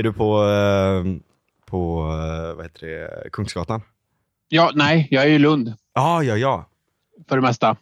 Är 0.00 0.04
du 0.04 0.12
på, 0.12 0.44
eh, 0.44 1.04
på 1.66 2.00
eh, 2.02 2.56
vad 2.56 2.64
heter 2.64 2.86
det, 2.86 3.30
Kungsgatan? 3.32 3.80
Ja, 4.48 4.70
nej, 4.74 5.08
jag 5.10 5.24
är 5.24 5.28
i 5.28 5.38
Lund 5.38 5.74
Ja, 5.94 6.22
ja, 6.22 6.36
ja. 6.36 6.68
för 7.28 7.36
det 7.36 7.42
mesta. 7.42 7.76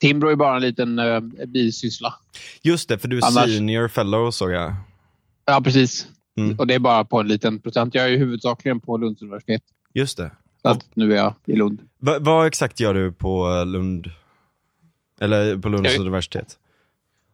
Timbro 0.00 0.28
är 0.28 0.36
bara 0.36 0.56
en 0.56 0.62
liten 0.62 0.98
uh, 0.98 1.20
bisyssla. 1.46 2.14
Just 2.62 2.88
det, 2.88 2.98
för 2.98 3.08
du 3.08 3.18
är 3.18 3.24
Annars- 3.24 3.56
senior 3.56 3.88
fellow 3.88 4.30
såg 4.30 4.50
jag. 4.52 4.74
Ja, 5.44 5.60
precis. 5.64 6.06
Mm. 6.36 6.58
Och 6.58 6.66
det 6.66 6.74
är 6.74 6.78
bara 6.78 7.04
på 7.04 7.20
en 7.20 7.28
liten 7.28 7.58
procent. 7.58 7.94
Jag 7.94 8.04
är 8.04 8.08
ju 8.08 8.16
huvudsakligen 8.16 8.80
på 8.80 8.96
Lunds 8.96 9.22
universitet. 9.22 9.62
Just 9.94 10.16
det. 10.16 10.30
Så 10.62 10.68
att 10.68 10.86
nu 10.96 11.12
är 11.12 11.16
jag 11.16 11.34
i 11.46 11.56
Lund. 11.56 11.82
Va, 11.98 12.16
vad 12.20 12.46
exakt 12.46 12.80
gör 12.80 12.94
du 12.94 13.12
på 13.12 13.50
eh, 13.50 13.66
Lund? 13.66 14.10
Eller 15.20 15.56
på 15.58 15.68
Lunds 15.68 15.92
Jag- 15.92 16.00
universitet? 16.00 16.58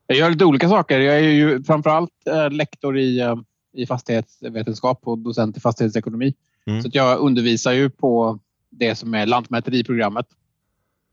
Jag 0.06 0.18
gör 0.18 0.30
lite 0.30 0.44
olika 0.44 0.68
saker. 0.68 1.00
Jag 1.00 1.14
är 1.16 1.20
ju 1.20 1.62
framförallt 1.62 2.10
eh, 2.26 2.50
lektor 2.50 2.98
i, 2.98 3.20
eh, 3.20 3.36
i 3.72 3.86
fastighetsvetenskap 3.86 5.00
och 5.04 5.18
docent 5.18 5.56
i 5.56 5.60
fastighetsekonomi. 5.60 6.34
Mm. 6.66 6.82
Så 6.82 6.88
jag 6.92 7.18
undervisar 7.18 7.72
ju 7.72 7.90
på 7.90 8.38
det 8.70 8.94
som 8.94 9.14
är 9.14 9.26
lantmäteriprogrammet. 9.26 10.26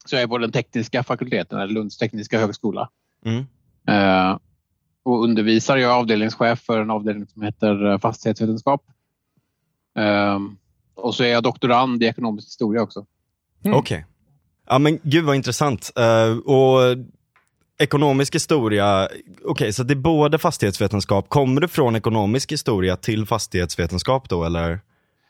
Så 0.05 0.16
jag 0.16 0.23
är 0.23 0.27
på 0.27 0.38
den 0.38 0.52
tekniska 0.52 1.04
fakulteten, 1.04 1.60
eller 1.60 1.73
Lunds 1.73 1.98
tekniska 1.98 2.40
högskola. 2.40 2.90
Mm. 3.26 3.46
Eh, 3.88 4.38
och 5.04 5.23
undervisar. 5.23 5.77
Jag 5.77 5.91
är 5.91 5.96
avdelningschef 5.96 6.60
för 6.60 6.82
en 6.82 6.91
avdelning 6.91 7.27
som 7.27 7.41
heter 7.41 7.91
eh, 7.91 7.99
fastighetsvetenskap. 7.99 8.84
Eh, 9.98 10.40
och 10.96 11.16
så 11.16 11.24
är 11.24 11.27
jag 11.27 11.44
doktorand 11.44 12.04
i 12.04 12.05
ekonomisk 12.05 12.48
historia 12.48 12.82
också. 12.82 13.05
Mm. 13.63 13.77
Okej. 13.77 14.05
Ja 14.68 14.79
men 14.79 14.99
gud 15.04 15.26
vad 15.26 15.35
intressant. 15.35 15.91
Eh, 15.96 16.38
och 16.38 16.98
ekonomisk 17.77 18.35
historia, 18.35 19.07
okej 19.45 19.73
så 19.73 19.84
det 19.84 19.93
är 19.93 19.95
både 19.95 20.37
fastighetsvetenskap, 20.37 21.29
kommer 21.29 21.62
du 21.62 21.68
från 21.68 21.95
ekonomisk 21.95 22.51
historia 22.51 22.98
till 22.98 23.26
fastighetsvetenskap 23.26 24.29
då 24.29 24.43
eller? 24.43 24.79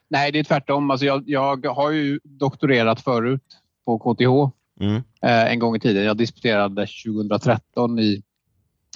Nej, 0.09 0.31
det 0.31 0.39
är 0.39 0.43
tvärtom. 0.43 0.91
Alltså 0.91 1.05
jag, 1.05 1.23
jag 1.27 1.67
har 1.67 1.91
ju 1.91 2.19
doktorerat 2.23 3.01
förut 3.01 3.43
på 3.85 3.99
KTH 3.99 4.55
Mm. 4.79 4.95
eh, 5.21 5.51
en 5.51 5.59
gång 5.59 5.75
i 5.75 5.79
tiden. 5.79 6.03
Jag 6.03 6.17
disputerade 6.17 6.87
2013 7.05 7.99
i, 7.99 8.23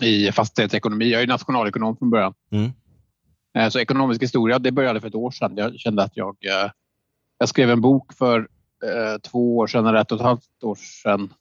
i 0.01 0.31
fastighetsekonomi. 0.31 1.11
Jag 1.11 1.21
är 1.21 1.27
nationalekonom 1.27 1.97
från 1.97 2.09
början. 2.09 2.33
Mm. 2.51 2.71
Eh, 3.57 3.69
så 3.69 3.79
ekonomisk 3.79 4.23
historia, 4.23 4.59
det 4.59 4.71
började 4.71 5.01
för 5.01 5.07
ett 5.07 5.15
år 5.15 5.31
sedan. 5.31 5.53
Jag 5.55 5.79
kände 5.79 6.03
att 6.03 6.17
jag, 6.17 6.37
eh, 6.45 6.71
jag 7.37 7.49
skrev 7.49 7.69
en 7.69 7.81
bok 7.81 8.13
för 8.13 8.39
eh, 8.83 9.19
två 9.21 9.57
år 9.57 9.67
sedan, 9.67 9.85
eller 9.85 9.99
ett 10.01 10.11
och 10.11 10.17
ett 10.17 10.23
halvt 10.23 10.63
år 10.63 10.75
sedan. 10.75 11.33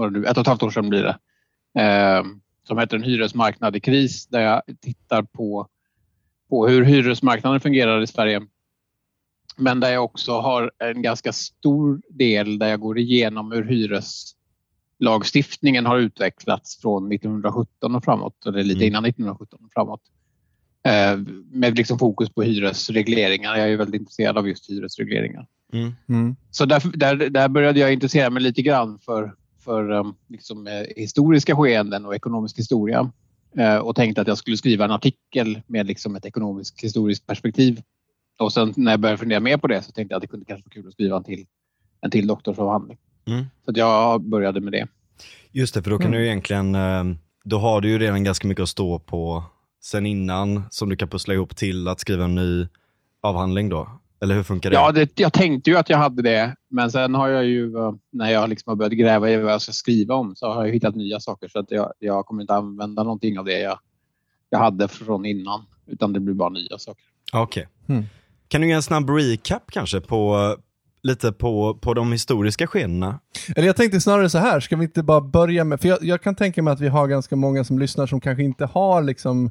Vad 0.00 0.08
är 0.08 0.10
det 0.10 0.18
nu? 0.20 0.26
Ett 0.26 0.36
och 0.36 0.40
ett 0.40 0.46
halvt 0.46 0.62
år 0.62 0.70
sedan 0.70 0.88
blir 0.88 1.02
det. 1.02 1.18
Eh, 1.82 2.24
som 2.68 2.78
heter 2.78 2.96
En 2.96 3.02
hyresmarknad 3.02 3.76
i 3.76 3.80
kris, 3.80 4.26
där 4.26 4.40
jag 4.40 4.62
tittar 4.80 5.22
på, 5.22 5.68
på 6.50 6.68
hur 6.68 6.84
hyresmarknaden 6.84 7.60
fungerar 7.60 8.02
i 8.02 8.06
Sverige. 8.06 8.42
Men 9.56 9.80
där 9.80 9.92
jag 9.92 10.04
också 10.04 10.32
har 10.32 10.72
en 10.78 11.02
ganska 11.02 11.32
stor 11.32 12.00
del 12.10 12.58
där 12.58 12.68
jag 12.68 12.80
går 12.80 12.98
igenom 12.98 13.52
hur 13.52 13.64
hyreslagstiftningen 13.64 15.86
har 15.86 15.98
utvecklats 15.98 16.80
från 16.80 17.12
1917 17.12 17.94
och 17.94 18.04
framåt, 18.04 18.46
eller 18.46 18.62
lite 18.62 18.78
Mm. 18.78 18.88
innan 18.88 19.04
1917 19.04 19.60
och 19.64 19.72
framåt. 19.72 20.02
Eh, 20.84 21.16
med 21.52 21.76
liksom 21.76 21.98
fokus 21.98 22.30
på 22.30 22.42
hyresregleringar. 22.42 23.56
Jag 23.56 23.70
är 23.70 23.76
väldigt 23.76 24.00
intresserad 24.00 24.38
av 24.38 24.48
just 24.48 24.70
hyresregleringar. 24.70 25.46
Mm. 25.72 25.92
Mm. 26.08 26.36
Så 26.50 26.64
där, 26.64 26.82
där, 26.94 27.16
där 27.30 27.48
började 27.48 27.80
jag 27.80 27.92
intressera 27.92 28.30
mig 28.30 28.42
lite 28.42 28.62
grann 28.62 28.98
för, 28.98 29.34
för 29.70 29.90
um, 29.90 30.14
liksom, 30.28 30.66
eh, 30.66 30.86
historiska 30.96 31.56
skeenden 31.56 32.06
och 32.06 32.14
ekonomisk 32.14 32.58
historia. 32.58 33.12
Eh, 33.58 33.76
och 33.76 33.96
tänkte 33.96 34.20
att 34.20 34.28
jag 34.28 34.38
skulle 34.38 34.56
skriva 34.56 34.84
en 34.84 34.90
artikel 34.90 35.62
med 35.66 35.86
liksom, 35.86 36.16
ett 36.16 36.26
ekonomiskt 36.26 36.80
historiskt 36.80 37.26
perspektiv. 37.26 37.82
Och 38.38 38.52
sen 38.52 38.74
när 38.76 38.90
jag 38.92 39.00
började 39.00 39.18
fundera 39.18 39.40
mer 39.40 39.56
på 39.56 39.66
det 39.66 39.82
så 39.82 39.92
tänkte 39.92 40.12
jag 40.12 40.16
att 40.16 40.22
det 40.22 40.28
kunde 40.28 40.46
kanske 40.46 40.64
vara 40.64 40.74
kul 40.74 40.88
att 40.88 40.92
skriva 40.92 41.16
en 41.16 41.24
till, 41.24 41.46
en 42.00 42.10
till 42.10 42.26
doktorsavhandling. 42.26 42.98
Mm. 43.26 43.44
Så 43.64 43.70
att 43.70 43.76
jag 43.76 44.22
började 44.22 44.60
med 44.60 44.72
det. 44.72 44.86
Just 45.52 45.74
det, 45.74 45.82
för 45.82 45.90
då 45.90 45.98
kan 45.98 46.06
Mm. 46.06 46.20
du 46.20 46.26
egentligen, 46.26 46.74
eh, 46.74 47.04
då 47.44 47.58
har 47.58 47.80
du 47.80 47.90
ju 47.90 47.98
redan 47.98 48.24
ganska 48.24 48.48
mycket 48.48 48.62
att 48.62 48.68
stå 48.68 48.98
på 48.98 49.44
sen 49.82 50.06
innan 50.06 50.62
som 50.70 50.88
du 50.88 50.96
kan 50.96 51.08
pussla 51.08 51.34
ihop 51.34 51.56
till 51.56 51.88
att 51.88 52.00
skriva 52.00 52.24
en 52.24 52.34
ny 52.34 52.66
avhandling 53.22 53.68
då. 53.68 54.00
Eller 54.22 54.34
hur 54.34 54.42
funkar 54.42 54.70
det? 54.70 54.74
Ja, 54.74 54.92
det, 54.92 55.20
jag 55.20 55.32
tänkte 55.32 55.70
ju 55.70 55.76
att 55.76 55.88
jag 55.88 55.98
hade 55.98 56.22
det. 56.22 56.56
Men 56.70 56.90
sen 56.90 57.14
har 57.14 57.28
jag 57.28 57.44
ju, 57.44 57.76
eh, 57.76 57.92
när 58.12 58.30
jag 58.30 58.48
liksom 58.48 58.70
har 58.70 58.76
börjat 58.76 58.92
gräva 58.92 59.30
i 59.30 59.36
vad 59.36 59.52
jag 59.52 59.62
ska 59.62 59.72
skriva 59.72 60.14
om, 60.14 60.36
så 60.36 60.52
har 60.52 60.66
jag 60.66 60.72
hittat 60.72 60.94
nya 60.94 61.20
saker. 61.20 61.48
Så 61.48 61.58
att 61.58 61.70
jag, 61.70 61.92
jag 61.98 62.26
kommer 62.26 62.42
inte 62.42 62.54
använda 62.54 63.02
någonting 63.02 63.38
av 63.38 63.44
det 63.44 63.60
jag, 63.60 63.78
jag 64.50 64.58
hade 64.58 64.88
från 64.88 65.26
innan. 65.26 65.66
Utan 65.86 66.12
det 66.12 66.20
blir 66.20 66.34
bara 66.34 66.48
nya 66.48 66.78
saker. 66.78 67.04
Okej. 67.32 67.68
Mm. 67.88 68.04
Kan 68.48 68.60
du 68.60 68.66
ge 68.66 68.72
en 68.72 68.82
snabb 68.82 69.10
recap 69.10 69.70
kanske 69.70 70.00
på 70.00 70.56
lite 71.02 71.32
på, 71.32 71.74
på 71.74 71.94
de 71.94 72.12
historiska 72.12 72.66
skeendena? 72.66 73.20
Eller 73.56 73.66
jag 73.66 73.76
tänkte 73.76 74.00
snarare 74.00 74.30
så 74.30 74.38
här, 74.38 74.60
ska 74.60 74.76
vi 74.76 74.84
inte 74.84 75.02
bara 75.02 75.20
börja 75.20 75.64
med, 75.64 75.80
för 75.80 75.88
jag, 75.88 75.98
jag 76.02 76.22
kan 76.22 76.34
tänka 76.34 76.62
mig 76.62 76.72
att 76.72 76.80
vi 76.80 76.88
har 76.88 77.06
ganska 77.06 77.36
många 77.36 77.64
som 77.64 77.78
lyssnar 77.78 78.06
som 78.06 78.20
kanske 78.20 78.42
inte 78.42 78.64
har 78.66 79.02
liksom 79.02 79.50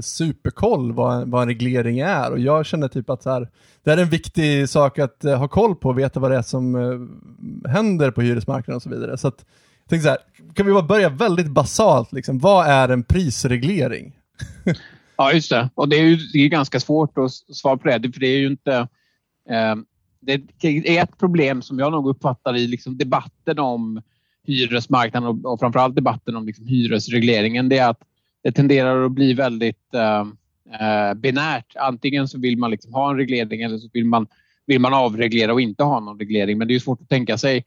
superkoll 0.00 0.92
vad, 0.92 1.28
vad 1.28 1.42
en 1.42 1.48
reglering 1.48 1.98
är 1.98 2.30
och 2.30 2.38
jag 2.38 2.66
känner 2.66 2.88
typ 2.88 3.10
att 3.10 3.22
så 3.22 3.30
här, 3.30 3.48
det 3.84 3.90
är 3.90 3.96
en 3.96 4.08
viktig 4.08 4.68
sak 4.68 4.98
att 4.98 5.24
eh, 5.24 5.38
ha 5.38 5.48
koll 5.48 5.76
på 5.76 5.88
och 5.88 5.98
veta 5.98 6.20
vad 6.20 6.30
det 6.30 6.36
är 6.36 6.42
som 6.42 6.74
eh, 6.74 7.70
händer 7.70 8.10
på 8.10 8.22
hyresmarknaden 8.22 8.76
och 8.76 8.82
så 8.82 8.90
vidare. 8.90 9.18
Så 9.18 9.28
att, 9.28 9.44
jag 9.82 9.88
tänkte 9.88 10.04
så 10.04 10.10
här, 10.10 10.52
kan 10.54 10.66
vi 10.66 10.72
bara 10.72 10.82
börja 10.82 11.08
väldigt 11.08 11.50
basalt 11.50 12.12
liksom, 12.12 12.38
vad 12.38 12.66
är 12.66 12.88
en 12.88 13.02
prisreglering? 13.02 14.12
Ja, 15.16 15.32
just 15.32 15.50
det. 15.50 15.70
Och 15.74 15.88
det 15.88 15.96
är 15.96 16.02
ju 16.02 16.16
det 16.16 16.38
är 16.38 16.48
ganska 16.48 16.80
svårt 16.80 17.18
att 17.18 17.32
svara 17.32 17.76
på 17.76 17.88
det. 17.88 18.12
För 18.12 18.20
det 18.20 18.26
är 18.26 18.38
ju 18.38 18.46
inte... 18.46 18.88
Eh, 19.50 19.74
det 20.20 20.98
är 20.98 21.02
ett 21.02 21.18
problem 21.18 21.62
som 21.62 21.78
jag 21.78 21.92
nog 21.92 22.08
uppfattar 22.08 22.56
i 22.56 22.66
liksom 22.66 22.98
debatten 22.98 23.58
om 23.58 24.02
hyresmarknaden 24.46 25.28
och, 25.28 25.52
och 25.52 25.60
framförallt 25.60 25.94
debatten 25.94 26.36
om 26.36 26.46
liksom 26.46 26.66
hyresregleringen. 26.66 27.68
Det 27.68 27.78
är 27.78 27.88
att 27.88 28.00
det 28.42 28.52
tenderar 28.52 29.04
att 29.04 29.12
bli 29.12 29.34
väldigt 29.34 29.94
eh, 29.94 30.20
eh, 30.80 31.14
binärt. 31.14 31.76
Antingen 31.76 32.28
så 32.28 32.38
vill 32.38 32.58
man 32.58 32.70
liksom 32.70 32.94
ha 32.94 33.10
en 33.10 33.16
reglering 33.16 33.62
eller 33.62 33.78
så 33.78 33.88
vill 33.92 34.04
man, 34.04 34.26
vill 34.66 34.80
man 34.80 34.94
avreglera 34.94 35.52
och 35.52 35.60
inte 35.60 35.82
ha 35.82 36.00
någon 36.00 36.18
reglering. 36.18 36.58
Men 36.58 36.68
det 36.68 36.74
är 36.74 36.78
svårt 36.78 37.00
att 37.00 37.08
tänka 37.08 37.38
sig 37.38 37.64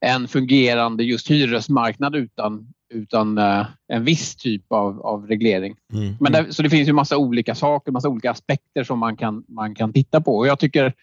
en 0.00 0.28
fungerande 0.28 1.04
just 1.04 1.30
hyresmarknad 1.30 2.16
utan, 2.16 2.72
utan 2.94 3.38
eh, 3.38 3.66
en 3.88 4.04
viss 4.04 4.36
typ 4.36 4.72
av, 4.72 5.00
av 5.02 5.26
reglering. 5.26 5.76
Mm. 5.92 6.14
Men 6.20 6.32
där, 6.32 6.46
så 6.50 6.62
det 6.62 6.70
finns 6.70 6.88
ju 6.88 6.92
massa 6.92 7.16
olika 7.16 7.54
saker, 7.54 7.92
massa 7.92 8.08
olika 8.08 8.30
aspekter 8.30 8.84
som 8.84 8.98
man 8.98 9.16
kan, 9.16 9.44
man 9.48 9.74
kan 9.74 9.92
titta 9.92 10.20
på. 10.20 10.36
Och 10.36 10.46
jag 10.46 10.58
tycker 10.58 10.94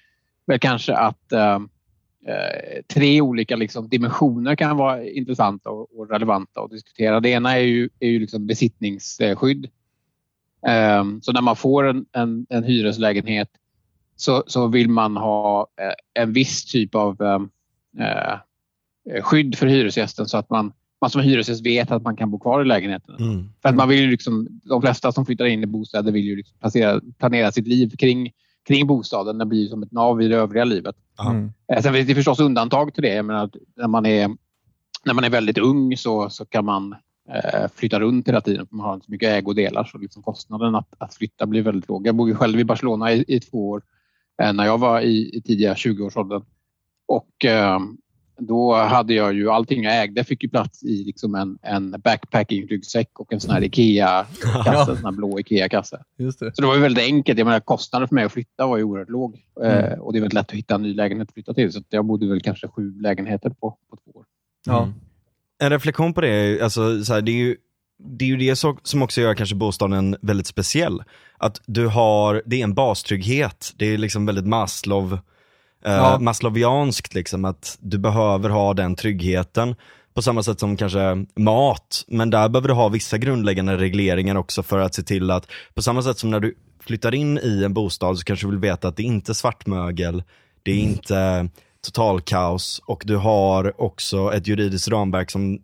väl 0.48 0.60
kanske 0.60 0.96
att 0.96 1.32
eh, 1.32 1.60
tre 2.88 3.22
olika 3.22 3.56
liksom, 3.56 3.90
dimensioner 3.90 4.56
kan 4.56 4.78
vara 4.78 5.04
intressanta 5.04 5.70
och, 5.70 6.00
och 6.00 6.10
relevanta 6.10 6.62
att 6.62 6.72
diskutera. 6.72 7.20
Det 7.20 7.30
ena 7.30 7.58
är 7.58 7.64
ju, 7.64 7.90
är 8.00 8.10
ju 8.10 8.20
liksom 8.20 8.48
besittningsskydd. 8.48 9.66
Eh, 10.68 11.04
så 11.22 11.32
när 11.32 11.42
man 11.42 11.56
får 11.56 11.88
en, 11.88 12.06
en, 12.12 12.46
en 12.50 12.64
hyreslägenhet 12.64 13.50
så, 14.16 14.44
så 14.48 14.68
vill 14.68 14.90
man 14.90 15.18
ha 15.18 15.68
eh, 15.82 16.22
en 16.24 16.34
viss 16.34 16.66
typ 16.66 16.96
av 16.96 17.22
eh, 17.22 17.42
eh, 18.06 18.40
skydd 19.22 19.58
för 19.58 19.68
hyresgästen 19.68 20.28
så 20.28 20.38
att 20.38 20.50
man, 20.50 20.74
man 21.02 21.10
som 21.10 21.22
hyresgäst 21.22 21.66
vet 21.66 21.92
att 21.92 22.04
man 22.04 22.16
kan 22.16 22.32
bo 22.32 22.40
kvar 22.40 22.62
i 22.62 22.66
lägenheten. 22.66 23.16
Mm. 23.20 23.50
För 23.62 23.70
att 23.70 23.76
man 23.76 23.90
vill 23.90 24.00
ju 24.00 24.12
liksom, 24.12 24.62
de 24.64 24.82
flesta 24.82 25.12
som 25.12 25.26
flyttar 25.26 25.46
in 25.46 25.64
i 25.64 25.66
bostäder 25.66 26.12
vill 26.12 26.26
ju 26.26 26.36
liksom 26.36 26.58
placera, 26.60 27.02
planera 27.20 27.52
sitt 27.52 27.68
liv 27.68 27.90
kring, 27.98 28.32
kring 28.68 28.88
bostaden. 28.88 29.38
Den 29.38 29.50
blir 29.50 29.68
som 29.68 29.84
ett 29.84 29.92
nav 29.92 30.22
i 30.22 30.28
det 30.28 30.36
övriga 30.36 30.64
livet. 30.64 30.96
Mm. 31.30 31.52
Eh, 31.74 31.82
Sen 31.82 31.94
finns 31.94 32.08
det 32.08 32.16
förstås 32.16 32.40
undantag 32.40 32.94
till 32.94 33.04
det. 33.04 33.14
Jag 33.14 33.26
menar, 33.26 33.50
när, 33.76 33.88
man 33.88 34.06
är, 34.06 34.28
när 35.06 35.14
man 35.14 35.24
är 35.24 35.30
väldigt 35.30 35.58
ung 35.58 35.98
så, 35.98 36.30
så 36.30 36.46
kan 36.46 36.66
man 36.66 36.96
eh, 37.30 37.70
flytta 37.76 38.00
runt 38.00 38.28
hela 38.28 38.42
tiden. 38.42 38.68
Man 38.70 38.86
har 38.86 38.94
inte 38.94 39.06
så 39.06 39.12
mycket 39.12 39.30
ägodelar 39.30 39.84
så 39.84 39.98
liksom 39.98 40.24
kostnaden 40.24 40.76
att, 40.76 40.94
att 40.98 41.14
flytta 41.14 41.46
blir 41.46 41.62
väldigt 41.62 41.90
låg. 41.90 42.08
Jag 42.08 42.16
bor 42.16 42.30
ju 42.30 42.36
själv 42.36 42.60
i 42.60 42.66
Barcelona 42.66 43.14
i, 43.14 43.26
i 43.28 43.40
två 43.40 43.70
år 43.70 43.82
eh, 44.42 44.54
när 44.54 44.66
jag 44.66 44.78
var 44.78 45.02
i, 45.02 45.38
i 45.38 45.42
tidiga 45.42 45.74
20-årsåldern. 45.74 46.44
Och 47.08 47.46
eh, 47.46 47.80
då 48.38 48.74
hade 48.76 49.14
jag 49.14 49.34
ju 49.34 49.50
allting 49.50 49.84
jag 49.84 50.02
ägde 50.04 50.24
fick 50.24 50.44
ju 50.44 50.50
plats 50.50 50.84
i 50.84 51.04
liksom 51.04 51.36
en, 51.36 51.58
en 51.62 51.92
backpacking-ryggsäck 52.02 53.10
och 53.20 53.34
en 53.34 53.40
sån 53.40 53.52
här 53.52 53.62
Ikea-kasse, 53.64 54.92
en 54.92 54.98
sån 54.98 55.06
här 55.06 55.12
blå 55.12 55.40
Ikea-kasse. 55.40 56.04
Så 56.32 56.62
det 56.62 56.68
var 56.68 56.76
ju 56.76 56.82
väldigt 56.82 57.04
enkelt. 57.04 57.40
Jag 57.40 57.46
menar, 57.46 57.60
kostnaden 57.60 58.08
för 58.08 58.16
mig 58.16 58.24
att 58.24 58.32
flytta 58.32 58.68
var 58.68 58.78
ju 58.78 58.84
oerhört 58.84 59.10
låg. 59.10 59.42
Mm. 59.64 59.86
Eh, 59.86 60.00
och 60.00 60.14
det 60.14 60.20
är 60.20 60.22
väldigt 60.22 60.34
lätt 60.34 60.50
att 60.50 60.56
hitta 60.58 60.76
en 60.76 60.82
ny 60.82 60.94
lägenhet 60.94 61.28
att 61.28 61.34
flytta 61.34 61.54
till. 61.54 61.72
Så 61.74 61.84
jag 61.90 62.06
bodde 62.06 62.28
väl 62.28 62.42
kanske 62.42 62.68
sju 62.68 63.02
lägenheter 63.02 63.50
på, 63.50 63.78
på 63.90 63.98
två 64.06 64.20
år. 64.20 64.26
Ja. 64.66 64.84
Mm. 64.84 64.94
En 65.64 65.70
reflektion 65.70 66.14
på 66.14 66.22
det, 66.22 66.62
alltså, 66.62 67.04
så 67.04 67.14
här, 67.14 67.22
det 67.22 67.32
är 67.32 67.36
ju 67.46 67.56
det 67.98 68.26
är 68.26 68.30
ju 68.30 68.38
det 68.38 68.56
så- 68.56 68.78
som 68.84 69.02
också 69.02 69.22
gör 69.22 69.34
kanske 69.34 69.56
bostaden 69.56 70.16
väldigt 70.22 70.48
speciell. 70.48 71.04
Att 71.38 71.62
du 71.66 71.88
har, 71.88 72.42
det 72.46 72.60
är 72.60 72.64
en 72.64 72.74
bastrygghet, 72.74 73.74
det 73.78 73.86
är 73.86 73.98
liksom 73.98 74.26
väldigt 74.26 74.46
Maslow, 74.46 75.14
eh, 75.14 75.20
Ja. 75.86 76.20
Maslowianskt 76.20 77.14
liksom, 77.14 77.46
att 77.46 77.78
du 77.82 77.98
behöver 77.98 78.50
ha 78.50 78.74
den 78.74 78.96
tryggheten. 78.96 79.76
på 80.14 80.22
samma 80.22 80.44
sätt 80.44 80.60
som 80.60 80.78
kanske 80.78 81.26
mat, 81.36 82.06
men 82.08 82.30
där 82.30 82.50
behöver 82.50 82.68
du 82.68 82.74
ha 82.74 82.90
vissa 82.90 83.18
grundläggande 83.18 83.78
regleringar 83.78 84.36
också 84.36 84.64
för 84.64 84.80
att 84.80 84.96
se 84.96 85.04
till 85.04 85.32
att, 85.32 85.48
på 85.74 85.82
samma 85.82 86.02
sätt 86.02 86.20
som 86.20 86.32
när 86.32 86.40
du 86.40 86.56
flyttar 86.80 87.16
in 87.16 87.38
i 87.38 87.64
en 87.64 87.74
bostad 87.74 88.18
så 88.18 88.24
kanske 88.24 88.46
du 88.46 88.52
vill 88.52 88.60
veta 88.60 88.88
att 88.88 88.98
det 88.98 89.04
inte 89.04 89.32
är 89.32 89.34
svartmögel, 89.34 90.24
det 90.64 90.72
är 90.72 90.80
inte 90.80 91.50
totalkaos 91.86 92.82
och 92.86 93.04
du 93.06 93.16
har 93.16 93.82
också 93.82 94.34
ett 94.34 94.48
juridiskt 94.48 94.88
ramverk 94.88 95.32
som, 95.32 95.60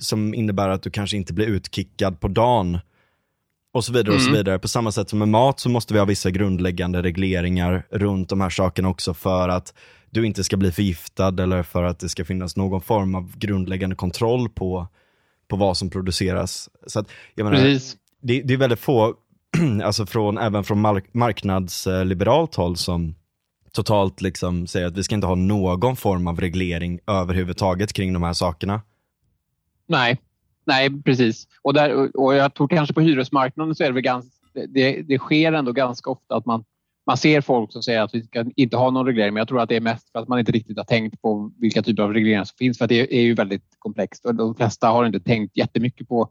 som 0.00 0.34
innebär 0.34 0.68
att 0.68 0.82
du 0.82 0.90
kanske 0.90 1.16
inte 1.16 1.32
blir 1.32 1.46
utkickad 1.46 2.20
på 2.20 2.28
dagen. 2.28 2.78
Och 3.74 3.84
så 3.84 3.92
vidare 3.92 4.14
och 4.14 4.22
så 4.22 4.30
vidare. 4.30 4.58
På 4.58 4.68
samma 4.68 4.92
sätt 4.92 5.08
som 5.08 5.18
med 5.18 5.28
mat 5.28 5.60
så 5.60 5.68
måste 5.68 5.94
vi 5.94 5.98
ha 5.98 6.06
vissa 6.06 6.30
grundläggande 6.30 7.02
regleringar 7.02 7.86
runt 7.90 8.28
de 8.28 8.40
här 8.40 8.50
sakerna 8.50 8.88
också 8.88 9.14
för 9.14 9.48
att 9.48 9.74
du 10.10 10.26
inte 10.26 10.44
ska 10.44 10.56
bli 10.56 10.72
förgiftad 10.72 11.42
eller 11.42 11.62
för 11.62 11.82
att 11.82 11.98
det 11.98 12.08
ska 12.08 12.24
finnas 12.24 12.56
någon 12.56 12.80
form 12.80 13.14
av 13.14 13.38
grundläggande 13.38 13.96
kontroll 13.96 14.48
på, 14.48 14.86
på 15.48 15.56
vad 15.56 15.76
som 15.76 15.90
produceras. 15.90 16.70
Så 16.86 17.00
att, 17.00 17.08
jag 17.34 17.44
menar, 17.44 17.78
det, 18.20 18.42
det 18.42 18.54
är 18.54 18.58
väldigt 18.58 18.80
få, 18.80 19.14
alltså 19.84 20.06
från, 20.06 20.38
även 20.38 20.64
från 20.64 20.80
mark 20.80 21.04
marknadsliberalt 21.14 22.54
håll 22.54 22.76
som 22.76 23.14
totalt 23.72 24.20
liksom 24.20 24.66
säger 24.66 24.86
att 24.86 24.96
vi 24.96 25.02
ska 25.02 25.14
inte 25.14 25.26
ha 25.26 25.34
någon 25.34 25.96
form 25.96 26.26
av 26.26 26.40
reglering 26.40 27.00
överhuvudtaget 27.06 27.92
kring 27.92 28.12
de 28.12 28.22
här 28.22 28.32
sakerna. 28.32 28.82
Nej, 29.86 30.18
nej 30.66 31.02
precis. 31.02 31.48
Och, 31.62 31.74
där, 31.74 32.16
och 32.16 32.34
jag 32.34 32.54
tror 32.54 32.68
kanske 32.68 32.94
på 32.94 33.00
hyresmarknaden 33.00 33.74
så 33.74 33.84
är 33.84 33.92
det 33.92 34.00
ganska, 34.00 34.30
det, 34.68 35.02
det 35.02 35.18
sker 35.18 35.52
ändå 35.52 35.72
ganska 35.72 36.10
ofta 36.10 36.36
att 36.36 36.46
man, 36.46 36.64
man 37.06 37.16
ser 37.16 37.40
folk 37.40 37.72
som 37.72 37.82
säger 37.82 38.02
att 38.02 38.14
vi 38.14 38.22
ska 38.22 38.44
inte 38.56 38.76
ha 38.76 38.90
någon 38.90 39.06
reglering, 39.06 39.34
men 39.34 39.40
jag 39.40 39.48
tror 39.48 39.60
att 39.60 39.68
det 39.68 39.76
är 39.76 39.80
mest 39.80 40.12
för 40.12 40.18
att 40.18 40.28
man 40.28 40.38
inte 40.38 40.52
riktigt 40.52 40.76
har 40.76 40.84
tänkt 40.84 41.22
på 41.22 41.52
vilka 41.58 41.82
typer 41.82 42.02
av 42.02 42.12
regleringar 42.12 42.44
som 42.44 42.56
finns, 42.56 42.78
för 42.78 42.84
att 42.84 42.88
det 42.88 43.16
är 43.16 43.22
ju 43.22 43.34
väldigt 43.34 43.76
komplext 43.78 44.24
och 44.24 44.34
de 44.34 44.54
flesta 44.54 44.88
har 44.88 45.06
inte 45.06 45.20
tänkt 45.20 45.56
jättemycket 45.56 46.08
på 46.08 46.30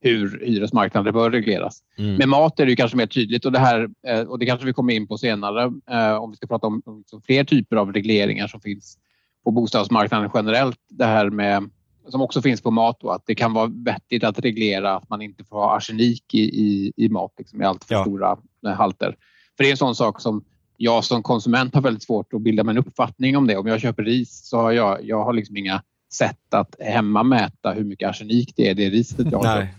hur 0.00 0.40
hyresmarknaden 0.46 1.12
bör 1.12 1.30
regleras. 1.30 1.82
Mm. 1.98 2.16
Med 2.16 2.28
mat 2.28 2.60
är 2.60 2.66
det 2.66 2.76
kanske 2.76 2.96
mer 2.96 3.06
tydligt 3.06 3.44
och 3.44 3.52
det 3.52 3.58
här 3.58 3.88
eh, 4.06 4.20
och 4.20 4.38
det 4.38 4.46
kanske 4.46 4.66
vi 4.66 4.72
kommer 4.72 4.92
in 4.92 5.06
på 5.06 5.18
senare 5.18 5.72
eh, 5.90 6.14
om 6.14 6.30
vi 6.30 6.36
ska 6.36 6.46
prata 6.46 6.66
om, 6.66 6.82
om 6.84 6.98
liksom 6.98 7.22
fler 7.22 7.44
typer 7.44 7.76
av 7.76 7.92
regleringar 7.92 8.46
som 8.46 8.60
finns 8.60 8.98
på 9.44 9.50
bostadsmarknaden 9.50 10.30
generellt. 10.34 10.78
Det 10.88 11.04
här 11.04 11.30
med 11.30 11.70
som 12.08 12.20
också 12.20 12.42
finns 12.42 12.62
på 12.62 12.70
mat 12.70 12.96
då, 13.00 13.10
att 13.10 13.22
det 13.26 13.34
kan 13.34 13.52
vara 13.52 13.66
vettigt 13.66 14.24
att 14.24 14.38
reglera 14.38 14.96
att 14.96 15.08
man 15.08 15.22
inte 15.22 15.44
får 15.44 15.56
ha 15.56 15.76
arsenik 15.76 16.34
i, 16.34 16.40
i, 16.40 16.92
i 16.96 17.08
mat 17.08 17.32
liksom, 17.38 17.62
i 17.62 17.64
allt 17.64 17.84
för 17.84 17.94
Ja. 17.94 18.02
stora 18.02 18.36
eh, 18.66 18.72
halter. 18.72 19.16
För 19.56 19.64
det 19.64 19.68
är 19.68 19.70
en 19.70 19.76
sån 19.76 19.94
sak 19.94 20.20
som 20.20 20.44
jag 20.76 21.04
som 21.04 21.22
konsument 21.22 21.74
har 21.74 21.82
väldigt 21.82 22.02
svårt 22.02 22.34
att 22.34 22.40
bilda 22.40 22.64
mig 22.64 22.72
en 22.72 22.78
uppfattning 22.78 23.36
om 23.36 23.46
det. 23.46 23.56
Om 23.56 23.66
jag 23.66 23.80
köper 23.80 24.02
ris 24.02 24.40
så 24.44 24.56
har 24.58 24.72
jag, 24.72 25.04
jag 25.04 25.24
har 25.24 25.32
liksom 25.32 25.56
inga 25.56 25.82
sätt 26.12 26.54
att 26.54 26.76
hemma 26.80 27.22
mäta 27.22 27.72
hur 27.72 27.84
mycket 27.84 28.08
arsenik 28.08 28.52
det 28.56 28.66
är 28.66 28.70
i 28.70 28.74
det 28.74 28.90
riset 28.90 29.26
jag 29.32 29.38
har. 29.38 29.58
Nej. 29.58 29.74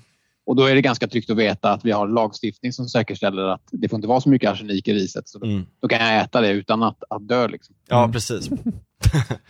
Och 0.46 0.56
då 0.56 0.64
är 0.66 0.76
det 0.76 0.82
ganska 0.82 1.08
tryggt 1.08 1.30
att 1.30 1.38
veta 1.38 1.72
att 1.74 1.86
vi 1.86 1.92
har 1.92 2.08
lagstiftning 2.08 2.74
som 2.74 2.88
säkerställer 2.90 3.44
att 3.44 3.62
det 3.72 3.90
får 3.90 3.98
inte 3.98 4.08
vara 4.08 4.22
så 4.22 4.30
mycket 4.30 4.52
arsenik 4.52 4.88
i 4.88 4.94
riset. 4.94 5.28
Så 5.30 5.40
då, 5.40 5.46
Mm. 5.46 5.66
då 5.82 5.88
kan 5.88 6.00
jag 6.08 6.22
äta 6.24 6.42
det 6.42 6.50
utan 6.52 6.84
att, 6.84 7.04
att 7.10 7.28
dö. 7.28 7.48
Liksom. 7.48 7.76
Ja, 7.90 8.00
Mm. 8.00 8.12
precis. 8.12 8.50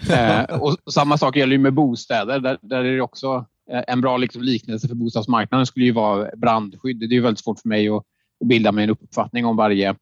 Eh, 0.09 0.43
och 0.61 0.77
samma 0.93 1.17
sak 1.17 1.35
gäller 1.35 1.53
ju 1.53 1.57
med 1.59 1.73
bostäder. 1.73 2.39
Där, 2.39 2.57
där 2.61 2.83
är 2.83 2.95
det 2.95 3.01
också 3.01 3.45
eh, 3.71 3.81
en 3.87 4.01
bra 4.01 4.17
liksom, 4.17 4.41
liknelse 4.41 4.87
för 4.87 4.95
bostadsmarknaden 4.95 5.65
skulle 5.65 5.85
ju 5.85 5.91
vara 5.91 6.29
brandskydd. 6.37 6.99
Det 6.99 7.05
är 7.05 7.09
ju 7.09 7.21
väldigt 7.21 7.39
svårt 7.43 7.59
för 7.59 7.69
mig 7.69 7.89
att, 7.89 8.03
att 8.41 8.47
bilda 8.47 8.71
mig 8.71 8.83
en 8.83 8.89
uppfattning 8.89 9.45
om 9.45 9.55
varje, 9.57 9.95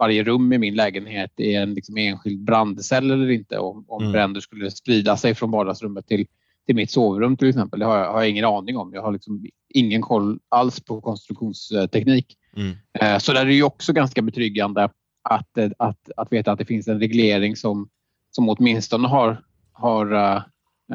varje 0.00 0.24
rum 0.24 0.52
i 0.52 0.58
min 0.58 0.74
lägenhet 0.74 1.30
är 1.36 1.60
en 1.60 1.74
liksom, 1.74 1.96
enskild 1.96 2.44
brandcell 2.44 3.10
eller 3.10 3.30
inte. 3.30 3.58
Om, 3.58 3.84
om 3.88 4.02
Mm. 4.02 4.12
bränder 4.12 4.40
skulle 4.40 4.70
sprida 4.70 5.16
sig 5.16 5.34
från 5.34 5.50
vardagsrummet 5.50 6.06
till, 6.06 6.26
till 6.68 6.76
mitt 6.76 6.90
sovrum 6.90 7.36
till 7.36 7.48
exempel. 7.48 7.80
Det 7.80 7.86
har 7.86 7.98
jag, 7.98 8.12
har 8.12 8.20
jag 8.20 8.30
ingen 8.30 8.44
aning 8.44 8.76
om. 8.76 8.92
Jag 8.94 9.02
har 9.02 9.12
liksom 9.12 9.46
ingen 9.74 10.02
koll 10.02 10.38
alls 10.48 10.80
på 10.80 11.00
konstruktionsteknik. 11.00 12.36
Mm. 12.56 12.76
Eh, 13.00 13.18
Så 13.18 13.32
där 13.32 13.40
är 13.40 13.46
det 13.46 13.54
ju 13.54 13.62
också 13.62 13.92
ganska 13.92 14.22
betryggande 14.22 14.88
att, 15.22 15.58
eh, 15.58 15.70
att, 15.78 16.10
att 16.16 16.32
veta 16.32 16.52
att 16.52 16.58
det 16.58 16.64
finns 16.64 16.88
en 16.88 17.00
reglering 17.00 17.56
som, 17.56 17.88
som 18.30 18.48
åtminstone 18.48 19.08
har, 19.08 19.44
har 19.72 20.12
eh, 20.12 20.42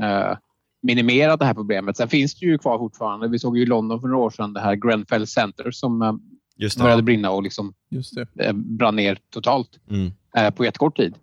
eh, 0.04 0.38
minimerat 0.81 1.40
det 1.40 1.46
här 1.46 1.54
problemet. 1.54 1.98
Sen 1.98 2.08
finns 2.10 2.36
det 2.40 2.46
ju 2.46 2.58
kvar 2.58 2.78
fortfarande. 2.78 3.28
Vi 3.28 3.40
såg 3.40 3.58
ju 3.58 3.64
i 3.64 3.66
London 3.66 4.02
för 4.02 4.08
några 4.08 4.24
år 4.24 4.30
sedan 4.30 4.54
det 4.54 4.60
här 4.62 4.75
Grenfell 4.75 5.28
Center 5.28 5.72
som 5.72 6.02
eh, 6.02 6.14
Just 6.58 6.78
det. 6.78 6.84
började 6.84 7.02
brinna 7.04 7.31
och 7.31 7.44
liksom, 7.44 7.74
Just 7.90 8.16
det. 8.16 8.46
eh, 8.46 8.54
brann 8.54 8.96
ner 8.96 9.18
totalt 9.30 9.80
Mm. 9.90 10.12
eh, 10.38 10.50
på 10.54 10.66
jättekort 10.66 10.98
tid. 10.98 11.14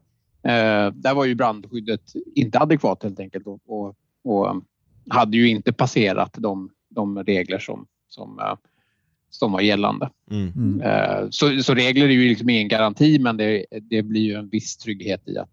Eh, 0.42 0.90
där 0.94 1.14
var 1.14 1.24
ju 1.24 1.34
brandskyddet 1.34 2.00
inte 2.34 2.58
adekvat 2.58 3.02
helt 3.02 3.20
enkelt 3.20 3.46
och, 3.46 3.96
och, 4.24 4.48
eh, 4.48 4.54
hade 5.10 5.36
ju 5.36 5.48
inte 5.48 5.72
passerat 5.72 6.34
de, 6.38 6.70
de 6.90 7.18
regler 7.24 7.58
som, 7.58 7.86
som, 8.08 8.38
eh, 8.38 8.54
som 9.30 9.52
var 9.52 9.60
gällande. 9.60 10.10
Mm. 10.30 10.52
Mm. 10.56 10.80
Eh, 10.80 11.26
Så, 11.30 11.62
så 11.62 11.74
regler 11.74 12.04
är 12.04 12.10
ju 12.10 12.28
liksom 12.28 12.48
ingen 12.50 12.68
garanti 12.68 13.18
men 13.18 13.36
det, 13.36 13.66
det 13.90 14.02
blir 14.02 14.20
ju 14.20 14.34
en 14.34 14.48
viss 14.48 14.76
trygghet 14.76 15.28
i 15.28 15.38
att 15.38 15.50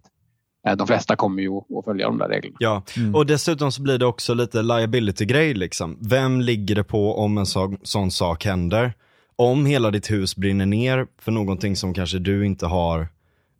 de 0.77 0.87
flesta 0.87 1.15
kommer 1.15 1.41
ju 1.41 1.57
att, 1.57 1.85
följa 1.85 2.07
de 2.07 2.17
där 2.17 2.27
reglerna. 2.29 2.55
Ja, 2.59 2.83
Mm. 2.97 3.15
och 3.15 3.25
dessutom 3.25 3.71
så 3.71 3.81
blir 3.81 3.97
det 3.97 4.05
också 4.05 4.33
lite 4.33 4.61
liability-grej 4.61 5.53
liksom. 5.53 5.97
Vem 6.01 6.41
ligger 6.41 6.75
det 6.75 6.83
på 6.83 7.15
om 7.17 7.37
en 7.37 7.45
så, 7.45 7.77
sån 7.83 8.11
sak 8.11 8.45
händer? 8.45 8.93
Om 9.35 9.65
hela 9.65 9.91
ditt 9.91 10.11
hus 10.11 10.35
brinner 10.35 10.65
ner 10.65 11.07
för 11.21 11.31
någonting 11.31 11.75
som 11.75 11.93
kanske 11.93 12.19
du 12.19 12.45
inte 12.45 12.65
har 12.65 13.01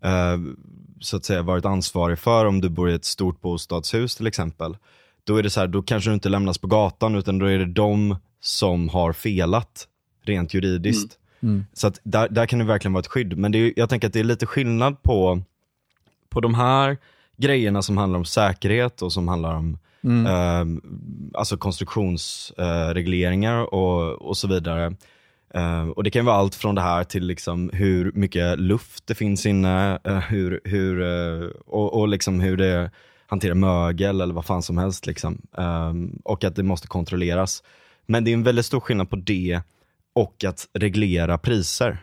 eh, 0.04 0.38
så 1.00 1.18
att 1.18 1.26
säga 1.26 1.42
varit 1.42 1.66
ansvarig 1.66 2.20
för 2.20 2.46
om 2.46 2.62
du 2.62 2.70
bor 2.70 2.90
i 2.90 2.94
ett 2.94 3.06
stort 3.06 3.42
bostadshus 3.42 4.16
till 4.16 4.28
exempel. 4.28 4.78
Då 5.28 5.38
är 5.38 5.44
det 5.44 5.50
så 5.50 5.60
här, 5.60 5.68
då 5.68 5.82
kanske 5.82 6.10
du 6.10 6.14
inte 6.14 6.30
lämnas 6.30 6.58
på 6.58 6.68
gatan 6.68 7.16
utan 7.16 7.40
då 7.40 7.46
är 7.46 7.60
det 7.60 7.66
de 7.66 8.16
som 8.40 8.90
har 8.90 9.14
felat 9.14 9.88
rent 10.24 10.54
juridiskt. 10.54 11.18
Mm. 11.44 11.66
Så 11.74 11.88
att 11.88 12.00
där, 12.04 12.28
där 12.30 12.46
kan 12.46 12.60
det 12.60 12.66
verkligen 12.66 12.94
vara 12.94 13.02
ett 13.02 13.08
skydd. 13.08 13.38
Men 13.38 13.52
det 13.52 13.58
är, 13.58 13.74
jag 13.76 13.90
tänker 13.90 14.08
att 14.08 14.14
det 14.14 14.20
är 14.20 14.24
lite 14.24 14.46
skillnad 14.46 15.04
på, 15.04 15.42
på 16.30 16.42
de 16.42 16.56
här 16.56 16.98
grejerna 17.38 17.82
som 17.82 17.98
handlar 17.98 18.20
om 18.20 18.26
säkerhet 18.26 19.02
och 19.02 19.14
som 19.14 19.28
handlar 19.28 19.56
om 19.56 19.78
Mm. 20.04 20.26
eh, 20.26 20.66
alltså 21.34 21.58
konstruktionsregleringar 21.58 23.74
och, 23.74 24.22
och 24.22 24.38
så 24.38 24.48
vidare. 24.48 24.96
Eh, 25.54 25.88
och 25.88 26.04
Det 26.04 26.12
kan 26.12 26.26
vara 26.26 26.36
allt 26.36 26.56
från 26.56 26.76
det 26.76 26.82
här 26.82 27.04
till 27.04 27.26
liksom 27.26 27.70
hur 27.74 28.12
mycket 28.16 28.60
luft 28.60 29.08
det 29.08 29.16
finns 29.16 29.46
inne, 29.46 30.00
eh, 30.04 30.20
hur, 30.20 30.62
hur, 30.64 31.02
eh, 31.02 31.48
och, 31.66 32.00
och 32.00 32.08
liksom 32.08 32.40
hur 32.40 32.58
det 32.58 32.92
hantera 33.28 33.56
mögel 33.56 34.22
eller 34.22 34.34
vad 34.34 34.46
fan 34.46 34.64
som 34.64 34.78
helst. 34.78 35.06
Liksom. 35.06 35.42
Um, 35.52 36.22
och 36.24 36.44
att 36.44 36.56
det 36.56 36.64
måste 36.64 36.88
kontrolleras. 36.88 37.64
Men 38.06 38.24
det 38.24 38.32
är 38.32 38.34
en 38.34 38.44
väldigt 38.44 38.66
stor 38.66 38.80
skillnad 38.80 39.10
på 39.10 39.16
det 39.16 39.62
och 40.14 40.44
att 40.44 40.68
reglera 40.74 41.38
priser. 41.38 41.98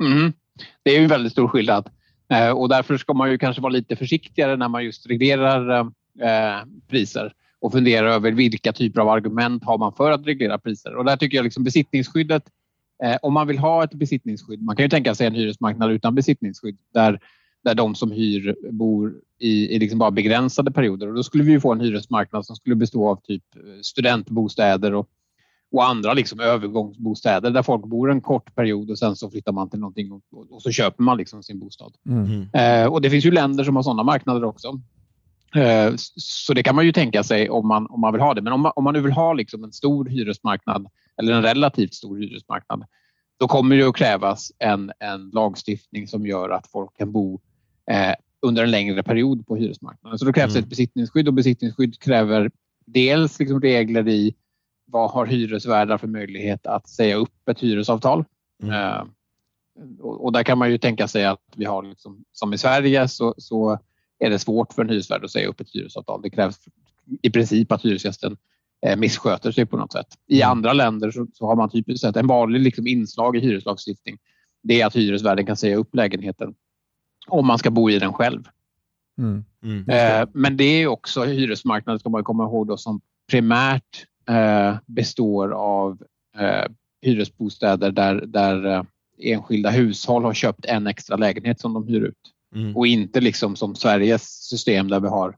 Mm. 0.00 0.32
Det 0.82 0.96
är 0.96 1.02
en 1.02 1.08
väldigt 1.08 1.32
stor 1.32 1.48
skillnad 1.48 1.90
eh, 2.32 2.50
och 2.50 2.68
därför 2.68 2.96
ska 2.96 3.14
man 3.14 3.30
ju 3.30 3.38
kanske 3.38 3.62
vara 3.62 3.72
lite 3.72 3.96
försiktigare 3.96 4.56
när 4.56 4.68
man 4.68 4.84
just 4.84 5.06
reglerar 5.06 5.80
eh, 6.20 6.66
priser 6.88 7.32
och 7.60 7.72
fundera 7.72 8.14
över 8.14 8.32
vilka 8.32 8.72
typer 8.72 9.00
av 9.00 9.08
argument 9.08 9.64
har 9.64 9.78
man 9.78 9.92
för 9.92 10.10
att 10.10 10.26
reglera 10.26 10.58
priser. 10.58 10.96
Och 10.96 11.04
där 11.04 11.16
tycker 11.16 11.36
jag 11.36 11.44
liksom 11.44 11.64
besittningsskyddet, 11.64 12.42
eh, 13.04 13.16
om 13.22 13.32
man 13.32 13.46
vill 13.46 13.58
ha 13.58 13.84
ett 13.84 13.94
besittningsskydd, 13.94 14.62
man 14.62 14.76
kan 14.76 14.84
ju 14.84 14.88
tänka 14.88 15.14
sig 15.14 15.26
en 15.26 15.34
hyresmarknad 15.34 15.90
utan 15.90 16.14
besittningsskydd 16.14 16.78
där, 16.94 17.20
där 17.64 17.74
de 17.74 17.94
som 17.94 18.10
hyr 18.10 18.56
bor 18.70 19.14
i, 19.38 19.74
i 19.74 19.78
liksom 19.78 19.98
bara 19.98 20.10
begränsade 20.10 20.70
perioder. 20.70 21.08
Och 21.08 21.14
då 21.14 21.22
skulle 21.22 21.44
vi 21.44 21.52
ju 21.52 21.60
få 21.60 21.72
en 21.72 21.80
hyresmarknad 21.80 22.46
som 22.46 22.56
skulle 22.56 22.76
bestå 22.76 23.08
av 23.08 23.20
typ 23.22 23.44
studentbostäder 23.82 24.94
och, 24.94 25.08
och 25.72 25.86
andra 25.86 26.14
liksom 26.14 26.40
övergångsbostäder 26.40 27.50
där 27.50 27.62
folk 27.62 27.84
bor 27.84 28.10
en 28.10 28.20
kort 28.20 28.54
period 28.54 28.90
och 28.90 28.98
sen 28.98 29.16
så 29.16 29.30
flyttar 29.30 29.52
man 29.52 29.70
till 29.70 29.80
någonting 29.80 30.12
och, 30.12 30.22
och, 30.32 30.52
och 30.52 30.62
så 30.62 30.70
köper 30.70 31.02
man 31.02 31.18
liksom 31.18 31.42
sin 31.42 31.58
bostad. 31.58 31.92
Mm. 32.06 32.48
Eh, 32.52 32.92
och 32.92 33.00
det 33.00 33.10
finns 33.10 33.24
ju 33.24 33.30
länder 33.30 33.64
som 33.64 33.76
har 33.76 33.82
sådana 33.82 34.02
marknader 34.02 34.44
också. 34.44 34.80
Eh, 35.54 35.92
så 36.16 36.54
det 36.54 36.62
kan 36.62 36.74
man 36.74 36.86
ju 36.86 36.92
tänka 36.92 37.22
sig 37.22 37.50
om 37.50 37.68
man, 37.68 37.86
om 37.90 38.00
man 38.00 38.12
vill 38.12 38.22
ha 38.22 38.34
det. 38.34 38.42
Men 38.42 38.52
om 38.52 38.60
man, 38.60 38.72
om 38.76 38.84
man 38.84 38.94
nu 38.94 39.00
vill 39.00 39.12
ha 39.12 39.32
liksom 39.32 39.64
en 39.64 39.72
stor 39.72 40.04
hyresmarknad 40.04 40.86
eller 41.16 41.32
en 41.32 41.42
relativt 41.42 41.94
stor 41.94 42.16
hyresmarknad 42.16 42.84
då 43.42 43.48
kommer 43.48 43.76
det 43.76 43.88
att 43.88 43.96
krävas 43.96 44.52
en, 44.58 44.92
en 44.98 45.30
lagstiftning 45.30 46.08
som 46.08 46.26
gör 46.26 46.50
att 46.50 46.66
folk 46.66 46.96
kan 46.98 47.12
bo 47.12 47.40
eh, 47.92 48.14
under 48.42 48.62
en 48.64 48.70
längre 48.70 49.02
period 49.02 49.46
på 49.46 49.56
hyresmarknaden. 49.56 50.18
Så 50.18 50.24
då 50.24 50.32
krävs 50.32 50.52
Mm. 50.54 50.62
ett 50.64 50.70
besittningsskydd 50.70 51.28
och 51.28 51.34
besittningsskydd 51.34 52.00
kräver 52.00 52.50
dels 52.86 53.38
liksom 53.38 53.60
regler 53.60 54.08
i 54.08 54.34
vad 54.86 55.10
har 55.10 55.26
hyresvärdar 55.26 55.98
för 55.98 56.06
möjlighet 56.08 56.66
att 56.66 56.88
säga 56.88 57.16
upp 57.16 57.48
ett 57.48 57.60
hyresavtal. 57.60 58.24
Mm. 58.62 58.74
Eh, 58.74 59.04
och, 60.00 60.24
och 60.24 60.32
där 60.32 60.42
kan 60.42 60.58
man 60.58 60.70
ju 60.70 60.78
tänka 60.78 61.08
sig 61.08 61.24
att 61.24 61.40
vi 61.56 61.64
har, 61.64 61.82
liksom, 61.82 62.24
som 62.32 62.52
i 62.54 62.58
Sverige, 62.58 63.08
så, 63.08 63.34
så 63.38 63.78
är 64.18 64.30
det 64.30 64.38
svårt 64.38 64.72
för 64.72 64.82
en 64.82 64.88
hyresvärd 64.88 65.24
att 65.24 65.30
säga 65.30 65.48
upp 65.48 65.60
ett 65.60 65.70
hyresavtal. 65.74 66.22
Det 66.22 66.30
krävs 66.30 66.56
i 67.22 67.30
princip 67.30 67.72
att 67.72 67.84
hyresgästen 67.84 68.36
eh, 68.86 68.96
missköter 68.98 69.52
sig 69.52 69.66
på 69.66 69.76
något 69.76 69.92
sätt. 69.92 70.06
I 70.26 70.42
Mm. 70.42 70.50
andra 70.50 70.72
länder 70.72 71.10
så, 71.10 71.26
så 71.32 71.46
har 71.46 71.56
man 71.56 71.70
typiskt 71.70 72.00
sett 72.06 72.16
en 72.16 72.26
vanlig 72.26 72.60
liksom, 72.60 72.86
inslag 72.86 73.36
i 73.36 73.40
hyreslagstiftning. 73.40 74.18
Det 74.62 74.80
är 74.80 74.86
att 74.86 74.96
hyresvärden 74.96 75.46
kan 75.46 75.56
säga 75.56 75.76
upp 75.76 75.94
lägenheten 75.94 76.54
om 77.26 77.46
man 77.46 77.58
ska 77.58 77.70
bo 77.70 77.90
i 77.90 77.98
den 77.98 78.12
själv. 78.12 78.48
Mm. 79.18 79.44
Mm. 79.62 79.88
Eh, 79.88 80.28
men 80.32 80.56
det 80.56 80.64
är 80.64 80.86
också 80.86 81.24
hyresmarknaden, 81.24 82.00
ska 82.00 82.08
man 82.08 82.24
komma 82.24 82.44
ihåg, 82.44 82.66
då, 82.66 82.76
som, 82.76 83.00
primärt 83.30 84.06
eh, 84.28 84.76
består 84.86 85.50
av 85.50 86.02
eh, 86.38 86.70
hyresbostäder 87.02 87.90
där, 87.90 88.14
där 88.26 88.66
eh, 88.66 88.82
enskilda 89.18 89.70
hushåll 89.70 90.24
har 90.24 90.34
köpt 90.34 90.64
en 90.64 90.86
extra 90.86 91.16
lägenhet 91.16 91.60
som 91.60 91.74
de 91.74 91.88
hyr 91.88 92.00
ut. 92.00 92.32
Mm. 92.54 92.76
Och 92.76 92.86
inte 92.86 93.20
liksom 93.20 93.56
som 93.56 93.74
Sveriges 93.74 94.48
system 94.48 94.88
där 94.88 95.00
vi 95.00 95.08
har 95.08 95.36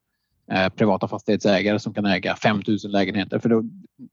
privata 0.77 1.09
fastighetsägare 1.09 1.79
som 1.79 1.95
kan 1.95 2.07
äga 2.07 2.37
5000 2.37 2.91
lägenheter. 2.91 3.39
För 3.39 3.49
då, 3.49 3.63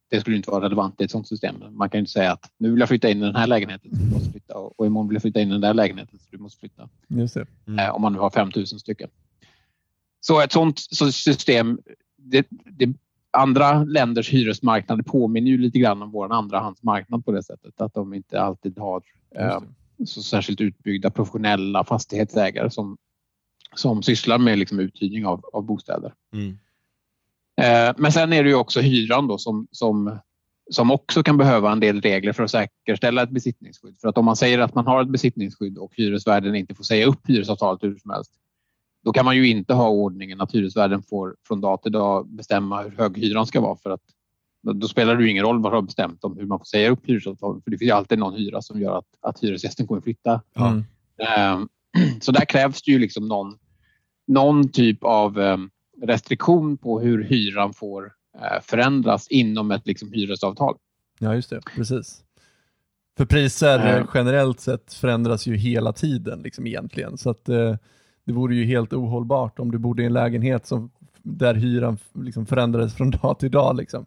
det 0.10 0.22
skulle 0.22 0.36
inte 0.36 0.52
vara 0.52 0.66
relevant 0.66 1.02
i 1.02 1.04
ett 1.04 1.12
sådant 1.12 1.28
system. 1.28 1.56
Man 1.72 1.90
kan 1.90 2.00
inte 2.00 2.12
säga 2.12 2.32
att 2.32 2.52
nu 2.58 2.72
vill 2.72 2.80
jag 2.80 2.90
flytta 2.90 3.10
in 3.10 3.18
i 3.18 3.26
den 3.26 3.36
här 3.36 3.48
lägenheten 3.48 3.92
så 3.92 3.98
du 3.98 4.12
måste 4.12 4.32
flytta 4.32 4.58
och, 4.58 4.80
och 4.80 4.86
imorgon 4.86 5.08
vill 5.08 5.16
jag 5.16 5.22
flytta 5.22 5.42
in 5.42 5.48
i 5.48 5.52
den 5.52 5.62
där 5.62 5.74
lägenheten 5.74 6.20
så 6.20 6.26
du 6.32 6.38
måste 6.38 6.60
flytta. 6.60 6.90
Just 7.08 7.34
det. 7.34 7.46
Mm. 7.68 7.80
Eh, 7.80 7.96
om 7.96 8.02
man 8.02 8.14
nu 8.14 8.20
har 8.20 8.30
5000 8.30 8.80
stycken. 8.80 9.10
Så 10.20 10.42
ett 10.42 10.52
sådant 10.52 10.80
så 10.80 11.12
system, 11.12 11.80
det, 12.18 12.48
det, 12.50 12.94
andra 13.32 13.84
länders 13.84 14.34
hyresmarknader 14.34 15.04
påminner 15.04 15.52
ju 15.52 15.58
lite 15.58 15.80
grann 15.80 16.02
om 16.02 16.12
vår 16.12 16.34
andrahandsmarknad 16.34 17.26
på 17.26 17.32
det 17.32 17.44
sättet 17.44 17.82
att 17.82 17.94
de 17.94 18.14
inte 18.14 18.42
alltid 18.42 18.80
har 18.80 19.04
eh, 19.36 19.60
så 20.06 20.22
särskilt 20.22 20.62
utbyggda 20.62 21.10
professionella 21.10 21.84
fastighetsägare 21.84 22.70
som, 22.70 22.98
som 23.76 24.04
sysslar 24.04 24.38
med 24.38 24.60
liksom 24.60 24.80
uthyrning 24.80 25.26
av, 25.26 25.46
av 25.54 25.64
bostäder. 25.64 26.14
Mm. 26.34 26.58
Eh, 27.62 27.96
men 27.98 28.12
sen 28.12 28.34
är 28.34 28.44
det 28.44 28.50
ju 28.50 28.56
också 28.56 28.80
hyran 28.80 29.28
då 29.28 29.38
som, 29.38 29.68
som, 29.72 30.20
som 30.72 30.92
också 30.92 31.24
kan 31.24 31.38
behöva 31.38 31.72
en 31.72 31.80
del 31.80 32.02
regler 32.02 32.34
för 32.34 32.44
att 32.44 32.52
säkerställa 32.52 33.24
ett 33.24 33.30
besittningsskydd. 33.30 33.98
För 34.02 34.08
att 34.08 34.18
om 34.18 34.26
man 34.26 34.36
säger 34.36 34.60
att 34.60 34.76
man 34.76 34.88
har 34.88 35.02
ett 35.02 35.10
besittningsskydd 35.10 35.78
och 35.78 35.92
hyresvärden 35.96 36.56
inte 36.56 36.76
får 36.76 36.84
säga 36.84 37.06
upp 37.06 37.30
hyresavtalet 37.30 37.84
hur 37.84 37.98
som 37.98 38.12
helst, 38.12 38.32
då 39.04 39.12
kan 39.14 39.26
man 39.26 39.36
ju 39.36 39.48
inte 39.48 39.74
ha 39.74 39.90
ordningen 39.90 40.42
att 40.42 40.52
hyresvärden 40.52 41.04
får 41.04 41.36
från 41.48 41.62
dag 41.62 41.82
till 41.82 41.92
dag 41.92 42.28
bestämma 42.28 42.82
hur 42.82 42.98
hög 42.98 43.18
hyran 43.18 43.48
ska 43.48 43.62
vara. 43.62 43.78
För 43.78 43.90
att 43.90 44.02
då- 44.62 44.88
spelar 44.88 45.16
det 45.16 45.24
ju 45.24 45.30
ingen 45.30 45.46
roll 45.46 45.62
vad 45.62 45.72
du 45.72 45.76
har 45.76 45.82
bestämt 45.82 46.24
om 46.24 46.38
hur 46.38 46.46
man 46.46 46.60
får 46.60 46.66
säga 46.66 46.90
upp 46.90 47.00
hyresavtalet. 47.06 47.64
För 47.64 47.72
det 47.72 47.78
finns 47.78 47.90
ju 47.90 47.96
alltid 47.96 48.20
någon 48.20 48.34
hyra 48.34 48.62
som 48.62 48.82
gör 48.82 48.98
att, 48.98 49.06
att 49.22 49.44
hyresgästen 49.44 49.88
kommer 49.88 50.02
flytta. 50.02 50.42
Mm. 50.56 51.68
Så 52.22 52.32
där 52.32 52.46
krävs 52.46 52.82
det 52.82 52.92
ju 52.92 53.00
liksom 53.00 53.28
någon, 53.28 53.58
någon 54.28 54.70
typ 54.72 55.04
av 55.04 55.40
eh, 55.40 55.58
restriktion 56.02 56.78
på 56.78 57.00
hur 57.00 57.24
hyran 57.24 57.74
får 57.74 58.12
eh, 58.42 58.62
förändras 58.62 59.28
inom 59.28 59.72
ett 59.72 59.88
liksom 59.88 60.12
hyresavtal. 60.14 60.78
Ja, 61.20 61.36
just 61.36 61.50
det. 61.50 61.62
Precis. 61.76 62.24
För 63.18 63.26
priser 63.26 63.98
Eh. 64.00 64.06
generellt 64.14 64.60
sett 64.60 64.94
förändras 64.94 65.48
ju 65.48 65.56
hela 65.56 65.94
tiden 65.94 66.40
liksom 66.42 66.68
egentligen. 66.68 67.18
Så 67.18 67.30
att 67.30 67.50
eh, 67.50 67.76
det 68.26 68.34
vore 68.34 68.56
ju 68.56 68.64
helt 68.66 68.94
ohållbart 68.94 69.60
om 69.60 69.72
du 69.72 69.78
bodde 69.78 70.04
i 70.04 70.06
en 70.06 70.14
lägenhet 70.14 70.66
som, 70.68 70.92
där 71.24 71.54
hyran 71.54 71.98
liksom 72.14 72.46
förändrades 72.46 72.94
från 72.94 73.12
dag 73.22 73.40
till 73.40 73.52
dag. 73.52 73.76
Liksom. 73.78 74.06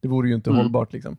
Det 0.00 0.08
vore 0.08 0.28
ju 0.28 0.34
inte 0.34 0.50
Mm. 0.50 0.62
hållbart. 0.62 0.92
Liksom. 0.92 1.16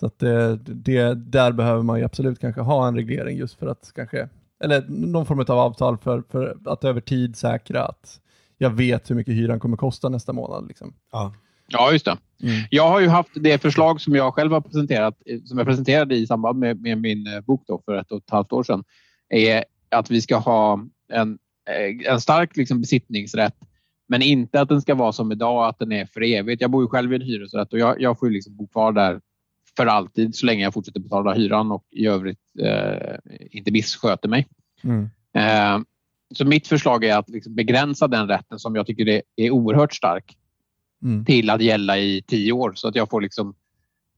Så 0.00 0.06
att 0.06 0.22
eh, 0.22 0.52
det, 0.52 1.14
där 1.14 1.52
behöver 1.52 1.82
man 1.82 1.98
ju 1.98 2.04
absolut 2.04 2.38
kanske 2.38 2.60
ha 2.60 2.88
en 2.88 2.94
reglering 2.96 3.38
just 3.38 3.58
för 3.58 3.66
att 3.66 3.92
kanske, 3.94 4.28
eller 4.64 4.84
någon 4.88 5.26
form 5.26 5.40
av 5.40 5.50
avtal 5.50 5.98
för, 5.98 6.22
för 6.30 6.58
att 6.64 6.84
över 6.84 7.00
tid 7.00 7.36
säkra 7.36 7.84
att 7.84 8.20
jag 8.58 8.70
vet 8.70 9.10
hur 9.10 9.14
mycket 9.14 9.34
hyran 9.34 9.60
kommer 9.60 9.76
kosta 9.76 10.08
nästa 10.08 10.32
månad. 10.32 10.68
Liksom. 10.68 10.94
Ja. 11.12 11.34
Ja, 11.70 11.92
just 11.92 12.04
det. 12.04 12.18
Mm. 12.42 12.64
Jag 12.70 12.88
har 12.88 13.00
ju 13.00 13.08
haft 13.08 13.30
det 13.34 13.62
förslag 13.62 14.00
som 14.00 14.14
jag 14.14 14.34
själv 14.34 14.52
har 14.52 14.60
presenterat, 14.60 15.14
som 15.44 15.58
jag 15.58 15.66
presenterade 15.66 16.16
i 16.16 16.26
samband 16.26 16.58
med, 16.58 16.80
med 16.80 16.98
min 17.00 17.26
eh, 17.26 17.40
bok 17.40 17.64
då 17.66 17.82
för 17.84 17.94
ett 17.94 18.12
och 18.12 18.18
ett 18.18 18.30
halvt 18.30 18.52
år 18.52 18.62
sedan, 18.62 18.84
är 19.28 19.64
att 19.90 20.10
vi 20.10 20.20
ska 20.20 20.36
ha 20.36 20.80
en, 21.12 21.38
eh, 21.70 22.12
en 22.12 22.20
stark 22.20 22.56
liksom 22.56 22.80
besittningsrätt, 22.80 23.56
men 24.08 24.22
inte 24.22 24.60
att 24.60 24.68
den 24.68 24.80
ska 24.80 24.94
vara 24.94 25.12
som 25.12 25.32
idag, 25.32 25.68
att 25.68 25.78
den 25.78 25.92
är 25.92 26.06
för 26.06 26.22
evigt. 26.22 26.60
Jag 26.60 26.70
bor 26.70 26.82
ju 26.82 26.88
själv 26.88 27.12
i 27.12 27.16
en 27.16 27.22
hyresrätt 27.22 27.72
och 27.72 27.78
jag, 27.78 28.00
jag 28.00 28.18
får 28.18 28.28
ju 28.28 28.34
liksom 28.34 28.56
bo 28.56 28.66
kvar 28.66 28.92
där 28.92 29.20
för 29.78 29.86
alltid 29.86 30.34
så 30.34 30.46
länge 30.46 30.62
jag 30.62 30.74
fortsätter 30.74 31.00
betala 31.00 31.34
hyran 31.34 31.72
och 31.72 31.84
i 31.90 32.06
övrigt 32.06 32.40
eh, 32.58 33.16
inte 33.50 33.70
missköter 33.70 34.28
mig. 34.28 34.48
Mm. 34.82 35.10
Eh, 35.34 35.84
så 36.34 36.44
mitt 36.44 36.66
förslag 36.66 37.04
är 37.04 37.16
att 37.16 37.28
liksom 37.28 37.54
begränsa 37.54 38.08
den 38.08 38.28
rätten 38.28 38.58
som 38.58 38.74
jag 38.76 38.86
tycker 38.86 39.08
är, 39.08 39.22
är 39.36 39.50
oerhört 39.50 39.94
stark 39.94 40.36
Mm. 41.02 41.24
till 41.24 41.50
att 41.50 41.60
gälla 41.60 41.98
i 41.98 42.22
tio 42.26 42.52
år. 42.52 42.72
Så 42.74 42.88
att 42.88 42.94
jag 42.94 43.10
får 43.10 43.20
liksom 43.20 43.54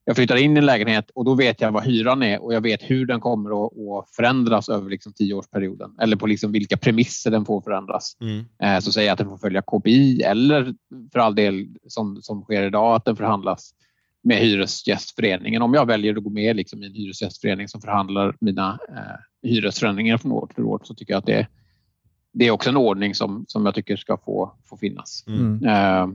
jag 0.04 0.16
flyttar 0.16 0.36
in 0.36 0.56
i 0.56 0.58
en 0.58 0.66
lägenhet 0.66 1.10
och 1.14 1.24
då 1.24 1.34
vet 1.34 1.60
jag 1.60 1.72
vad 1.72 1.84
hyran 1.84 2.22
är 2.22 2.42
och 2.42 2.54
jag 2.54 2.60
vet 2.60 2.82
hur 2.82 3.06
den 3.06 3.20
kommer 3.20 3.66
att, 3.66 3.72
att 3.72 4.10
förändras 4.10 4.68
över 4.68 4.90
liksom 4.90 5.12
tioårsperioden. 5.12 5.90
Eller 6.00 6.16
på 6.16 6.26
liksom 6.26 6.52
vilka 6.52 6.76
premisser 6.76 7.30
den 7.30 7.44
får 7.44 7.60
förändras. 7.60 8.16
Mm. 8.20 8.44
Eh, 8.62 8.80
så 8.80 8.92
säger 8.92 9.08
jag 9.08 9.12
att 9.12 9.18
den 9.18 9.28
får 9.28 9.38
följa 9.38 9.62
KPI 9.62 10.22
eller 10.22 10.74
för 11.12 11.18
all 11.18 11.34
del 11.34 11.66
som, 11.88 12.22
som 12.22 12.42
sker 12.42 12.62
idag 12.62 12.96
att 12.96 13.04
den 13.04 13.16
förhandlas 13.16 13.70
med 14.22 14.36
Hyresgästföreningen. 14.36 15.62
Om 15.62 15.74
jag 15.74 15.86
väljer 15.86 16.16
att 16.16 16.24
gå 16.24 16.30
med 16.30 16.56
liksom 16.56 16.82
i 16.82 16.86
en 16.86 16.94
hyresgästförening 16.94 17.68
som 17.68 17.80
förhandlar 17.80 18.36
mina 18.40 18.78
eh, 18.88 19.48
hyresförändringar 19.50 20.18
från 20.18 20.32
år 20.32 20.50
till 20.54 20.64
år 20.64 20.80
så 20.84 20.94
tycker 20.94 21.12
jag 21.12 21.18
att 21.18 21.26
det, 21.26 21.46
det 22.32 22.46
är 22.46 22.50
också 22.50 22.70
en 22.70 22.76
ordning 22.76 23.14
som, 23.14 23.44
som 23.48 23.66
jag 23.66 23.74
tycker 23.74 23.96
ska 23.96 24.16
få, 24.16 24.52
få 24.64 24.76
finnas. 24.76 25.24
Mm. 25.26 25.40
Mm. 25.40 25.64
Eh, 25.64 26.14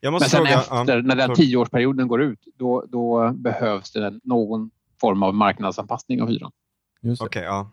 Jag 0.00 0.12
men 0.12 0.20
sen 0.20 0.30
fråga, 0.30 0.60
efter, 0.60 0.96
ja, 0.96 1.02
när 1.02 1.16
den 1.16 1.34
tioårsperioden 1.34 2.08
går 2.08 2.22
ut, 2.22 2.40
då, 2.58 2.84
då 2.88 3.32
behövs 3.32 3.92
det 3.92 4.20
någon 4.24 4.70
form 5.00 5.22
av 5.22 5.34
marknadsanpassning 5.34 6.22
av 6.22 6.28
hyran. 6.28 6.50
Just 7.00 7.20
det. 7.20 7.26
Okej, 7.26 7.42
ja. 7.42 7.70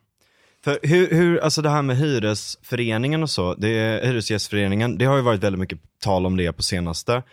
För 0.64 0.80
hur, 0.84 1.10
hur, 1.10 1.40
alltså 1.40 1.62
det 1.62 1.70
här 1.70 1.82
med 1.82 1.98
hyresföreningen 1.98 3.24
och 3.24 3.30
så, 3.30 3.54
det 3.54 3.70
är, 3.70 4.06
Hyresgästföreningen, 4.08 4.98
det 4.98 5.06
har 5.06 5.16
ju 5.16 5.22
varit 5.22 5.44
väldigt 5.44 5.60
mycket 5.60 5.80
tal 6.00 6.26
om 6.26 6.38
det 6.38 6.52
på 6.54 6.64
senaste. 6.64 7.24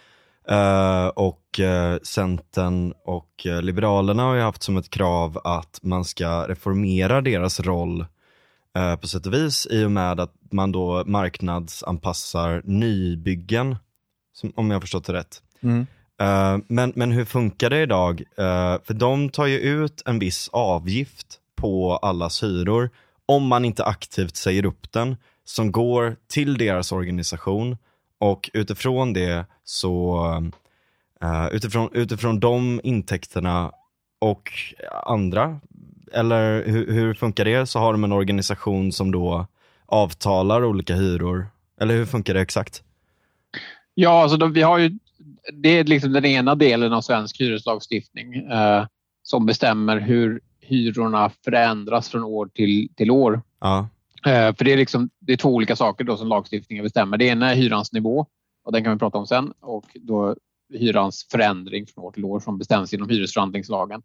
Eh, 0.50 1.07
och 1.07 1.61
uh, 1.61 1.99
Centern 2.02 2.93
och 3.05 3.47
eh, 3.47 3.62
Liberalerna 3.62 4.23
har 4.23 4.35
ju 4.35 4.40
haft 4.40 4.62
som 4.62 4.76
ett 4.76 4.90
krav 4.90 5.40
att 5.45 5.78
man 5.83 6.05
ska 6.05 6.49
reformera 6.49 7.21
deras 7.21 7.61
roll 7.61 8.05
eh, 8.76 8.97
på 8.97 9.09
sätt 9.09 9.26
och 9.26 9.35
vis 9.35 9.67
i 9.71 9.85
och 9.85 9.90
med 9.90 10.21
att 10.21 10.35
man 10.50 10.73
då 10.73 11.05
marknadsanpassar 11.07 12.62
nybyggen, 12.64 13.76
som, 14.35 14.52
om 14.57 14.71
jag 14.71 14.76
har 14.76 14.81
förstått 14.81 15.05
det 15.05 15.12
rätt. 15.12 15.43
Mm. 15.61 15.87
Eh, 16.21 16.59
men, 16.69 16.93
men 16.97 17.12
hur 17.12 17.25
funkar 17.25 17.71
det 17.71 17.83
idag? 17.83 18.21
Eh, 18.21 18.76
för 18.85 18.95
de 18.95 19.31
tar 19.31 19.47
ju 19.47 19.59
ut 19.59 20.02
en 20.07 20.19
viss 20.19 20.49
avgift 20.52 21.38
på 21.57 21.97
allas 21.97 22.43
hyror 22.43 22.90
om 23.26 23.47
man 23.47 23.64
inte 23.64 23.85
aktivt 23.85 24.37
säger 24.37 24.64
upp 24.64 24.93
den 24.93 25.17
som 25.45 25.73
går 25.73 26.17
till 26.26 26.59
deras 26.59 26.93
organisation 26.93 27.76
och 28.18 28.50
utifrån 28.52 29.12
det 29.12 29.46
så 29.64 30.25
eh, 31.22 31.48
utifrån, 31.52 31.90
utifrån 31.92 32.40
de 32.40 32.80
intäkterna 32.84 33.72
och 34.18 34.52
andra 35.06 35.60
eller 36.12 36.64
hur, 36.66 36.92
hur 36.92 37.14
funkar 37.14 37.44
det? 37.44 37.66
Så 37.66 37.78
har 37.78 37.92
de 37.92 38.04
en 38.04 38.12
organisation 38.12 38.92
som 38.92 39.12
då 39.12 39.46
avtalar 39.87 40.64
olika 40.64 40.94
hyror 40.94 41.46
eller 41.80 41.94
hur 41.94 42.06
funkar 42.06 42.34
det 42.34 42.40
exakt? 42.40 42.82
Ja, 43.94 44.22
alltså 44.22 44.37
då, 44.37 44.46
vi 44.46 44.62
har 44.62 44.78
ju, 44.78 44.98
det 45.52 45.68
är 45.68 45.84
liksom 45.84 46.12
den 46.12 46.25
ena 46.25 46.54
delen 46.54 46.92
av 46.92 47.00
svensk 47.00 47.40
hyreslagstiftning 47.40 48.34
eh, 48.34 48.87
som 49.22 49.46
bestämmer 49.46 50.00
hur 50.00 50.40
hyrorna 50.60 51.30
förändras 51.44 52.08
från 52.08 52.25
år 52.25 52.48
till, 52.54 52.88
till 52.96 53.10
år. 53.10 53.42
Ja, 53.60 53.88
för 54.25 54.64
det 54.64 54.72
är, 54.72 54.76
liksom, 54.76 55.10
det 55.18 55.32
är 55.32 55.37
två 55.37 55.54
olika 55.54 55.76
saker 55.76 56.04
då 56.04 56.16
som 56.16 56.28
lagstiftningen 56.28 56.84
bestämmer. 56.84 57.16
Det 57.16 57.25
ena 57.25 57.50
är 57.50 57.54
hyrans 57.56 57.92
nivå 57.92 58.26
och 58.64 58.72
den 58.72 58.84
kan 58.84 58.92
vi 58.92 58.98
prata 58.98 59.18
om 59.18 59.26
sen 59.26 59.52
och 59.60 59.84
då 59.94 60.37
hyrans 60.75 61.26
förändring 61.30 61.87
från 61.87 62.04
år 62.04 62.12
till 62.12 62.25
år 62.25 62.40
som 62.40 62.58
bestäms 62.58 62.92
genom 62.92 63.08
hyresförhandlingslagen 63.08 64.02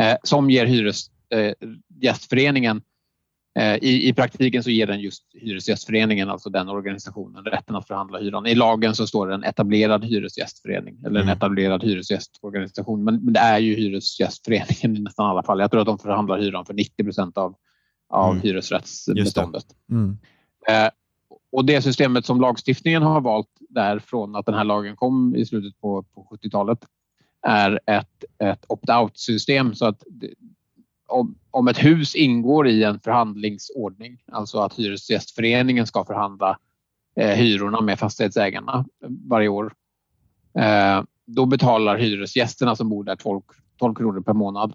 eh, 0.00 0.16
som 0.22 0.50
ger 0.50 0.66
Hyresgästföreningen 0.66 2.82
eh, 3.58 3.74
i, 3.74 4.08
I 4.08 4.12
praktiken 4.12 4.62
så 4.62 4.70
ger 4.70 4.86
den 4.86 5.00
just 5.00 5.24
Hyresgästföreningen, 5.34 6.30
alltså 6.30 6.50
den 6.50 6.68
organisationen, 6.68 7.44
rätten 7.44 7.76
att 7.76 7.86
förhandla 7.86 8.18
hyran. 8.18 8.46
I 8.46 8.54
lagen 8.54 8.94
så 8.94 9.06
står 9.06 9.28
det 9.28 9.34
en 9.34 9.44
etablerad 9.44 10.04
hyresgästförening 10.04 10.98
eller 11.06 11.20
en 11.20 11.26
Mm. 11.26 11.36
etablerad 11.36 11.84
hyresgästorganisation. 11.84 13.04
Men, 13.04 13.24
men 13.24 13.32
det 13.32 13.40
är 13.40 13.58
ju 13.58 13.74
Hyresgästföreningen 13.74 14.96
i 14.96 15.00
nästan 15.00 15.26
alla 15.26 15.42
fall. 15.42 15.60
Jag 15.60 15.70
tror 15.70 15.80
att 15.80 15.86
de 15.86 15.98
förhandlar 15.98 16.38
hyran 16.38 16.66
för 16.66 16.74
90 16.74 17.04
procent 17.04 17.38
av, 17.38 17.54
av 18.10 18.30
Mm. 18.30 18.42
hyresrättsbeståndet. 18.42 19.64
Mm. 19.90 20.18
Eh, 20.68 20.90
och 21.52 21.64
det 21.64 21.82
systemet 21.82 22.26
som 22.26 22.40
lagstiftningen 22.40 23.02
har 23.02 23.20
valt 23.20 23.48
därifrån 23.68 24.36
att 24.36 24.46
den 24.46 24.54
här 24.54 24.64
lagen 24.64 24.96
kom 24.96 25.34
i 25.36 25.46
slutet 25.46 25.80
på, 25.80 26.02
på 26.02 26.28
70-talet 26.30 26.78
är 27.42 27.80
ett, 27.86 28.24
ett 28.38 28.64
opt-out-system. 28.68 29.74
Så 29.74 29.86
att 29.86 30.02
det, 30.10 30.34
om, 31.08 31.38
om 31.50 31.68
ett 31.68 31.84
hus 31.84 32.14
ingår 32.14 32.68
i 32.68 32.84
en 32.84 33.00
förhandlingsordning, 33.00 34.22
alltså 34.32 34.58
att 34.58 34.74
Hyresgästföreningen 34.74 35.86
ska 35.86 36.04
förhandla 36.04 36.58
eh, 37.16 37.30
hyrorna 37.30 37.80
med 37.80 37.98
fastighetsägarna 37.98 38.84
varje 39.28 39.48
år, 39.48 39.72
eh, 40.58 41.02
då 41.26 41.46
betalar 41.46 41.96
hyresgästerna 41.96 42.76
som 42.76 42.88
bor 42.88 43.04
där 43.04 43.16
12, 43.16 43.42
12 43.78 43.94
kronor 43.94 44.20
per 44.20 44.32
månad 44.32 44.74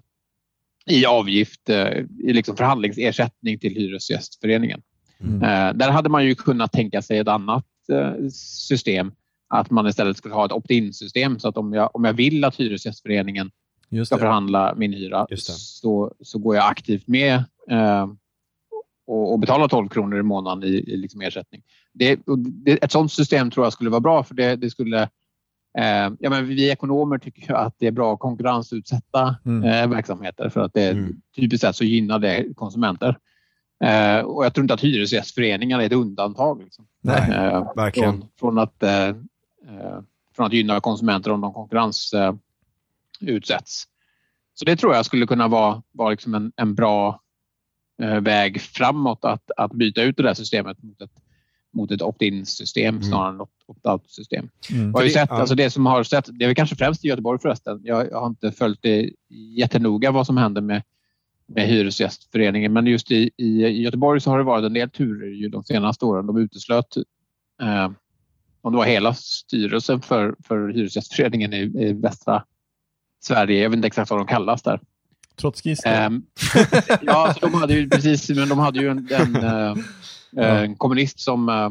i 0.89 1.05
avgift, 1.05 1.69
eh, 1.69 1.97
i 2.23 2.33
liksom 2.33 2.57
förhandlingsersättning 2.57 3.59
till 3.59 3.75
Hyresgästföreningen. 3.75 4.81
Mm. 5.19 5.43
Eh, 5.43 5.77
där 5.77 5.91
hade 5.91 6.09
man 6.09 6.25
ju 6.25 6.35
kunnat 6.35 6.71
tänka 6.71 7.01
sig 7.01 7.17
ett 7.17 7.27
annat 7.27 7.65
eh, 7.91 8.27
system 8.69 9.11
att 9.47 9.71
man 9.71 9.87
istället 9.87 10.17
skulle 10.17 10.33
ha 10.33 10.45
ett 10.45 10.51
opt-in 10.51 10.93
system 10.93 11.39
så 11.39 11.47
att 11.47 11.57
om 11.57 11.73
jag, 11.73 11.95
om 11.95 12.03
jag 12.03 12.13
vill 12.13 12.43
att 12.43 12.55
Hyresgästföreningen 12.55 13.51
ska 14.05 14.17
förhandla 14.17 14.75
min 14.75 14.93
hyra 14.93 15.27
så, 15.35 16.13
så 16.19 16.39
går 16.39 16.55
jag 16.55 16.69
aktivt 16.69 17.07
med 17.07 17.35
eh, 17.69 18.07
och, 19.07 19.33
och 19.33 19.39
betalar 19.39 19.67
12 19.67 19.89
kronor 19.89 20.19
i 20.19 20.23
månaden 20.23 20.63
i, 20.63 20.73
i 20.73 20.97
liksom 20.97 21.21
ersättning. 21.21 21.63
Det, 21.93 22.19
det, 22.65 22.83
ett 22.83 22.91
sådant 22.91 23.11
system 23.11 23.51
tror 23.51 23.65
jag 23.65 23.73
skulle 23.73 23.89
vara 23.89 24.01
bra 24.01 24.23
för 24.23 24.35
det, 24.35 24.55
det 24.55 24.69
skulle 24.69 25.09
ja, 26.19 26.29
men 26.29 26.47
vi 26.47 26.69
ekonomer 26.69 27.17
tycker 27.17 27.53
att 27.53 27.75
det 27.77 27.87
är 27.87 27.91
bra 27.91 28.13
att 28.13 28.19
konkurrensutsätta 28.19 29.35
Mm. 29.45 29.63
eh, 29.63 29.95
verksamheter 29.95 30.49
för 30.49 30.61
att 30.61 30.73
det 30.73 30.89
Mm. 30.89 31.21
typiskt 31.35 31.61
sett 31.61 31.75
så 31.75 31.83
gynnar 31.83 32.19
det 32.19 32.53
konsumenter. 32.55 33.17
Eh, 33.83 34.19
och 34.19 34.45
jag 34.45 34.53
tror 34.53 34.63
inte 34.63 34.73
att 34.73 34.81
hyresgästföreningar 34.83 35.79
är 35.81 35.85
ett 35.85 35.93
undantag. 35.93 36.63
Liksom. 36.63 36.87
Nej, 37.01 37.31
Eh, 37.31 37.73
verkligen. 37.75 38.11
Från, 38.19 38.29
från, 38.39 38.59
att, 38.59 38.83
eh, 38.83 39.07
eh, 39.07 39.99
från 40.35 40.45
att 40.45 40.53
gynna 40.53 40.79
konsumenter 40.79 41.31
om 41.31 41.41
de 41.41 41.53
konkurrens 41.53 42.13
eh, 42.13 42.35
utsätts. 43.19 43.83
Så 44.53 44.65
det 44.65 44.75
tror 44.75 44.95
jag 44.95 45.05
skulle 45.05 45.27
kunna 45.27 45.47
vara, 45.47 45.83
vara 45.91 46.09
liksom 46.09 46.35
en, 46.35 46.51
en 46.55 46.75
bra 46.75 47.21
eh, 48.01 48.19
väg 48.19 48.61
framåt 48.61 49.25
att, 49.25 49.51
att 49.57 49.71
byta 49.71 50.01
ut 50.01 50.17
det 50.17 50.23
där 50.23 50.33
systemet 50.33 50.83
mot 50.83 51.01
ett, 51.01 51.11
mot 51.75 51.91
ett 51.91 52.01
opt-in 52.01 52.45
system 52.45 53.01
snarare 53.03 53.29
än 53.29 53.41
ett 53.41 53.49
opt-out 53.67 54.07
system. 54.07 54.49
Mm. 54.71 54.91
Jag 54.91 55.01
har 55.01 55.07
sett, 55.07 55.29
ja. 55.29 55.35
alltså 55.35 55.55
det 55.55 55.69
som 55.69 55.85
har 55.85 56.03
sett, 56.03 56.29
det 56.31 56.45
är 56.45 56.47
väl 56.47 56.55
kanske 56.55 56.75
främst 56.75 57.05
i 57.05 57.07
Göteborg 57.07 57.39
förresten. 57.41 57.81
Jag, 57.83 58.11
jag 58.11 58.19
har 58.19 58.27
inte 58.27 58.51
följt 58.51 58.79
det 58.81 59.09
jättenoga 59.29 60.11
vad 60.11 60.25
som 60.25 60.37
händer 60.37 60.61
med, 60.61 60.83
med 61.47 61.67
Hyresgästföreningen 61.67 62.73
men 62.73 62.87
just 62.87 63.11
i, 63.11 63.31
i 63.37 63.81
Göteborg 63.81 64.21
så 64.21 64.29
har 64.29 64.37
det 64.37 64.43
varit 64.43 64.65
en 64.65 64.73
del 64.73 64.89
turer 64.89 65.27
ju 65.27 65.49
de 65.49 65.63
senaste 65.63 66.05
åren. 66.05 66.27
De 66.27 66.37
uteslöt 66.37 66.97
eh, 67.61 67.89
om 68.61 68.71
det 68.71 68.77
var 68.77 68.85
hela 68.85 69.13
styrelsen 69.13 70.01
för, 70.01 70.35
för 70.43 70.67
Hyresgästföreningen 70.69 71.53
i, 71.53 71.57
i 71.57 71.93
västra 71.93 72.43
Sverige. 73.23 73.63
Jag 73.63 73.69
vet 73.69 73.77
inte 73.77 73.87
exakt 73.87 74.09
vad 74.09 74.19
de 74.19 74.27
kallas 74.27 74.61
där. 74.61 74.79
Trotskister. 75.35 76.05
Ehm, 76.05 76.23
ja, 77.01 77.35
de 77.41 77.53
hade 77.53 77.73
ju 77.73 77.89
precis, 77.89 78.29
men 78.29 78.49
de 78.49 78.59
hade 78.59 78.79
ju 78.79 78.89
en, 78.89 79.07
en, 79.11 79.35
eh, 79.35 79.75
en 80.43 80.75
kommunist 80.75 81.19
som, 81.19 81.49
eh, 81.49 81.69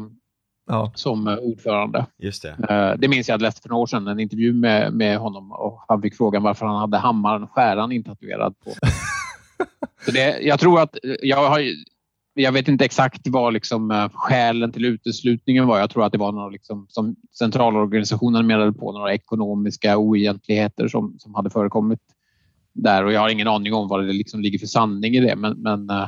ja. 0.67 0.91
som 0.95 1.27
eh, 1.27 1.35
ordförande. 1.35 2.05
Just 2.17 2.41
det. 2.41 2.55
Eh, 2.69 2.99
Det 2.99 3.07
minns 3.07 3.27
jag 3.27 3.35
att 3.35 3.41
jag 3.41 3.47
läste 3.47 3.61
för 3.61 3.69
några 3.69 3.81
år 3.81 3.87
sedan, 3.87 4.07
en 4.07 4.19
intervju 4.19 4.53
med, 4.53 4.93
med 4.93 5.17
honom 5.17 5.51
och 5.51 5.85
han 5.87 6.01
fick 6.01 6.17
frågan 6.17 6.43
varför 6.43 6.65
han 6.65 6.79
hade 6.79 6.97
hammaren 6.97 7.47
skäran 7.47 7.91
intatuerad 7.91 8.55
på. 8.59 8.71
Så 10.05 10.11
det, 10.11 10.39
jag 10.41 10.59
tror 10.59 10.81
att 10.81 10.97
jag 11.21 11.49
har 11.49 11.61
jag 12.37 12.51
vet 12.51 12.67
inte 12.67 12.85
exakt 12.85 13.27
vad 13.27 13.53
liksom, 13.53 13.91
eh, 13.91 14.09
skälen 14.13 14.71
till 14.71 14.85
uteslutningen 14.85 15.67
var. 15.67 15.79
Jag 15.79 15.89
tror 15.89 16.05
att 16.05 16.11
det 16.11 16.17
var 16.17 16.31
några, 16.31 16.49
liksom, 16.49 16.85
som 16.89 17.15
centralorganisationen 17.37 18.47
menade 18.47 18.73
på, 18.73 18.91
några 18.91 19.13
ekonomiska 19.13 19.97
oegentligheter 19.97 20.87
som, 20.87 21.15
som 21.19 21.35
hade 21.35 21.49
förekommit 21.49 21.99
där. 22.73 23.05
Och 23.05 23.13
jag 23.13 23.21
har 23.21 23.29
ingen 23.29 23.47
aning 23.47 23.73
om 23.73 23.87
vad 23.87 24.05
det 24.05 24.13
liksom 24.13 24.41
ligger 24.41 24.59
för 24.59 24.67
sanning 24.67 25.15
i 25.15 25.19
det. 25.19 25.35
Men, 25.35 25.61
men, 25.61 25.89
eh, 25.89 26.07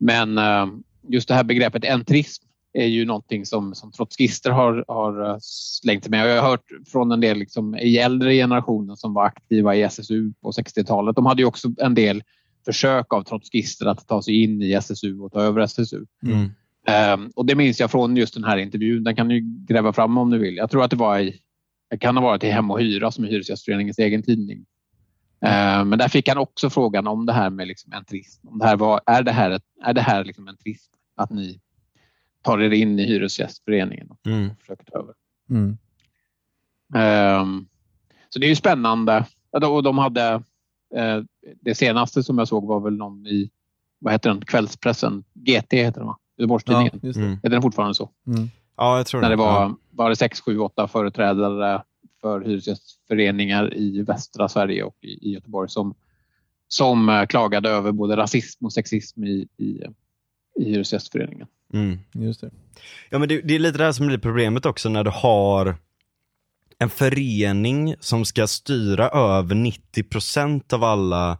men 0.00 0.38
eh, 0.38 0.66
just 1.08 1.28
det 1.28 1.34
här 1.34 1.44
begreppet 1.44 1.84
entrism 1.84 2.44
är 2.72 2.86
ju 2.86 3.04
någonting 3.04 3.46
som, 3.46 3.74
som 3.74 3.92
trotskister 3.92 4.50
har, 4.50 4.84
har 4.88 5.30
eh, 5.30 5.36
slängt 5.40 6.08
med. 6.08 6.24
Och 6.24 6.30
jag 6.30 6.42
har 6.42 6.50
hört 6.50 6.66
från 6.86 7.12
en 7.12 7.20
del 7.20 7.38
liksom, 7.38 7.74
i 7.76 7.96
äldre 7.96 8.34
generationen 8.34 8.96
som 8.96 9.14
var 9.14 9.24
aktiva 9.24 9.76
i 9.76 9.82
SSU 9.82 10.32
på 10.42 10.50
60-talet. 10.50 11.16
De 11.16 11.26
hade 11.26 11.42
ju 11.42 11.46
också 11.46 11.68
en 11.78 11.94
del 11.94 12.22
försök 12.64 13.12
av 13.12 13.22
trotskister 13.22 13.86
att 13.86 14.08
ta 14.08 14.22
sig 14.22 14.42
in 14.42 14.62
i 14.62 14.72
SSU 14.72 15.18
och 15.18 15.32
ta 15.32 15.40
över 15.40 15.60
SSU. 15.60 16.04
Mm. 16.26 16.50
Ehm, 16.86 17.30
och 17.36 17.46
det 17.46 17.54
minns 17.54 17.80
jag 17.80 17.90
från 17.90 18.16
just 18.16 18.34
den 18.34 18.44
här 18.44 18.56
intervjun. 18.56 19.04
Den 19.04 19.16
kan 19.16 19.28
ni 19.28 19.40
gräva 19.40 19.92
fram 19.92 20.18
om 20.18 20.30
ni 20.30 20.38
vill. 20.38 20.56
Jag 20.56 20.70
tror 20.70 20.84
att 20.84 20.90
det 20.90 20.96
var 20.96 21.18
i, 21.18 21.40
det 21.90 21.98
kan 21.98 22.16
ha 22.16 22.24
varit 22.24 22.44
i 22.44 22.48
Hem 22.48 22.70
och 22.70 22.80
Hyra 22.80 23.10
som 23.10 23.24
är 23.24 23.28
Hyresgästföreningens 23.28 23.98
egen 23.98 24.22
tidning. 24.22 24.64
Ehm, 25.42 25.88
men 25.88 25.98
där 25.98 26.08
fick 26.08 26.28
han 26.28 26.38
också 26.38 26.70
frågan 26.70 27.06
om 27.06 27.26
det 27.26 27.32
här 27.32 27.50
med 27.50 27.68
liksom 27.68 27.92
entrism. 27.92 28.48
Om 28.48 28.58
det 28.58 28.66
här 28.66 28.76
var, 28.76 29.00
är 29.06 29.22
det 29.22 29.32
här, 29.32 29.50
ett, 29.50 29.62
är 29.84 29.92
det 29.94 30.00
här 30.00 30.24
liksom 30.24 30.48
entrism? 30.48 30.92
Att 31.16 31.30
ni 31.30 31.60
tar 32.42 32.58
er 32.62 32.70
in 32.70 32.98
i 32.98 33.06
Hyresgästföreningen 33.06 34.10
och 34.10 34.26
Mm. 34.26 34.50
försöker 34.60 34.84
ta 34.84 34.98
över. 34.98 35.14
Mm. 35.50 35.78
Ehm, 36.94 37.66
så 38.28 38.38
det 38.38 38.46
är 38.46 38.48
ju 38.48 38.56
spännande. 38.56 39.26
Ja, 39.50 39.66
Och 39.68 39.82
de 39.82 39.98
hade, 39.98 40.42
eh, 40.96 41.22
det 41.60 41.74
senaste 41.74 42.22
som 42.22 42.38
jag 42.38 42.48
såg 42.48 42.66
var 42.66 42.80
väl 42.80 42.96
någon 42.96 43.26
i, 43.26 43.50
vad 43.98 44.12
heter 44.12 44.30
den, 44.30 44.40
kvällspressen, 44.44 45.24
GT 45.34 45.72
heter 45.76 46.00
den 46.00 46.06
va? 46.06 46.16
Ja, 46.36 46.42
Göteborgstidningen. 46.42 46.98
det. 47.02 47.16
Mm. 47.16 47.30
Heter 47.32 47.48
den 47.50 47.62
fortfarande 47.62 47.94
så? 47.94 48.10
Mm. 48.26 48.50
Ja, 48.76 48.96
jag 48.96 49.06
tror 49.06 49.20
När 49.20 49.28
det 49.28 49.34
Ja. 49.34 49.38
var, 49.68 49.74
var 49.90 50.10
det 50.10 50.16
sex, 50.16 50.40
sju, 50.40 50.58
åtta 50.58 50.88
företrädare 50.88 51.82
för 52.22 52.40
hyresgästföreningar 52.40 53.74
i 53.74 54.02
västra 54.02 54.48
Sverige 54.48 54.82
och 54.82 54.96
i, 55.00 55.28
i 55.28 55.32
Göteborg 55.32 55.68
som, 55.68 55.94
som 56.68 57.08
eh, 57.08 57.26
klagade 57.26 57.70
över 57.70 57.92
både 57.92 58.16
rasism 58.16 58.64
och 58.64 58.72
sexism 58.72 59.24
i, 59.24 59.48
i, 59.56 59.82
i 60.60 60.64
Hyresgästföreningen. 60.64 61.46
Mm. 61.72 61.98
Just 62.12 62.40
det. 62.40 62.50
Ja 63.10 63.18
men 63.18 63.28
det, 63.28 63.40
det 63.40 63.54
är 63.54 63.58
lite 63.58 63.78
det 63.78 63.84
här 63.84 63.92
som 63.92 64.06
blir 64.06 64.18
problemet 64.18 64.66
också 64.66 64.88
när 64.88 65.04
du 65.04 65.10
har 65.10 65.76
en 66.78 66.90
förening 66.90 67.94
som 68.00 68.24
ska 68.24 68.46
styra 68.46 69.08
över 69.08 69.54
90% 69.54 70.74
av 70.74 70.84
alla, 70.84 71.38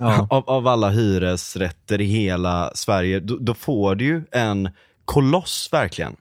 Ja. 0.00 0.26
av, 0.30 0.50
av 0.50 0.66
alla 0.66 0.90
hyresrätter 0.90 2.00
i 2.00 2.04
hela 2.04 2.70
Sverige. 2.74 3.20
Då, 3.20 3.36
då 3.36 3.54
får 3.54 3.94
du 3.94 4.04
ju 4.04 4.22
en 4.32 4.68
koloss 5.04 5.68
verkligen 5.72 6.16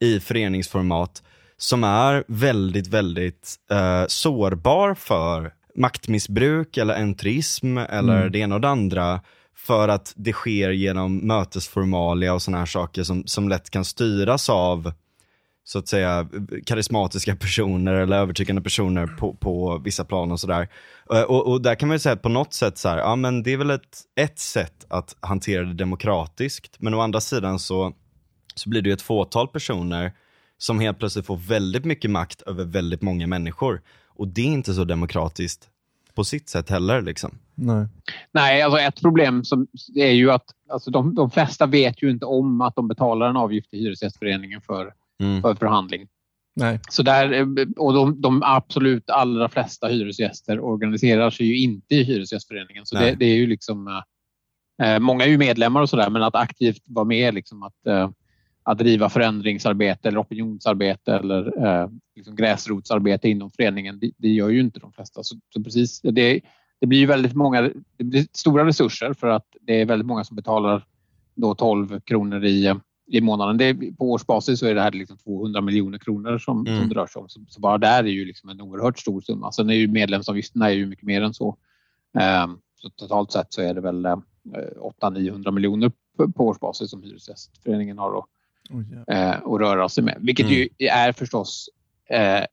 i 0.00 0.20
föreningsformat 0.20 1.22
som 1.56 1.84
är 1.84 2.24
väldigt, 2.28 2.86
väldigt 2.86 3.56
eh, 3.70 4.04
sårbar 4.08 4.94
för 4.94 5.52
maktmissbruk 5.76 6.76
eller 6.76 6.94
entrism 6.94 7.78
eller 7.78 8.18
Mm. 8.20 8.32
det 8.32 8.38
ena 8.38 8.54
och 8.54 8.60
det 8.60 8.68
andra. 8.68 9.20
För 9.56 9.88
att 9.88 10.12
det 10.16 10.32
sker 10.32 10.70
genom 10.70 11.16
mötesformalia 11.16 12.34
och 12.34 12.42
sådana 12.42 12.58
här 12.58 12.66
saker 12.66 13.02
som, 13.02 13.26
som 13.26 13.48
lätt 13.48 13.70
kan 13.70 13.84
styras 13.84 14.50
av 14.50 14.92
så 15.66 15.78
att 15.78 15.88
säga 15.88 16.28
karismatiska 16.66 17.36
personer 17.36 17.92
eller 17.94 18.16
övertygande 18.16 18.62
personer 18.62 19.06
på, 19.06 19.34
på 19.34 19.78
vissa 19.84 20.04
plan 20.04 20.32
och 20.32 20.40
sådär. 20.40 20.68
Eh, 21.12 21.22
Och, 21.22 21.46
och 21.52 21.62
där 21.62 21.74
kan 21.74 21.88
man 21.88 21.94
ju 21.94 21.98
säga 21.98 22.12
att 22.12 22.22
på 22.22 22.28
något 22.28 22.52
sätt 22.54 22.78
så 22.78 22.88
här, 22.88 22.98
ja 22.98 23.16
men 23.16 23.42
det 23.42 23.52
är 23.52 23.56
väl 23.56 23.70
ett, 23.70 23.98
ett 24.16 24.38
sätt 24.38 24.86
att 24.88 25.16
hantera 25.20 25.64
det 25.64 25.74
demokratiskt. 25.74 26.76
Men 26.78 26.94
å 26.94 27.00
andra 27.00 27.20
sidan 27.20 27.58
så, 27.58 27.92
så 28.54 28.70
blir 28.70 28.82
det 28.82 28.88
ju 28.88 28.92
ett 28.92 29.02
fåtal 29.02 29.48
personer 29.48 30.12
som 30.58 30.80
helt 30.80 30.98
plötsligt 30.98 31.26
får 31.26 31.36
väldigt 31.36 31.84
mycket 31.84 32.10
makt 32.10 32.42
över 32.42 32.64
väldigt 32.64 33.02
många 33.02 33.26
människor. 33.26 33.82
Och 34.08 34.28
det 34.28 34.40
är 34.40 34.46
inte 34.46 34.74
så 34.74 34.84
demokratiskt 34.84 35.68
på 36.14 36.24
sitt 36.24 36.48
sätt 36.48 36.70
heller 36.70 37.02
liksom. 37.02 37.38
Nej. 37.54 37.86
Nej, 38.32 38.62
alltså 38.62 38.78
ett 38.80 39.00
problem 39.00 39.44
som 39.44 39.66
är 39.94 40.10
ju 40.10 40.30
att 40.30 40.44
alltså 40.70 40.90
de, 40.90 41.14
de 41.14 41.30
flesta 41.30 41.66
vet 41.66 42.02
ju 42.02 42.10
inte 42.10 42.26
om 42.26 42.60
att 42.60 42.76
de 42.76 42.88
betalar 42.88 43.28
en 43.30 43.36
avgift 43.36 43.70
till 43.70 43.78
Hyresgästföreningen 43.78 44.60
för, 44.60 44.92
Mm. 45.22 45.42
för 45.42 45.54
förhandling. 45.54 46.08
Nej. 46.56 46.80
Så 46.90 47.02
där, 47.02 47.46
och 47.76 47.94
de, 47.94 48.20
de 48.20 48.42
absolut 48.44 49.10
allra 49.10 49.48
flesta 49.48 49.86
hyresgäster 49.88 50.60
organiserar 50.60 51.30
sig 51.30 51.46
ju 51.46 51.58
inte 51.58 51.94
i 51.94 52.02
Hyresgästföreningen. 52.04 52.86
Så 52.86 52.96
det, 52.96 53.14
det 53.14 53.24
är 53.24 53.36
ju 53.36 53.46
liksom, 53.46 54.02
eh, 54.82 54.94
eh, 54.94 54.98
många 55.00 55.24
är 55.24 55.28
ju 55.28 55.38
medlemmar 55.38 55.80
och 55.80 55.90
sådär, 55.90 56.10
men 56.10 56.22
att 56.22 56.34
aktivt 56.34 56.82
vara 56.84 57.04
med 57.04 57.34
liksom 57.34 57.62
att, 57.62 57.86
eh, 57.86 58.10
att 58.64 58.78
driva 58.78 59.08
förändringsarbete 59.08 60.08
eller 60.08 60.20
opinionsarbete 60.20 61.14
eller 61.14 61.66
eh, 61.66 61.88
liksom 62.16 62.36
gräsrotsarbete 62.36 63.28
inom 63.28 63.50
föreningen, 63.50 63.98
det, 63.98 64.10
det 64.16 64.28
gör 64.28 64.48
ju 64.48 64.60
inte 64.60 64.80
de 64.80 64.92
flesta. 64.92 65.22
Så, 65.22 65.36
så 65.54 65.62
precis, 65.64 66.00
det, 66.00 66.40
det 66.80 66.86
blir 66.86 66.98
ju 66.98 67.06
väldigt 67.06 67.34
många, 67.34 67.70
det 67.96 68.04
blir 68.04 68.26
stora 68.32 68.66
resurser 68.66 69.12
för 69.12 69.28
att 69.28 69.46
det 69.60 69.80
är 69.80 69.86
väldigt 69.86 70.06
många 70.06 70.24
som 70.24 70.36
betalar 70.36 70.84
då 71.34 71.54
12 71.54 72.00
kronor 72.00 72.44
i, 72.44 72.66
eh, 72.66 72.76
i 73.06 73.20
månaden. 73.20 73.56
Det 73.56 73.74
på 73.74 74.12
årsbasis 74.12 74.60
så 74.60 74.66
är 74.66 74.74
det 74.74 74.82
här 74.82 74.92
liksom 74.92 75.16
200 75.18 75.60
miljoner 75.60 75.98
kronor 75.98 76.38
som, 76.38 76.66
Mm. 76.66 76.78
som 76.80 76.88
det 76.88 76.94
rör 76.94 77.06
sig 77.06 77.20
om. 77.20 77.28
Så, 77.28 77.40
så 77.48 77.60
bara 77.60 77.78
där 77.78 78.04
är 78.04 78.08
ju 78.08 78.24
liksom 78.24 78.50
en 78.50 78.60
oerhört 78.60 78.98
stor 78.98 79.20
summa. 79.20 79.52
Sen 79.52 79.70
är 79.70 79.74
ju 79.74 79.88
medlemsavgifterna 79.88 80.70
är 80.70 80.74
ju 80.74 80.86
mycket 80.86 81.06
mer 81.06 81.22
än 81.22 81.34
så. 81.34 81.56
Ehm, 82.18 82.58
så 82.74 82.90
totalt 82.90 83.32
sett 83.32 83.52
så 83.52 83.62
är 83.62 83.74
det 83.74 83.80
väl 83.80 84.04
eh, 84.04 84.16
800-900 85.02 85.50
miljoner 85.50 85.92
på, 86.16 86.32
på 86.32 86.46
årsbasis 86.46 86.90
som 86.90 87.02
Hyresgästföreningen 87.02 87.98
har 87.98 88.18
att, 88.18 88.24
Eh, 89.08 89.30
att 89.30 89.60
röra 89.60 89.88
sig 89.88 90.04
med. 90.04 90.18
Vilket 90.20 90.50
ju 90.50 90.68
är 90.78 91.12
förstås 91.12 91.68
eh, 92.10 92.44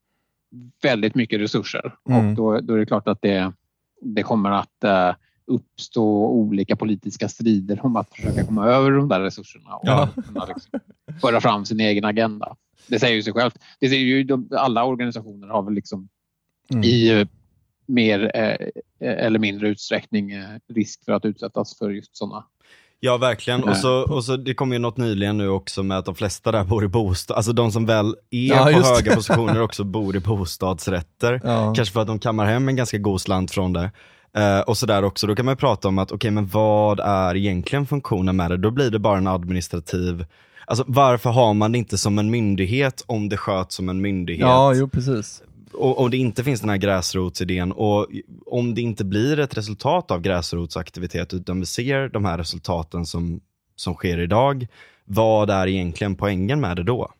väldigt 0.81 1.15
mycket 1.15 1.39
resurser. 1.39 1.95
Mm. 2.09 2.29
Och 2.29 2.35
då, 2.35 2.59
då 2.59 2.73
är 2.73 2.77
det 2.77 2.85
klart 2.85 3.07
att 3.07 3.21
det, 3.21 3.53
det 4.01 4.23
kommer 4.23 4.51
att 4.51 4.83
eh, 4.83 5.15
uppstå 5.45 6.27
olika 6.27 6.75
politiska 6.75 7.29
strider 7.29 7.85
om 7.85 7.95
att 7.95 8.09
försöka 8.09 8.45
komma 8.45 8.67
över 8.67 8.91
de 8.91 9.07
där 9.09 9.19
resurserna 9.21 9.75
och 9.75 9.87
Ja. 9.87 10.09
kunna 10.27 10.45
liksom 10.45 10.79
föra 11.21 11.41
fram 11.41 11.65
sin 11.65 11.79
egen 11.79 12.05
agenda. 12.05 12.55
Det 12.87 12.99
säger 12.99 13.15
ju 13.15 13.23
sig 13.23 13.33
självt. 13.33 13.57
Det 13.79 13.89
säger 13.89 14.05
ju 14.05 14.23
de, 14.23 14.49
alla 14.57 14.83
organisationer 14.83 15.47
har 15.47 15.61
väl 15.63 15.73
liksom 15.73 16.09
Mm. 16.69 16.83
i 16.83 17.19
eh, 17.19 17.27
mer 17.85 18.31
eh, 18.35 18.69
eller 18.99 19.39
mindre 19.39 19.69
utsträckning 19.69 20.31
eh, 20.31 20.49
risk 20.67 21.05
för 21.05 21.11
att 21.11 21.25
utsättas 21.25 21.77
för 21.77 21.89
just 21.89 22.15
sådana 22.17 22.45
Ja, 23.03 23.17
verkligen. 23.17 23.63
Och 23.63 23.77
så, 23.77 23.91
och 23.91 24.23
så 24.23 24.37
det 24.37 24.53
kommer 24.53 24.75
ju 24.75 24.79
något 24.79 24.97
nyligen 24.97 25.37
nu 25.37 25.49
också 25.49 25.83
med 25.83 25.97
att 25.97 26.05
de 26.05 26.15
flesta 26.15 26.51
där 26.51 26.63
bor 26.63 26.83
i 26.83 26.87
bostad, 26.87 27.37
alltså 27.37 27.53
de 27.53 27.71
som 27.71 27.85
väl 27.85 28.15
är 28.29 28.47
Ja, 28.47 28.63
på 28.63 28.71
höga 28.71 29.15
positioner 29.15 29.61
också 29.67 29.83
bor 29.83 30.15
i 30.15 30.19
bostadsrätter. 30.19 31.41
Ja. 31.43 31.73
Kanske 31.75 31.93
för 31.93 32.01
att 32.01 32.07
de 32.07 32.19
kammar 32.19 32.45
hem 32.45 32.69
en 32.69 32.75
ganska 32.75 32.97
god 32.97 33.21
slant 33.21 33.51
från 33.51 33.73
det. 33.73 33.91
Eh, 34.37 34.59
och 34.59 34.77
sådär 34.77 35.03
också, 35.03 35.27
då 35.27 35.35
kan 35.35 35.45
man 35.45 35.51
ju 35.51 35.57
prata 35.57 35.87
om 35.87 35.99
att 35.99 36.11
okej 36.11 36.31
men 36.31 36.47
vad 36.47 36.99
är 36.99 37.35
egentligen 37.35 37.85
funktionen 37.85 38.35
med 38.35 38.51
det? 38.51 38.57
Då 38.57 38.71
blir 38.71 38.91
det 38.91 38.99
bara 38.99 39.17
en 39.17 39.27
administrativ, 39.27 40.25
alltså 40.65 40.83
varför 40.87 41.29
har 41.29 41.53
man 41.53 41.71
det 41.71 41.77
inte 41.77 41.97
som 41.97 42.19
en 42.19 42.31
myndighet 42.31 43.03
om 43.07 43.29
det 43.29 43.37
sköts 43.37 43.75
som 43.75 43.89
en 43.89 44.01
myndighet? 44.01 44.41
Ja, 44.41 44.73
jo 44.73 44.89
precis. 44.89 45.41
Och, 45.73 45.99
och 45.99 46.09
det 46.09 46.17
inte 46.17 46.43
finns 46.43 46.61
den 46.61 46.69
här 46.69 46.77
gräsrotsidén 46.77 47.71
och 47.71 48.07
om 48.45 48.75
det 48.75 48.81
inte 48.81 49.05
blir 49.05 49.39
ett 49.39 49.57
resultat 49.57 50.11
av 50.11 50.21
gräsrotsaktivitet 50.21 51.33
utan 51.33 51.59
vi 51.59 51.65
ser 51.65 52.09
de 52.09 52.25
här 52.25 52.37
resultaten 52.37 53.05
som, 53.05 53.41
som 53.75 53.93
sker 53.93 54.19
idag, 54.19 54.67
vad 55.05 55.49
är 55.49 55.67
egentligen 55.67 56.15
poängen 56.15 56.59
med 56.59 56.75
det 56.75 56.83
då? 56.83 57.11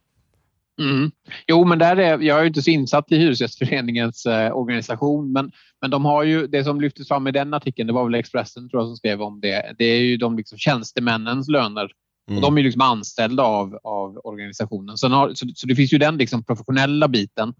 Mm. 0.80 1.12
Jo, 1.48 1.66
men 1.66 1.80
där 1.80 1.98
är, 1.98 2.20
jag 2.20 2.38
är 2.38 2.42
ju 2.42 2.48
inte 2.48 2.62
så 2.62 2.70
insatt 2.70 3.12
i 3.12 3.18
Hyresgästföreningens 3.18 4.26
eh, 4.26 4.58
organisation, 4.58 5.32
men, 5.32 5.52
men 5.82 5.90
de 5.90 6.06
har 6.06 6.24
ju, 6.24 6.48
det 6.48 6.64
som 6.64 6.82
lyftes 6.82 7.08
fram 7.08 7.28
i 7.28 7.32
den 7.32 7.54
artikeln, 7.54 7.88
det 7.88 7.94
var 7.94 8.04
väl 8.04 8.16
Expressen 8.16 8.70
tror 8.70 8.82
jag 8.82 8.88
som 8.88 8.96
skrev 8.96 9.22
om 9.22 9.42
det, 9.42 9.76
det 9.78 9.86
är 9.86 10.00
ju 10.00 10.18
de 10.18 10.38
liksom 10.38 10.58
tjänstemännens 10.58 11.48
löner. 11.48 11.92
Mm. 12.30 12.38
Och 12.38 12.42
de 12.42 12.58
är 12.58 12.64
liksom 12.64 12.82
anställda 12.82 13.44
av, 13.44 13.80
av 13.84 14.22
organisationen. 14.24 14.96
Har, 15.02 15.34
så, 15.34 15.48
så 15.56 15.68
det 15.68 15.76
finns 15.76 15.94
ju 15.94 15.98
den 15.98 16.18
liksom 16.18 16.44
professionella 16.44 17.08
biten 17.08 17.54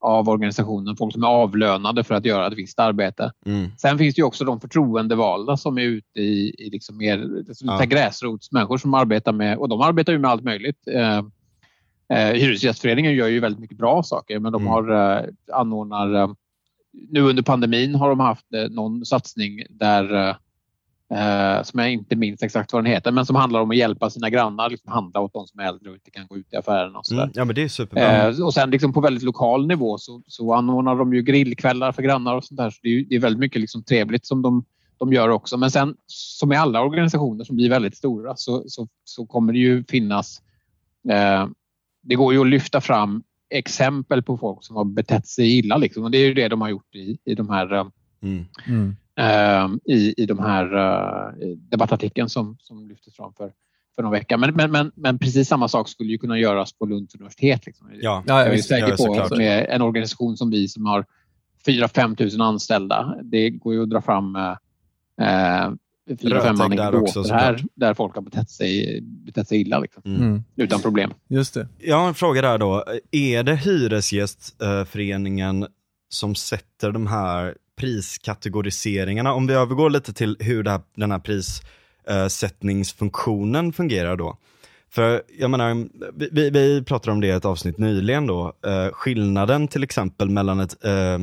av 0.00 0.28
organisationen, 0.28 0.96
folk 0.96 1.12
som 1.12 1.22
är 1.22 1.26
avlönade 1.28 2.04
för 2.04 2.14
att 2.14 2.24
göra 2.24 2.46
ett 2.46 2.52
visst 2.58 2.78
arbete. 2.78 3.32
Mm. 3.46 3.70
Sen 3.78 3.98
finns 3.98 4.14
det 4.14 4.20
ju 4.20 4.24
också 4.24 4.44
de 4.44 4.60
förtroendevalda 4.60 5.56
som 5.56 5.78
är 5.78 5.82
ute 5.82 6.20
i, 6.20 6.54
i 6.58 6.70
liksom 6.70 6.96
mer 6.96 7.30
Ja. 7.60 7.78
ja. 7.78 7.84
gräsrotsmänniskor 7.84 8.78
som 8.78 8.94
arbetar 8.94 9.32
med, 9.32 9.58
och 9.58 9.68
de 9.68 9.80
arbetar 9.80 10.12
ju 10.12 10.18
med 10.18 10.30
allt 10.30 10.44
möjligt. 10.44 10.88
Eh, 10.88 11.18
eh, 12.18 12.32
Hyresgästföreningen 12.34 13.14
gör 13.14 13.28
ju 13.28 13.40
väldigt 13.40 13.60
mycket 13.60 13.78
bra 13.78 14.02
saker, 14.02 14.38
men 14.38 14.52
de 14.52 14.62
Mm. 14.62 14.72
har 14.72 15.16
eh, 15.16 15.24
anordnar, 15.52 16.14
eh, 16.14 16.28
nu 17.10 17.20
under 17.20 17.42
pandemin 17.42 17.94
har 17.94 18.08
de 18.08 18.20
haft 18.20 18.54
eh, 18.54 18.70
någon 18.70 19.04
satsning 19.04 19.62
där 19.70 20.36
eh, 21.10 21.62
som 21.62 21.80
jag 21.80 21.92
inte 21.92 22.16
minns 22.16 22.42
exakt 22.42 22.72
vad 22.72 22.84
den 22.84 22.92
heter, 22.92 23.12
men 23.12 23.26
som 23.26 23.36
handlar 23.36 23.60
om 23.60 23.70
att 23.70 23.76
hjälpa 23.76 24.10
sina 24.10 24.30
grannar, 24.30 24.70
liksom 24.70 24.92
handla 24.92 25.20
åt 25.20 25.32
de 25.32 25.46
som 25.46 25.60
är 25.60 25.64
äldre 25.64 25.90
och 25.90 25.94
inte 25.94 26.10
kan 26.10 26.26
gå 26.26 26.36
ut 26.36 26.52
i 26.52 26.56
affärerna 26.56 26.98
och 26.98 27.06
sådär. 27.06 27.22
Mm. 27.22 27.32
Ja 27.34 27.44
men 27.44 27.54
det 27.54 27.62
är 27.62 27.68
superbra. 27.68 28.28
Eh, 28.28 28.40
och 28.40 28.54
sen 28.54 28.70
liksom 28.70 28.92
på 28.92 29.00
väldigt 29.00 29.22
lokal 29.22 29.66
nivå 29.66 29.98
så, 29.98 30.22
så 30.26 30.54
anordnar 30.54 30.96
de 30.96 31.14
ju 31.14 31.22
grillkvällar 31.22 31.92
för 31.92 32.02
grannar 32.02 32.34
och 32.36 32.44
sånt 32.44 32.58
där. 32.58 32.70
Så 32.70 32.78
det 32.82 32.88
är, 32.88 33.04
det 33.08 33.14
är 33.14 33.20
väldigt 33.20 33.40
mycket 33.40 33.60
liksom 33.60 33.82
trevligt 33.82 34.26
som 34.26 34.42
de, 34.42 34.64
de 34.98 35.12
gör 35.12 35.28
också. 35.28 35.56
Men 35.56 35.70
sen 35.70 35.94
som 36.06 36.52
i 36.52 36.56
alla 36.56 36.82
organisationer 36.82 37.44
som 37.44 37.56
blir 37.56 37.70
väldigt 37.70 37.96
stora 37.96 38.36
så, 38.36 38.64
så, 38.66 38.88
så 39.04 39.26
kommer 39.26 39.52
det 39.52 39.58
ju 39.58 39.84
finnas... 39.84 40.42
Eh, 41.10 41.46
det 42.02 42.14
går 42.14 42.32
ju 42.32 42.40
att 42.40 42.46
lyfta 42.46 42.80
fram 42.80 43.22
exempel 43.50 44.22
på 44.22 44.38
folk 44.38 44.64
som 44.64 44.76
har 44.76 44.84
betett 44.84 45.26
sig 45.26 45.58
illa. 45.58 45.76
Liksom. 45.76 46.04
Och 46.04 46.10
det 46.10 46.18
är 46.18 46.26
ju 46.26 46.34
det 46.34 46.48
de 46.48 46.60
har 46.60 46.68
gjort 46.68 46.94
i, 46.94 47.18
i 47.24 47.34
de 47.34 47.50
här 47.50 47.74
eh, 47.74 47.86
Mm. 48.22 48.44
Mm. 48.66 48.96
Eh, 49.18 49.68
i, 49.94 50.14
i 50.22 50.26
de 50.26 50.38
här 50.38 50.76
eh, 50.76 51.32
debattartikeln 51.48 52.28
som, 52.28 52.56
som 52.60 52.88
lyftes 52.88 53.16
fram 53.16 53.32
för, 53.34 53.52
för 53.94 54.02
någon 54.02 54.12
vecka. 54.12 54.36
Men, 54.36 54.54
men, 54.54 54.70
men, 54.70 54.92
men 54.94 55.18
precis 55.18 55.48
samma 55.48 55.68
sak 55.68 55.88
skulle 55.88 56.10
ju 56.10 56.18
kunna 56.18 56.38
göras 56.38 56.72
på 56.72 56.86
Lunds 56.86 57.14
universitet. 57.14 57.66
Liksom. 57.66 57.90
Ja, 57.92 58.22
Ja, 58.26 58.38
Jag 58.38 58.46
är 58.46 58.50
visst. 58.52 58.68
säker 58.68 58.90
på 58.90 58.96
såklart. 58.96 59.36
med 59.36 59.66
en 59.68 59.82
organisation 59.82 60.36
som 60.36 60.50
vi 60.50 60.68
som 60.68 60.86
har 60.86 61.04
4-5 61.66 62.16
tusen 62.16 62.40
anställda. 62.40 63.14
Det 63.22 63.50
går 63.50 63.74
ju 63.74 63.82
att 63.82 63.90
dra 63.90 64.00
fram 64.00 64.36
eh, 64.36 64.50
eh, 65.20 65.70
fyra, 66.20 66.40
fem 66.42 66.56
där 66.56 66.64
anekdoter 66.64 67.32
här 67.34 67.64
där 67.74 67.94
folk 67.94 68.14
har 68.14 68.22
betett 68.22 68.50
sig, 68.50 69.00
betett 69.02 69.48
sig 69.48 69.60
illa 69.60 69.78
liksom, 69.78 70.02
Mm. 70.06 70.22
Mm. 70.22 70.42
utan 70.56 70.80
problem. 70.80 71.10
Just 71.28 71.54
det. 71.54 71.68
Jag 71.78 71.96
har 71.98 72.08
en 72.08 72.14
fråga 72.14 72.42
där 72.42 72.58
då. 72.58 72.84
Är 73.10 73.42
det 73.42 73.56
Hyresgästföreningen 73.56 75.66
som 76.08 76.34
sätter 76.34 76.92
de 76.92 77.06
här 77.06 77.54
priskategoriseringarna? 77.78 79.32
Om 79.32 79.46
vi 79.46 79.54
övergår 79.54 79.90
lite 79.90 80.12
till 80.12 80.36
hur 80.40 80.62
det 80.62 80.70
här, 80.70 80.80
den 80.96 81.10
här 81.10 81.18
prissättningsfunktionen 81.18 83.72
fungerar 83.72 84.16
då. 84.16 84.36
För 84.90 85.22
jag 85.38 85.50
menar, 85.50 85.88
vi, 86.14 86.28
vi, 86.32 86.50
vi 86.50 86.82
pratade 86.82 87.12
om 87.12 87.20
det 87.20 87.26
i 87.26 87.30
ett 87.30 87.44
avsnitt 87.44 87.78
nyligen 87.78 88.26
då. 88.26 88.52
Eh, 88.66 88.88
skillnaden 88.92 89.68
till 89.68 89.82
exempel 89.82 90.30
mellan 90.30 90.60
ett 90.60 90.84
eh, 90.84 91.18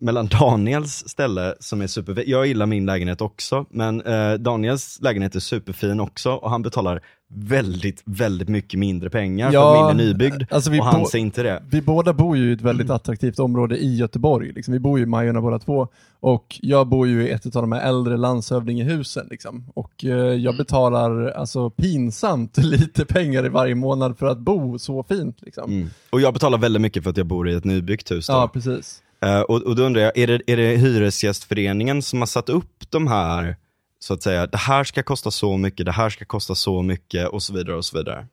mellan 0.00 0.26
Daniels 0.26 1.08
ställe 1.08 1.54
som 1.60 1.80
är 1.80 1.86
superfin, 1.86 2.24
jag 2.26 2.46
gillar 2.46 2.66
min 2.66 2.86
lägenhet 2.86 3.20
också, 3.20 3.66
men 3.70 4.00
eh, 4.00 4.34
Daniels 4.34 5.00
lägenhet 5.00 5.34
är 5.34 5.40
superfin 5.40 6.00
också 6.00 6.32
och 6.32 6.50
han 6.50 6.62
betalar 6.62 7.02
väldigt, 7.34 8.02
väldigt 8.04 8.48
mycket 8.48 8.80
mindre 8.80 9.10
pengar 9.10 9.50
för 9.50 9.54
Ja, 9.54 9.88
att 9.88 9.96
min 9.96 10.00
är 10.00 10.06
nybyggd 10.06 10.42
alltså 10.50 10.70
vi 10.70 10.80
och 10.80 10.84
han 10.84 11.06
ser 11.06 11.18
inte 11.18 11.42
det. 11.42 11.62
Vi 11.70 11.82
båda 11.82 12.12
bor 12.12 12.36
ju 12.36 12.50
i 12.50 12.52
ett 12.52 12.60
väldigt 12.60 12.90
attraktivt 12.90 13.38
område 13.38 13.76
i 13.76 13.96
Göteborg. 13.96 14.52
Liksom. 14.52 14.72
Vi 14.72 14.80
bor 14.80 14.98
ju 14.98 15.02
i 15.02 15.06
Majorna 15.06 15.40
båda 15.40 15.58
två. 15.58 15.88
Och 16.20 16.58
jag 16.62 16.86
bor 16.86 17.08
ju 17.08 17.28
i 17.28 17.30
ett 17.30 17.56
av 17.56 17.62
de 17.62 17.72
här 17.72 17.88
äldre 17.88 18.16
landshövdingehusen. 18.16 19.26
Liksom. 19.30 19.64
Och 19.74 20.04
eh, 20.04 20.10
jag 20.16 20.56
betalar 20.56 21.26
alltså 21.28 21.70
pinsamt 21.70 22.56
lite 22.64 23.04
pengar 23.04 23.46
i 23.46 23.48
varje 23.48 23.74
månad 23.74 24.18
för 24.18 24.26
att 24.26 24.38
bo 24.38 24.78
så 24.78 25.02
fint. 25.02 25.36
Liksom. 25.40 25.72
Mm. 25.72 25.90
Och 26.10 26.20
jag 26.20 26.34
betalar 26.34 26.58
väldigt 26.58 26.82
mycket 26.82 27.02
för 27.02 27.10
att 27.10 27.16
jag 27.16 27.26
bor 27.26 27.48
i 27.48 27.54
ett 27.54 27.64
nybyggt 27.64 28.10
hus. 28.10 28.26
Då. 28.26 28.32
Ja, 28.32 28.50
precis. 28.52 29.02
Eh, 29.24 29.40
och, 29.40 29.62
och 29.62 29.76
då 29.76 29.82
undrar 29.82 30.02
jag, 30.02 30.18
är 30.18 30.26
det, 30.26 30.40
är 30.46 30.56
det 30.56 30.76
Hyresgästföreningen 30.76 32.02
som 32.02 32.20
har 32.20 32.26
satt 32.26 32.48
upp 32.48 32.90
de 32.90 33.06
här, 33.06 33.56
så 34.04 34.14
att 34.14 34.22
säga, 34.22 34.46
det 34.46 34.58
här 34.58 34.84
ska 34.84 35.02
kosta 35.02 35.30
så 35.30 35.56
mycket, 35.56 35.86
det 35.86 35.92
här 35.92 36.10
ska 36.10 36.24
kosta 36.24 36.54
så 36.54 36.82
mycket 36.82 37.28
och 37.28 37.42
så 37.42 37.52
vidare 37.52 37.76
och 37.76 37.84
så 37.84 37.98
vidare? 37.98 38.26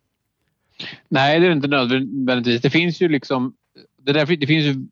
Nej, 1.10 1.39
det 1.39 1.47
är 1.47 1.51
inte 1.51 1.67
nödvändigtvis. 1.67 2.62
Det 2.62 2.69
finns 2.69 3.01
ju 3.01 3.10
liksom 3.10 3.53
det, 4.01 4.13
där, 4.13 4.25
det 4.25 4.47
finns 4.47 4.65
ju 4.65 4.88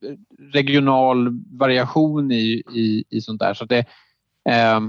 regional 0.54 1.30
variation 1.52 2.32
i, 2.32 2.64
i, 2.76 3.04
i 3.10 3.22
sånt 3.22 3.40
där. 3.40 3.54
Så 3.54 3.66
det, 3.66 3.80
eh, 4.50 4.80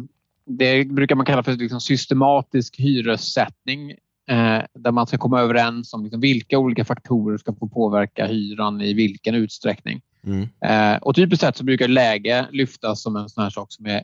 det 0.47 0.85
brukar 0.85 1.15
man 1.15 1.27
kalla 1.27 1.43
för 1.43 1.53
liksom 1.53 1.81
systematisk 1.81 2.77
hyressättning 2.79 3.91
eh, 4.31 4.63
där 4.75 4.93
man 4.93 5.07
ska 5.07 5.19
komma 5.19 5.41
överens 5.41 5.95
om 5.95 6.03
liksom 6.05 6.21
vilka 6.21 6.59
olika 6.59 6.85
faktorer 6.85 7.39
ska 7.39 7.55
få 7.55 7.69
påverka 7.69 8.27
hyran 8.27 8.81
i 8.81 8.95
vilken 8.95 9.35
utsträckning. 9.35 10.01
Mm. 10.25 10.49
Eh, 10.65 10.99
och 11.03 11.15
typiskt 11.15 11.41
sett 11.41 11.57
så 11.57 11.65
brukar 11.65 11.89
läge 11.89 12.47
lyftas 12.51 13.03
som 13.03 13.17
en 13.17 13.29
sån 13.29 13.43
här 13.43 13.51
sak 13.51 13.73
som 13.73 13.87
är, 13.87 14.03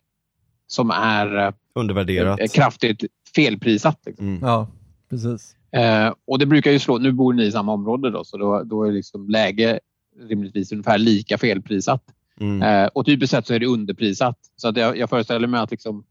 som 0.66 0.90
är 0.90 1.52
Undervärderat. 1.74 2.40
eh, 2.40 2.46
kraftigt 2.46 3.04
felprissatt. 3.36 4.00
Liksom. 4.06 4.26
Mm. 4.28 4.40
Ja, 4.42 4.68
precis. 5.10 5.56
Eh, 5.70 6.12
och 6.26 6.38
det 6.38 6.46
brukar 6.46 6.70
ju 6.70 6.78
slå, 6.78 6.98
nu 6.98 7.12
bor 7.12 7.32
ni 7.32 7.44
i 7.44 7.52
samma 7.52 7.72
område 7.72 8.10
då, 8.10 8.24
så 8.24 8.36
då, 8.36 8.62
då 8.62 8.84
är 8.84 8.92
liksom 8.92 9.28
läge 9.28 9.80
rimligtvis 10.28 10.72
ungefär 10.72 10.98
lika 10.98 11.38
felprissatt. 11.38 12.02
Mm. 12.40 12.62
Eh, 12.62 12.90
och 12.94 13.06
typiskt 13.06 13.30
sett 13.30 13.46
så 13.46 13.54
är 13.54 13.58
det 13.58 13.66
underprissatt. 13.66 14.38
Så 14.56 14.68
att 14.68 14.76
jag, 14.76 14.98
jag 14.98 15.10
föreställer 15.10 15.46
mig 15.48 15.60
att 15.60 15.70
liksom, 15.70 16.04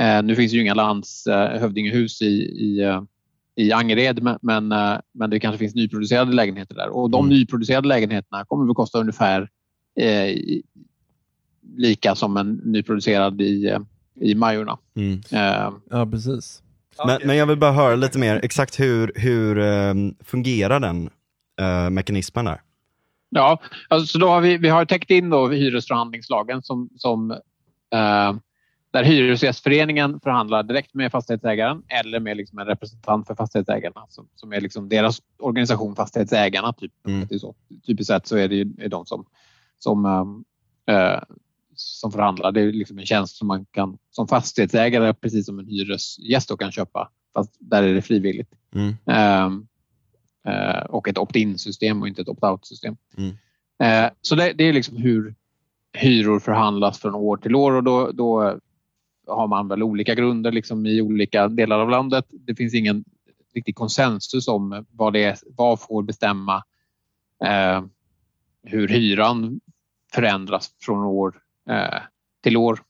eh, 0.00 0.22
nu 0.22 0.36
finns 0.36 0.52
det 0.52 0.56
ju 0.56 0.62
inga 0.62 0.74
landshövdingehus 0.74 2.22
i, 2.22 2.26
i, 2.42 2.80
eh, 2.82 3.02
i 3.56 3.72
Angered 3.72 4.22
men, 4.22 4.38
men, 4.42 4.72
eh, 4.72 4.98
men 5.12 5.30
det 5.30 5.40
kanske 5.40 5.58
finns 5.58 5.74
nyproducerade 5.74 6.32
lägenheter 6.32 6.74
där. 6.74 6.88
Och 6.88 7.10
de 7.10 7.24
Mm. 7.24 7.38
nyproducerade 7.38 7.88
lägenheterna 7.88 8.44
kommer 8.44 8.70
att 8.70 8.76
kosta 8.76 8.98
ungefär 8.98 9.48
eh, 10.00 10.36
lika 11.76 12.14
som 12.14 12.36
en 12.36 12.52
nyproducerad 12.64 13.40
i, 13.40 13.68
eh, 13.68 13.80
i 14.20 14.34
Majorna. 14.34 14.78
Mm. 14.96 15.20
Eh, 15.32 15.72
Ja, 15.90 16.06
precis. 16.06 16.62
Men, 17.06 17.20
men 17.24 17.36
jag 17.36 17.46
vill 17.46 17.58
bara 17.58 17.72
höra 17.72 17.96
lite 17.96 18.18
mer, 18.18 18.40
exakt 18.42 18.80
hur, 18.80 19.12
hur 19.14 19.58
eh, 19.58 19.94
fungerar 20.24 20.80
den 20.80 21.10
eh, 21.60 21.90
mekanismen 21.90 22.44
där? 22.44 22.60
Ja, 23.28 23.60
alltså, 23.88 24.06
så 24.06 24.18
då 24.18 24.28
har 24.28 24.40
vi, 24.40 24.56
vi 24.56 24.68
har 24.68 24.84
täckt 24.84 25.10
in 25.10 25.30
då 25.30 25.48
hyresförhandlingslagen 25.48 26.62
som, 26.62 26.88
som 26.96 27.30
eh, 27.94 28.32
där 28.92 29.04
Hyresgästföreningen 29.04 30.20
förhandlar 30.20 30.62
direkt 30.62 30.94
med 30.94 31.12
fastighetsägaren 31.12 31.82
eller 31.88 32.20
med 32.20 32.36
liksom 32.36 32.58
en 32.58 32.66
representant 32.66 33.26
för 33.26 33.34
fastighetsägarna 33.34 34.06
som, 34.08 34.28
som 34.34 34.52
är 34.52 34.60
liksom 34.60 34.88
deras 34.88 35.22
organisation 35.38 35.96
Fastighetsägarna. 35.96 36.72
Typ. 36.72 36.92
Mm. 37.06 37.26
Det 37.28 37.34
är 37.34 37.38
så. 37.38 37.54
Typiskt 37.86 38.12
sett 38.12 38.26
så 38.26 38.36
är 38.36 38.48
det 38.48 38.54
ju 38.54 38.72
är 38.78 38.88
de 38.88 39.06
som, 39.06 39.24
som, 39.78 40.04
eh, 40.86 41.20
som 41.80 42.12
förhandlar. 42.12 42.52
Det 42.52 42.60
är 42.60 42.72
liksom 42.72 42.98
en 42.98 43.06
tjänst 43.06 43.36
som 43.36 43.48
man 43.48 43.64
kan 43.64 43.98
som 44.10 44.28
fastighetsägare, 44.28 45.14
precis 45.14 45.46
som 45.46 45.58
en 45.58 45.66
hyresgäst, 45.66 46.48
då 46.48 46.56
kan 46.56 46.72
köpa. 46.72 47.10
Fast 47.34 47.56
där 47.58 47.82
är 47.82 47.94
det 47.94 48.02
frivilligt. 48.02 48.54
Mm. 48.74 48.94
Ehm, 49.06 49.66
eh, 50.46 50.84
och 50.84 51.08
ett 51.08 51.18
opt-in-system 51.18 52.02
och 52.02 52.08
inte 52.08 52.22
ett 52.22 52.28
opt-out-system. 52.28 52.96
Mm. 53.16 53.34
Eh, 53.82 54.12
så 54.20 54.34
det, 54.34 54.52
det 54.52 54.64
är 54.64 54.72
liksom 54.72 54.96
hur 54.96 55.34
hyror 55.92 56.40
förhandlas 56.40 56.98
från 56.98 57.14
år 57.14 57.36
till 57.36 57.54
år 57.54 57.72
och 57.72 57.84
då, 57.84 58.10
då 58.12 58.58
har 59.26 59.46
man 59.46 59.68
väl 59.68 59.82
olika 59.82 60.14
grunder 60.14 60.52
liksom 60.52 60.86
i 60.86 61.00
olika 61.00 61.48
delar 61.48 61.78
av 61.78 61.90
landet. 61.90 62.24
Det 62.30 62.54
finns 62.54 62.74
ingen 62.74 63.04
riktig 63.54 63.74
konsensus 63.74 64.48
om 64.48 64.86
vad 64.90 65.12
det 65.12 65.24
är, 65.24 65.36
vad 65.56 65.80
får 65.80 66.02
bestämma 66.02 66.64
eh, 67.44 67.84
hur 68.62 68.88
hyran 68.88 69.60
förändras 70.12 70.70
från 70.80 71.04
år 71.04 71.34
till 72.42 72.56
år. 72.56 72.80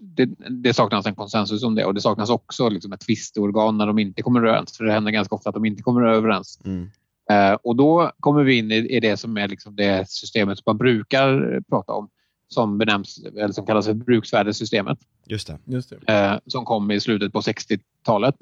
det, 0.00 0.26
det, 0.50 0.74
saknas 0.74 1.06
en 1.06 1.14
konsensus 1.14 1.62
om 1.62 1.74
det 1.74 1.84
och 1.84 1.94
det 1.94 2.00
saknas 2.00 2.30
också 2.30 2.68
liksom 2.68 2.92
ett 2.92 3.00
tvistorgan 3.00 3.78
när 3.78 3.86
de 3.86 3.98
inte 3.98 4.22
kommer 4.22 4.40
överens. 4.40 4.76
För 4.76 4.84
det 4.84 4.92
händer 4.92 5.12
ganska 5.12 5.34
ofta 5.34 5.48
att 5.48 5.54
de 5.54 5.64
inte 5.64 5.82
kommer 5.82 6.02
överens. 6.02 6.60
Mm. 6.64 6.90
Eh, 7.30 7.54
och 7.62 7.76
då 7.76 8.12
kommer 8.20 8.42
vi 8.42 8.58
in 8.58 8.72
i, 8.72 8.76
i 8.76 9.00
det 9.00 9.16
som 9.16 9.36
är 9.36 9.48
liksom 9.48 9.76
det 9.76 10.10
systemet 10.10 10.58
som 10.58 10.62
man 10.66 10.78
brukar 10.78 11.60
prata 11.68 11.92
om 11.92 12.08
som 12.52 12.78
benämns, 12.78 13.24
eller 13.24 13.52
som 13.52 13.66
kallas 13.66 13.86
för 13.86 13.94
bruksvärdessystemet. 13.94 14.98
Just 15.26 15.46
det. 15.46 15.58
Just 15.64 15.92
det. 16.06 16.12
Eh, 16.12 16.38
som 16.46 16.64
kom 16.64 16.90
i 16.90 17.00
slutet 17.00 17.32
på 17.32 17.40
60-talet. 17.40 18.36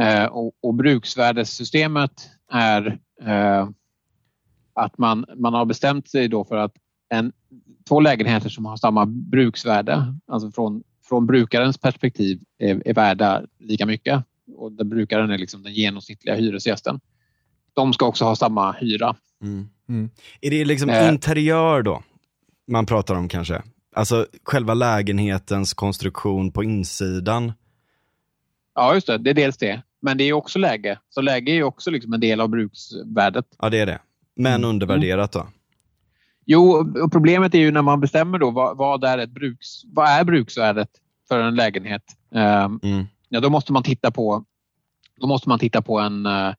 Eh, 0.00 0.24
och, 0.24 0.52
och 0.60 0.74
bruksvärdessystemet 0.74 2.30
är 2.52 2.98
eh, 3.22 3.68
att 4.74 4.98
man, 4.98 5.24
man 5.36 5.54
har 5.54 5.64
bestämt 5.64 6.08
sig 6.08 6.28
då 6.28 6.44
för 6.44 6.56
att 6.56 6.72
en, 7.08 7.32
två 7.90 8.00
lägenheter 8.00 8.48
som 8.48 8.64
har 8.64 8.76
samma 8.76 9.06
bruksvärde, 9.06 10.14
alltså 10.26 10.50
från, 10.50 10.82
från 11.08 11.26
brukarens 11.26 11.78
perspektiv, 11.78 12.40
är, 12.58 12.82
är 12.88 12.94
värda 12.94 13.42
lika 13.58 13.86
mycket. 13.86 14.24
Och 14.56 14.72
där 14.72 14.84
brukaren 14.84 15.30
är 15.30 15.38
liksom 15.38 15.62
den 15.62 15.72
genomsnittliga 15.72 16.34
hyresgästen. 16.34 17.00
De 17.74 17.92
ska 17.92 18.06
också 18.06 18.24
ha 18.24 18.36
samma 18.36 18.72
hyra. 18.72 19.16
Mm. 19.42 19.68
Mm. 19.88 20.10
Är 20.40 20.50
det 20.50 20.64
liksom 20.64 20.90
eh, 20.90 21.08
interiör 21.08 21.82
då 21.82 22.02
man 22.68 22.86
pratar 22.86 23.14
om 23.14 23.28
kanske? 23.28 23.62
Alltså 23.94 24.26
själva 24.44 24.74
lägenhetens 24.74 25.74
konstruktion 25.74 26.52
på 26.52 26.64
insidan? 26.64 27.52
Ja, 28.74 28.94
just 28.94 29.06
det. 29.06 29.18
Det 29.18 29.30
är 29.30 29.34
dels 29.34 29.56
det. 29.56 29.82
Men 30.02 30.18
det 30.18 30.24
är 30.24 30.32
också 30.32 30.58
läge. 30.58 30.98
Så 31.08 31.20
läge 31.20 31.52
är 31.52 31.62
också 31.62 31.90
liksom 31.90 32.12
en 32.12 32.20
del 32.20 32.40
av 32.40 32.48
bruksvärdet. 32.48 33.46
Ja, 33.58 33.70
det 33.70 33.78
är 33.78 33.86
det. 33.86 34.00
Men 34.36 34.54
mm. 34.54 34.70
undervärderat 34.70 35.32
då? 35.32 35.46
Jo, 36.46 36.92
och 37.04 37.12
problemet 37.12 37.54
är 37.54 37.58
ju 37.58 37.70
när 37.70 37.82
man 37.82 38.00
bestämmer 38.00 38.38
då 38.38 38.50
vad, 38.50 38.76
vad, 38.76 39.04
är, 39.04 39.18
ett 39.18 39.30
bruks, 39.30 39.84
vad 39.84 40.08
är 40.08 40.24
bruksvärdet 40.24 40.88
för 41.28 41.40
en 41.40 41.54
lägenhet. 41.54 42.02
Um, 42.30 42.80
mm. 42.82 43.06
ja, 43.28 43.40
då 43.40 43.50
måste 43.50 43.72
man 43.72 43.82
titta 43.82 44.10
på, 44.10 44.44
då 45.20 45.26
måste 45.26 45.48
man 45.48 45.58
titta 45.58 45.82
på 45.82 45.98
en, 45.98 46.26
eh, 46.26 46.54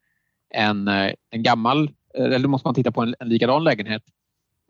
en, 0.50 0.88
eh, 0.88 1.12
en 1.30 1.44
gammal, 1.44 1.92
eller 2.14 2.40
då 2.40 2.50
måste 2.50 2.68
man 2.68 2.76
titta 2.76 2.92
på 2.92 3.02
en, 3.02 3.16
en 3.20 3.30
likadan 3.30 3.64
lägenhet. 3.64 4.04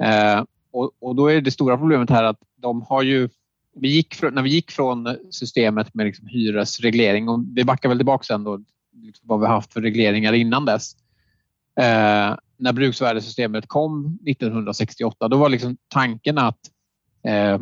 Uh, 0.02 0.44
och, 0.72 0.92
och, 1.00 1.16
då 1.16 1.28
är 1.28 1.42
det 1.42 1.52
stora 1.52 1.78
problemet 1.78 2.10
här 2.10 2.24
att 2.24 2.40
de 2.56 2.82
har 2.82 3.02
ju 3.02 3.30
vi 3.76 3.88
gick 3.88 4.16
från, 4.16 4.34
när 4.34 4.42
vi 4.42 4.50
gick 4.50 4.72
från 4.72 5.18
systemet 5.32 5.94
med 5.94 6.06
liksom 6.06 6.28
hyresreglering 6.28 7.30
och 7.30 7.40
vi 7.54 7.64
backar 7.64 7.90
väl 7.90 7.98
tillbaka 7.98 8.24
sen 8.24 8.44
då, 8.44 8.64
liksom 8.94 9.28
vad 9.28 9.40
vi 9.40 9.48
haft 9.48 9.74
för 9.74 9.82
regleringar 9.82 10.34
innan 10.34 10.66
dess. 10.66 10.96
Eh, 11.80 12.36
när 12.62 12.74
bruksvärdessystemet 12.74 13.68
kom 13.68 14.20
1968, 14.28 15.28
då 15.28 15.38
var 15.38 15.50
liksom 15.50 15.78
tanken 15.88 16.38
att 16.38 16.60
eh, 17.24 17.62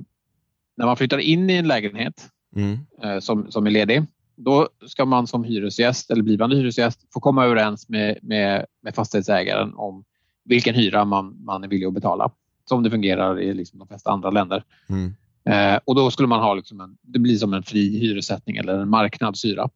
när 0.77 0.85
man 0.85 0.97
flyttar 0.97 1.17
in 1.17 1.49
i 1.49 1.53
en 1.53 1.67
lägenhet 1.67 2.29
mm. 2.55 2.79
eh, 3.03 3.19
som, 3.19 3.51
som 3.51 3.65
är 3.65 3.71
ledig, 3.71 4.03
då 4.35 4.69
ska 4.88 5.05
man 5.05 5.27
som 5.27 5.43
hyresgäst 5.43 6.12
eller 6.12 6.23
blivande 6.23 6.55
hyresgäst 6.55 7.13
få 7.13 7.19
komma 7.19 7.45
överens 7.45 7.89
med, 7.89 8.19
med, 8.21 8.65
med 8.81 8.95
fastighetsägaren 8.95 9.73
om 9.73 10.03
vilken 10.45 10.75
hyra 10.75 11.05
man, 11.05 11.45
man 11.45 11.63
är 11.63 11.67
villig 11.67 11.88
att 11.88 11.93
betala. 11.93 12.31
Som 12.65 12.83
det 12.83 12.89
fungerar 12.89 13.39
i 13.39 13.53
liksom 13.53 13.79
de 13.79 13.88
flesta 13.88 14.12
andra 14.12 14.29
länder. 14.29 14.63
Mm. 14.89 15.15
Eh, 15.45 15.79
och 15.85 15.95
då 15.95 16.12
skulle 16.12 16.27
man 16.27 16.39
ha 16.39 16.53
liksom 16.53 16.81
en, 16.81 16.97
det 17.01 17.19
blir 17.19 17.38
som 17.38 17.53
en 17.53 17.63
fri 17.63 17.99
hyressättning 17.99 18.57
eller 18.57 18.79
en 18.79 18.89
marknadshyra. 18.89 19.69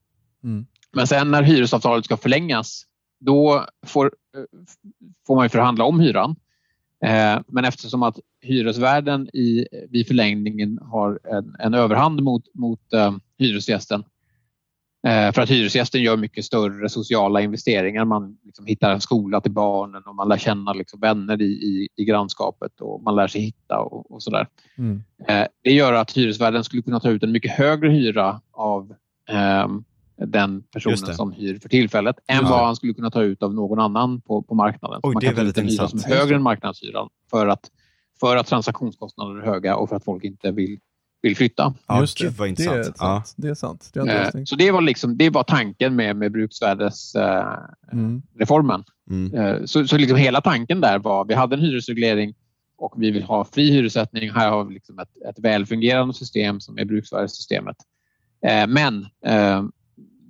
Mm. 0.43 0.65
Men 0.91 1.07
sen 1.07 1.31
när 1.31 1.43
hyresavtalet 1.43 2.05
ska 2.05 2.17
förlängas, 2.17 2.85
då 3.25 3.65
får, 3.85 4.11
får 5.27 5.35
man 5.35 5.49
förhandla 5.49 5.83
om 5.83 5.99
hyran. 5.99 6.35
Eh, 7.05 7.41
men 7.47 7.65
eftersom 7.65 8.03
att 8.03 8.19
hyresvärden 8.41 9.29
i, 9.33 9.67
vid 9.89 10.07
förlängningen 10.07 10.79
har 10.81 11.19
en, 11.23 11.55
en 11.59 11.73
överhand 11.73 12.23
mot, 12.23 12.43
mot 12.53 12.93
eh, 12.93 13.15
hyresgästen 13.37 14.03
Eh, 15.07 15.31
för 15.31 15.41
att 15.41 15.49
hyresgästen 15.49 16.01
gör 16.01 16.17
mycket 16.17 16.45
större 16.45 16.89
sociala 16.89 17.41
investeringar. 17.41 18.05
Man 18.05 18.37
liksom 18.43 18.65
hittar 18.65 18.91
en 18.91 19.01
skola 19.01 19.41
till 19.41 19.51
barnen 19.51 20.03
och 20.05 20.15
man 20.15 20.29
lär 20.29 20.37
känna 20.37 20.73
liksom 20.73 20.99
vänner 20.99 21.41
i, 21.41 21.45
i, 21.45 21.87
i 21.95 22.05
grannskapet 22.05 22.81
och 22.81 23.03
man 23.03 23.15
lär 23.15 23.27
sig 23.27 23.41
hitta 23.41 23.79
och, 23.79 24.11
och 24.11 24.23
sådär. 24.23 24.47
Mm. 24.77 25.03
Eh, 25.27 25.47
det 25.63 25.71
gör 25.71 25.93
att 25.93 26.17
hyresvärden 26.17 26.63
skulle 26.63 26.81
kunna 26.81 26.99
ta 26.99 27.09
ut 27.09 27.23
en 27.23 27.31
mycket 27.31 27.51
högre 27.51 27.89
hyra 27.89 28.41
av 28.51 28.93
eh, 29.29 29.67
den 30.17 30.63
personen 30.63 30.97
som 30.97 31.31
hyr 31.31 31.59
för 31.59 31.69
tillfället 31.69 32.15
än 32.27 32.35
ja. 32.35 32.49
vad 32.49 32.65
han 32.65 32.75
skulle 32.75 32.93
kunna 32.93 33.11
ta 33.11 33.23
ut 33.23 33.43
av 33.43 33.53
någon 33.53 33.79
annan 33.79 34.21
på, 34.21 34.41
på 34.41 34.55
marknaden. 34.55 34.99
Oj, 35.03 35.13
man 35.13 35.21
kan 35.21 35.35
ta 35.35 35.41
ut 35.41 35.57
en 35.57 35.67
hyra 35.67 35.87
som 35.87 35.99
är 35.99 36.03
högre 36.03 36.35
än 36.35 36.41
marknadshyran 36.41 37.09
för 37.29 37.47
att, 37.47 37.71
för 38.19 38.37
att 38.37 38.47
transaktionskostnader 38.47 39.41
är 39.41 39.45
höga 39.45 39.75
och 39.75 39.89
för 39.89 39.95
att 39.95 40.03
folk 40.03 40.23
inte 40.23 40.51
vill 40.51 40.79
vill 41.23 41.35
flytta. 41.35 41.73
Ja, 41.87 42.01
Just 42.01 42.17
det. 42.17 42.37
Gud 42.37 42.47
intressant. 42.47 42.63
Det 42.65 42.69
är 42.79 42.83
sant. 42.83 42.95
Ja. 42.99 43.23
Det 43.35 43.49
är 43.49 43.55
sant. 43.55 43.89
Det 43.93 43.99
är 43.99 44.37
eh, 44.37 44.43
så 44.43 44.55
det 44.55 44.71
var, 44.71 44.81
liksom, 44.81 45.17
det 45.17 45.29
var 45.29 45.43
tanken 45.43 45.95
med, 45.95 46.15
med 46.15 46.31
bruksvärdesreformen. 46.31 48.83
Eh, 49.09 49.15
mm. 49.15 49.35
mm. 49.35 49.67
Så, 49.67 49.87
så 49.87 49.97
liksom 49.97 50.17
hela 50.17 50.41
tanken 50.41 50.81
där 50.81 50.99
var, 50.99 51.25
vi 51.25 51.33
hade 51.33 51.55
en 51.55 51.61
hyresreglering 51.61 52.33
och 52.77 52.93
vi 52.97 53.11
vill 53.11 53.23
ha 53.23 53.45
fri 53.45 53.71
hyressättning. 53.71 54.31
Här 54.31 54.49
har 54.49 54.63
vi 54.63 54.73
liksom 54.73 54.99
ett, 54.99 55.17
ett 55.29 55.39
välfungerande 55.39 56.13
system 56.13 56.59
som 56.59 56.77
är 56.77 56.85
bruksvärdessystemet. 56.85 57.77
Eh, 58.45 58.67
men 58.67 59.07
eh, 59.25 59.63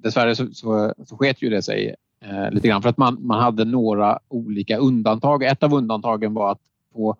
dessvärre 0.03 0.35
så, 0.35 0.53
så, 0.53 0.93
så 1.05 1.17
sket 1.17 1.41
ju 1.41 1.49
det 1.49 1.61
sig 1.61 1.95
eh, 2.21 2.51
lite 2.51 2.67
grann 2.67 2.81
för 2.81 2.89
att 2.89 2.97
man, 2.97 3.17
man 3.19 3.39
hade 3.39 3.65
några 3.65 4.19
olika 4.27 4.77
undantag. 4.77 5.43
Ett 5.43 5.63
av 5.63 5.73
undantagen 5.73 6.33
var 6.33 6.51
att 6.51 6.61
på 6.93 7.17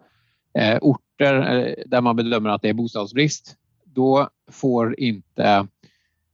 eh, 0.54 0.78
orter 0.82 1.58
eh, 1.58 1.74
där 1.86 2.02
man 2.02 2.16
bedömer 2.16 2.50
att 2.50 2.62
det 2.62 2.70
är 2.70 2.74
bostadsbrist 2.74 3.58
då 3.94 4.30
får 4.52 5.00
inte, 5.00 5.68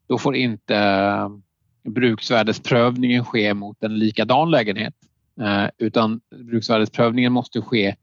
då 0.08 0.18
får 0.18 0.36
inte 0.36 0.76
eh, 0.76 1.30
bruksvärdesprövningen 1.84 3.26
ske 3.26 3.54
mot 3.54 3.84
en 3.84 4.00
likadan 4.00 4.52
lägenhet. 4.52 4.94
Eh, 5.42 5.70
utan 5.78 6.22
bruksvärdesprövningen 6.30 7.34
måste 7.34 7.62
ske 7.62 7.96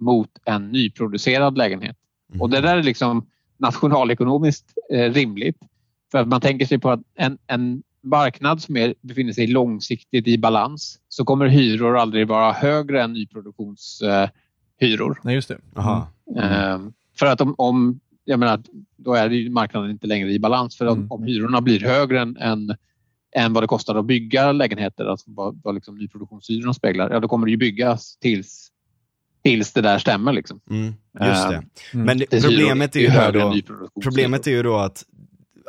mot 0.00 0.30
en 0.44 0.68
nyproducerad 0.68 1.58
lägenhet. 1.58 1.96
Mm. 2.30 2.42
Och 2.42 2.50
det 2.50 2.60
där 2.60 2.76
är 2.76 2.82
liksom 2.82 3.26
nationalekonomiskt 3.56 4.72
eh, 4.90 5.12
rimligt. 5.12 5.58
För 6.12 6.18
att 6.18 6.28
man 6.28 6.40
tänker 6.40 6.66
sig 6.66 6.78
på 6.78 6.90
att 6.90 7.00
en, 7.14 7.38
en 7.46 7.82
marknad 8.04 8.62
som 8.62 8.76
är, 8.76 8.94
befinner 9.00 9.32
sig 9.32 9.46
långsiktigt 9.46 10.28
i 10.28 10.38
balans 10.38 10.98
så 11.08 11.24
kommer 11.24 11.46
hyror 11.46 11.98
aldrig 11.98 12.28
vara 12.28 12.52
högre 12.52 13.02
än 13.02 13.12
nyproduktionshyror. 13.12 15.20
Nej, 15.22 15.34
just 15.34 15.48
det. 15.48 15.58
Mm. 16.36 16.92
För 17.18 17.26
att 17.26 17.40
om, 17.40 17.54
om 17.58 18.00
jag 18.24 18.40
menar, 18.40 18.62
då 18.96 19.14
är 19.14 19.30
ju 19.30 19.50
marknaden 19.50 19.90
inte 19.90 20.06
längre 20.06 20.32
i 20.32 20.38
balans. 20.38 20.76
För 20.76 20.86
mm. 20.86 21.06
om 21.10 21.24
hyrorna 21.24 21.60
blir 21.60 21.80
högre 21.80 22.20
än, 22.20 22.36
än, 22.36 22.76
än 23.36 23.52
vad 23.52 23.62
det 23.62 23.66
kostar 23.66 23.94
att 23.94 24.06
bygga 24.06 24.52
lägenheter, 24.52 25.04
alltså 25.04 25.30
vad, 25.30 25.60
vad 25.64 25.74
liksom 25.74 25.98
nyproduktionshyrorna 25.98 26.74
speglar, 26.74 27.10
ja 27.10 27.20
då 27.20 27.28
kommer 27.28 27.46
det 27.46 27.50
ju 27.50 27.56
byggas 27.56 28.16
tills, 28.16 28.68
tills 29.42 29.72
det 29.72 29.80
där 29.80 29.98
stämmer. 29.98 30.32
Liksom. 30.32 30.60
Mm, 30.70 30.94
just 31.28 31.48
det. 31.48 31.54
Mm. 31.54 32.06
Men 32.06 32.18
det, 32.18 32.42
problemet, 32.42 32.96
är 32.96 33.00
ju 33.00 33.06
är 33.06 33.32
då, 33.32 33.54
problemet 34.02 34.46
är 34.46 34.50
ju 34.50 34.62
då 34.62 34.76
att, 34.76 35.04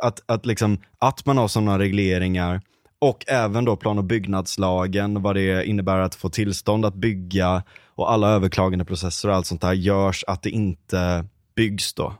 att, 0.01 0.23
att, 0.25 0.45
liksom, 0.45 0.77
att 0.97 1.25
man 1.25 1.38
har 1.38 1.47
sådana 1.47 1.79
regleringar 1.79 2.62
och 2.99 3.23
även 3.27 3.65
då 3.65 3.75
plan 3.75 3.97
och 3.97 4.03
byggnadslagen, 4.03 5.21
vad 5.21 5.36
det 5.36 5.65
innebär 5.65 5.97
att 5.97 6.15
få 6.15 6.29
tillstånd 6.29 6.86
att 6.86 6.95
bygga 6.95 7.63
och 7.95 8.12
alla 8.12 8.29
överklagande 8.29 8.86
processer 8.86 9.29
och 9.29 9.36
allt 9.36 9.45
sånt 9.45 9.62
där 9.62 9.73
görs 9.73 10.23
att 10.27 10.41
det 10.41 10.49
inte 10.49 11.25
byggs 11.55 11.93
då. 11.93 12.13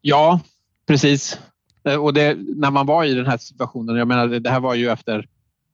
Ja, 0.00 0.40
precis. 0.86 1.38
Eh, 1.84 1.96
och 1.96 2.14
det, 2.14 2.36
när 2.56 2.70
man 2.70 2.86
var 2.86 3.04
i 3.04 3.14
den 3.14 3.26
här 3.26 3.38
situationen, 3.38 3.96
jag 3.96 4.08
menar 4.08 4.26
det 4.26 4.50
här 4.50 4.60
var 4.60 4.74
ju 4.74 4.90
efter 4.90 5.18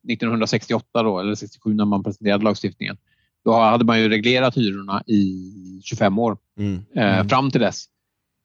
1968 0.09 1.03
då, 1.03 1.20
eller 1.20 1.35
67 1.35 1.74
när 1.74 1.85
man 1.85 2.05
presenterade 2.05 2.44
lagstiftningen. 2.44 2.96
Då 3.44 3.53
hade 3.53 3.85
man 3.85 4.00
ju 4.00 4.09
reglerat 4.09 4.57
hyrorna 4.57 5.03
i 5.07 5.42
25 5.85 6.18
år 6.18 6.38
mm. 6.59 6.83
Eh, 6.96 7.14
mm. 7.14 7.29
fram 7.29 7.50
till 7.50 7.61
dess. 7.61 7.85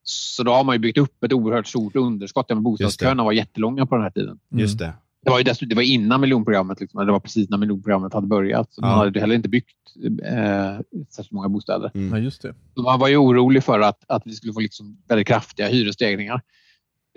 Så 0.08 0.44
då 0.44 0.52
har 0.52 0.64
man 0.64 0.76
ju 0.76 0.80
byggt 0.80 0.98
upp 0.98 1.24
ett 1.24 1.34
oerhört 1.34 1.68
stort 1.68 1.96
underskott. 1.96 2.48
Bostadsköerna 2.48 3.24
var 3.24 3.32
jättelånga 3.32 3.86
på 3.86 3.96
den 3.96 4.04
här 4.04 4.12
tiden. 4.12 4.40
Mm. 4.52 4.62
Just 4.62 4.80
det. 4.80 4.94
Det 5.24 5.32
var, 5.32 5.38
ju 5.38 5.44
dessutom, 5.44 5.70
det 5.70 5.76
var 5.76 5.82
innan 5.82 6.22
miljonprogrammet. 6.22 6.80
Liksom. 6.80 7.06
Det 7.06 7.12
var 7.12 7.20
precis 7.20 7.50
när 7.50 7.58
miljonprogrammet 7.58 8.14
hade 8.14 8.28
börjat. 8.28 8.74
Så 8.74 8.82
ja. 8.82 8.88
Man 8.88 8.98
hade 8.98 9.20
heller 9.20 9.36
inte 9.36 9.50
byggt 9.50 9.78
eh, 10.24 10.80
särskilt 11.10 11.32
många 11.32 11.50
bostäder. 11.50 11.92
Mm. 11.96 12.14
Ja, 12.14 12.20
just 12.20 12.42
det. 12.42 12.56
Så 12.76 12.82
man 12.82 13.00
var 13.00 13.08
ju 13.08 13.18
orolig 13.18 13.64
för 13.64 13.80
att, 13.80 14.04
att 14.08 14.22
vi 14.26 14.34
skulle 14.34 14.54
få 14.54 14.60
liksom 14.60 14.98
väldigt 15.08 15.28
kraftiga 15.28 15.68
hyresstegringar. 15.68 16.42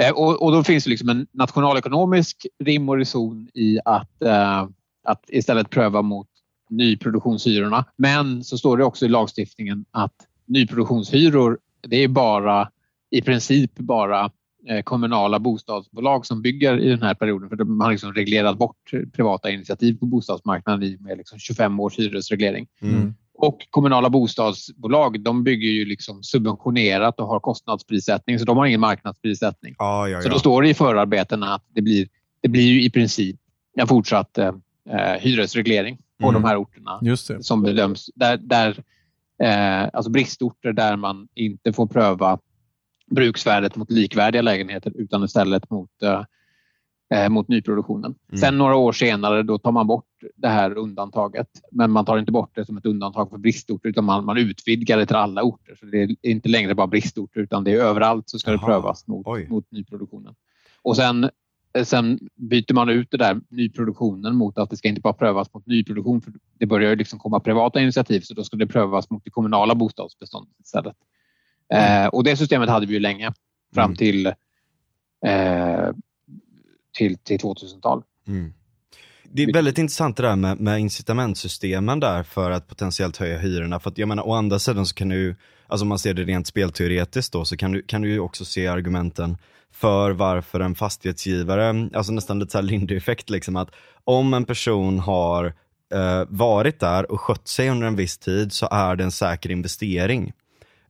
Eh, 0.03 0.13
och, 0.13 0.43
och, 0.43 0.53
då 0.53 0.65
finns 0.65 0.85
det 0.85 0.91
liksom 0.91 1.09
en 1.09 1.27
nationalekonomisk 1.33 2.47
rim 2.65 2.89
och 2.89 2.97
reson 2.97 3.49
i 3.55 3.79
att, 3.85 4.23
eh, 4.23 4.69
att 5.05 5.25
istället 5.29 5.71
pröva 5.71 6.03
mot 6.03 6.29
nyproduktionshyrorna. 6.71 7.85
Men 7.97 8.45
så 8.45 8.59
står 8.59 8.77
det 8.77 8.85
också 8.85 9.07
i 9.07 9.09
lagstiftningen 9.09 9.85
att 9.91 10.15
nyproduktionshyror, 10.47 11.59
det 11.81 11.97
är 11.97 12.09
bara 12.09 12.69
i 13.11 13.23
princip 13.23 13.75
bara 13.75 14.31
Eh, 14.67 14.83
kommunala 14.83 15.39
bostadsbolag 15.39 16.27
som 16.27 16.43
bygger 16.43 16.79
i 16.79 16.89
den 16.89 17.03
här 17.03 17.15
perioden. 17.15 17.49
För 17.49 17.57
de 17.57 17.81
har 17.81 17.91
liksom 17.91 18.13
reglerat 18.13 18.59
bort 18.59 18.91
privata 19.13 19.51
initiativ 19.51 19.99
på 19.99 20.07
bostadsmarknaden 20.07 20.83
i 20.83 20.97
med 21.01 21.19
liksom 21.19 21.39
25 21.39 21.81
års 21.81 21.99
hyresreglering. 21.99 22.67
Mm. 22.83 23.15
Och 23.35 23.67
kommunala 23.71 24.11
bostadsbolag 24.11 25.21
de 25.21 25.45
bygger 25.45 25.69
ju 25.69 25.85
liksom 25.85 26.23
subventionerat 26.23 27.21
och 27.21 27.27
har 27.27 27.41
kostnadsprissättning 27.41 28.39
så 28.39 28.45
de 28.45 28.57
har 28.57 28.67
ingen 28.67 28.81
marknadsprissättning. 28.81 29.75
Ja, 29.79 30.09
ja, 30.09 30.23
Så 30.23 30.29
då 30.29 30.39
står 30.39 30.63
det 30.63 30.69
i 30.69 30.75
förarbetena 30.75 31.55
att 31.55 31.65
det 31.75 31.83
blir, 31.83 32.09
det 32.43 32.49
blir 32.49 32.63
ju 32.67 32.83
i 32.83 32.91
princip 32.91 33.37
en 33.77 33.87
fortsatt 33.87 34.39
eh, 34.39 34.53
hyresreglering 35.19 35.99
på 36.21 36.29
Mm. 36.29 36.43
de 36.43 36.49
här 36.49 36.57
orterna 36.57 37.01
som 37.41 37.63
bedöms. 37.63 38.11
Där, 38.15 38.37
där, 38.37 38.83
eh, 39.43 39.89
alltså 39.93 40.11
bristorter 40.11 40.73
där 40.73 40.97
man 40.97 41.29
inte 41.35 41.73
får 41.73 41.87
pröva 41.87 42.39
bruksvärdet 43.11 43.77
mot 43.77 43.91
likvärdiga 43.91 44.43
lägenheter 44.43 44.93
utan 44.97 45.25
istället 45.25 45.71
mot, 45.71 46.03
eh, 46.03 46.25
eh, 47.15 47.29
mot 47.29 47.49
nyproduktionen. 47.49 48.15
Mm. 48.29 48.39
Sen 48.39 48.59
några 48.59 48.77
år 48.77 48.93
senare 48.93 49.43
då 49.43 49.59
tar 49.59 49.73
man 49.73 49.87
bort 49.87 50.05
det 50.37 50.49
här 50.49 50.79
undantaget. 50.79 51.49
Men 51.73 51.91
man 51.91 52.05
tar 52.05 52.19
inte 52.19 52.33
bort 52.33 52.51
det 52.55 52.65
som 52.65 52.77
ett 52.77 52.87
undantag 52.87 53.31
för 53.31 53.39
bristorter 53.39 53.89
utan 53.89 54.05
man, 54.05 54.25
man 54.25 54.39
utvidgar 54.39 54.99
det 54.99 55.07
till 55.07 55.17
alla 55.17 55.43
orter. 55.43 55.75
Så 55.81 55.87
det 55.87 56.03
är 56.03 56.17
inte 56.23 56.49
längre 56.49 56.75
bara 56.75 56.87
bristorter 56.87 57.41
utan 57.41 57.65
det 57.65 57.73
är 57.73 57.81
överallt 57.81 58.31
så 58.31 58.39
ska 58.39 58.51
det 58.51 58.57
Jaha. 58.57 58.67
prövas 58.67 59.07
mot, 59.07 59.27
Oj. 59.27 59.47
mot 59.51 59.71
nyproduktionen. 59.71 60.35
Och 60.83 60.97
sen, 60.97 61.31
eh, 61.73 61.85
sen 61.85 62.19
byter 62.37 62.75
man 62.75 62.89
ut 62.89 63.11
det 63.11 63.17
där 63.17 63.41
nyproduktionen 63.49 64.37
mot 64.37 64.59
att 64.59 64.71
det 64.71 64.77
ska 64.77 64.89
inte 64.89 65.01
bara 65.01 65.13
prövas 65.13 65.55
mot 65.55 65.67
nyproduktion 65.67 66.21
för 66.21 66.33
det 66.59 66.67
börjar 66.67 66.91
ju 66.91 66.97
liksom 66.97 67.19
komma 67.19 67.41
privata 67.41 67.81
initiativ 67.81 68.21
så 68.21 68.35
då 68.35 68.45
ska 68.45 68.57
det 68.57 68.67
prövas 68.67 69.11
mot 69.11 69.25
det 69.25 69.31
kommunala 69.31 69.75
bostadsbeståndet 69.75 70.61
istället. 70.61 70.97
Eh, 71.75 72.07
och 72.07 72.25
det 72.25 72.37
systemet 72.37 72.69
hade 72.69 72.87
vi 72.87 72.95
ju 72.95 73.01
länge 73.01 73.33
fram 73.75 73.85
Mm. 73.85 73.97
till, 73.97 74.27
eh, 75.27 75.91
till, 76.97 77.19
till 77.19 77.39
2000-tal. 77.39 78.03
Mm. 78.29 78.53
Det 79.33 79.43
är 79.43 79.53
väldigt 79.53 79.79
intressant 79.79 80.17
det 80.17 80.23
där 80.23 80.37
med, 80.37 80.61
med 80.61 80.81
incitamentsystemen 80.81 82.01
där 82.01 82.23
för 82.23 82.51
att 82.51 82.69
potentiellt 82.69 83.17
höja 83.17 83.39
hyrorna. 83.39 83.81
För 83.81 83.91
att 83.91 83.99
jag 83.99 84.09
menar, 84.09 84.29
å 84.29 84.33
andra 84.33 84.59
sidan 84.59 84.87
så 84.87 84.95
kan 84.95 85.09
du, 85.09 85.37
alltså 85.67 85.85
om 85.85 85.89
man 85.89 85.99
ser 85.99 86.15
det 86.15 86.25
rent 86.25 86.47
spelteoretiskt 86.47 87.33
då, 87.33 87.45
så 87.45 87.57
kan 87.57 87.73
du, 87.73 87.83
kan 87.83 88.03
du 88.03 88.11
ju 88.11 88.21
också 88.21 88.45
se 88.45 88.67
argumenten 88.67 89.37
för 89.73 90.11
varför 90.11 90.61
en 90.61 90.75
fastighetsgivare, 90.75 91.91
alltså 91.95 92.13
nästan 92.13 92.39
lite 92.39 92.53
så 92.53 92.59
här 92.59 92.63
Lindy-effekt 92.63 93.31
liksom, 93.31 93.57
att 93.57 93.71
om 94.05 94.35
en 94.35 94.45
person 94.45 94.99
har 94.99 95.45
eh, 95.95 96.25
varit 96.29 96.81
där 96.81 97.13
och 97.13 97.21
skött 97.21 97.49
sig 97.49 97.71
under 97.71 97.87
en 97.87 97.97
viss 97.97 98.19
tid 98.19 98.53
så 98.53 98.69
är 98.71 98.97
det 98.97 99.05
en 99.05 99.13
säker 99.13 99.51
investering. 99.51 100.33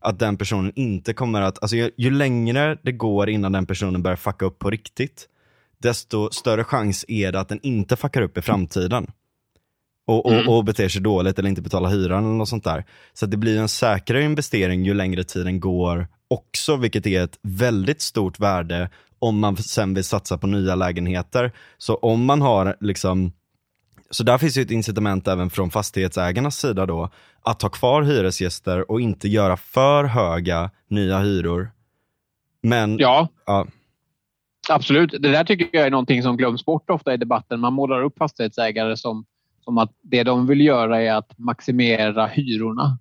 Att 0.00 0.18
den 0.18 0.36
personen 0.36 0.72
inte 0.76 1.12
kommer 1.12 1.42
att, 1.42 1.62
alltså 1.62 1.76
ju, 1.76 1.90
ju 1.96 2.10
längre 2.10 2.78
det 2.82 2.92
går 2.92 3.28
innan 3.28 3.52
den 3.52 3.66
personen 3.66 4.02
börjar 4.02 4.16
fucka 4.16 4.44
upp 4.44 4.58
på 4.58 4.70
riktigt, 4.70 5.28
desto 5.78 6.30
större 6.30 6.64
chans 6.64 7.04
är 7.08 7.32
det 7.32 7.40
att 7.40 7.48
den 7.48 7.60
inte 7.62 7.96
fuckar 7.96 8.22
upp 8.22 8.38
i 8.38 8.42
framtiden. 8.42 9.06
Och, 10.06 10.26
och, 10.26 10.32
Mm. 10.32 10.48
och 10.48 10.64
beter 10.64 10.88
sig 10.88 11.02
dåligt 11.02 11.38
eller 11.38 11.48
inte 11.48 11.62
betalar 11.62 11.90
hyran 11.90 12.24
eller 12.24 12.34
något 12.34 12.48
sånt 12.48 12.64
där. 12.64 12.84
Så 13.14 13.26
det 13.26 13.36
blir 13.36 13.58
en 13.58 13.68
säkrare 13.68 14.24
investering 14.24 14.84
ju 14.84 14.94
längre 14.94 15.24
tiden 15.24 15.60
går 15.60 16.08
också, 16.28 16.76
vilket 16.76 17.06
är 17.06 17.24
ett 17.24 17.38
väldigt 17.42 18.00
stort 18.00 18.40
värde 18.40 18.90
om 19.18 19.38
man 19.38 19.56
sen 19.56 19.94
vill 19.94 20.04
satsa 20.04 20.38
på 20.38 20.46
nya 20.46 20.74
lägenheter. 20.74 21.52
Så 21.78 21.94
om 21.94 22.24
man 22.24 22.42
har 22.42 22.76
liksom 22.80 23.32
så 24.10 24.22
där 24.22 24.38
finns 24.38 24.58
ju 24.58 24.62
ett 24.62 24.70
incitament 24.70 25.28
även 25.28 25.50
från 25.50 25.70
fastighetsägarnas 25.70 26.56
sida 26.56 26.86
då, 26.86 27.10
att 27.42 27.62
ha 27.62 27.68
kvar 27.68 28.02
hyresgäster 28.02 28.90
och 28.90 29.00
inte 29.00 29.28
göra 29.28 29.56
för 29.56 30.04
höga 30.04 30.70
nya 30.88 31.18
hyror. 31.18 31.70
Men, 32.62 32.98
Ja, 32.98 33.28
ja, 33.46 33.66
absolut. 34.68 35.10
Det 35.10 35.18
där 35.18 35.44
tycker 35.44 35.68
jag 35.72 35.86
är 35.86 35.90
någonting 35.90 36.22
som 36.22 36.36
glöms 36.36 36.64
bort 36.64 36.90
ofta 36.90 37.14
i 37.14 37.16
debatten. 37.16 37.60
Man 37.60 37.72
målar 37.72 38.02
upp 38.02 38.18
fastighetsägare 38.18 38.96
som, 38.96 39.24
som 39.64 39.78
att 39.78 39.92
det 40.02 40.22
de 40.22 40.46
vill 40.46 40.60
göra 40.60 41.02
är 41.02 41.12
att 41.12 41.38
maximera 41.38 42.26
hyrorna. 42.26 42.98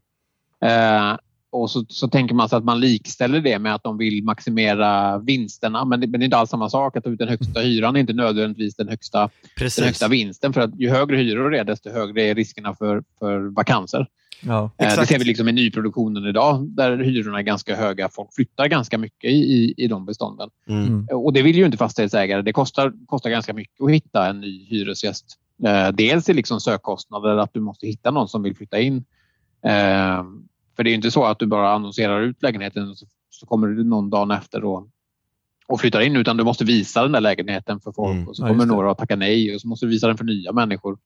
Eh, 0.61 1.17
och 1.51 1.71
så, 1.71 1.85
så 1.89 2.07
tänker 2.07 2.35
man 2.35 2.49
sig 2.49 2.57
att 2.57 2.63
man 2.63 2.79
likställer 2.79 3.41
det 3.41 3.59
med 3.59 3.75
att 3.75 3.83
de 3.83 3.97
vill 3.97 4.23
maximera 4.23 5.19
vinsterna. 5.19 5.85
Men 5.85 5.99
det, 5.99 6.07
men 6.07 6.19
det 6.19 6.23
är 6.23 6.25
inte 6.25 6.37
alls 6.37 6.49
samma 6.49 6.69
sak. 6.69 6.97
Att 6.97 7.03
ta 7.03 7.09
ut 7.09 7.19
den 7.19 7.27
högsta 7.27 7.59
hyran 7.59 7.95
är 7.95 7.99
inte 7.99 8.13
nödvändigtvis 8.13 8.75
den 8.75 8.87
högsta, 8.87 9.29
precis. 9.57 9.75
den 9.75 9.85
högsta 9.85 10.07
vinsten. 10.07 10.53
För 10.53 10.61
att 10.61 10.79
ju 10.79 10.89
högre 10.89 11.17
hyror 11.17 11.49
det 11.49 11.59
är, 11.59 11.63
desto 11.63 11.89
högre 11.89 12.23
är 12.23 12.35
riskerna 12.35 12.75
för, 12.75 13.03
för 13.19 13.39
vakanser. 13.39 14.07
Ja. 14.41 14.71
Eh, 14.77 14.95
Det 14.99 15.05
ser 15.05 15.19
vi 15.19 15.25
liksom 15.25 15.47
i 15.47 15.51
nyproduktionen 15.51 16.25
idag 16.25 16.69
där 16.69 16.97
hyrorna 16.97 17.39
är 17.39 17.43
ganska 17.43 17.75
höga. 17.75 18.09
Folk 18.09 18.33
flyttar 18.35 18.67
ganska 18.67 18.97
mycket 18.97 19.31
i, 19.31 19.35
i, 19.35 19.73
i 19.77 19.87
de 19.87 20.05
bestånden. 20.05 20.49
Mm. 20.69 20.85
Mm. 20.85 21.05
Och 21.11 21.33
det 21.33 21.41
vill 21.41 21.57
ju 21.57 21.65
inte 21.65 21.77
fastighetsägare. 21.77 22.41
Det 22.41 22.53
kostar, 22.53 22.93
kostar 23.05 23.29
ganska 23.29 23.53
mycket 23.53 23.83
att 23.83 23.91
hitta 23.91 24.29
en 24.29 24.41
ny 24.41 24.65
hyresgäst. 24.65 25.25
Eh, 25.63 25.87
dels 25.87 26.29
är 26.29 26.33
liksom 26.33 26.59
sökkostnader, 26.59 27.37
att 27.37 27.53
du 27.53 27.59
måste 27.59 27.87
hitta 27.87 28.11
någon 28.11 28.27
som 28.27 28.43
vill 28.43 28.55
flytta 28.55 28.79
in. 28.79 29.05
Eh, 29.65 30.23
för 30.77 30.83
det 30.83 30.89
är 30.89 30.91
ju 30.91 30.95
inte 30.95 31.11
så 31.11 31.23
att 31.25 31.39
du 31.39 31.45
bara 31.45 31.73
annonserar 31.73 32.21
ut 32.21 32.43
lägenheten 32.43 32.89
och 32.89 32.97
så, 32.97 33.05
så 33.29 33.45
kommer 33.45 33.67
du 33.67 33.83
någon 33.83 34.09
dag 34.09 34.33
efter 34.37 34.63
och, 34.65 34.87
och 35.67 35.81
flyttar 35.81 36.01
in 36.01 36.15
utan 36.15 36.37
du 36.37 36.43
måste 36.43 36.63
visa 36.65 37.03
den 37.03 37.11
där 37.11 37.21
lägenheten 37.21 37.79
för 37.79 37.91
folk 37.91 38.15
Mm. 38.15 38.27
och 38.27 38.35
så 38.37 38.43
Ja, 38.43 38.47
kommer 38.47 38.65
det. 38.65 38.71
några 38.71 38.91
att 38.91 38.97
tacka 38.97 39.15
nej 39.15 39.55
och 39.55 39.61
så 39.61 39.67
måste 39.67 39.85
du 39.85 39.89
visa 39.89 40.07
den 40.07 40.17
för 40.17 40.25
nya 40.25 40.51
människor. 40.51 40.97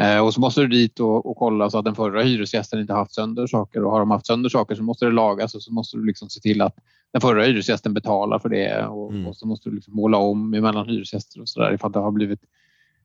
Eh, 0.00 0.18
och 0.26 0.34
så 0.34 0.40
måste 0.40 0.60
du 0.60 0.66
dit 0.66 1.00
och, 1.00 1.26
och 1.30 1.36
kolla 1.36 1.70
så 1.70 1.78
att 1.78 1.84
den 1.84 1.94
förra 1.94 2.22
hyresgästen 2.22 2.80
inte 2.80 2.92
haft 2.92 3.14
sönder 3.14 3.46
saker 3.46 3.84
och 3.84 3.90
har 3.92 4.00
de 4.00 4.10
haft 4.10 4.26
sönder 4.26 4.48
saker 4.48 4.74
så 4.74 4.82
måste 4.82 5.04
det 5.04 5.10
lagas 5.12 5.54
och 5.54 5.62
så 5.62 5.72
måste 5.72 5.96
du 5.96 6.06
liksom 6.06 6.28
se 6.30 6.40
till 6.40 6.60
att 6.62 6.76
den 7.12 7.20
förra 7.20 7.44
hyresgästen 7.44 7.94
betalar 7.94 8.38
för 8.38 8.48
det 8.48 8.86
och, 8.86 9.12
Mm. 9.12 9.26
och 9.26 9.36
så 9.36 9.46
måste 9.46 9.68
du 9.70 9.74
liksom 9.74 9.94
måla 9.94 10.16
om 10.18 10.54
emellan 10.54 10.88
hyresgäster 10.88 11.40
och 11.40 11.48
sådär 11.48 11.74
ifall 11.74 11.92
det 11.92 11.98
har 11.98 12.10
blivit, 12.10 12.40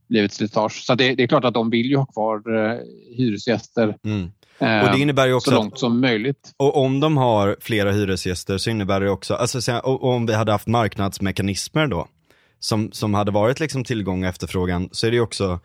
blivit 0.08 0.34
slitage. 0.34 0.84
Så 0.86 0.96
det, 0.96 1.16
det 1.16 1.24
är 1.24 1.28
klart 1.28 1.46
att 1.46 1.54
de 1.54 1.70
vill 1.70 1.86
ju 1.86 1.96
ha 1.98 2.06
kvar 2.06 2.56
eh, 2.56 2.80
hyresgäster 3.18 3.98
Mm. 4.04 4.32
Eh, 4.60 4.84
Och 4.86 4.92
det 4.92 5.00
innebär 5.00 5.30
så 5.30 5.36
också 5.36 5.52
att 5.52 5.56
långt 5.56 5.80
som 5.80 6.02
möjligt. 6.02 6.52
Och 6.58 6.78
om 6.78 7.00
de 7.00 7.18
har 7.18 7.56
flera 7.62 7.92
hyresgäster 7.92 8.58
så 8.58 8.70
innebär 8.70 9.00
det 9.02 9.10
också, 9.10 9.34
alltså 9.36 9.62
så- 9.62 9.80
om 9.82 10.26
vi 10.26 10.34
hade 10.34 10.52
haft 10.52 10.68
marknadsmekanismer 10.68 11.88
då, 11.88 12.08
som, 12.60 12.92
som 12.92 13.14
hade 13.14 13.32
varit 13.32 13.60
liksom 13.60 13.84
tillgång 13.84 14.24
och 14.24 14.30
efterfrågan, 14.30 14.90
så 14.92 15.08
är 15.08 15.12
det 15.12 15.20
också, 15.20 15.60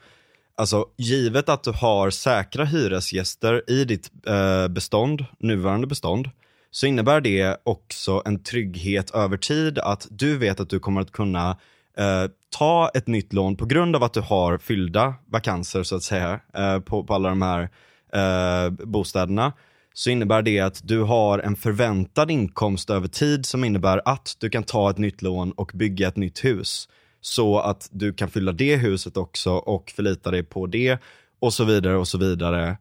alltså 0.57 0.87
givet 0.99 1.49
att 1.49 1.63
du 1.65 1.71
har 1.71 2.11
säkra 2.11 2.65
hyresgäster 2.65 3.71
i 3.71 3.85
ditt 3.85 4.11
eh, 4.27 4.69
bestånd, 4.69 5.25
nuvarande 5.39 5.87
bestånd, 5.87 6.31
så 6.71 6.87
innebär 6.87 7.21
det 7.21 7.57
också 7.65 8.23
en 8.25 8.43
trygghet 8.43 9.11
över 9.11 9.37
tid 9.37 9.79
att 9.79 10.07
du 10.11 10.39
vet 10.39 10.61
att 10.61 10.71
du 10.71 10.79
kommer 10.79 11.01
att 11.01 11.13
kunna 11.13 11.51
eh, 11.99 12.25
ta 12.59 12.91
ett 12.95 13.07
nytt 13.07 13.33
lån 13.33 13.57
på 13.57 13.67
grund 13.67 13.97
av 13.97 14.03
att 14.05 14.13
du 14.15 14.21
har 14.21 14.59
fyllda 14.59 15.15
vakanser 15.27 15.83
så 15.83 15.97
att 15.97 16.03
säga 16.03 16.41
eh, 16.55 16.79
på, 16.81 17.05
på 17.05 17.15
alla 17.15 17.29
de 17.29 17.43
här 17.43 17.69
eh, 18.13 18.71
bostäderna 18.71 19.53
så 19.95 20.11
innebär 20.11 20.43
det 20.43 20.61
att 20.61 20.81
du 20.85 21.03
har 21.03 21.39
en 21.39 21.57
förväntad 21.57 22.31
inkomst 22.31 22.91
över 22.91 23.09
tid 23.09 23.47
som 23.47 23.65
innebär 23.65 24.03
att 24.05 24.37
du 24.39 24.51
kan 24.51 24.63
ta 24.63 24.91
ett 24.91 24.99
nytt 24.99 25.23
lån 25.23 25.53
och 25.53 25.71
bygga 25.75 26.09
ett 26.09 26.17
nytt 26.17 26.45
hus. 26.45 26.89
Så 27.21 27.59
att 27.59 27.89
du 27.93 28.13
kan 28.13 28.31
fylla 28.31 28.53
det 28.53 28.77
huset 28.77 29.17
också 29.17 29.53
och 29.53 29.93
förlita 29.97 30.31
dig 30.31 30.43
på 30.43 30.67
det 30.67 30.99
och 31.39 31.55
så 31.55 31.65
vidare 31.65 31.97
och 31.97 32.09
så 32.09 32.19
vidare. 32.19 32.77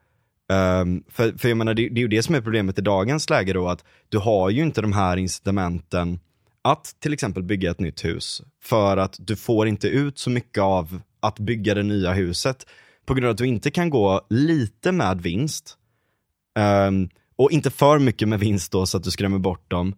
Um, 0.82 1.04
för, 1.10 1.38
för 1.38 1.50
jag 1.50 1.58
menar, 1.58 1.74
det, 1.74 1.90
det 1.90 2.00
är 2.00 2.02
ju 2.02 2.08
det 2.08 2.24
som 2.24 2.36
är 2.36 2.42
problemet 2.42 2.80
i 2.80 2.82
dagens 2.82 3.30
läge 3.30 3.54
då, 3.54 3.68
att 3.68 3.84
du 4.10 4.18
har 4.18 4.50
ju 4.50 4.64
inte 4.64 4.82
de 4.82 4.94
här 4.94 5.18
incitamenten 5.18 6.20
att 6.62 6.96
till 7.00 7.14
exempel 7.14 7.44
bygga 7.44 7.72
ett 7.72 7.80
nytt 7.80 8.06
hus. 8.06 8.42
För 8.62 8.98
att 8.98 9.16
du 9.20 9.36
får 9.36 9.68
inte 9.68 9.88
ut 9.88 10.20
så 10.20 10.30
mycket 10.30 10.62
av 10.62 11.02
att 11.20 11.40
bygga 11.40 11.74
det 11.74 11.84
nya 11.84 12.14
huset. 12.14 12.66
På 13.10 13.14
grund 13.14 13.26
av 13.26 13.32
att 13.32 13.38
du 13.38 13.48
inte 13.48 13.72
kan 13.72 13.90
gå 13.90 14.22
lite 14.30 14.92
med 14.92 15.22
vinst. 15.22 15.78
Ehm, 16.60 17.10
och 17.36 17.52
inte 17.52 17.70
för 17.70 18.00
mycket 18.00 18.28
med 18.28 18.40
vinst 18.40 18.72
då 18.72 18.86
så 18.86 18.98
att 18.98 19.04
du 19.04 19.12
skrämmer 19.12 19.38
bort 19.40 19.72
dem. 19.72 19.96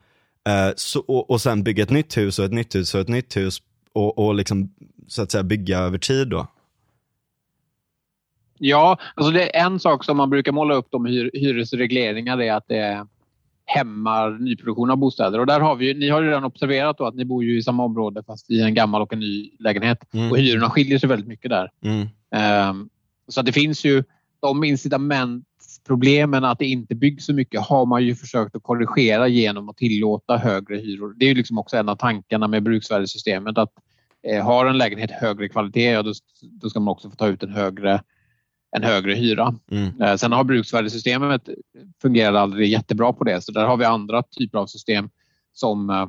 Eh, 0.47 0.73
så, 0.75 0.99
och, 0.99 1.29
och 1.29 1.41
sen 1.41 1.63
bygga 1.63 1.83
ett 1.83 1.89
nytt 1.89 2.17
hus 2.17 2.39
och 2.39 2.45
ett 2.45 2.51
nytt 2.51 2.75
hus 2.75 2.95
och 2.95 3.01
ett 3.01 3.07
nytt 3.07 3.37
hus. 3.37 3.61
Och, 3.93 4.17
och 4.17 4.35
liksom 4.35 4.73
så 5.07 5.21
att 5.21 5.31
säga 5.31 5.43
bygga 5.43 5.79
över 5.79 5.97
tid 5.97 6.27
då. 6.27 6.47
Ja, 8.57 8.97
alltså 9.15 9.31
det 9.31 9.57
är 9.57 9.65
en 9.65 9.79
sak 9.79 10.03
som 10.03 10.17
man 10.17 10.29
brukar 10.29 10.51
måla 10.51 10.73
upp 10.75 10.93
om 10.93 11.05
hyr, 11.05 11.31
hyresregleringar 11.33 12.41
är 12.41 12.53
att 12.53 12.67
det 12.67 13.07
hämmar 13.65 14.31
nyproduktion 14.31 14.91
av 14.91 14.97
bostäder. 14.97 15.39
Och 15.39 15.45
där 15.45 15.59
har 15.59 15.75
vi, 15.75 15.93
ni 15.93 16.09
har 16.09 16.21
ju 16.21 16.27
redan 16.27 16.43
observerat 16.43 16.97
då 16.97 17.05
att 17.05 17.15
ni 17.15 17.25
bor 17.25 17.43
ju 17.43 17.57
i 17.57 17.63
samma 17.63 17.83
område 17.83 18.23
fast 18.23 18.51
i 18.51 18.61
en 18.61 18.73
gammal 18.73 19.01
och 19.01 19.13
en 19.13 19.19
ny 19.19 19.51
lägenhet. 19.59 20.13
Mm. 20.13 20.31
Och 20.31 20.37
hyrorna 20.37 20.69
skiljer 20.69 20.99
sig 20.99 21.09
väldigt 21.09 21.27
mycket 21.27 21.49
där. 21.49 21.71
Mm. 21.83 22.07
Ehm, 22.35 22.89
så 23.27 23.41
det 23.41 23.51
finns 23.51 23.85
ju 23.85 24.03
de 24.41 24.63
incitamentsproblemen 24.63 26.43
att 26.45 26.59
det 26.59 26.65
inte 26.65 26.95
byggs 26.95 27.25
så 27.25 27.33
mycket 27.33 27.61
har 27.61 27.85
man 27.85 28.03
ju 28.03 28.15
försökt 28.15 28.55
att 28.55 28.63
korrigera 28.63 29.27
genom 29.27 29.69
att 29.69 29.77
tillåta 29.77 30.37
högre 30.37 30.77
hyror. 30.77 31.13
Det 31.17 31.25
är 31.25 31.29
ju 31.29 31.35
liksom 31.35 31.57
också 31.57 31.77
en 31.77 31.89
av 31.89 31.95
tankarna 31.95 32.47
med 32.47 32.63
bruksvärdessystemet 32.63 33.57
att 33.57 33.71
eh, 34.27 34.45
har 34.45 34.65
en 34.65 34.77
lägenhet 34.77 35.11
högre 35.11 35.49
kvalitet, 35.49 35.91
ja, 35.91 36.03
då, 36.03 36.13
då 36.41 36.69
ska 36.69 36.79
man 36.79 36.91
också 36.91 37.09
få 37.09 37.15
ta 37.15 37.27
ut 37.27 37.43
en 37.43 37.53
högre, 37.53 38.01
en 38.71 38.83
högre 38.83 39.13
hyra. 39.13 39.55
Mm. 39.71 40.01
Eh, 40.01 40.15
sen 40.15 40.31
har 40.31 40.43
bruksvärdessystemet 40.43 41.49
fungerat 42.01 42.35
aldrig 42.35 42.69
jättebra 42.69 43.13
på 43.13 43.23
det, 43.23 43.41
så 43.41 43.51
där 43.51 43.65
har 43.65 43.77
vi 43.77 43.85
andra 43.85 44.23
typer 44.23 44.57
av 44.57 44.65
system 44.65 45.09
som, 45.53 45.89
eh, 45.89 46.07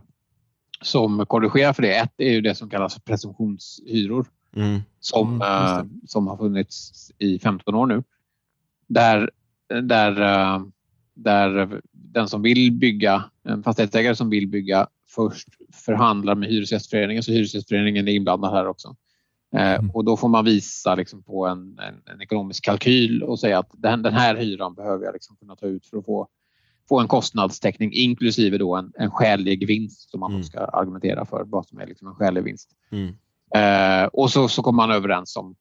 som 0.82 1.26
korrigerar 1.26 1.72
för 1.72 1.82
det. 1.82 1.96
Ett 1.96 2.14
är 2.16 2.32
ju 2.32 2.40
det 2.40 2.54
som 2.54 2.70
kallas 2.70 2.98
presumtionshyror 3.04 4.26
Mm. 4.56 4.80
som, 5.00 5.42
Mm, 5.42 5.42
eh, 5.78 5.84
som 6.06 6.26
har 6.26 6.36
funnits 6.36 7.10
i 7.18 7.38
15 7.38 7.74
år 7.74 7.86
nu. 7.86 8.02
Där, 8.86 9.30
där, 9.82 10.20
eh, 10.20 10.62
där 11.14 11.80
den 11.92 12.28
som 12.28 12.42
vill 12.42 12.72
bygga, 12.72 13.24
en 13.44 13.62
fastighetsägare 13.62 14.16
som 14.16 14.30
vill 14.30 14.48
bygga 14.48 14.86
först 15.08 15.48
förhandlar 15.72 16.34
med 16.34 16.48
Hyresgästföreningen, 16.48 17.22
så 17.22 17.32
Hyresgästföreningen 17.32 18.08
är 18.08 18.12
inblandad 18.12 18.52
här 18.52 18.66
också. 18.66 18.96
Eh, 19.54 19.74
Mm. 19.74 19.90
och 19.90 20.04
då 20.04 20.16
får 20.16 20.28
man 20.28 20.44
visa 20.44 20.94
liksom 20.94 21.22
på 21.22 21.46
en, 21.46 21.78
en, 21.78 22.02
en 22.14 22.20
ekonomisk 22.20 22.64
kalkyl 22.64 23.22
och 23.22 23.38
säga 23.40 23.58
att 23.58 23.70
den, 23.72 24.02
den 24.02 24.12
här 24.14 24.36
hyran 24.36 24.74
behöver 24.74 25.04
jag 25.04 25.12
liksom 25.12 25.36
kunna 25.36 25.56
ta 25.56 25.66
ut 25.66 25.86
för 25.86 25.96
att 25.98 26.04
få, 26.04 26.28
få 26.88 27.00
en 27.00 27.08
kostnadstäckning 27.08 27.92
inklusive 27.92 28.58
då 28.58 28.76
en, 28.76 28.92
en 28.94 29.10
skälig 29.10 29.66
vinst 29.66 30.10
som 30.10 30.20
man 30.20 30.30
Mm. 30.30 30.42
ska 30.44 30.58
argumentera 30.58 31.24
för 31.24 31.44
vad 31.44 31.66
som 31.66 31.80
är 31.80 31.86
liksom 31.86 32.08
en 32.08 32.14
skälig 32.14 32.44
vinst. 32.44 32.70
Mm. 32.90 33.14
Eh, 33.54 34.04
och 34.04 34.30
så, 34.30 34.48
så 34.48 34.62
kommer 34.62 34.76
man 34.76 34.90
överens 34.90 35.36
om, 35.36 35.54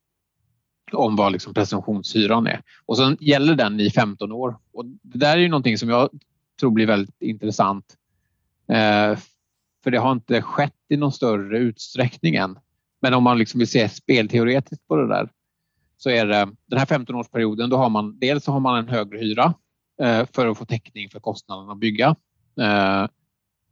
om 0.94 1.16
vad 1.16 1.32
liksom 1.32 1.54
presumtionshyran 1.54 2.48
är. 2.48 2.62
Och 2.86 2.98
sen 2.98 3.18
gäller 3.20 3.56
den 3.56 3.80
i 3.80 3.90
15 3.90 4.32
år. 4.32 4.58
Och 4.74 4.86
det 4.86 5.18
där 5.18 5.38
är 5.38 5.42
ju 5.42 5.50
någonting 5.50 5.78
som 5.78 5.90
jag 5.90 6.10
tror 6.60 6.72
blir 6.72 6.88
väldigt 6.88 7.22
intressant. 7.22 7.86
Eh, 8.68 9.18
för 9.84 9.92
det 9.92 9.98
har 9.98 10.12
inte 10.12 10.42
skett 10.42 10.76
i 10.90 10.98
någon 10.98 11.12
större 11.12 11.58
utsträckning 11.58 12.36
än. 12.36 12.60
Men 13.02 13.14
om 13.14 13.24
man 13.24 13.38
liksom 13.38 13.58
vill 13.58 13.68
se 13.68 13.90
spelteoretiskt 13.90 14.88
på 14.88 14.96
det 14.96 15.08
där 15.08 15.30
så 15.98 16.10
är 16.10 16.26
det 16.26 16.50
den 16.66 16.80
här 16.80 16.86
15-årsperioden, 16.86 17.70
då 17.70 17.78
har 17.78 17.90
man 17.90 18.20
dels 18.20 18.48
har 18.48 18.60
man 18.60 18.78
en 18.78 18.88
högre 18.88 19.18
hyra 19.18 19.54
eh, 20.02 20.26
för 20.34 20.48
att 20.48 20.58
få 20.58 20.66
täckning 20.66 21.10
för 21.10 21.20
kostnaden 21.20 21.70
att 21.70 21.78
bygga. 21.78 22.16
Eh, 22.62 23.08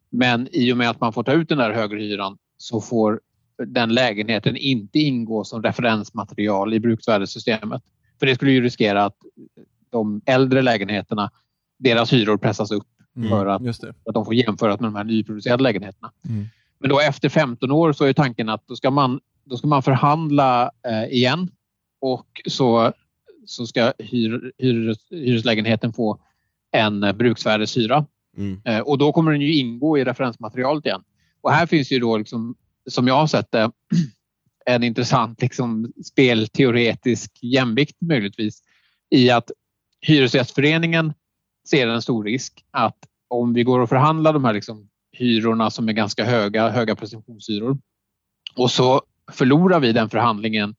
men 0.09 0.47
i 0.51 0.73
och 0.73 0.77
med 0.77 0.89
att 0.89 1.01
man 1.01 1.13
får 1.13 1.23
ta 1.23 1.31
ut 1.31 1.49
den 1.49 1.57
där 1.57 1.71
högre 1.71 1.99
hyran 1.99 2.37
så 2.57 2.81
får 2.81 3.21
den 3.65 3.93
lägenheten 3.93 4.57
inte 4.57 4.99
ingå 4.99 5.43
som 5.43 5.63
referensmaterial 5.63 6.73
i 6.73 6.79
bruksvärdessystemet. 6.79 7.83
För 8.19 8.25
det 8.25 8.35
skulle 8.35 8.51
ju 8.51 8.61
riskera 8.61 9.05
att 9.05 9.17
de 9.89 10.21
äldre 10.25 10.61
lägenheterna, 10.61 11.31
deras 11.79 12.13
hyror 12.13 12.37
pressas 12.37 12.71
upp 12.71 12.87
Mm, 13.19 13.29
för 13.29 13.45
att, 13.45 13.83
att 14.05 14.13
de 14.13 14.25
får 14.25 14.33
jämföras 14.33 14.79
med 14.79 14.87
de 14.87 14.95
här 14.95 15.03
nyproducerade 15.03 15.63
lägenheterna. 15.63 16.11
Mm. 16.29 16.45
Men 16.79 16.89
då 16.89 16.99
efter 16.99 17.29
15 17.29 17.71
år 17.71 17.93
så 17.93 18.05
är 18.05 18.13
tanken 18.13 18.49
att 18.49 18.67
då 18.67 18.75
ska 18.75 18.91
man, 18.91 19.19
då 19.43 19.57
ska 19.57 19.67
man 19.67 19.83
förhandla 19.83 20.71
eh, 20.87 21.13
igen 21.13 21.51
och 22.01 22.41
så, 22.47 22.93
så 23.45 23.67
ska 23.67 23.93
hyr, 23.99 24.51
hyres, 24.57 24.97
hyreslägenheten 25.09 25.93
få 25.93 26.19
en 26.71 27.03
eh, 27.03 27.13
bruksvärdeshyra. 27.13 28.05
Mm. 28.37 28.61
Eh, 28.65 28.79
och 28.79 28.97
då 28.97 29.11
kommer 29.11 29.31
den 29.31 29.41
ju 29.41 29.53
ingå 29.53 29.97
i 29.97 30.03
referensmaterialet 30.03 30.85
igen. 30.85 31.03
Och 31.41 31.51
här 31.51 31.65
finns 31.65 31.91
ju 31.91 31.99
då, 31.99 32.17
liksom, 32.17 32.55
som 32.89 33.07
jag 33.07 33.15
har 33.15 33.27
sett 33.27 33.51
det, 33.51 33.71
en 34.65 34.83
intressant 34.83 35.41
liksom, 35.41 35.93
spelteoretisk 36.05 37.31
jämvikt 37.41 37.97
möjligtvis 38.01 38.61
i 39.09 39.29
att 39.29 39.51
Hyresgästföreningen 40.01 41.13
ser 41.69 41.87
en 41.87 42.01
stor 42.01 42.23
risk 42.23 42.65
att 42.71 42.97
om 43.27 43.53
vi 43.53 43.63
går 43.63 43.79
och 43.79 43.89
förhandlar 43.89 44.33
de 44.33 44.45
här 44.45 44.53
liksom, 44.53 44.89
hyrorna 45.11 45.69
som 45.71 45.89
är 45.89 45.93
ganska 45.93 46.25
höga, 46.25 46.69
höga 46.69 46.95
presumtionshyror 46.95 47.77
och 48.55 48.71
så 48.71 49.01
förlorar 49.31 49.79
vi 49.79 49.91
den 49.91 50.09
förhandlingen 50.09 50.75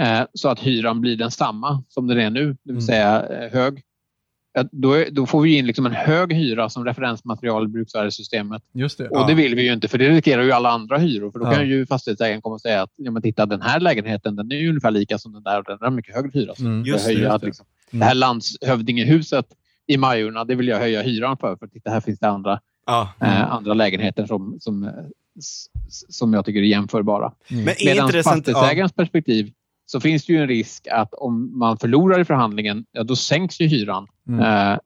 eh, 0.00 0.22
så 0.34 0.48
att 0.48 0.60
hyran 0.60 1.00
blir 1.00 1.16
densamma 1.16 1.84
som 1.88 2.06
den 2.06 2.18
är 2.18 2.30
nu, 2.30 2.46
det 2.46 2.58
vill 2.64 2.70
Mm. 2.70 2.80
säga 2.82 3.26
eh, 3.26 3.52
hög. 3.52 3.82
Ja, 4.52 4.64
Då, 4.72 4.92
är, 4.92 5.10
då 5.10 5.26
får 5.26 5.40
vi 5.42 5.56
in 5.58 5.66
liksom 5.66 5.86
en 5.86 5.92
hög 5.92 6.32
hyra 6.32 6.68
som 6.68 6.84
referensmaterial 6.84 7.64
i 7.64 7.68
bruksvärdessystemet. 7.68 8.62
Just 8.72 8.98
det. 8.98 9.08
Och 9.08 9.26
det 9.26 9.34
vill 9.34 9.54
vi 9.54 9.62
ju 9.66 9.72
inte 9.72 9.88
för 9.88 9.98
det 9.98 10.08
riskerar 10.08 10.42
ju 10.42 10.52
alla 10.52 10.70
andra 10.70 10.98
hyror. 10.98 11.30
För 11.30 11.38
då 11.38 11.46
Ja. 11.46 11.52
kan 11.52 11.68
ju 11.68 11.86
fastighetsägaren 11.86 12.42
komma 12.42 12.54
och 12.54 12.60
säga 12.60 12.82
att 12.82 12.90
ja, 12.96 13.10
men 13.10 13.22
titta, 13.22 13.46
den 13.46 13.62
här 13.62 13.80
lägenheten 13.80 14.36
den 14.36 14.52
är 14.52 14.56
ju 14.56 14.68
ungefär 14.68 14.90
lika 14.90 15.18
som 15.18 15.32
den 15.32 15.42
där 15.42 15.58
och 15.58 15.64
den 15.64 15.78
har 15.80 15.90
mycket 15.90 16.14
högre 16.14 16.30
hyra. 16.34 16.54
Så 16.54 16.62
Mm, 16.64 16.84
just 16.84 17.06
det, 17.06 17.12
just 17.12 17.30
att 17.30 17.40
det. 17.40 17.46
liksom, 17.46 17.66
Mm. 17.92 18.00
det 18.00 18.06
här 18.06 18.14
landshövdingehuset 18.14 19.46
i 19.86 19.96
Majorna, 19.96 20.44
det 20.44 20.54
vill 20.54 20.68
jag 20.68 20.78
höja 20.78 21.02
hyran 21.02 21.36
för. 21.36 21.56
För 21.56 21.66
titta, 21.66 21.90
här 21.90 22.00
finns 22.00 22.18
det 22.18 22.28
andra, 22.28 22.60
Ja. 22.86 23.12
eh, 23.20 23.52
andra 23.52 23.74
lägenheter 23.74 24.26
som, 24.26 24.56
som, 24.60 24.84
eh, 24.84 24.90
som 26.08 26.32
jag 26.34 26.44
tycker 26.44 26.60
är 26.60 26.64
jämförbara. 26.64 27.32
Mm. 27.50 27.64
Medan? 27.84 28.10
Ja. 28.14 28.22
fastighetsägarens 28.22 28.92
perspektiv 28.92 29.52
så 29.92 30.00
finns 30.00 30.26
det 30.26 30.32
ju 30.32 30.38
en 30.38 30.48
risk 30.48 30.86
att 30.90 31.14
om 31.14 31.58
man 31.58 31.78
förlorar 31.78 32.20
i 32.20 32.24
förhandlingen, 32.24 32.84
ja, 32.92 33.02
då 33.02 33.16
sänks 33.16 33.60
ju 33.60 33.66
hyran. 33.66 34.06
Mm. 34.28 34.40
Eh, 34.72 34.78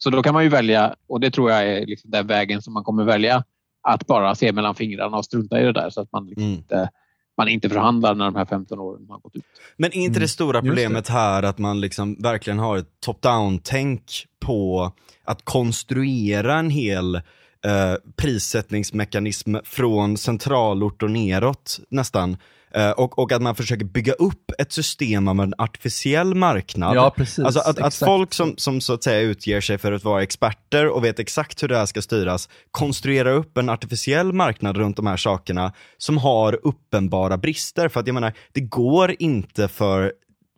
Så 0.00 0.10
då 0.10 0.22
kan 0.22 0.34
man 0.34 0.42
ju 0.44 0.48
välja, 0.48 0.94
och 1.08 1.20
det 1.20 1.30
tror 1.30 1.50
jag 1.50 1.62
är 1.68 1.86
liksom 1.86 2.10
den 2.10 2.26
vägen 2.26 2.62
som 2.62 2.72
man 2.74 2.84
kommer 2.84 3.04
välja, 3.04 3.44
att 3.88 4.06
bara 4.06 4.34
se 4.34 4.52
mellan 4.52 4.74
fingrarna 4.74 5.16
och 5.16 5.24
strunta 5.24 5.60
i 5.60 5.64
det 5.64 5.72
där 5.72 5.90
så 5.90 6.00
att 6.00 6.12
man, 6.12 6.26
liksom 6.26 6.44
Mm. 6.44 6.56
inte, 6.58 6.90
man 7.36 7.48
inte 7.48 7.68
förhandlar 7.68 8.14
när 8.14 8.24
de 8.24 8.34
här 8.36 8.44
15 8.44 8.78
åren 8.78 9.06
har 9.08 9.18
gått 9.18 9.36
ut. 9.36 9.44
Men 9.76 9.90
är 9.92 9.96
inte 9.96 10.16
Mm, 10.18 10.20
det 10.20 10.28
stora 10.28 10.58
just 10.58 10.66
problemet 10.66 11.08
här 11.08 11.42
att 11.42 11.58
man 11.58 11.80
liksom 11.80 12.14
verkligen 12.22 12.58
har 12.58 12.76
ett 12.78 13.00
top-down-tänk 13.00 14.26
på 14.40 14.92
att 15.24 15.44
konstruera 15.44 16.54
en 16.58 16.70
hel 16.70 17.14
eh, 17.14 17.94
prissättningsmekanism 18.16 19.56
från 19.64 20.16
centralort 20.16 21.02
och 21.02 21.10
neråt 21.10 21.80
nästan. 21.90 22.36
Eh, 22.74 22.90
och, 22.90 23.18
och 23.18 23.32
att 23.32 23.42
man 23.42 23.54
försöker 23.54 23.84
bygga 23.84 24.12
upp 24.12 24.52
ett 24.58 24.72
system 24.72 25.28
av 25.28 25.40
en 25.40 25.54
artificiell 25.58 26.34
marknad. 26.34 26.96
Ja, 26.96 27.10
precis. 27.16 27.44
Alltså 27.44 27.60
att, 27.60 27.78
att 27.78 27.94
folk 27.94 28.34
som, 28.34 28.54
som 28.56 28.80
så 28.80 28.92
att 28.92 29.02
säga 29.02 29.20
utger 29.20 29.60
sig 29.60 29.78
för 29.78 29.92
att 29.92 30.04
vara 30.04 30.22
experter 30.22 30.88
och 30.88 31.04
vet 31.04 31.18
exakt 31.18 31.62
hur 31.62 31.68
det 31.68 31.78
här 31.78 31.86
ska 31.86 32.02
styras, 32.02 32.48
konstruerar 32.70 33.32
upp 33.32 33.58
en 33.58 33.68
artificiell 33.68 34.32
marknad 34.32 34.76
runt 34.76 34.96
de 34.96 35.06
här 35.06 35.16
sakerna 35.16 35.72
som 35.98 36.18
har 36.18 36.58
uppenbara 36.62 37.36
brister. 37.36 37.88
För 37.88 38.00
att 38.00 38.06
jag 38.06 38.14
menar, 38.14 38.32
det 38.52 38.60
går 38.60 39.14
inte 39.18 39.68
för 39.68 40.12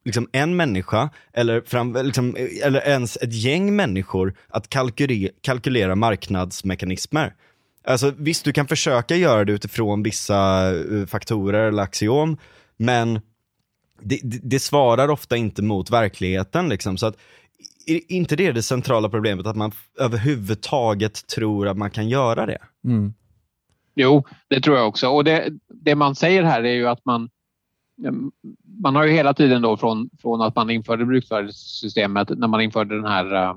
liksom 0.05 0.29
en 0.33 0.57
människa 0.57 1.11
eller, 1.33 1.61
fram, 1.61 1.97
liksom, 2.03 2.37
eller 2.63 2.89
ens 2.89 3.17
ett 3.17 3.33
gäng 3.33 3.77
människor 3.77 4.35
att 4.49 4.69
kalkylera, 4.69 5.33
kalkylera 5.41 5.95
marknadsmekanismer. 5.95 7.35
Alltså 7.85 8.13
visst, 8.17 8.45
du 8.45 8.53
kan 8.53 8.67
försöka 8.67 9.17
göra 9.17 9.45
det 9.45 9.53
utifrån 9.53 10.03
vissa 10.03 10.71
eh, 10.75 11.07
faktorer 11.07 11.69
eller 11.69 11.83
axiom, 11.83 12.37
men 12.77 13.21
det, 14.01 14.21
det, 14.23 14.41
det 14.43 14.61
svarar 14.61 15.09
ofta 15.09 15.37
inte 15.37 15.63
mot 15.63 15.91
verkligheten. 15.91 16.69
Liksom. 16.69 16.99
Så 16.99 17.07
att, 17.07 17.17
är 17.87 18.01
inte 18.13 18.37
det 18.37 18.53
det 18.53 18.63
centrala 18.63 19.09
problemet, 19.09 19.47
att 19.47 19.57
man 19.57 19.73
överhuvudtaget 19.99 21.27
tror 21.27 21.69
att 21.69 21.77
man 21.77 21.91
kan 21.91 22.09
göra 22.09 22.47
det? 22.47 22.59
Mm. 22.85 23.15
Jo, 23.95 24.25
det 24.49 24.61
tror 24.61 24.77
jag 24.77 24.89
också. 24.89 25.09
Och 25.09 25.25
det, 25.25 25.49
det 25.69 25.95
man 25.95 26.15
säger 26.15 26.43
här 26.43 26.63
är 26.63 26.75
ju 26.75 26.89
att 26.89 27.05
man 27.05 27.31
man 28.83 28.97
har 28.97 29.05
ju 29.05 29.13
hela 29.13 29.35
tiden 29.35 29.63
då 29.63 29.77
från, 29.77 30.11
från 30.23 30.41
att 30.41 30.57
man 30.57 30.71
införde 30.71 31.05
bruksvärdessystemet, 31.05 32.29
när 32.39 32.49
man 32.49 32.61
införde 32.61 32.97
den 32.97 33.07
här 33.07 33.35
uh, 33.35 33.57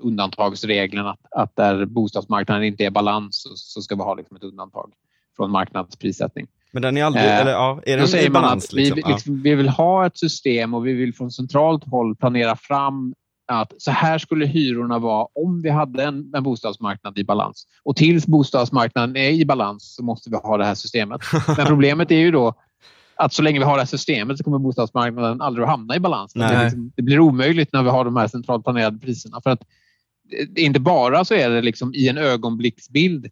undantagsregeln 0.00 1.06
att, 1.06 1.20
att 1.30 1.56
där 1.56 1.84
bostadsmarknaden 1.84 2.64
inte 2.64 2.84
är 2.84 2.86
i 2.86 2.90
balans 2.90 3.42
så, 3.42 3.50
så 3.54 3.82
ska 3.82 3.94
vi 3.94 4.02
ha 4.02 4.14
liksom 4.14 4.36
ett 4.36 4.44
undantag 4.44 4.92
från 5.36 5.50
marknadsprissättning. 5.50 6.46
Men 6.72 6.82
den 6.82 6.96
är 6.96 7.04
aldrig, 7.04 7.24
Eh, 7.24 7.40
eller 7.40 7.50
ja, 7.50 7.80
är 7.86 7.96
den 7.96 8.08
säger 8.08 8.26
i 8.26 8.30
man 8.30 8.42
balans? 8.42 8.64
att 8.64 8.72
liksom? 8.72 8.94
vi, 8.94 9.02
Ja. 9.02 9.08
liksom, 9.08 9.42
vi 9.42 9.54
vill 9.54 9.68
ha 9.68 10.06
ett 10.06 10.18
system 10.18 10.74
och 10.74 10.86
vi 10.86 10.92
vill 10.92 11.14
från 11.14 11.30
centralt 11.30 11.84
håll 11.84 12.16
planera 12.16 12.56
fram 12.56 13.14
att 13.52 13.72
så 13.78 13.90
här 13.90 14.18
skulle 14.18 14.46
hyrorna 14.46 14.98
vara 14.98 15.26
om 15.34 15.62
vi 15.62 15.70
hade 15.70 16.04
en, 16.04 16.32
en 16.36 16.42
bostadsmarknad 16.42 17.18
i 17.18 17.24
balans. 17.24 17.66
Och 17.82 17.96
tills 17.96 18.26
bostadsmarknaden 18.26 19.16
är 19.16 19.30
i 19.30 19.44
balans 19.44 19.94
så 19.96 20.04
måste 20.04 20.30
vi 20.30 20.36
ha 20.36 20.56
det 20.56 20.64
här 20.64 20.74
systemet. 20.74 21.20
Men 21.56 21.66
problemet 21.66 22.10
är 22.10 22.18
ju 22.18 22.30
då 22.30 22.54
att 23.16 23.32
så 23.32 23.42
länge 23.42 23.58
vi 23.58 23.64
har 23.64 23.74
det 23.74 23.80
här 23.80 23.86
systemet 23.86 24.38
så 24.38 24.44
kommer 24.44 24.58
bostadsmarknaden 24.58 25.40
aldrig 25.40 25.64
att 25.64 25.70
hamna 25.70 25.96
i 25.96 26.00
balans. 26.00 26.32
Det, 26.32 26.62
liksom, 26.62 26.92
det 26.96 27.02
blir 27.02 27.20
omöjligt 27.20 27.72
när 27.72 27.82
vi 27.82 27.90
har 27.90 28.04
de 28.04 28.16
här 28.16 28.28
centralt 28.28 28.64
planerade 28.64 28.98
priserna. 28.98 29.40
För 29.40 29.50
att 29.50 29.62
inte 30.56 30.80
bara 30.80 31.24
så 31.24 31.34
är 31.34 31.50
det 31.50 31.62
liksom 31.62 31.94
i 31.94 32.08
en 32.08 32.18
ögonblicksbild 32.18 33.26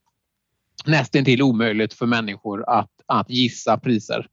nästintill 0.87 1.43
omöjligt 1.43 1.95
för 1.95 2.07
människor 2.07 2.65
att, 2.71 2.91
att 3.07 3.31
gissa 3.31 3.79
priser. 3.79 4.27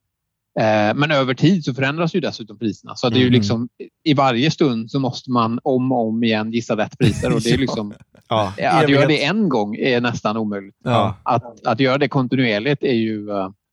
Eh, 0.59 0.95
men 0.95 1.11
över 1.11 1.33
tid 1.33 1.65
så 1.65 1.73
förändras 1.73 2.15
ju 2.15 2.19
dessutom 2.19 2.59
priserna. 2.59 2.95
Så 2.95 3.09
det 3.09 3.15
är 3.15 3.19
ju 3.19 3.27
Mm. 3.27 3.33
liksom, 3.33 3.69
i 4.03 4.13
varje 4.13 4.51
stund 4.51 4.91
så 4.91 4.99
måste 4.99 5.31
man 5.31 5.59
om 5.63 5.91
och 5.91 6.07
om 6.07 6.23
igen 6.23 6.51
gissa 6.51 6.77
rätt 6.77 6.97
priser. 6.97 7.33
Och 7.33 7.41
det 7.41 7.49
är 7.51 7.57
liksom, 7.67 7.93
Ja. 8.29 8.53
att 8.57 8.89
göra 8.89 9.07
det 9.07 9.23
en 9.25 9.49
gång 9.49 9.75
är 9.75 10.01
nästan 10.01 10.37
omöjligt. 10.37 10.75
Ja. 10.83 11.17
Att, 11.23 11.65
att 11.65 11.79
göra 11.79 11.97
det 11.97 12.07
kontinuerligt 12.07 12.83
är 12.83 12.93
ju... 12.93 13.27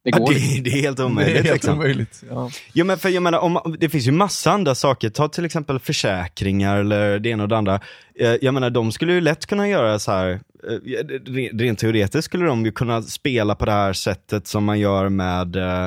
Det 0.04 0.10
Ja, 0.10 0.18
går 0.18 0.32
inte. 0.32 0.44
det, 0.56 0.70
det 0.70 0.70
är 0.78 0.82
helt 0.82 0.96
Det 0.96 1.02
är 1.02 1.06
omöjligt. 1.06 1.34
helt 1.36 1.52
liksom. 1.52 1.74
omöjligt. 1.74 2.22
Ja. 2.30 2.50
Jo 2.72 2.84
men 2.86 2.98
för 2.98 3.08
jag 3.08 3.22
menar, 3.22 3.38
om, 3.38 3.76
det 3.78 3.88
finns 3.88 4.06
ju 4.06 4.12
massa 4.12 4.50
andra 4.50 4.74
saker, 4.74 5.10
ta 5.10 5.28
till 5.28 5.44
exempel 5.44 5.78
försäkringar 5.78 6.78
eller 6.78 7.18
det 7.18 7.28
ena 7.28 7.42
och 7.42 7.48
det 7.48 7.56
andra. 7.56 7.80
Eh, 8.20 8.34
Jag 8.42 8.54
menar 8.54 8.70
de 8.70 8.92
skulle 8.92 9.12
ju 9.12 9.20
lätt 9.20 9.46
kunna 9.46 9.68
göra 9.68 9.98
så 9.98 10.12
här, 10.12 10.30
eh, 10.30 10.70
re- 10.70 11.58
rent 11.58 11.78
teoretiskt 11.78 12.24
skulle 12.24 12.44
de 12.46 12.64
ju 12.64 12.72
kunna 12.72 13.02
spela 13.02 13.54
på 13.54 13.64
det 13.64 13.72
här 13.72 13.92
sättet 13.92 14.46
som 14.46 14.64
man 14.64 14.78
gör 14.80 15.08
med, 15.08 15.56
eh, 15.56 15.84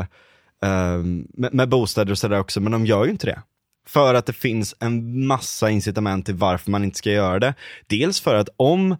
eh, 0.63 0.97
med, 1.33 1.53
med 1.53 1.69
bostäder 1.69 2.11
och 2.11 2.17
sådär 2.17 2.39
också, 2.39 2.59
men 2.61 2.71
de 2.71 2.85
gör 2.85 3.05
ju 3.05 3.11
inte 3.11 3.25
det. 3.27 3.41
För 3.87 4.13
att 4.13 4.25
det 4.25 4.33
finns 4.33 4.75
en 4.79 5.27
massa 5.27 5.69
incitament 5.69 6.25
till 6.25 6.35
varför 6.35 6.71
man 6.71 6.83
inte 6.83 6.97
ska 6.97 7.11
göra 7.11 7.39
det. 7.39 7.53
Dels 7.87 8.21
för 8.21 8.35
att 8.35 8.49
om, 8.57 8.95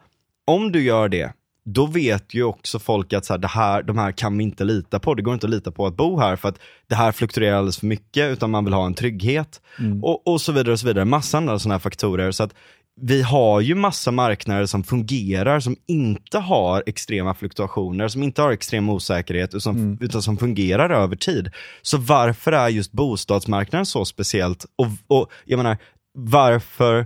om 0.47 0.71
du 0.71 0.83
gör 0.83 1.09
det, 1.09 1.33
då 1.65 1.85
vet 1.85 2.33
ju 2.33 2.43
också 2.43 2.79
folk 2.79 3.13
att 3.13 3.25
så 3.25 3.33
här, 3.33 3.37
det 3.37 3.47
här, 3.47 3.83
de 3.83 3.97
här 3.97 4.11
kan 4.11 4.37
vi 4.37 4.43
inte 4.43 4.63
lita 4.63 4.99
på. 4.99 5.13
Det 5.13 5.21
går 5.21 5.33
inte 5.33 5.45
att 5.45 5.51
lita 5.51 5.71
på 5.71 5.87
att 5.87 5.97
bo 5.97 6.19
här 6.19 6.35
för 6.35 6.49
att 6.49 6.59
det 6.87 6.95
här 6.95 7.11
fluktuerar 7.11 7.57
alldeles 7.57 7.77
för 7.77 7.87
mycket 7.87 8.31
utan 8.31 8.51
man 8.51 8.65
vill 8.65 8.73
ha 8.73 8.85
en 8.85 8.93
trygghet. 8.93 9.61
Och, 10.03 10.27
och 10.27 10.41
så 10.41 10.51
vidare 10.51 10.71
och 10.71 10.79
så 10.79 10.87
vidare. 10.87 11.05
Massa 11.05 11.37
andra 11.37 11.59
sådana 11.59 11.73
här 11.73 11.79
faktorer. 11.79 12.31
Så 12.31 12.43
att 12.43 12.53
vi 13.01 13.21
har 13.21 13.61
ju 13.61 13.75
massa 13.75 14.11
marknader 14.11 14.65
som 14.65 14.83
fungerar, 14.83 15.59
som 15.59 15.75
inte 15.85 16.39
har 16.39 16.83
extrema 16.85 17.33
fluktuationer, 17.33 18.07
som 18.07 18.23
inte 18.23 18.41
har 18.41 18.51
extrem 18.51 18.89
osäkerhet, 18.89 19.49
utan 19.49 19.61
som, 19.61 19.97
utan 20.01 20.21
som 20.21 20.37
fungerar 20.37 20.89
över 20.89 21.15
tid. 21.15 21.49
Så 21.81 21.97
varför 21.97 22.51
är 22.51 22.69
just 22.69 22.91
bostadsmarknaden 22.91 23.85
så 23.85 24.05
speciellt? 24.05 24.65
Och, 24.75 24.87
och 25.07 25.31
jag 25.45 25.57
menar, 25.57 25.77
varför, 26.17 27.05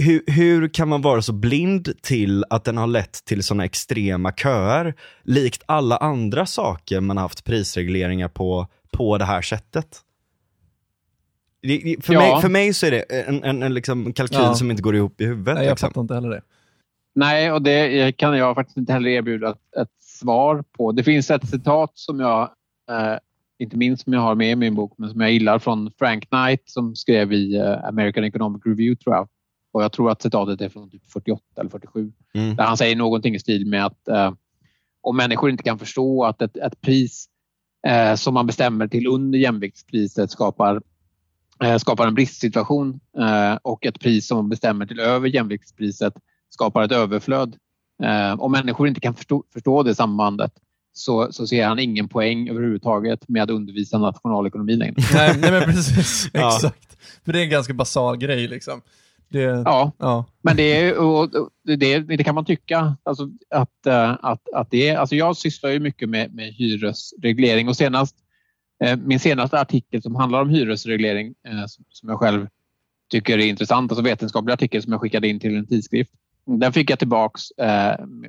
hur, 0.00 0.22
hur 0.26 0.68
kan 0.68 0.88
man 0.88 1.02
vara 1.02 1.22
så 1.22 1.32
blind 1.32 2.02
till 2.02 2.44
att 2.50 2.64
den 2.64 2.76
har 2.76 2.86
lett 2.86 3.24
till 3.24 3.42
sådana 3.42 3.64
extrema 3.64 4.32
köer, 4.32 4.94
likt 5.22 5.62
alla 5.66 5.96
andra 5.96 6.46
saker 6.46 7.00
man 7.00 7.16
har 7.16 7.22
haft 7.24 7.44
prisregleringar 7.44 8.28
på, 8.28 8.66
på 8.92 9.18
det 9.18 9.24
här 9.24 9.42
sättet? 9.42 10.00
Det- 11.62 11.96
För, 12.04 12.14
Ja. 12.14 12.20
mig, 12.20 12.40
för 12.42 12.48
mig 12.48 12.74
så 12.74 12.86
är 12.86 12.90
det 12.90 13.00
en, 13.02 13.44
en, 13.44 13.62
en 13.62 13.74
liksom 13.74 14.12
kalkyl 14.12 14.38
Ja. 14.40 14.54
som 14.54 14.70
inte 14.70 14.82
går 14.82 14.96
ihop 14.96 15.20
i 15.20 15.24
huvudet. 15.24 15.54
Nej, 15.54 15.64
jag 15.64 15.70
liksom. 15.72 15.88
fattar 15.88 16.00
inte 16.00 16.14
heller 16.14 16.28
det. 16.30 16.42
Nej, 17.14 17.52
och 17.52 17.62
det 17.62 18.12
kan 18.16 18.36
jag 18.36 18.54
faktiskt 18.54 18.76
inte 18.76 18.92
heller 18.92 19.10
erbjuda 19.10 19.50
ett, 19.50 19.76
ett 19.82 20.02
svar 20.02 20.64
på. 20.76 20.92
Det 20.92 21.02
finns 21.02 21.30
ett 21.30 21.48
citat 21.48 21.90
som 21.94 22.20
jag 22.20 22.42
eh, 22.90 23.18
inte 23.58 23.76
minst 23.76 24.04
som 24.04 24.12
jag 24.12 24.20
har 24.20 24.34
med 24.34 24.50
i 24.50 24.56
min 24.56 24.74
bok, 24.74 24.92
men 24.98 25.10
som 25.10 25.20
jag 25.20 25.32
gillar 25.32 25.58
från 25.58 25.90
Frank 25.98 26.28
Knight 26.28 26.62
som 26.64 26.96
skrev 26.96 27.32
i 27.32 27.56
eh, 27.56 27.84
American 27.84 28.24
Economic 28.24 28.62
Review 28.66 29.02
tror 29.04 29.14
jag. 29.16 29.28
Och 29.72 29.82
jag 29.82 29.92
tror 29.92 30.10
att 30.10 30.22
citatet 30.22 30.60
är 30.60 30.68
från 30.68 30.90
typ 30.90 31.02
48 31.12 31.42
eller 31.60 31.70
47. 31.70 32.12
Mm. 32.34 32.56
Där 32.56 32.64
han 32.64 32.76
säger 32.76 32.96
någonting 32.96 33.34
i 33.34 33.38
stil 33.38 33.66
med 33.66 33.86
att 33.86 34.08
eh, 34.08 34.32
om 35.00 35.16
människor 35.16 35.50
inte 35.50 35.62
kan 35.62 35.78
förstå 35.78 36.24
att 36.24 36.42
ett, 36.42 36.56
ett 36.56 36.80
pris 36.80 37.28
eh, 37.86 38.14
som 38.14 38.34
man 38.34 38.46
bestämmer 38.46 38.88
till 38.88 39.06
under 39.06 39.38
jämviktspriset 39.38 40.30
skapar, 40.30 40.82
eh, 41.64 41.76
skapar 41.76 42.06
en 42.06 42.14
bristsituation 42.14 43.00
eh, 43.18 43.58
och 43.62 43.86
ett 43.86 44.00
pris 44.00 44.26
som 44.26 44.36
man 44.36 44.48
bestämmer 44.48 44.86
till 44.86 45.00
över 45.00 45.28
jämviktspriset 45.28 46.14
skapar 46.50 46.82
ett 46.82 46.92
överflöd. 46.92 47.56
Eh, 48.02 48.40
om 48.40 48.52
människor 48.52 48.88
inte 48.88 49.00
kan 49.00 49.14
förstå, 49.14 49.44
förstå 49.52 49.82
det 49.82 49.94
sambandet 49.94 50.52
så, 50.92 51.32
så 51.32 51.46
ser 51.46 51.66
han 51.66 51.78
ingen 51.78 52.08
poäng 52.08 52.48
överhuvudtaget 52.48 53.28
med 53.28 53.42
att 53.42 53.50
undervisa 53.50 53.98
nationalekonomi 53.98 54.76
längre. 54.76 54.94
nej, 55.14 55.38
nej, 55.38 55.50
men 55.50 55.62
precis. 55.62 56.30
Ja. 56.32 56.56
Exakt. 56.56 56.96
För 57.24 57.32
det 57.32 57.40
är 57.40 57.42
en 57.44 57.50
ganska 57.50 57.74
basal 57.74 58.16
grej 58.16 58.48
liksom. 58.48 58.80
Det, 59.30 59.42
ja. 59.64 59.92
Ja. 59.98 60.24
Men 60.42 60.56
det, 60.56 60.62
är, 60.62 61.76
det, 61.76 61.98
det 61.98 62.24
kan 62.24 62.34
man 62.34 62.44
tycka. 62.44 62.96
Alltså 63.02 63.28
att, 63.50 63.86
eh, 63.86 64.10
att, 64.22 64.52
att 64.54 64.70
det 64.70 64.88
är, 64.88 64.98
alltså 64.98 65.16
jag 65.16 65.36
sysslar 65.36 65.70
ju 65.70 65.80
mycket 65.80 66.08
med, 66.08 66.34
med 66.34 66.52
hyresreglering 66.52 67.68
och 67.68 67.76
senast, 67.76 68.16
eh, 68.84 68.96
min 68.96 69.20
senaste 69.20 69.60
artikel 69.60 70.02
som 70.02 70.14
handlar 70.14 70.42
om 70.42 70.50
hyresreglering 70.50 71.34
eh, 71.48 71.64
som, 71.88 72.08
jag 72.08 72.18
själv 72.18 72.48
tycker 73.10 73.38
är 73.38 73.46
intressant, 73.46 73.92
alltså 73.92 74.04
vetenskaplig 74.04 74.52
artikel 74.52 74.82
som 74.82 74.92
jag 74.92 75.00
skickade 75.00 75.28
in 75.28 75.40
till 75.40 75.56
en 75.56 75.66
tidskrift. 75.66 76.10
Den 76.46 76.72
fick 76.72 76.90
jag 76.90 76.98
tillbaks 76.98 77.42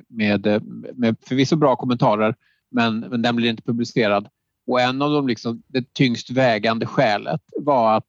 med, 0.08 0.62
med 0.94 1.16
förvisso 1.26 1.56
bra 1.56 1.76
kommentarer 1.76 2.34
men, 2.70 3.00
men 3.00 3.22
den 3.22 3.36
blir 3.36 3.50
inte 3.50 3.62
publicerad. 3.62 4.28
Och 4.66 4.80
en 4.80 5.02
av 5.02 5.12
de 5.12 5.28
liksom, 5.28 5.62
det 5.66 5.94
tyngst 5.94 6.30
vägande 6.30 6.86
skälet 6.86 7.40
var 7.56 7.96
att 7.96 8.06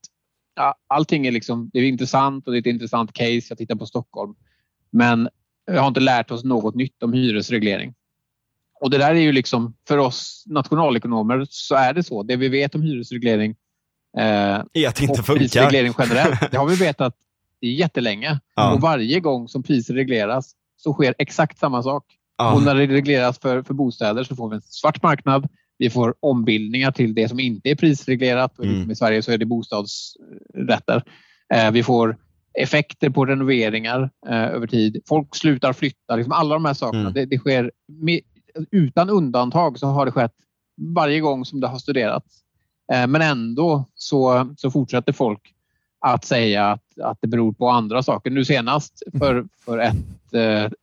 allting 0.88 1.28
är 1.28 1.32
liksom, 1.32 1.70
det 1.74 1.80
är 1.80 1.84
intressant 1.84 2.48
och 2.48 2.54
det 2.54 2.58
är 2.58 2.60
ett 2.60 2.66
intressant 2.66 3.14
case. 3.14 3.42
Jag 3.50 3.58
tittar 3.58 3.76
på 3.76 3.86
Stockholm. 3.86 4.36
Men 4.92 5.30
jag 5.66 5.82
har 5.82 5.88
inte 5.88 6.00
lärt 6.00 6.32
oss 6.32 6.44
något 6.44 6.76
nytt 6.76 7.04
om 7.04 7.14
hyresreglering. 7.14 7.94
Och 8.82 8.90
det 8.90 8.98
där 8.98 9.16
är 9.16 9.20
ju 9.20 9.32
liksom, 9.32 9.76
för 9.88 9.98
oss 9.98 10.44
nationalekonomer 10.48 11.46
så 11.50 11.76
är 11.76 11.94
det 11.94 12.04
så. 12.04 12.24
Det 12.24 12.36
vi 12.36 12.50
vet 12.50 12.76
om 12.76 12.82
hyresreglering 12.82 13.56
eh, 14.18 14.62
I 14.74 14.86
att 14.86 14.96
det 14.96 15.04
inte 15.04 15.24
funkar. 15.24 15.40
prisreglering 15.40 15.94
generellt, 15.98 16.52
det 16.52 16.58
har 16.58 16.68
vi 16.68 16.76
vetat 16.86 17.16
jättelänge. 17.62 18.40
Ja. 18.56 18.74
Och 18.74 18.82
varje 18.82 19.20
gång 19.20 19.48
som 19.48 19.64
priser 19.64 19.94
regleras 19.94 20.56
så 20.78 20.94
sker 20.94 21.16
exakt 21.18 21.60
samma 21.60 21.84
sak. 21.84 22.06
Ja. 22.38 22.54
Och 22.54 22.64
när 22.64 22.76
det 22.76 22.88
regleras 22.88 23.40
för, 23.40 23.64
för 23.64 23.74
bostäder 23.74 24.24
så 24.24 24.36
får 24.36 24.50
vi 24.50 24.56
en 24.56 24.62
svart 24.62 25.04
marknad. 25.04 25.48
Vi 25.78 25.90
får 25.90 26.16
ombildningar 26.20 26.92
till 26.92 27.14
det 27.14 27.30
som 27.30 27.40
inte 27.40 27.70
är 27.70 27.76
prisreglerat. 27.76 28.60
Och 28.60 28.66
Mm. 28.66 28.76
liksom 28.76 28.92
I 28.92 28.96
Sverige 28.96 29.22
så 29.22 29.32
är 29.32 29.38
det 29.38 29.46
bostadsrätter. 29.46 31.04
Eh, 31.54 31.72
vi 31.72 31.84
får 31.84 32.18
effekter 32.60 33.10
på 33.10 33.26
renoveringar 33.26 34.10
eh, 34.30 34.44
över 34.44 34.68
tid. 34.68 35.02
Folk 35.08 35.36
slutar 35.36 35.74
flytta. 35.74 36.16
Liksom 36.16 36.32
alla 36.34 36.54
de 36.54 36.66
här 36.66 36.74
sakerna. 36.74 37.02
Mm. 37.02 37.14
Det, 37.14 37.26
det 37.26 37.38
sker 37.38 37.72
med, 37.88 38.20
utan 38.72 39.10
undantag 39.10 39.80
så 39.80 39.88
har 39.88 40.06
det 40.06 40.12
skett 40.12 40.34
varje 40.96 41.20
gång 41.20 41.46
som 41.46 41.60
det 41.60 41.68
har 41.68 41.78
studerats. 41.80 42.44
Eh, 42.94 43.08
men 43.08 43.22
ändå 43.22 43.90
så, 43.96 44.54
så 44.58 44.72
fortsätter 44.72 45.14
folk 45.14 45.42
att 46.06 46.26
säga 46.26 46.72
att, 46.72 47.00
att 47.04 47.18
det 47.22 47.28
beror 47.28 47.54
på 47.54 47.70
andra 47.70 48.04
saker. 48.04 48.32
Nu 48.32 48.46
senast 48.46 49.04
för, 49.20 49.46
för 49.66 49.78
ett, 49.78 50.34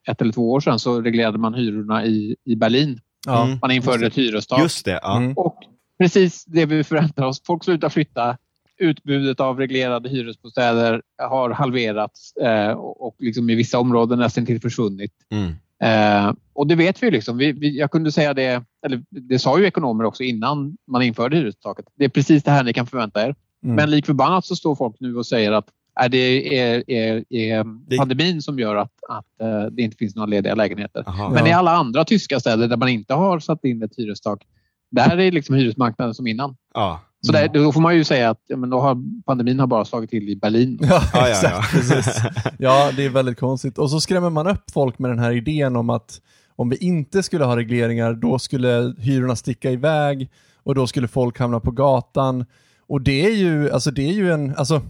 ett 0.08 0.20
eller 0.20 0.32
två 0.32 0.52
år 0.52 0.60
sedan 0.60 0.78
så 0.78 1.00
reglerade 1.00 1.38
man 1.38 1.54
hyrorna 1.54 2.04
i, 2.04 2.36
i 2.44 2.56
Berlin. 2.56 3.00
Ja. 3.26 3.44
Mm. 3.44 3.58
Man 3.62 3.70
införde 3.70 4.06
ett 4.06 4.18
hyrestak. 4.18 4.60
Just 4.60 4.84
det, 4.84 5.00
ja. 5.02 5.16
Mm. 5.16 5.32
Och 5.32 5.56
precis 5.98 6.44
det 6.44 6.66
vi 6.66 6.84
förväntar 6.84 7.24
oss. 7.24 7.42
Folk 7.46 7.64
slutar 7.64 7.88
flytta. 7.88 8.36
Utbudet 8.78 9.40
av 9.40 9.58
reglerade 9.58 10.08
hyresbostäder 10.08 11.02
har 11.18 11.50
halverats 11.50 12.36
eh, 12.36 12.72
och, 12.72 13.16
liksom 13.18 13.50
i 13.50 13.54
vissa 13.54 13.78
områden 13.78 14.18
nästan 14.18 14.46
till 14.46 14.60
försvunnit. 14.60 15.12
Mm. 15.30 15.52
Eh, 15.82 16.34
och 16.52 16.66
det 16.66 16.74
vet 16.74 17.02
vi. 17.02 17.10
Liksom. 17.10 17.38
Vi, 17.38 17.52
vi. 17.52 17.78
Jag 17.78 17.90
kunde 17.90 18.12
säga 18.12 18.34
det, 18.34 18.64
eller 18.86 19.02
det 19.10 19.38
sa 19.38 19.58
ju 19.58 19.66
ekonomer 19.66 20.04
också 20.04 20.22
innan 20.22 20.76
man 20.86 21.02
införde 21.02 21.36
hyrestaket. 21.36 21.86
Det 21.94 22.04
är 22.04 22.08
precis 22.08 22.42
det 22.42 22.50
här 22.50 22.64
ni 22.64 22.72
kan 22.72 22.86
förvänta 22.86 23.22
er. 23.22 23.34
Mm. 23.64 23.76
Men 23.76 23.90
lik 23.90 24.06
förbannat 24.06 24.44
så 24.44 24.56
står 24.56 24.74
folk 24.74 24.96
nu 25.00 25.16
och 25.16 25.26
säger 25.26 25.52
att 25.52 25.66
är 26.04 26.08
det 26.08 26.58
är, 26.58 26.90
är, 26.90 27.24
är 27.30 27.64
pandemin 27.98 28.42
som 28.42 28.58
gör 28.58 28.76
att, 28.76 28.92
att 29.08 29.40
eh, 29.40 29.62
det 29.72 29.82
inte 29.82 29.96
finns 29.96 30.14
några 30.16 30.26
lediga 30.26 30.54
lägenheter. 30.54 31.04
Aha. 31.06 31.30
Men 31.30 31.46
i 31.46 31.50
Ja. 31.50 31.56
alla 31.56 31.70
andra 31.72 32.04
tyska 32.04 32.40
städer 32.40 32.68
där 32.68 32.76
man 32.76 32.88
inte 32.88 33.14
har 33.14 33.38
satt 33.40 33.64
in 33.64 33.82
ett 33.82 33.92
hyrestak, 33.96 34.42
där 34.90 35.18
är 35.18 35.32
liksom 35.32 35.54
hyresmarknaden 35.54 36.14
som 36.14 36.26
innan. 36.26 36.56
Ja. 36.74 37.00
Så 37.26 37.32
där, 37.32 37.48
då 37.48 37.72
får 37.72 37.80
man 37.80 37.96
ju 37.96 38.04
säga 38.04 38.30
att 38.30 38.40
men 38.56 38.70
då 38.70 38.80
har, 38.80 38.96
pandemin 39.26 39.60
har 39.60 39.66
bara 39.66 39.84
slagit 39.84 40.10
till 40.10 40.28
i 40.28 40.36
Berlin. 40.36 40.78
Ja, 40.82 41.02
Ja, 41.12 41.20
ja, 41.20 41.28
exakt. 41.28 41.72
Precis. 41.72 42.22
Ja, 42.58 42.90
det 42.96 43.04
är 43.04 43.10
väldigt 43.10 43.38
konstigt. 43.38 43.78
Och 43.78 43.90
så 43.90 44.00
skrämmer 44.00 44.30
man 44.30 44.46
upp 44.46 44.70
folk 44.72 44.98
med 44.98 45.10
den 45.10 45.18
här 45.18 45.32
idén 45.32 45.76
om 45.76 45.90
att 45.90 46.20
om 46.56 46.70
vi 46.70 46.76
inte 46.76 47.22
skulle 47.22 47.44
ha 47.44 47.56
regleringar, 47.56 48.14
då 48.14 48.38
skulle 48.38 48.94
hyrorna 48.98 49.36
sticka 49.36 49.70
iväg 49.70 50.28
och 50.62 50.74
då 50.74 50.86
skulle 50.86 51.08
folk 51.08 51.38
hamna 51.38 51.60
på 51.60 51.70
gatan. 51.70 52.44
Och 52.86 53.00
det 53.00 53.26
är 53.26 53.34
ju, 53.36 53.70
alltså 53.70 53.90
det 53.90 54.02
är 54.08 54.12
ju 54.12 54.32
en, 54.32 54.54
alltså 54.56 54.82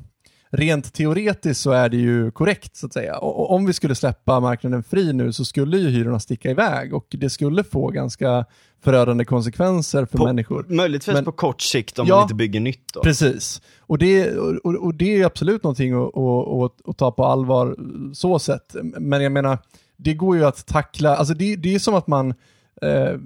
rent 0.53 0.93
teoretiskt 0.93 1.61
så 1.61 1.71
är 1.71 1.89
det 1.89 1.97
ju 1.97 2.31
korrekt 2.31 2.77
så 2.77 2.87
att 2.87 2.93
säga. 2.93 3.19
Och, 3.19 3.51
om 3.51 3.67
vi 3.67 3.73
skulle 3.73 3.95
släppa 3.95 4.41
marknaden 4.41 4.83
fri 4.83 5.13
nu 5.13 5.33
så 5.33 5.45
skulle 5.45 5.79
ju 5.79 5.89
hyrorna 5.89 6.21
sticka 6.21 6.51
iväg 6.51 6.95
och 6.95 7.07
det 7.11 7.31
skulle 7.31 7.65
få 7.65 7.89
ganska 7.91 8.45
förödande 8.83 9.25
konsekvenser 9.25 10.05
för 10.05 10.19
På- 10.19 10.25
människor. 10.25 10.67
Möjligtvis 10.69 11.15
Men- 11.15 11.25
på 11.25 11.33
kort 11.33 11.61
sikt 11.63 11.99
om 11.99 12.07
Ja. 12.07 12.15
man 12.15 12.23
inte 12.23 12.35
bygger 12.35 12.61
nytt 12.61 12.93
då. 12.95 13.03
Precis. 13.03 13.63
Och 13.81 13.99
det, 13.99 14.31
och, 14.39 14.75
och 14.75 14.95
det 14.95 15.21
är 15.21 15.27
absolut 15.27 15.63
någonting 15.63 15.93
att, 15.93 16.17
att, 16.17 16.49
att, 16.49 16.89
att 16.89 16.99
ta 16.99 17.11
på 17.13 17.25
allvar 17.25 17.77
så 18.15 18.39
sett. 18.39 18.77
Men 18.83 19.23
jag 19.23 19.33
menar, 19.33 19.59
det 19.97 20.15
går 20.15 20.37
ju 20.37 20.45
att 20.45 20.67
tackla, 20.67 21.17
alltså 21.17 21.35
det, 21.35 21.57
det 21.57 21.75
är 21.75 21.79
som 21.79 21.95
att 21.95 22.07
man 22.07 22.35
eh, 22.83 23.18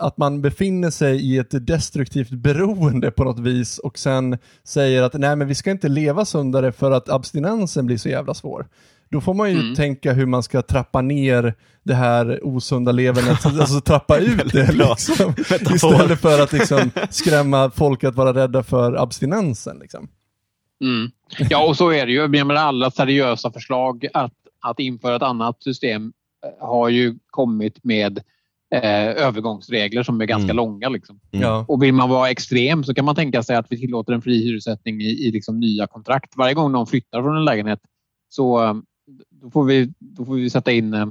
att 0.00 0.16
man 0.16 0.42
befinner 0.42 0.90
sig 0.90 1.16
i 1.20 1.38
ett 1.38 1.66
destruktivt 1.66 2.30
beroende 2.30 3.10
på 3.10 3.24
något 3.24 3.38
vis 3.38 3.78
och 3.78 3.98
sen 3.98 4.38
säger 4.64 5.02
att 5.02 5.14
nej 5.14 5.36
men 5.36 5.48
vi 5.48 5.54
ska 5.54 5.70
inte 5.70 5.88
leva 5.88 6.24
sundare 6.24 6.72
för 6.72 6.90
att 6.90 7.08
abstinensen 7.08 7.86
blir 7.86 7.96
så 7.98 8.08
jävla 8.08 8.34
svår. 8.34 8.66
Då 9.10 9.20
får 9.20 9.34
man 9.34 9.50
ju 9.50 9.60
Mm. 9.60 9.74
tänka 9.74 10.12
hur 10.12 10.26
man 10.26 10.42
ska 10.42 10.62
trappa 10.62 11.02
ner 11.02 11.54
det 11.82 11.94
här 11.94 12.40
osunda 12.42 12.92
levernet, 12.92 13.46
alltså 13.60 13.80
trappa 13.80 14.18
ut 14.18 14.52
det 14.52 14.72
liksom. 14.72 15.34
Istället 15.74 16.20
för 16.20 16.42
att 16.42 16.52
liksom 16.52 16.90
skrämma 17.10 17.70
folk 17.70 18.04
att 18.04 18.14
vara 18.14 18.34
rädda 18.34 18.62
för 18.62 19.02
abstinensen. 19.02 19.78
Liksom. 19.78 20.08
Mm. 20.80 21.10
Ja, 21.50 21.66
och 21.66 21.76
så 21.76 21.92
är 21.92 22.06
det 22.06 22.12
ju. 22.12 22.18
Jag 22.18 22.30
menar, 22.46 22.54
alla 22.54 22.90
seriösa 22.90 23.50
förslag 23.52 24.06
att, 24.14 24.32
att 24.60 24.80
införa 24.80 25.16
ett 25.16 25.22
annat 25.22 25.62
system 25.62 26.12
eh, 26.44 26.66
har 26.68 26.88
ju 26.88 27.14
kommit 27.30 27.84
med 27.84 28.20
eh, 28.74 29.24
övergångsregler 29.26 30.02
som 30.02 30.20
är 30.20 30.24
ganska 30.24 30.44
Mm. 30.44 30.56
långa. 30.56 30.88
Liksom. 30.88 31.20
Mm. 31.32 31.64
Och 31.68 31.82
vill 31.82 31.94
man 31.94 32.08
vara 32.08 32.30
extrem 32.30 32.84
så 32.84 32.94
kan 32.94 33.04
man 33.04 33.14
tänka 33.14 33.42
sig 33.42 33.56
att 33.56 33.66
vi 33.70 33.76
tillåter 33.80 34.12
en 34.12 34.22
fri 34.22 34.44
hyressättning 34.44 35.00
i, 35.00 35.04
i 35.26 35.30
liksom 35.32 35.60
nya 35.60 35.86
kontrakt. 35.86 36.36
Varje 36.36 36.54
gång 36.54 36.72
någon 36.72 36.86
flyttar 36.86 37.22
från 37.22 37.36
en 37.36 37.44
lägenhet 37.44 37.80
så 38.28 38.64
eh, 38.64 38.74
då 39.42 39.50
får 39.50 39.64
vi, 39.64 39.92
då 39.98 40.24
får 40.24 40.34
vi 40.34 40.50
sätta 40.50 40.72
in 40.72 40.94
eh, 40.94 41.06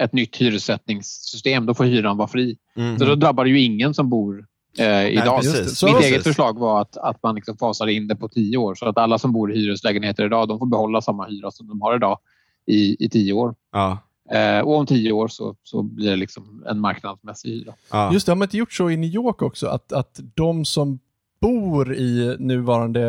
ett 0.00 0.12
nytt 0.12 0.36
hyressättningssystem. 0.36 1.66
Då 1.66 1.74
får 1.74 1.84
hyran 1.84 2.16
vara 2.16 2.28
fri. 2.28 2.56
Mm. 2.76 2.98
Så 2.98 3.04
då 3.04 3.14
drabbar 3.14 3.44
det 3.44 3.50
ju 3.50 3.60
ingen 3.60 3.94
som 3.94 4.08
bor 4.08 4.44
eh, 4.78 5.06
idag. 5.08 5.40
precis. 5.40 5.78
Så 5.78 5.86
Mitt 5.86 5.96
Precis. 5.96 6.10
eget 6.12 6.22
förslag 6.22 6.58
var 6.58 6.80
att, 6.80 6.96
att 6.96 7.22
man 7.22 7.34
liksom 7.34 7.56
fasar 7.56 7.86
in 7.86 8.08
det 8.08 8.16
på 8.16 8.28
tio 8.28 8.56
år 8.56 8.74
så 8.74 8.86
att 8.88 8.98
alla 8.98 9.18
som 9.18 9.32
bor 9.32 9.52
i 9.52 9.58
hyreslägenheter 9.58 10.24
idag 10.26 10.48
de 10.48 10.58
får 10.58 10.66
behålla 10.66 11.00
samma 11.00 11.26
hyra 11.26 11.50
som 11.50 11.66
de 11.68 11.80
har 11.80 11.96
idag 11.96 12.18
i, 12.66 13.04
i 13.04 13.08
tio 13.08 13.32
år. 13.32 13.54
Ja. 13.72 13.98
Eh, 14.30 14.60
och 14.60 14.76
om 14.76 14.86
tio 14.86 15.12
år 15.12 15.28
så, 15.28 15.54
så 15.62 15.82
blir 15.82 16.10
det 16.10 16.16
liksom 16.16 16.64
en 16.70 16.80
marknadsmässig 16.80 17.48
hyra. 17.50 17.72
Ja. 17.90 18.12
Just 18.12 18.26
det, 18.26 18.32
har 18.32 18.36
man 18.36 18.46
inte 18.46 18.56
gjort 18.56 18.72
så 18.72 18.90
i 18.90 18.96
New 18.96 19.10
York 19.10 19.42
också? 19.42 19.66
Att, 19.66 19.92
att 19.92 20.20
de 20.34 20.64
som 20.64 20.98
bor 21.40 21.94
i 21.94 22.36
nuvarande, 22.38 23.00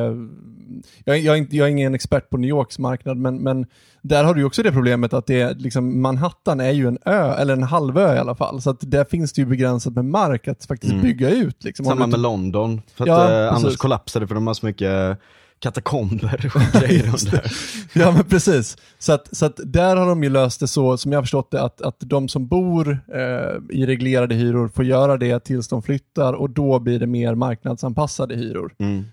jag, 1.05 1.19
jag, 1.19 1.47
jag 1.53 1.67
är 1.67 1.71
ingen 1.71 1.95
expert 1.95 2.29
på 2.29 2.37
New 2.37 2.49
Yorks 2.49 2.79
marknad, 2.79 3.17
men, 3.17 3.37
men 3.37 3.65
där 4.01 4.23
har 4.23 4.33
du 4.33 4.43
också 4.43 4.63
det 4.63 4.71
problemet 4.71 5.13
att 5.13 5.25
det 5.27 5.41
är, 5.41 5.55
liksom, 5.55 6.01
Manhattan 6.01 6.59
är 6.59 6.71
ju 6.71 6.87
en 6.87 6.97
ö, 7.05 7.33
eller 7.33 7.53
en 7.53 7.63
halvö 7.63 8.15
i 8.15 8.19
alla 8.19 8.35
fall, 8.35 8.61
så 8.61 8.69
att 8.69 8.91
där 8.91 9.05
finns 9.05 9.33
det 9.33 9.41
ju 9.41 9.45
begränsat 9.45 9.93
med 9.93 10.05
mark 10.05 10.47
att 10.47 10.65
faktiskt 10.65 10.91
Mm. 10.93 11.03
bygga 11.03 11.29
ut. 11.29 11.63
Liksom. 11.63 11.85
Om 11.85 11.89
Samma 11.91 12.05
du- 12.05 12.11
med 12.11 12.19
London, 12.19 12.81
för 12.95 13.03
att 13.03 13.07
Ja, 13.07 13.45
eh, 13.45 13.53
annars 13.53 13.77
kollapsar 13.77 14.19
det 14.19 14.27
för 14.27 14.35
de 14.35 14.47
har 14.47 14.53
så 14.53 14.65
mycket 14.65 15.17
katakomber 15.59 16.51
och 16.55 16.61
grejer 16.81 17.03
under. 17.03 17.51
Ja 17.93 18.11
men 18.11 18.23
precis. 18.23 18.77
Så 18.99 19.13
att, 19.13 19.37
så 19.37 19.45
att 19.45 19.59
där 19.65 19.95
har 19.95 20.09
de 20.09 20.23
ju 20.23 20.29
löst 20.29 20.59
det 20.59 20.67
så, 20.67 20.97
som 20.97 21.11
jag 21.11 21.17
har 21.17 21.23
förstått 21.23 21.51
det, 21.51 21.61
att, 21.61 21.81
att 21.81 21.99
de 21.99 22.27
som 22.27 22.47
bor 22.47 22.99
eh, 23.13 23.77
i 23.77 23.85
reglerade 23.85 24.35
hyror 24.35 24.67
får 24.67 24.85
göra 24.85 25.17
det 25.17 25.39
tills 25.39 25.67
de 25.67 25.83
flyttar 25.83 26.33
och 26.33 26.49
då 26.49 26.79
blir 26.79 26.99
det 26.99 27.07
mer 27.07 27.35
marknadsanpassade 27.35 28.35
hyror. 28.35 28.75
Mm. 28.79 29.05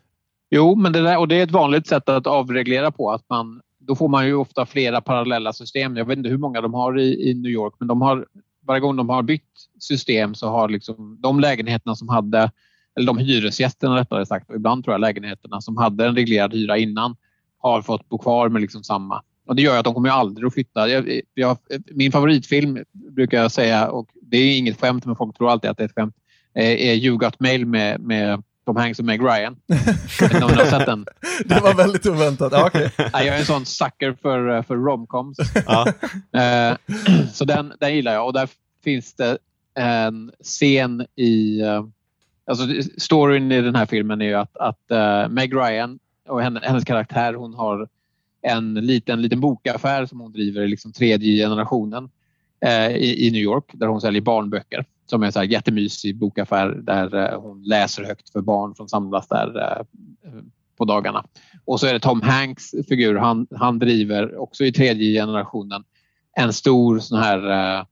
Jo, 0.50 0.74
men 0.74 0.92
det, 0.92 1.02
där, 1.02 1.18
och 1.18 1.28
det 1.28 1.36
är 1.36 1.42
ett 1.42 1.50
vanligt 1.50 1.86
sätt 1.86 2.08
att 2.08 2.26
avreglera 2.26 2.90
på. 2.90 3.10
Att 3.10 3.24
man, 3.30 3.60
då 3.78 3.96
får 3.96 4.08
man 4.08 4.26
ju 4.26 4.34
ofta 4.34 4.66
flera 4.66 5.00
parallella 5.00 5.52
system. 5.52 5.96
Jag 5.96 6.04
vet 6.04 6.18
inte 6.18 6.30
hur 6.30 6.38
många 6.38 6.60
de 6.60 6.74
har 6.74 6.98
i, 6.98 7.30
i 7.30 7.34
New 7.34 7.52
York, 7.52 7.74
men 7.78 7.88
de 7.88 8.02
har, 8.02 8.26
varje 8.66 8.80
gång 8.80 8.96
de 8.96 9.08
har 9.08 9.22
bytt 9.22 9.42
system 9.80 10.34
så 10.34 10.48
har 10.48 10.68
liksom 10.68 11.18
de 11.20 11.40
lägenheterna 11.40 11.96
som 11.96 12.08
hade, 12.08 12.50
eller 12.96 13.06
de 13.06 13.18
hyresgästerna 13.18 13.96
rättare 13.96 14.26
sagt, 14.26 14.50
och 14.50 14.56
ibland 14.56 14.84
tror 14.84 14.94
jag 14.94 15.00
lägenheterna 15.00 15.60
som 15.60 15.76
hade 15.76 16.06
en 16.06 16.14
reglerad 16.14 16.52
hyra 16.52 16.78
innan 16.78 17.16
har 17.58 17.82
fått 17.82 18.08
bo 18.08 18.18
kvar 18.18 18.48
med 18.48 18.62
liksom 18.62 18.84
samma. 18.84 19.22
Och 19.46 19.56
det 19.56 19.62
gör 19.62 19.78
att 19.78 19.84
de 19.84 19.94
kommer 19.94 20.10
aldrig 20.10 20.46
att 20.46 20.54
flytta. 20.54 20.88
Jag, 20.88 21.20
jag, 21.34 21.58
min 21.90 22.12
favoritfilm 22.12 22.78
brukar 22.92 23.42
jag 23.42 23.52
säga, 23.52 23.88
och 23.88 24.08
det 24.22 24.36
är 24.36 24.58
inget 24.58 24.80
skämt 24.80 25.04
men 25.04 25.16
folk 25.16 25.36
tror 25.36 25.50
alltid 25.50 25.70
att 25.70 25.76
det 25.76 25.82
är 25.82 25.88
ett 25.88 25.94
skämt, 25.94 26.14
eh, 26.54 26.88
är 26.88 26.94
You 26.94 27.18
Got 27.18 27.40
Mail 27.40 27.66
med, 27.66 28.00
med 28.00 28.42
Tom 28.66 28.76
Hanks 28.76 28.98
och 28.98 29.04
Meg 29.04 29.20
Ryan. 29.20 29.52
Om 30.42 30.56
har 30.56 30.64
sett 30.64 30.86
den? 30.86 31.06
Det 31.44 31.60
var 31.60 31.74
väldigt 31.74 32.06
oväntat. 32.06 32.52
Ja. 32.52 32.70
Nej, 33.12 33.26
jag 33.26 33.26
är 33.26 33.38
en 33.38 33.44
sån 33.44 33.66
sucker 33.66 34.16
för, 34.22 34.62
för 34.62 34.76
romcoms. 34.76 35.38
Ja. 35.66 35.86
Eh, 36.40 36.76
så 37.32 37.44
den, 37.44 37.72
den 37.80 37.94
gillar 37.94 38.12
jag 38.12 38.26
och 38.26 38.32
där 38.32 38.48
finns 38.84 39.14
det 39.14 39.38
en 39.74 40.32
scen 40.44 41.06
i... 41.16 41.62
Alltså 42.46 42.66
storyn 42.98 43.52
i 43.52 43.62
den 43.62 43.74
här 43.74 43.86
filmen 43.86 44.20
är 44.20 44.26
ju 44.26 44.34
att, 44.34 44.56
att 44.56 44.80
uh, 44.92 45.28
Meg 45.28 45.54
Ryan 45.54 45.98
och 46.28 46.42
henne, 46.42 46.60
hennes 46.62 46.84
karaktär 46.84 47.34
hon 47.34 47.54
har 47.54 47.88
en 48.42 48.74
liten, 48.74 49.22
liten 49.22 49.40
bokaffär 49.40 50.06
som 50.06 50.20
hon 50.20 50.32
driver 50.32 50.62
i 50.62 50.68
liksom 50.68 50.92
tredje 50.92 51.44
generationen 51.44 52.10
eh, 52.60 52.90
i, 52.90 53.26
i 53.26 53.30
New 53.30 53.42
York 53.42 53.70
där 53.72 53.86
hon 53.86 54.00
säljer 54.00 54.22
barnböcker 54.22 54.84
som 55.06 55.22
är 55.22 55.26
en 55.26 55.32
så 55.32 55.38
här 55.38 55.46
jättemysig 55.46 56.16
bokaffär 56.16 56.68
där 56.68 57.14
eh, 57.14 57.40
hon 57.40 57.62
läser 57.62 58.04
högt 58.04 58.30
för 58.30 58.40
barn 58.40 58.74
som 58.74 58.88
samlas 58.88 59.28
där 59.28 59.62
eh, 59.62 59.82
på 60.76 60.84
dagarna. 60.84 61.24
Och 61.64 61.80
så 61.80 61.86
är 61.86 61.92
det 61.92 62.00
Tom 62.00 62.22
Hanks 62.22 62.70
figur. 62.88 63.14
Han, 63.14 63.46
han 63.56 63.78
driver 63.78 64.36
också 64.36 64.64
i 64.64 64.72
tredje 64.72 65.20
generationen 65.20 65.84
en 66.36 66.52
stor 66.52 66.98
sån 66.98 67.18
här 67.18 67.50
eh, 67.50 67.84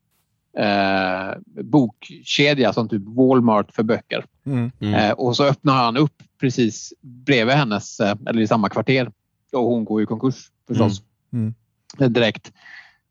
eh, 0.56 1.62
bokkedja 1.62 2.72
som 2.72 2.88
typ 2.88 3.02
Walmart 3.06 3.72
för 3.72 3.82
böcker. 3.82 4.24
Mm. 4.46 4.70
Mm. 4.80 4.94
Eh, 4.94 5.12
och 5.12 5.36
så 5.36 5.44
öppnar 5.44 5.74
han 5.74 5.96
upp 5.96 6.22
precis 6.40 6.92
bredvid 7.00 7.54
hennes, 7.54 8.00
eh, 8.00 8.16
eller 8.26 8.40
i 8.40 8.46
samma 8.46 8.68
kvarter. 8.68 9.10
Och 9.52 9.64
hon 9.64 9.84
går 9.84 10.02
i 10.02 10.06
konkurs 10.06 10.50
förstås. 10.68 11.02
Mm. 11.32 11.54
Eh, 11.98 12.08
Direkt. 12.08 12.52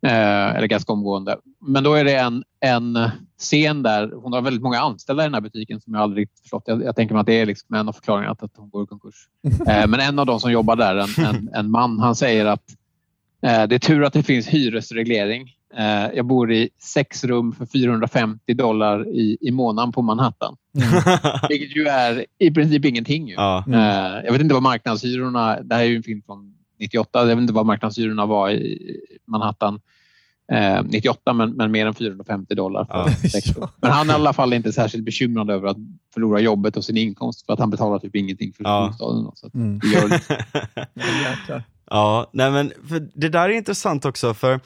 Eh, 0.05 0.55
eller 0.55 0.67
ganska 0.67 0.93
omgående. 0.93 1.37
Men 1.59 1.83
då 1.83 1.93
är 1.93 2.03
det 2.03 2.15
en, 2.15 2.43
en 2.59 3.09
scen 3.37 3.83
där 3.83 4.11
hon 4.15 4.33
har 4.33 4.41
väldigt 4.41 4.63
många 4.63 4.79
anställda 4.79 5.23
i 5.23 5.25
den 5.25 5.33
här 5.33 5.41
butiken 5.41 5.81
som 5.81 5.93
jag 5.93 6.03
aldrig 6.03 6.29
förstått. 6.41 6.63
Jag, 6.65 6.83
jag 6.83 6.95
tänker 6.95 7.13
mig 7.13 7.19
att 7.19 7.27
det 7.27 7.41
är 7.41 7.45
liksom 7.45 7.75
en 7.75 7.87
av 7.87 7.93
förklaringarna 7.93 8.35
till 8.35 8.45
att 8.45 8.57
hon 8.57 8.69
går 8.69 8.83
i 8.83 8.87
konkurs. 8.87 9.27
Eh, 9.67 9.87
men 9.87 9.99
en 9.99 10.19
av 10.19 10.25
de 10.25 10.39
som 10.39 10.51
jobbar 10.51 10.75
där, 10.75 10.95
en, 10.95 11.25
en, 11.25 11.49
en 11.53 11.71
man, 11.71 11.99
han 11.99 12.15
säger 12.15 12.45
att 12.45 12.63
eh, 13.41 13.63
det 13.67 13.75
är 13.75 13.79
tur 13.79 14.03
att 14.03 14.13
det 14.13 14.23
finns 14.23 14.47
hyresreglering. 14.47 15.49
Eh, 15.77 16.07
jag 16.15 16.25
bor 16.25 16.51
i 16.51 16.69
sex 16.79 17.23
rum 17.23 17.53
för 17.53 17.65
450 17.65 18.53
dollar 18.53 19.07
i, 19.07 19.37
i 19.41 19.51
månaden 19.51 19.91
på 19.91 20.01
Manhattan. 20.01 20.55
Vilket 21.49 21.77
ju 21.77 21.85
är 21.87 22.25
i 22.39 22.51
princip 22.51 22.85
ingenting. 22.85 23.27
Ju. 23.27 23.33
ja. 23.33 23.63
Mm. 23.67 23.79
Eh, 23.79 24.25
jag 24.25 24.31
vet 24.31 24.41
inte 24.41 24.53
vad 24.53 24.63
marknadshyrorna, 24.63 25.61
det 25.61 25.75
här 25.75 25.81
är 25.81 25.87
ju 25.87 25.95
en 25.95 26.03
film 26.03 26.21
från 26.25 26.53
98, 26.79 27.19
jag 27.19 27.25
vet 27.25 27.37
inte 27.37 27.53
vad 27.53 27.65
marknadshyrorna 27.65 28.25
var 28.25 28.49
i 28.51 28.97
Manhattan 29.27 29.79
eh, 30.51 30.83
98 30.83 31.33
men, 31.33 31.51
men 31.51 31.71
mer 31.71 31.85
än 31.87 31.93
450 31.93 32.55
dollar. 32.55 32.85
För 32.85 33.09
Ja. 33.61 33.69
Men 33.81 33.91
han 33.91 34.09
är 34.09 34.13
i 34.13 34.15
alla 34.15 34.33
fall 34.33 34.53
inte 34.53 34.73
särskilt 34.73 35.05
bekymrad 35.05 35.49
över 35.49 35.67
att 35.67 35.77
förlora 36.13 36.39
jobbet 36.39 36.77
och 36.77 36.83
sin 36.85 36.97
inkomst 36.97 37.45
för 37.45 37.53
att 37.53 37.59
han 37.59 37.69
betalar 37.69 37.99
typ 37.99 38.15
ingenting 38.15 38.53
för 38.53 38.63
Ja. 38.63 38.87
bostaden. 38.91 39.31
Så 39.35 39.49
Mm. 39.53 39.79
det 39.79 39.87
gör. 39.87 41.63
Ja, 41.89 42.29
nej 42.33 42.51
men 42.51 42.71
det 43.13 43.29
där 43.29 43.49
är 43.49 43.53
intressant 43.53 44.05
också 44.05 44.33
för 44.33 44.53
eh, 44.53 44.59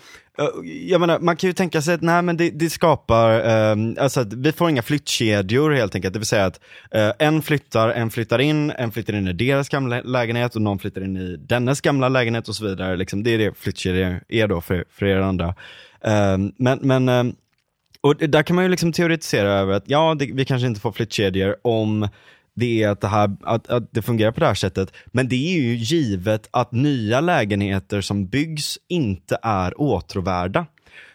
jag 0.63 1.01
menar, 1.01 1.19
man 1.19 1.35
kan 1.35 1.47
ju 1.47 1.53
tänka 1.53 1.81
sig 1.81 1.93
att 1.93 2.01
nej, 2.01 2.21
men 2.21 2.37
det, 2.37 2.49
det 2.49 2.69
skapar, 2.69 3.31
eh, 3.31 3.75
alltså 4.03 4.19
att 4.19 4.33
vi 4.33 4.51
får 4.51 4.69
inga 4.69 4.81
flyttkedjor 4.81 5.71
helt 5.71 5.95
enkelt. 5.95 6.13
Det 6.13 6.19
vill 6.19 6.25
säga 6.25 6.45
att 6.45 6.59
eh, 6.91 7.11
en 7.19 7.41
flyttar, 7.41 7.89
en 7.89 8.09
flyttar 8.09 8.39
in, 8.39 8.71
en 8.71 8.91
flyttar 8.91 9.13
in 9.13 9.27
i 9.27 9.33
deras 9.33 9.69
gamla 9.69 10.01
lägenhet 10.01 10.55
och 10.55 10.61
någon 10.61 10.79
flyttar 10.79 11.03
in 11.03 11.17
i 11.17 11.35
dennes 11.37 11.81
gamla 11.81 12.09
lägenhet 12.09 12.47
och 12.47 12.55
så 12.55 12.65
vidare. 12.65 12.97
Liksom, 12.97 13.23
det 13.23 13.31
är 13.31 13.37
det 13.37 13.57
flyttkedjor 13.57 14.21
är 14.27 14.47
då 14.47 14.61
för, 14.61 14.85
för 14.89 15.05
er 15.05 15.19
andra. 15.19 15.55
Eh, 16.01 16.37
men, 16.57 16.79
men 16.81 17.09
eh, 17.09 17.23
och 18.01 18.15
där 18.15 18.43
kan 18.43 18.55
man 18.55 18.65
ju 18.65 18.71
liksom 18.71 18.91
teoretisera 18.91 19.49
över 19.53 19.73
att 19.73 19.83
ja, 19.85 20.15
det, 20.19 20.31
vi 20.33 20.45
kanske 20.45 20.67
inte 20.67 20.79
får 20.79 20.91
flyttkedjor 20.91 21.55
om 21.61 22.09
det 22.57 22.83
är 22.83 22.89
att 22.89 23.01
det, 23.01 23.07
här, 23.07 23.37
att, 23.43 23.67
att 23.67 23.83
det 23.91 24.01
fungerar 24.01 24.31
på 24.31 24.39
det 24.39 24.45
här 24.45 24.53
sättet. 24.53 24.93
Men 25.05 25.27
det 25.27 25.35
är 25.35 25.61
ju 25.61 25.75
givet 25.75 26.49
att 26.51 26.71
nya 26.71 27.21
lägenheter 27.21 28.01
som 28.01 28.27
byggs 28.27 28.77
inte 28.87 29.37
är 29.41 29.81
åtråvärda. 29.81 30.65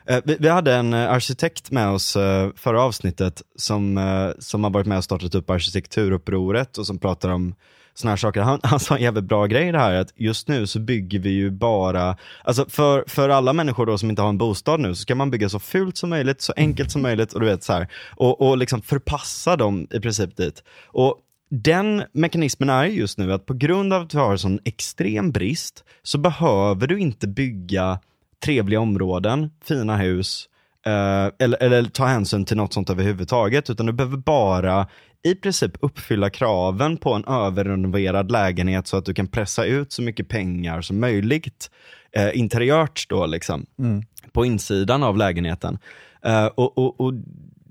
Eh, 0.07 0.21
vi, 0.25 0.49
hade 0.49 0.75
en 0.75 0.95
eh, 0.95 1.11
arkitekt 1.11 1.71
med 1.71 1.89
oss 1.89 2.17
eh, 2.17 2.51
förra 2.57 2.83
avsnittet 2.83 3.43
som, 3.57 4.35
som 4.39 4.65
har 4.65 4.71
varit 4.71 4.87
med 4.87 4.99
och 4.99 5.05
startat 5.05 5.35
upp 5.35 5.51
arkitekturupproret 5.51 6.79
och 6.79 6.87
som 6.87 6.99
pratar 6.99 7.29
om 7.29 7.55
sådana 7.95 8.13
här 8.13 8.17
saker. 8.17 8.41
Han, 8.41 8.61
han 8.63 8.81
sa 8.81 8.97
en 8.97 9.03
jävligt 9.03 9.25
bra 9.25 9.47
grej 9.47 9.69
i 9.69 9.73
det 9.73 9.79
här, 9.79 9.95
att 9.95 10.13
just 10.17 10.49
nu 10.49 10.67
så 10.67 10.81
bygger 10.81 11.19
vi 11.19 11.31
ju 11.31 11.51
bara, 11.51 12.17
alltså 12.45 12.67
för, 12.69 13.05
för 13.07 13.29
alla 13.29 13.53
människor 13.53 13.87
då 13.87 13.99
som 13.99 14.11
inte 14.11 14.23
har 14.23 14.29
en 14.29 14.39
bostad 14.39 14.81
nu, 14.81 14.95
så 14.95 15.01
ska 15.03 15.15
man 15.15 15.31
bygga 15.31 15.49
så 15.49 15.59
fult 15.59 15.97
som 15.97 16.11
möjligt, 16.11 16.41
så 16.41 16.53
enkelt 16.57 16.91
som 16.91 17.03
möjligt 17.03 17.33
och 17.33 17.41
du 17.41 17.47
vet 17.47 17.65
så 17.65 17.73
här, 17.73 17.89
och, 18.17 18.41
och 18.41 18.59
liksom 18.59 18.83
förpassa 18.83 19.57
dem 19.57 19.87
i 19.91 20.01
princip 20.01 20.37
dit. 20.37 20.63
Och 20.87 21.19
den 21.55 22.03
mekanismen 22.13 22.69
är 22.69 22.85
ju 22.85 22.93
just 22.99 23.19
nu 23.19 23.33
att 23.33 23.47
på 23.47 23.55
grund 23.55 23.93
av 23.93 24.03
att 24.03 24.15
vi 24.15 24.19
har 24.19 24.37
sån 24.37 24.61
extrem 24.65 25.31
brist, 25.31 25.85
så 26.03 26.19
behöver 26.19 26.87
du 26.87 26.99
inte 26.99 27.29
bygga 27.29 28.01
trevliga 28.45 28.81
områden, 28.81 29.51
fina 29.65 29.97
hus, 29.97 30.49
eh, 30.87 31.31
eller, 31.39 31.63
eller 31.63 31.85
ta 31.85 32.07
hänsyn 32.07 32.45
till 32.45 32.57
något 32.57 32.73
sånt 32.73 32.91
överhuvudtaget, 32.91 33.71
utan 33.71 33.87
du 33.87 33.93
behöver 33.93 34.17
bara 34.17 34.89
i 35.25 35.35
princip 35.35 35.73
uppfylla 35.81 36.31
kraven 36.31 36.97
på 36.97 37.15
en 37.15 37.25
överrenoverad 37.25 38.31
lägenhet 38.31 38.87
så 38.87 38.97
att 38.97 39.05
du 39.05 39.15
kan 39.15 39.27
pressa 39.27 39.65
ut 39.65 39.93
så 39.93 40.03
mycket 40.03 40.29
pengar 40.29 40.81
som 40.81 41.01
möjligt 41.01 41.71
eh, 42.17 42.39
interiört 42.39 43.07
då 43.09 43.27
liksom, 43.27 43.67
Mm. 43.79 44.03
på 44.33 44.45
insidan 44.45 45.03
av 45.03 45.17
lägenheten. 45.17 45.79
Eh, 46.25 46.47
och 46.47 46.79
och, 46.79 47.01
och 47.01 47.15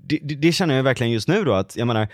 det, 0.04 0.18
det, 0.22 0.34
det 0.34 0.52
känner 0.52 0.74
jag 0.74 0.82
verkligen 0.82 1.12
just 1.12 1.28
nu 1.28 1.44
då 1.44 1.52
att, 1.52 1.76
jag 1.76 1.86
menar, 1.86 2.08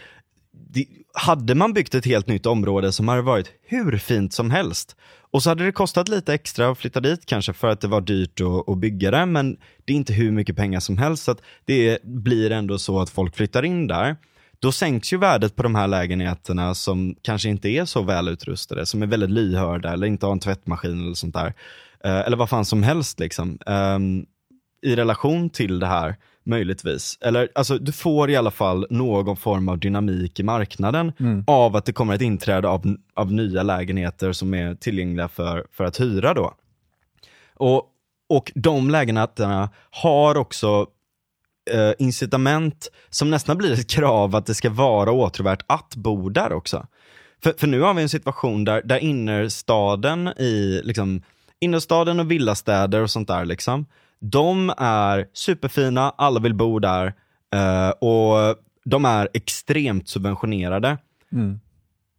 det, 0.69 0.87
hade 1.15 1.55
man 1.55 1.73
byggt 1.73 1.95
ett 1.95 2.05
helt 2.05 2.27
nytt 2.27 2.47
område 2.47 2.93
som 2.93 3.09
hade 3.09 3.23
varit 3.23 3.53
hur 3.63 3.99
fint 3.99 4.33
som 4.33 4.51
helst 4.51 4.97
och 5.31 5.43
så 5.43 5.51
hade 5.51 5.65
det 5.65 5.73
kostat 5.73 6.09
lite 6.09 6.35
extra 6.35 6.69
att 6.69 6.79
flytta 6.79 7.01
dit 7.01 7.27
kanske 7.27 7.53
för 7.53 7.69
att 7.69 7.81
det 7.81 7.89
var 7.89 8.01
dyrt 8.01 8.41
att, 8.41 8.69
att 8.69 8.79
bygga 8.79 9.11
det, 9.11 9.27
men 9.27 9.57
det 9.85 9.93
är 9.93 9.97
inte 9.97 10.13
hur 10.13 10.31
mycket 10.33 10.57
pengar 10.57 10.81
som 10.81 10.99
helst. 10.99 11.25
Så 11.25 11.31
att 11.31 11.43
det 11.65 12.03
blir 12.03 12.51
ändå 12.51 12.79
så 12.79 13.01
att 13.01 13.11
folk 13.11 13.37
flyttar 13.37 13.65
in 13.65 13.87
där. 13.87 14.17
Då 14.59 14.73
sänks 14.73 15.13
ju 15.13 15.17
värdet 15.17 15.57
på 15.57 15.63
de 15.63 15.75
här 15.75 15.87
lägenheterna 15.87 16.75
som 16.75 17.17
kanske 17.23 17.49
inte 17.49 17.69
är 17.69 17.85
så 17.85 18.03
välutrustade, 18.03 18.87
som 18.87 19.03
är 19.03 19.07
väldigt 19.07 19.31
lyhörda 19.31 19.93
eller 19.93 20.07
inte 20.07 20.27
har 20.27 20.33
en 20.33 20.41
tvättmaskin 20.41 21.05
eller 21.05 21.15
sånt 21.15 21.35
där. 21.35 21.55
Eh, 22.05 22.19
eller 22.19 22.37
vad 22.37 22.49
fan 22.49 22.65
som 22.65 22.83
helst 22.83 23.21
liksom. 23.21 23.59
Ehm, 23.67 24.27
I 24.83 24.97
relation 24.97 25.51
till 25.51 25.79
det 25.79 25.87
här, 25.87 26.17
möjligtvis. 26.49 27.19
Eller 27.21 27.49
alltså, 27.55 27.79
du 27.79 27.93
får 27.93 28.31
i 28.31 28.37
alla 28.37 28.51
fall 28.51 28.87
någon 28.91 29.37
form 29.37 29.69
av 29.69 29.79
dynamik 29.79 30.41
i 30.41 30.43
marknaden 30.43 31.13
Mm. 31.21 31.45
av 31.47 31.77
att 31.77 31.85
det 31.85 31.93
kommer 31.93 32.15
ett 32.15 32.21
inträde 32.21 32.69
av, 32.69 32.97
av 33.15 33.33
nya 33.33 33.63
lägenheter 33.63 34.33
som 34.33 34.55
är 34.55 34.75
tillgängliga 34.75 35.29
för, 35.29 35.67
för 35.73 35.85
att 35.85 36.01
hyra 36.01 36.35
då. 36.35 36.55
Och, 37.55 37.83
och 38.29 38.53
de 38.55 38.91
lägenheterna 38.91 39.71
har 39.91 40.37
också 40.37 40.87
eh, 41.71 41.93
incitament 41.99 42.89
som 43.11 43.31
nästan 43.31 43.59
blir 43.59 43.73
ett 43.73 43.91
krav 43.91 44.37
att 44.37 44.47
det 44.47 44.55
ska 44.55 44.71
vara 44.71 45.13
åtråvärt 45.13 45.63
att 45.67 45.97
bo 45.97 46.29
där 46.29 46.53
också. 46.53 46.87
För, 47.43 47.55
för 47.59 47.67
nu 47.67 47.81
har 47.81 47.95
vi 47.95 48.03
en 48.03 48.09
situation 48.09 48.65
där, 48.65 48.83
där 48.85 48.99
innerstaden 48.99 50.29
i, 50.29 50.81
liksom, 50.85 51.23
innerstaden 51.61 52.21
och 52.21 52.31
villastäder 52.31 53.03
och 53.03 53.11
sånt 53.11 53.29
där 53.29 53.45
liksom, 53.45 53.87
De 54.21 54.73
är 54.79 55.27
superfina, 55.33 56.13
alla 56.19 56.41
vill 56.41 56.55
bo 56.55 56.79
där 56.79 57.07
eh, 57.55 57.91
och 57.91 58.57
de 58.85 59.05
är 59.05 59.29
extremt 59.35 60.09
subventionerade. 60.09 60.99
Mm. 61.33 61.61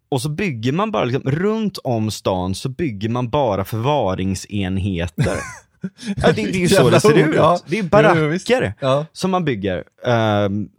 Och 0.10 0.22
så 0.22 0.30
bygger 0.30 0.72
man 0.72 0.92
bara, 0.92 1.04
liksom, 1.06 1.32
runt 1.32 1.78
om 1.78 2.12
stan 2.12 2.56
så 2.56 2.70
bygger 2.70 3.10
man 3.10 3.30
bara 3.30 3.66
förvaringsenheter. 3.66 5.38
ja, 6.16 6.28
det, 6.28 6.32
det 6.34 6.42
är 6.42 6.60
ju 6.60 6.68
så 6.68 6.90
det 6.90 7.00
ser 7.02 7.18
ut. 7.30 7.36
ja. 7.36 7.60
Det 7.68 7.80
är 7.80 7.84
baracker 7.84 8.74
Ja. 8.80 9.06
som 9.14 9.32
man 9.32 9.46
bygger. 9.46 9.84
Ehm, 10.06 10.70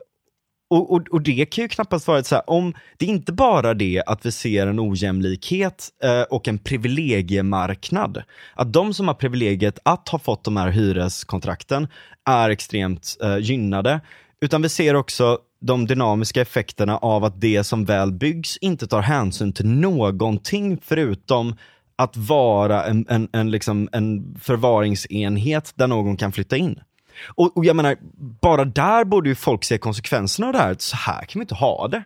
och, 0.70 0.92
och, 0.92 1.08
och 1.10 1.22
det 1.22 1.46
kan 1.46 1.62
ju 1.62 1.68
knappast 1.68 2.06
vara 2.08 2.24
så 2.24 2.34
här, 2.34 2.50
om 2.50 2.74
det 2.98 3.04
är 3.04 3.08
inte 3.08 3.32
bara 3.32 3.74
det 3.74 4.02
att 4.06 4.26
vi 4.26 4.32
ser 4.32 4.66
en 4.66 4.80
ojämlikhet 4.80 5.88
eh, 6.02 6.22
och 6.22 6.48
en 6.48 6.58
privilegiemarknad. 6.58 8.22
Att 8.54 8.72
de 8.72 8.94
som 8.94 9.08
har 9.08 9.14
privilegiet 9.14 9.78
att 9.82 10.08
ha 10.08 10.18
fått 10.18 10.44
de 10.44 10.56
här 10.56 10.70
hyreskontrakten 10.70 11.88
är 12.28 12.50
extremt 12.50 13.16
eh, 13.22 13.38
gynnade. 13.38 14.00
Utan 14.40 14.62
vi 14.62 14.68
ser 14.68 14.94
också 14.94 15.38
de 15.60 15.86
dynamiska 15.86 16.40
effekterna 16.40 16.98
av 16.98 17.24
att 17.24 17.40
det 17.40 17.64
som 17.64 17.84
väl 17.84 18.12
byggs 18.12 18.56
inte 18.56 18.86
tar 18.86 19.00
hänsyn 19.00 19.52
till 19.52 19.66
någonting 19.66 20.78
förutom 20.82 21.56
att 21.96 22.16
vara 22.16 22.84
en, 22.84 23.06
en, 23.08 23.28
en, 23.32 23.50
liksom 23.50 23.88
en 23.92 24.36
förvaringsenhet 24.40 25.72
där 25.74 25.86
någon 25.86 26.16
kan 26.16 26.32
flytta 26.32 26.56
in. 26.56 26.80
Och, 27.28 27.56
och 27.56 27.64
jag 27.64 27.76
menar, 27.76 27.96
bara 28.40 28.64
där 28.64 29.04
borde 29.04 29.28
ju 29.28 29.34
folk 29.34 29.64
se 29.64 29.78
konsekvenserna 29.78 30.46
av 30.46 30.52
det 30.52 30.58
här. 30.58 30.76
Så 30.78 30.96
här 30.96 31.24
kan 31.24 31.40
vi 31.40 31.42
inte 31.42 31.54
ha 31.54 31.88
det. 31.88 32.04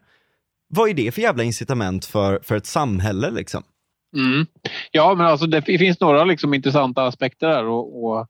Vad 0.68 0.90
är 0.90 0.94
det 0.94 1.12
för 1.12 1.22
jävla 1.22 1.42
incitament 1.42 2.04
för, 2.04 2.40
för 2.42 2.56
ett 2.56 2.66
samhälle 2.66 3.30
liksom? 3.30 3.62
Mm. 4.16 4.46
Ja, 4.90 5.14
men 5.14 5.26
alltså 5.26 5.46
det 5.46 5.62
finns 5.62 6.00
några 6.00 6.24
liksom 6.24 6.54
intressanta 6.54 7.06
aspekter 7.06 7.48
där 7.48 7.64
och, 7.64 8.04
och, 8.04 8.26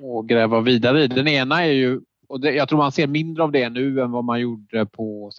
och 0.00 0.28
gräva 0.28 0.60
vidare 0.60 1.02
i. 1.02 1.08
Den 1.08 1.28
ena 1.28 1.64
är 1.64 1.72
ju, 1.72 2.00
och 2.28 2.40
det, 2.40 2.52
jag 2.52 2.68
tror 2.68 2.78
man 2.78 2.92
ser 2.92 3.06
mindre 3.06 3.42
av 3.42 3.52
det 3.52 3.68
nu 3.68 4.00
än 4.00 4.10
vad 4.10 4.24
man 4.24 4.40
gjorde 4.40 4.86
på 4.86 5.30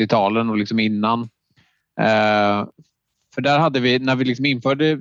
60-70-talen 0.00 0.50
och 0.50 0.56
liksom 0.56 0.80
innan. 0.80 1.20
Eh, 2.00 2.66
för 3.34 3.40
där 3.40 3.58
hade 3.58 3.80
vi, 3.80 3.98
när 3.98 4.16
vi 4.16 4.24
liksom 4.24 4.46
införde 4.46 5.00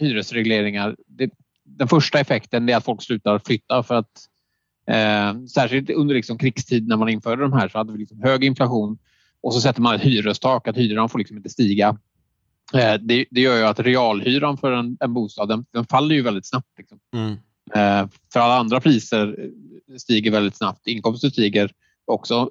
hyresregleringar, 0.00 0.96
det, 1.06 1.30
den 1.76 1.88
första 1.88 2.20
effekten 2.20 2.68
är 2.68 2.76
att 2.76 2.84
folk 2.84 3.02
slutar 3.02 3.38
flytta 3.38 3.82
för 3.82 3.94
att 3.94 4.28
eh, 4.86 5.44
särskilt 5.46 5.90
under 5.90 6.14
liksom 6.14 6.38
krigstid 6.38 6.88
när 6.88 6.96
man 6.96 7.08
införde 7.08 7.42
de 7.42 7.52
här 7.52 7.68
så 7.68 7.78
hade 7.78 7.92
vi 7.92 7.98
liksom 7.98 8.22
hög 8.22 8.44
inflation 8.44 8.98
och 9.42 9.54
så 9.54 9.60
sätter 9.60 9.82
man 9.82 9.94
ett 9.94 10.02
hyrestak 10.02 10.68
att 10.68 10.76
hyran 10.76 11.08
får 11.08 11.18
liksom 11.18 11.36
inte 11.36 11.48
stiga. 11.50 11.98
Eh, 12.74 12.94
det, 13.00 13.26
det 13.30 13.40
gör 13.40 13.56
ju 13.56 13.64
att 13.64 13.80
realhyran 13.80 14.56
för 14.56 14.72
en, 14.72 14.96
en 15.00 15.14
bostad 15.14 15.48
den, 15.48 15.64
den 15.72 15.86
faller 15.86 16.14
ju 16.14 16.22
väldigt 16.22 16.46
snabbt. 16.46 16.78
Liksom. 16.78 16.98
Eh, 17.74 18.08
för 18.32 18.40
alla 18.40 18.58
andra 18.58 18.80
priser 18.80 19.50
stiger 19.98 20.30
väldigt 20.30 20.56
snabbt. 20.56 20.86
Inkomster 20.86 21.28
stiger 21.28 21.72
också. 22.04 22.50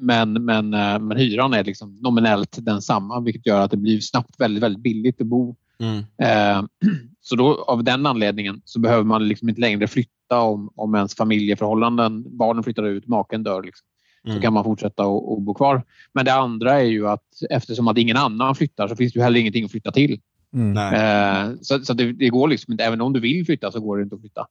Men, 0.00 0.44
men, 0.44 0.74
eh, 0.74 0.98
men 0.98 1.16
hyran 1.16 1.54
är 1.54 1.64
liksom 1.64 1.96
nominellt 2.00 2.64
densamma 2.64 3.20
vilket 3.20 3.46
gör 3.46 3.60
att 3.60 3.70
det 3.70 3.76
blir 3.76 4.00
snabbt 4.00 4.40
väldigt, 4.40 4.62
väldigt 4.62 4.82
billigt 4.82 5.20
att 5.20 5.26
bo. 5.26 5.56
Mm. 5.82 5.98
Eh, 6.22 6.62
så 7.20 7.36
då, 7.36 7.64
av 7.64 7.84
den 7.84 8.06
anledningen 8.06 8.62
så 8.64 8.80
behöver 8.80 9.04
man 9.04 9.28
liksom 9.28 9.48
inte 9.48 9.60
längre 9.60 9.86
flytta 9.88 10.40
om, 10.40 10.72
om 10.74 10.94
ens 10.94 11.14
familjeförhållanden, 11.14 12.36
barnen 12.36 12.64
flyttar 12.64 12.82
ut, 12.82 13.06
maken 13.06 13.42
dör. 13.42 13.62
Liksom. 13.62 13.84
Så 14.22 14.30
Mm. 14.30 14.42
kan 14.42 14.52
man 14.52 14.64
fortsätta 14.64 15.06
och, 15.06 15.32
och 15.32 15.42
bo 15.42 15.54
kvar. 15.54 15.82
Men 16.12 16.24
det 16.24 16.32
andra 16.34 16.74
är 16.80 16.84
ju 16.84 17.08
att 17.08 17.24
eftersom 17.50 17.88
att 17.88 17.98
ingen 17.98 18.16
annan 18.16 18.54
flyttar 18.54 18.88
så 18.88 18.96
finns 18.96 19.12
det 19.12 19.18
ju 19.18 19.22
heller 19.24 19.40
ingenting 19.40 19.64
att 19.64 19.70
flytta 19.70 19.90
till. 19.92 20.20
Mm. 20.54 20.76
Eh, 20.94 21.56
så 21.60 21.84
så 21.84 21.92
det, 21.94 22.12
det 22.12 22.28
går 22.28 22.48
liksom 22.48 22.72
inte, 22.72 22.84
även 22.84 23.00
om 23.00 23.12
du 23.12 23.20
vill 23.20 23.46
flytta 23.46 23.72
så 23.72 23.80
går 23.80 23.96
det 23.96 24.02
inte 24.02 24.14
att 24.14 24.20
flytta. 24.20 24.46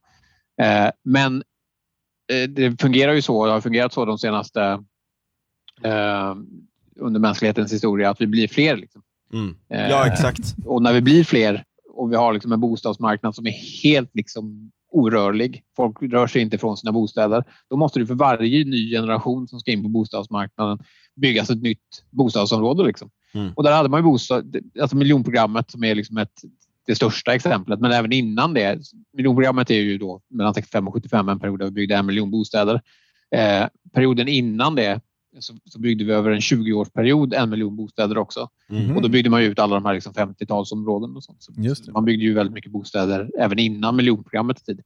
Eh, 0.62 0.92
men 1.04 1.44
eh, 2.34 2.50
det 2.50 2.82
fungerar 2.82 3.14
ju 3.14 3.22
så, 3.22 3.46
det 3.46 3.52
har 3.52 3.62
fungerat 3.62 3.94
så 3.94 4.06
de 4.06 4.18
senaste 4.18 4.62
eh, 5.84 6.36
under 7.00 7.20
mänsklighetens 7.20 7.74
historia 7.74 8.10
att 8.10 8.22
vi 8.22 8.28
blir 8.28 8.48
fler. 8.48 8.78
Liksom. 8.78 9.02
Mm. 9.34 9.56
Eh, 9.70 9.90
Ja, 9.90 10.08
exakt. 10.08 10.56
Och 10.66 10.82
när 10.82 10.94
vi 10.94 11.02
blir 11.02 11.24
fler 11.24 11.64
och 11.94 12.12
vi 12.12 12.16
har 12.16 12.34
liksom 12.34 12.52
en 12.52 12.60
bostadsmarknad 12.60 13.36
som 13.36 13.48
är 13.48 13.84
helt 13.84 14.10
liksom 14.14 14.72
orörlig, 14.92 15.64
folk 15.76 16.02
rör 16.02 16.28
sig 16.28 16.42
inte 16.42 16.58
från 16.58 16.78
sina 16.78 16.92
bostäder, 16.92 17.44
då 17.70 17.78
måste 17.78 18.00
det 18.00 18.06
för 18.06 18.14
varje 18.14 18.66
ny 18.66 18.92
generation 18.92 19.48
som 19.48 19.60
ska 19.60 19.72
in 19.72 19.84
på 19.84 19.90
bostadsmarknaden 19.90 20.80
byggas 21.16 21.50
ett 21.50 21.62
nytt 21.62 22.04
bostadsområde. 22.10 22.84
Liksom. 22.84 23.10
Mm. 23.34 23.54
Och 23.56 23.64
där 23.64 23.72
hade 23.72 23.90
man 23.90 24.00
ju 24.00 24.04
bostad, 24.04 24.56
alltså 24.82 24.96
miljonprogrammet 24.96 25.72
som 25.72 25.84
är 25.84 25.96
liksom 25.96 26.18
ett, 26.18 26.42
det 26.88 26.96
största 26.96 27.36
exemplet, 27.36 27.80
men 27.80 27.92
även 27.92 28.12
innan 28.12 28.54
det. 28.54 28.80
Miljonprogrammet 29.14 29.72
är 29.72 29.76
ju 29.76 29.98
då 29.98 30.22
mellan 30.30 30.54
65 30.54 30.88
och 30.88 30.94
75 30.94 31.30
en 31.30 31.40
period 31.40 31.60
där 31.60 31.66
vi 31.66 31.72
byggde 31.72 31.96
en 31.96 32.06
miljon 32.06 32.32
bostäder. 32.32 32.82
Eh, 33.36 33.68
perioden 33.94 34.28
innan 34.28 34.76
det 34.76 35.02
så, 35.42 35.54
så 35.66 35.80
byggde 35.80 36.04
vi 36.04 36.14
över 36.14 36.32
en 36.32 36.40
20-årsperiod 36.40 37.36
en 37.36 37.50
miljon 37.50 37.76
bostäder 37.76 38.18
också. 38.18 38.50
Mm. 38.70 38.96
Och 38.96 39.02
då 39.02 39.10
byggde 39.10 39.30
man 39.30 39.42
ut 39.42 39.60
alla 39.60 39.76
de 39.76 39.86
här 39.86 39.94
liksom 39.94 40.14
50-talsområden 40.14 41.16
och 41.16 41.24
sånt. 41.24 41.44
Så. 41.44 41.92
Man 41.92 42.06
byggde 42.06 42.26
ju 42.26 42.34
väldigt 42.34 42.54
mycket 42.54 42.72
bostäder 42.72 43.30
även 43.40 43.60
innan 43.60 43.96
miljonprogrammets 43.96 44.64
tid. 44.64 44.82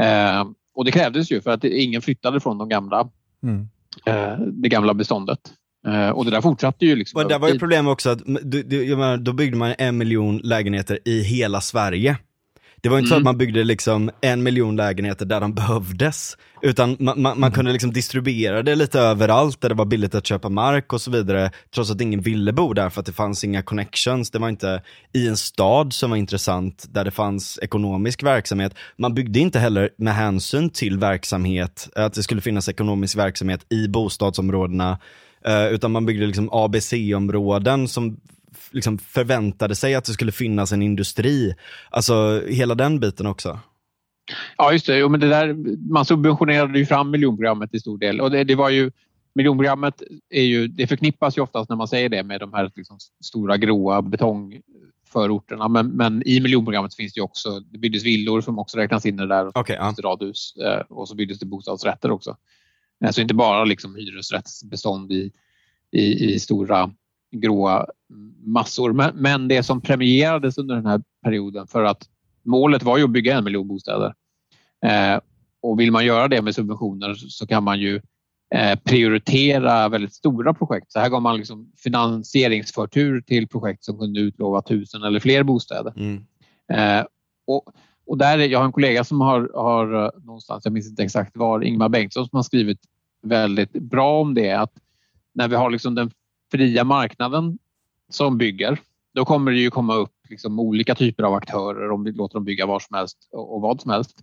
Eh, 0.00 0.46
och 0.74 0.84
det 0.84 0.92
krävdes 0.92 1.32
ju 1.32 1.40
för 1.40 1.50
att 1.50 1.64
ingen 1.64 2.02
flyttade 2.02 2.40
från 2.40 2.58
de 2.58 2.68
gamla, 2.68 3.10
Mm. 3.42 3.68
eh, 4.06 4.38
det 4.46 4.68
gamla 4.68 4.94
beståndet. 4.94 5.52
Eh, 5.86 6.10
och 6.10 6.24
det 6.24 6.30
där 6.30 6.40
fortsatte 6.40 6.86
ju. 6.86 6.96
Liksom 6.96 7.22
Och 7.22 7.28
där 7.28 7.38
var 7.38 7.48
ju 7.48 7.58
problemet 7.58 7.92
också 7.92 8.10
att 8.10 8.22
du, 8.42 8.62
du, 8.62 8.96
menar, 8.96 9.16
då 9.16 9.32
byggde 9.32 9.56
man 9.56 9.74
en 9.78 9.98
miljon 9.98 10.38
lägenheter 10.38 10.98
i 11.04 11.22
hela 11.22 11.60
Sverige. 11.60 12.18
Det 12.80 12.88
var 12.88 12.98
inte 12.98 13.08
så 13.08 13.14
Mm. 13.14 13.22
att 13.22 13.24
man 13.24 13.38
byggde 13.38 13.64
liksom 13.64 14.10
en 14.20 14.42
miljon 14.42 14.76
lägenheter 14.76 15.26
där 15.26 15.40
de 15.40 15.54
behövdes. 15.54 16.36
Utan 16.62 16.96
man, 16.98 17.22
man, 17.22 17.40
man 17.40 17.52
kunde 17.52 17.72
liksom 17.72 17.92
distribuera 17.92 18.62
det 18.62 18.74
lite 18.74 19.00
överallt 19.00 19.60
där 19.60 19.68
det 19.68 19.74
var 19.74 19.84
billigt 19.84 20.14
att 20.14 20.26
köpa 20.26 20.48
mark 20.48 20.92
och 20.92 21.00
så 21.00 21.10
vidare. 21.10 21.50
Trots 21.74 21.90
att 21.90 22.00
ingen 22.00 22.20
ville 22.20 22.52
bo 22.52 22.72
där 22.72 22.90
för 22.90 23.00
att 23.00 23.06
det 23.06 23.12
fanns 23.12 23.44
inga 23.44 23.62
connections. 23.62 24.30
Det 24.30 24.38
var 24.38 24.48
inte 24.48 24.82
i 25.14 25.28
en 25.28 25.36
stad 25.36 25.92
som 25.92 26.10
var 26.10 26.16
intressant 26.16 26.86
där 26.90 27.04
det 27.04 27.10
fanns 27.10 27.58
ekonomisk 27.62 28.22
verksamhet. 28.22 28.74
Man 28.98 29.14
byggde 29.14 29.38
inte 29.40 29.58
heller 29.58 29.90
med 29.98 30.14
hänsyn 30.14 30.70
till 30.70 30.98
verksamhet, 30.98 31.88
att 31.94 32.14
det 32.14 32.22
skulle 32.22 32.40
finnas 32.40 32.68
ekonomisk 32.68 33.16
verksamhet 33.16 33.66
i 33.68 33.88
bostadsområdena. 33.88 34.98
Eh, 35.44 35.66
utan 35.66 35.92
man 35.92 36.06
byggde 36.06 36.26
liksom 36.26 36.48
ABC-områden 36.52 37.88
som 37.88 38.16
liksom 38.70 38.98
förväntade 38.98 39.74
sig 39.74 39.94
att 39.94 40.04
det 40.04 40.12
skulle 40.12 40.32
finnas 40.32 40.72
en 40.72 40.82
industri. 40.82 41.54
Alltså 41.90 42.42
hela 42.46 42.74
den 42.74 43.00
biten 43.00 43.26
också. 43.26 43.60
Ja, 44.56 44.72
just 44.72 44.86
det. 44.86 44.98
Jo, 44.98 45.08
men 45.08 45.20
det 45.20 45.28
där, 45.28 45.54
man 45.92 46.04
subventionerade 46.04 46.78
ju 46.78 46.86
fram 46.86 47.10
miljonprogrammet 47.10 47.74
i 47.74 47.80
stor 47.80 47.98
del. 47.98 48.20
Och 48.20 48.30
det, 48.30 48.44
det 48.44 48.54
var 48.54 48.70
ju, 48.70 48.90
miljonprogrammet 49.34 50.02
är 50.30 50.42
ju, 50.42 50.68
det 50.68 50.86
förknippas 50.86 51.38
ju 51.38 51.42
oftast 51.42 51.68
när 51.68 51.76
man 51.76 51.88
säger 51.88 52.08
det 52.08 52.22
med 52.22 52.40
de 52.40 52.52
här 52.52 52.70
liksom 52.76 52.98
stora 53.24 53.56
gråa 53.56 54.02
betongförorterna. 54.02 55.68
Men, 55.68 55.88
men 55.88 56.22
i 56.26 56.40
miljonprogrammet 56.40 56.94
finns 56.94 57.12
det 57.12 57.18
ju 57.18 57.24
också, 57.24 57.60
det 57.60 57.78
byggdes 57.78 58.04
villor 58.04 58.40
som 58.40 58.58
också 58.58 58.78
räknas 58.78 59.06
in 59.06 59.14
i 59.14 59.18
det 59.18 59.26
där. 59.26 59.50
Okej, 59.54 59.76
ja. 59.80 59.94
radhus 60.02 60.54
eh, 60.56 60.80
och 60.88 61.08
så 61.08 61.14
byggdes 61.14 61.38
det 61.38 61.46
bostadsrätter 61.46 62.10
också. 62.10 62.36
Så 63.10 63.20
inte 63.20 63.34
bara 63.34 63.64
liksom 63.64 63.94
hyresrättsbestånd 63.94 65.12
i, 65.12 65.32
i, 65.90 66.34
i 66.34 66.40
stora 66.40 66.90
gråa 67.30 67.86
massor. 68.44 68.92
Men, 68.92 69.16
men 69.16 69.48
det 69.48 69.62
som 69.62 69.80
premierades 69.80 70.58
under 70.58 70.74
den 70.74 70.86
här 70.86 71.02
perioden 71.24 71.66
för 71.66 71.84
att 71.84 72.08
målet 72.42 72.82
var 72.82 72.98
ju 72.98 73.04
att 73.04 73.10
bygga 73.10 73.36
en 73.38 73.44
miljon 73.44 73.68
bostäder. 73.68 74.14
Eh, 74.86 75.20
och 75.60 75.80
vill 75.80 75.92
man 75.92 76.06
göra 76.06 76.28
det 76.28 76.42
med 76.42 76.54
subventioner 76.54 77.14
så 77.14 77.46
kan 77.46 77.64
man 77.64 77.80
ju 77.80 78.00
eh, 78.54 78.78
prioritera 78.84 79.88
väldigt 79.88 80.14
stora 80.14 80.54
projekt. 80.54 80.92
Så 80.92 80.98
här 81.00 81.08
gav 81.08 81.22
man 81.22 81.36
liksom 81.36 81.72
finansieringsförtur 81.76 83.20
till 83.20 83.48
projekt 83.48 83.84
som 83.84 83.98
kunde 83.98 84.20
utlova 84.20 84.62
tusen 84.62 85.02
eller 85.02 85.20
fler 85.20 85.42
bostäder. 85.42 85.92
Mm. 85.96 86.24
Eh, 86.72 87.06
och, 87.46 87.62
och 88.06 88.18
där, 88.18 88.38
är- 88.38 88.48
jag 88.48 88.58
har 88.58 88.66
en 88.66 88.72
kollega 88.72 89.04
som 89.04 89.20
har, 89.20 89.50
har 89.54 90.04
eh, 90.04 90.10
någonstans, 90.24 90.64
jag 90.64 90.72
minns 90.72 90.88
inte 90.88 91.02
exakt 91.02 91.36
var, 91.36 91.64
Ingmar 91.64 91.88
Bengtsson 91.88 92.28
som 92.28 92.36
har 92.36 92.42
skrivit 92.42 92.80
väldigt 93.22 93.72
bra 93.72 94.20
om 94.20 94.34
det. 94.34 94.52
Att 94.52 94.72
när 95.34 95.48
vi 95.48 95.56
har 95.56 95.70
liksom 95.70 95.94
den 95.94 96.10
fria 96.50 96.84
marknaden 96.84 97.58
som 98.08 98.38
bygger, 98.38 98.78
då 99.14 99.24
kommer 99.24 99.52
det 99.52 99.58
ju 99.58 99.70
komma 99.70 99.94
upp 99.94 100.12
liksom 100.28 100.60
olika 100.60 100.94
typer 100.94 101.22
av 101.22 101.34
aktörer 101.34 101.90
om 101.90 102.04
vi 102.04 102.12
låter 102.12 102.34
dem 102.34 102.44
bygga 102.44 102.66
var 102.66 102.80
som 102.80 102.96
helst 102.96 103.28
och, 103.32 103.60
vad 103.60 103.80
som 103.80 103.90
helst. 103.90 104.22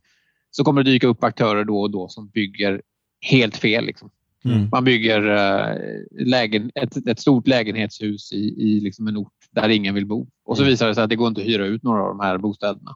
Så 0.52 0.64
kommer 0.64 0.84
det 0.84 0.92
dyka 0.92 1.08
upp 1.08 1.24
aktörer 1.24 1.64
då 1.64 1.82
och 1.82 1.92
då 1.92 2.08
som 2.08 2.28
bygger 2.28 2.82
helt 3.22 3.58
fel. 3.58 3.86
Liksom. 3.86 4.10
Mm. 4.46 4.70
Man 4.72 4.84
bygger 4.84 5.36
eh, 5.36 5.78
lägen, 6.26 6.72
ett, 6.76 7.08
ett 7.08 7.20
stort 7.20 7.48
lägenhetshus 7.48 8.34
i, 8.34 8.56
i 8.58 8.80
liksom 8.80 9.08
en 9.08 9.18
ort 9.18 9.34
där 9.52 9.70
ingen 9.70 9.96
vill 9.96 10.06
bo. 10.06 10.28
Och 10.46 10.58
så 10.58 10.64
Mm. 10.64 10.72
visar 10.72 10.88
det 10.88 10.96
sig 10.96 11.04
att 11.04 11.10
det 11.10 11.16
går 11.16 11.28
inte 11.28 11.42
att 11.42 11.48
hyra 11.48 11.66
ut 11.66 11.84
några 11.84 12.02
av 12.02 12.08
de 12.08 12.20
här 12.20 12.38
bostäderna. 12.38 12.96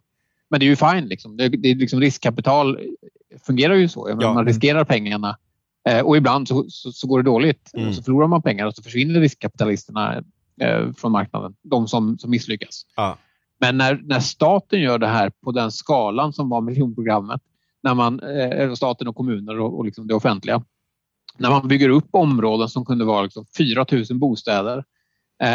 Men 0.50 0.60
det 0.60 0.66
är 0.66 0.68
ju 0.68 0.76
fine. 0.76 1.08
Liksom. 1.08 1.38
Det, 1.38 1.50
det 1.50 1.72
är 1.72 1.76
liksom 1.76 2.00
riskkapital 2.00 2.80
fungerar 3.46 3.76
ju 3.76 3.90
så. 3.90 4.18
Ja. 4.22 4.34
Man 4.34 4.46
riskerar 4.46 4.84
pengarna 4.84 5.30
eh, 5.30 5.36
och 6.04 6.18
ibland 6.18 6.48
så, 6.48 6.66
så, 6.70 6.92
så 6.92 7.08
går 7.08 7.24
det 7.24 7.30
dåligt. 7.30 7.72
Mm. 7.74 7.88
Och 7.90 7.96
så 7.96 8.04
förlorar 8.04 8.28
man 8.28 8.42
pengar 8.42 8.66
och 8.66 8.76
så 8.76 8.84
försvinner 8.84 9.20
riskkapitalisterna 9.20 10.24
eh, 10.62 10.92
från 10.98 11.12
marknaden. 11.12 11.56
De 11.64 11.88
som, 11.88 12.18
som 12.18 12.30
misslyckas. 12.30 12.86
Ja. 12.96 13.18
Men 13.60 13.78
när, 13.78 14.02
när 14.04 14.20
staten 14.20 14.82
gör 14.82 14.98
det 14.98 15.08
här 15.08 15.32
på 15.44 15.52
den 15.52 15.72
skalan 15.72 16.34
som 16.34 16.50
var 16.50 16.62
miljonprogrammet 16.62 17.42
när 17.84 17.94
man, 17.94 18.20
eh, 18.20 18.74
staten 18.74 19.08
och 19.08 19.16
kommuner 19.16 19.60
och, 19.60 19.78
och 19.78 19.86
liksom 19.86 20.08
det 20.08 20.14
offentliga. 20.14 20.64
När 21.38 21.50
man 21.50 21.68
bygger 21.68 21.90
upp 21.90 22.08
områden 22.12 22.70
som 22.70 22.86
kunde 22.86 23.06
vara 23.06 23.22
liksom 23.22 23.46
4 23.58 23.86
000 23.92 24.06
bostäder 24.12 24.78
Eh, 24.78 24.84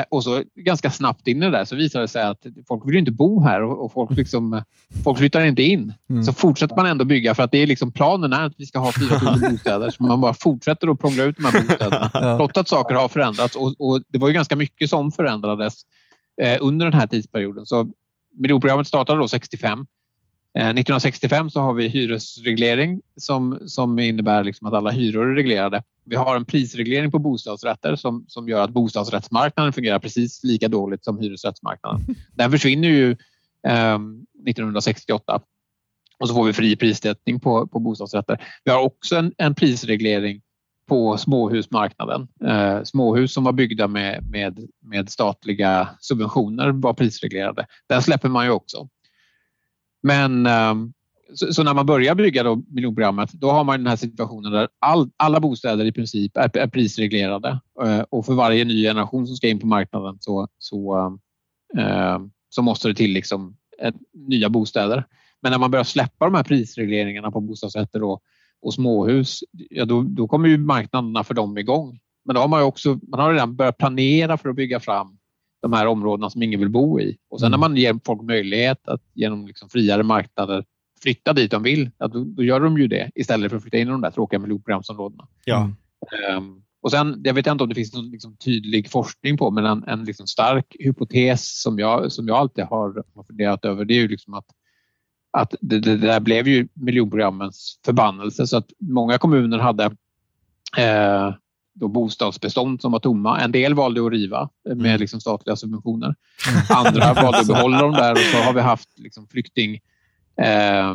och 0.09 0.25
så 0.25 0.43
ganska 0.55 0.91
snabbt 0.91 1.29
in 1.29 1.43
i 1.43 1.47
det 1.47 1.51
där 1.51 1.65
så 1.65 1.77
visar 1.77 2.01
det 2.01 2.09
sig 2.09 2.23
att 2.23 2.47
folk 2.69 2.89
vill 2.89 2.97
inte 2.97 3.11
bo 3.11 3.43
här 3.43 3.63
och, 3.63 3.93
folk, 3.93 4.11
liksom, 4.11 4.63
folk 5.05 5.19
flyttar 5.19 5.45
inte 5.45 5.63
in. 5.63 5.93
Mm. 6.11 6.23
Så 6.25 6.33
fortsätter 6.33 6.77
man 6.77 6.87
ändå 6.87 7.05
bygga 7.05 7.35
för 7.35 7.43
att 7.43 7.51
det 7.51 7.59
är 7.59 7.67
liksom 7.67 7.93
planen 7.93 8.33
är 8.33 8.43
att 8.43 8.55
vi 8.57 8.67
ska 8.67 8.79
ha 8.79 8.93
4 8.93 9.39
000 9.41 9.51
bostäder. 9.51 9.91
Så 9.91 10.03
man 10.03 10.21
bara 10.21 10.35
fortsätter 10.35 10.89
att 10.89 11.01
prångla 11.01 11.25
ut 11.25 11.37
de 11.37 11.45
här 11.45 11.61
bostäderna. 11.63 12.11
Ja. 12.25 12.37
Trots 12.37 12.59
att 12.59 12.69
saker 12.69 12.95
har 12.95 13.09
förändrats 13.09 13.57
och, 13.57 13.75
och, 13.79 14.03
det 14.09 14.19
var 14.19 14.29
ju 14.29 14.35
ganska 14.35 14.57
mycket 14.57 14.91
som 14.91 15.13
förändrades 15.13 15.75
eh, 16.43 16.59
under 16.61 16.87
den 16.87 17.01
här 17.01 17.07
tidsperioden. 17.07 17.67
Så 17.67 17.91
miljonprogrammet 18.39 18.87
startade 18.87 19.19
då 19.19 19.29
65 19.29 19.87
1965 20.59 21.47
eh, 21.47 21.51
så 21.51 21.61
har 21.61 21.75
vi 21.75 21.89
hyresreglering 21.89 23.01
som, 23.17 23.59
som 23.67 23.99
innebär 23.99 24.45
liksom 24.45 24.67
att 24.67 24.75
alla 24.75 24.91
hyror 24.91 25.31
är 25.31 25.35
reglerade. 25.35 25.83
Vi 26.05 26.17
har 26.17 26.37
en 26.37 26.45
prisreglering 26.45 27.11
på 27.11 27.19
bostadsrätter 27.19 27.97
som, 27.97 28.25
som 28.29 28.49
gör 28.49 28.65
att 28.65 28.71
bostadsrättsmarknaden 28.71 29.73
fungerar 29.73 29.99
precis 29.99 30.45
lika 30.45 30.69
dåligt 30.69 31.05
som 31.05 31.19
hyresrättsmarknaden. 31.19 32.01
Den 32.35 32.51
försvinner 32.51 32.89
ju 32.89 33.11
eh, 33.67 33.95
1968 33.95 35.41
och 36.19 36.29
så 36.29 36.35
får 36.35 36.45
vi 36.45 36.53
fri 36.53 36.77
prissättning 36.77 37.41
på, 37.41 37.67
på 37.67 37.79
bostadsrätter. 37.79 38.45
Vi 38.65 38.71
har 38.71 38.83
också 38.83 39.17
en, 39.17 39.33
en 39.37 39.55
prisreglering 39.55 40.41
på 40.89 41.19
småhusmarknaden. 41.19 42.29
Eh, 42.45 42.83
småhus 42.83 43.33
som 43.33 43.45
var 43.45 43.53
byggda 43.53 43.89
med, 43.89 44.31
med, 44.31 44.59
med 44.83 45.11
statliga 45.11 45.89
subventioner 46.01 46.71
var 46.71 46.95
prisreglerade. 46.95 47.67
Den 47.89 48.03
släpper 48.03 48.29
man 48.29 48.45
ju 48.45 48.51
också. 48.51 48.89
Men 50.03 50.47
ehm, 50.47 50.93
så, 51.35 51.53
så, 51.53 51.63
när 51.63 51.75
man 51.75 51.87
börjar 51.87 52.15
bygga 52.15 52.43
då 52.43 52.63
miljonprogrammet, 52.69 53.33
då 53.33 53.51
har 53.51 53.65
man 53.65 53.79
den 53.79 53.87
här 53.87 53.97
situationen 53.97 54.53
där 54.53 54.69
all, 54.79 55.11
alla 55.17 55.41
bostäder 55.41 55.85
i 55.85 55.93
princip 55.93 56.37
är, 56.37 56.59
är 56.59 56.67
prisreglerade 56.67 57.61
eh, 57.83 58.01
och 58.11 58.27
för 58.27 58.35
varje 58.35 58.65
ny 58.65 58.83
generation 58.83 59.27
som 59.27 59.37
ska 59.37 59.49
in 59.49 59.59
på 59.59 59.67
marknaden 59.67 60.17
så, 60.21 60.49
så, 60.59 61.07
eh, 61.79 62.19
så 62.49 62.63
måste 62.63 62.89
det 62.89 62.95
till 62.95 63.13
liksom 63.13 63.57
ett, 63.83 63.95
nya 64.13 64.49
bostäder. 64.49 65.05
Men 65.43 65.53
när 65.53 65.59
man 65.59 65.71
börjar 65.71 65.85
släppa 65.85 66.25
de 66.25 66.35
här 66.35 66.45
prisregleringarna 66.45 67.31
på 67.31 67.41
bostadsrätter 67.41 68.03
och, 68.03 68.23
och 68.63 68.75
småhus, 68.75 69.41
ja, 69.53 69.85
då, 69.85 70.03
då 70.03 70.29
kommer 70.29 70.49
ju 70.49 70.59
marknaderna 70.59 71.25
för 71.25 71.35
dem 71.35 71.59
igång. 71.59 72.01
Men 72.25 72.35
då 72.35 72.41
har 72.41 72.49
man 72.49 72.63
också 72.63 72.99
man 73.09 73.21
har 73.21 73.33
redan 73.33 73.57
börjat 73.57 73.79
planera 73.79 74.37
för 74.37 74.49
att 74.49 74.57
bygga 74.57 74.81
fram 74.81 75.19
de 75.63 75.73
här 75.73 75.87
områdena 75.87 76.31
som 76.31 76.43
ingen 76.43 76.61
vill 76.61 76.71
bo 76.71 77.01
i. 77.01 77.17
Och 77.31 77.41
sen 77.41 77.51
när 77.51 77.59
mm. 77.59 77.71
man 77.71 77.77
ger 77.77 78.01
folk 78.05 78.23
möjlighet 78.23 78.89
att 78.89 79.01
genom 79.15 79.47
liksom 79.47 79.69
friare 79.69 80.03
marknader 80.03 80.65
flytta 81.05 81.33
dit 81.33 81.51
de 81.51 81.63
vill, 81.63 81.91
ja, 81.99 82.09
då, 82.09 82.25
då, 82.25 82.43
gör 82.43 82.61
de 82.61 82.79
ju 82.79 82.89
det 82.89 83.11
istället 83.15 83.51
för 83.51 83.57
att 83.57 83.63
flytta 83.63 83.79
in 83.79 83.89
i 83.89 83.91
de 83.91 84.01
där 84.01 84.11
tråkiga 84.11 84.41
miljonprogramsområdena. 84.41 85.29
Ja. 85.45 85.71
Um, 86.37 86.63
och 86.83 86.91
sen, 86.91 87.21
jag 87.25 87.35
vet 87.35 87.47
inte 87.47 87.63
om 87.63 87.69
det 87.69 87.75
finns 87.75 87.95
någon 87.95 88.11
liksom 88.11 88.37
tydlig 88.37 88.91
forskning 88.91 89.37
på, 89.37 89.51
men 89.51 89.65
en, 89.65 89.85
en 89.85 90.05
liksom 90.05 90.27
stark 90.27 90.77
hypotes 90.79 91.63
som 91.63 91.79
jag, 91.79 92.13
som 92.13 92.29
jag 92.29 92.37
alltid 92.37 92.65
har, 92.65 93.05
funderat 93.27 93.65
över, 93.65 93.85
det 93.85 93.95
är 93.95 94.01
ju 94.01 94.09
liksom 94.09 94.35
att, 94.35 94.47
att 95.31 95.55
det, 95.61 95.81
det 95.81 95.97
där 95.97 96.21
blev 96.21 96.49
ju 96.49 96.69
miljonprogrammens 96.75 97.81
förbannelse. 97.85 98.47
Så 98.47 98.57
att 98.57 98.71
många 98.79 99.19
kommuner 99.19 99.59
hade 99.59 99.85
eh, 100.77 101.35
då 101.75 101.89
bostadsbestånd 101.89 102.81
som 102.81 102.93
var 102.93 102.99
tomma. 102.99 103.41
En 103.41 103.53
del 103.53 103.75
valde 103.75 104.07
att 104.07 104.13
riva 104.13 104.49
med 104.65 104.87
mm. 104.87 105.01
liksom 105.01 105.21
statliga 105.21 105.57
subventioner. 105.57 106.15
Mm. 106.51 106.87
Andra 106.87 107.15
valde 107.15 107.39
att 107.39 107.47
behålla 107.55 107.83
dem 107.83 107.93
där 107.93 108.13
och 108.13 108.19
så 108.19 108.37
har 108.37 108.53
vi 108.53 108.61
haft 108.61 108.99
liksom 108.99 109.27
flyktingmottagande 109.27 109.94
eh, 110.37 110.95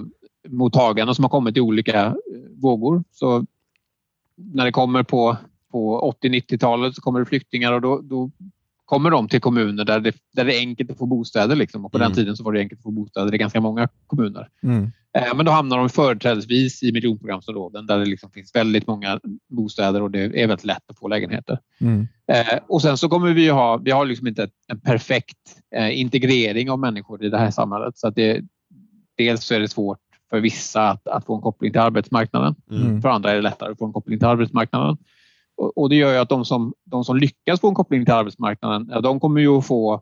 som 1.14 1.24
har 1.24 1.30
kommit 1.30 1.58
i 1.58 1.62
olika 1.62 2.06
eh, 2.06 2.14
vågor. 2.62 3.04
Så 3.12 3.46
när 4.36 4.66
det 4.66 4.72
kommer 4.72 5.04
på, 5.04 5.38
på 5.72 6.14
80-90-talet 6.24 6.96
så 6.96 7.02
kommer 7.02 7.20
det 7.20 7.26
flyktingar 7.26 7.74
och 7.74 7.82
då, 7.82 8.02
då 8.02 8.32
kommer 8.86 9.10
de 9.12 9.28
till 9.28 9.42
kommuner 9.42 9.86
där 9.86 10.00
det, 10.00 10.16
där 10.34 10.46
det 10.46 10.58
är 10.58 10.60
enkelt 10.60 10.92
att 10.92 10.98
få 10.98 11.06
bostäder. 11.06 11.56
Liksom. 11.56 11.86
Och 11.86 11.92
på 11.92 11.98
mm. 11.98 12.10
den 12.10 12.16
tiden 12.16 12.38
så 12.38 12.44
var 12.44 12.54
det 12.54 12.60
enkelt 12.60 12.80
att 12.80 12.84
få 12.84 12.92
bostäder 12.92 13.36
i 13.36 13.38
ganska 13.38 13.62
många 13.62 13.88
kommuner. 14.08 14.50
Mm. 14.64 14.92
Eh, 15.18 15.36
men 15.36 15.46
då 15.46 15.52
hamnar 15.52 15.78
de 15.78 15.90
företrädesvis 15.90 16.84
i 16.84 16.92
miljonprogramsområden 16.92 17.86
där 17.86 18.00
det 18.00 18.06
liksom 18.06 18.32
finns 18.32 18.56
väldigt 18.56 18.88
många 18.88 19.20
bostäder 19.50 20.02
och 20.02 20.12
det 20.12 20.20
är 20.20 20.48
väldigt 20.48 20.66
lätt 20.66 20.84
att 20.88 21.00
få 21.00 21.08
lägenheter. 21.08 21.60
Mm. 21.82 22.08
Eh, 22.28 22.60
och 22.68 22.82
sen 22.82 22.98
så 22.98 23.10
kommer 23.10 23.34
vi 23.34 23.50
ha, 23.50 23.78
vi 23.78 23.92
har 23.92 24.06
liksom 24.06 24.28
inte 24.28 24.50
en 24.68 24.80
perfekt 24.80 25.38
eh, 25.76 26.00
integrering 26.00 26.72
av 26.72 26.80
människor 26.80 27.24
i 27.24 27.30
det 27.30 27.38
här 27.38 27.52
samhället. 27.52 27.98
Så 27.98 28.08
att 28.08 28.16
det, 28.16 28.42
dels 29.20 29.45
så 29.45 29.53
är 29.53 29.59
det 29.59 29.70
svårt 29.70 29.99
för 30.30 30.39
vissa 30.39 30.89
att, 30.89 31.07
att 31.07 31.26
få 31.26 31.36
en 31.36 31.41
koppling 31.41 31.72
till 31.72 31.82
arbetsmarknaden. 31.82 32.55
Mm. 32.72 33.01
För 33.01 33.09
andra 33.09 33.32
är 33.32 33.36
det 33.36 33.41
lättare 33.41 33.72
att 33.72 33.78
få 33.78 33.86
en 33.86 33.93
koppling 33.93 34.20
till 34.20 34.28
arbetsmarknaden. 34.28 34.97
Och, 35.57 35.78
och 35.78 35.89
det 35.89 35.95
gör 35.95 36.13
ju 36.13 36.17
att 36.17 36.30
de 36.30 36.45
som, 36.45 36.74
de 36.86 37.03
som 37.03 37.17
lyckas 37.17 37.59
få 37.59 37.70
en 37.70 37.76
koppling 37.76 38.05
till 38.05 38.13
arbetsmarknaden, 38.13 38.89
ja, 38.91 39.01
de 39.01 39.20
kommer 39.20 39.41
ju 39.41 39.61
få 39.61 40.01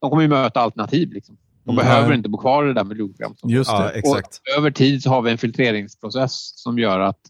de 0.00 0.10
kommer 0.10 0.22
ju 0.22 0.28
möta 0.28 0.60
alternativ. 0.60 1.12
Liksom. 1.12 1.36
De 1.64 1.70
mm. 1.70 1.84
behöver 1.84 2.14
inte 2.14 2.28
bo 2.28 2.38
kvar 2.38 2.64
i 2.64 2.68
det 2.68 2.74
där 2.74 2.84
miljonprogrammet. 2.84 3.38
Just 3.42 3.70
det. 3.70 3.76
Ja, 3.76 3.90
exakt. 3.90 4.40
Och 4.40 4.58
över 4.58 4.70
tid 4.70 5.02
så 5.02 5.10
har 5.10 5.22
vi 5.22 5.30
en 5.30 5.38
filtreringsprocess 5.38 6.52
som 6.62 6.78
gör 6.78 7.00
att 7.00 7.20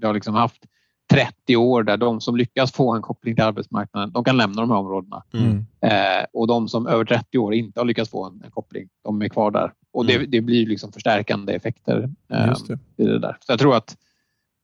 vi 0.00 0.06
har 0.06 0.14
liksom 0.14 0.34
haft 0.34 0.62
30 1.10 1.56
år 1.56 1.82
där 1.82 1.96
de 1.96 2.20
som 2.20 2.36
lyckas 2.36 2.72
få 2.72 2.94
en 2.94 3.02
koppling 3.02 3.34
till 3.34 3.44
arbetsmarknaden, 3.44 4.12
de 4.12 4.24
kan 4.24 4.36
lämna 4.36 4.60
de 4.60 4.70
här 4.70 4.78
områdena. 4.78 5.22
Mm. 5.32 5.66
Eh, 5.80 6.26
och 6.32 6.46
de 6.46 6.68
som 6.68 6.86
över 6.86 7.04
30 7.04 7.38
år 7.38 7.54
inte 7.54 7.80
har 7.80 7.84
lyckats 7.84 8.10
få 8.10 8.24
en, 8.24 8.42
en 8.44 8.50
koppling, 8.50 8.88
de 9.04 9.22
är 9.22 9.28
kvar 9.28 9.50
där. 9.50 9.72
Och 9.92 10.04
mm. 10.04 10.20
det, 10.20 10.26
det, 10.26 10.40
blir 10.40 10.66
liksom 10.66 10.92
förstärkande 10.92 11.52
effekter 11.54 12.10
eh, 12.32 12.54
det. 12.68 13.02
i 13.02 13.06
det 13.06 13.18
där. 13.18 13.36
Så 13.40 13.52
jag 13.52 13.58
tror 13.58 13.76
att, 13.76 13.96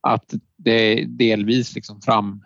att 0.01 0.35
det 0.57 0.73
är 0.73 1.07
delvis 1.07 1.75
liksom 1.75 2.01
fram 2.01 2.45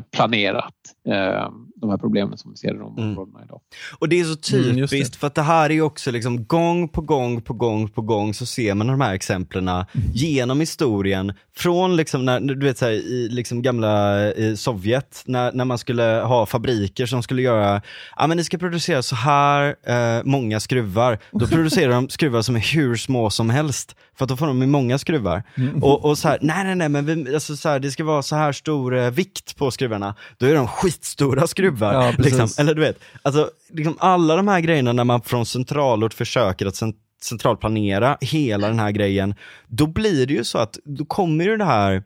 planerat 0.00 0.74
eh, 1.08 1.50
de 1.82 1.90
här 1.90 1.98
problemen 1.98 2.38
som 2.38 2.50
vi 2.50 2.56
ser 2.56 2.68
i 2.68 2.78
de 2.78 2.98
mm. 2.98 3.10
områdena 3.10 3.38
mm. 3.38 3.44
idag. 3.44 3.60
Och 3.98 4.08
det 4.08 4.20
är 4.20 4.24
så 4.24 4.36
typiskt, 4.36 5.14
mm, 5.14 5.18
för 5.20 5.26
att 5.26 5.34
det 5.34 5.42
här 5.42 5.70
är 5.70 5.74
ju 5.74 5.82
också 5.82 6.10
liksom 6.10 6.44
gång 6.44 6.88
på 6.88 7.00
gång 7.00 7.40
på 7.40 7.52
gång 7.52 7.88
på 7.88 8.02
gång 8.02 8.34
så 8.34 8.46
ser 8.46 8.74
man 8.74 8.86
de 8.86 9.00
här 9.00 9.14
exemplen 9.14 9.68
mm. 9.68 9.86
genom 10.12 10.60
historien. 10.60 11.32
Från 11.56 11.96
liksom 11.96 12.24
när, 12.24 12.40
du 12.40 12.66
vet 12.66 12.78
så 12.78 12.84
här, 12.84 12.92
i 12.92 13.28
liksom 13.30 13.62
gamla 13.62 14.22
i 14.32 14.56
Sovjet, 14.56 15.22
när, 15.26 15.52
när 15.52 15.64
man 15.64 15.78
skulle 15.78 16.02
ha 16.02 16.46
fabriker 16.46 17.06
som 17.06 17.22
skulle 17.22 17.42
göra, 17.42 17.82
ja 18.16 18.26
men 18.26 18.36
ni 18.36 18.44
ska 18.44 18.58
producera 18.58 19.02
så 19.02 19.16
här 19.16 19.76
eh, 19.86 20.22
många 20.24 20.60
skruvar. 20.60 21.18
Då 21.32 21.46
producerar 21.50 21.92
de 21.92 22.08
skruvar 22.08 22.42
som 22.42 22.56
är 22.56 22.74
hur 22.74 22.96
små 22.96 23.30
som 23.30 23.50
helst. 23.50 23.96
För 24.22 24.24
att 24.24 24.28
då 24.28 24.36
får 24.36 24.46
de 24.46 24.70
många 24.70 24.98
skruvar. 24.98 25.42
Mm. 25.54 25.82
Och, 25.82 26.04
och 26.04 26.18
så 26.18 26.28
här, 26.28 26.38
nej 26.40 26.64
nej 26.64 26.74
nej, 26.74 26.88
men 26.88 27.06
vi, 27.06 27.34
alltså 27.34 27.56
så 27.56 27.68
här, 27.68 27.78
det 27.78 27.90
ska 27.90 28.04
vara 28.04 28.22
så 28.22 28.36
här 28.36 28.52
stor 28.52 28.96
eh, 28.98 29.10
vikt 29.10 29.56
på 29.56 29.70
skruvarna. 29.70 30.14
Då 30.38 30.46
är 30.46 30.54
de 30.54 30.68
skitstora 30.68 31.46
skruvar. 31.46 31.94
Ja, 31.94 32.12
liksom. 32.18 32.48
Eller 32.58 32.74
du 32.74 32.80
vet, 32.80 32.98
alltså, 33.22 33.50
liksom 33.72 33.96
alla 33.98 34.36
de 34.36 34.48
här 34.48 34.60
grejerna 34.60 34.92
när 34.92 35.04
man 35.04 35.22
från 35.22 35.46
centralort 35.46 36.14
försöker 36.14 36.66
att 36.66 36.76
cent 36.76 36.96
centralplanera 37.22 38.18
hela 38.20 38.68
den 38.68 38.78
här 38.78 38.90
grejen, 38.90 39.34
då 39.66 39.86
blir 39.86 40.26
det 40.26 40.34
ju 40.34 40.44
så 40.44 40.58
att, 40.58 40.78
då 40.84 41.04
kommer 41.04 41.44
ju 41.44 41.56
det 41.56 41.64
här 41.64 42.02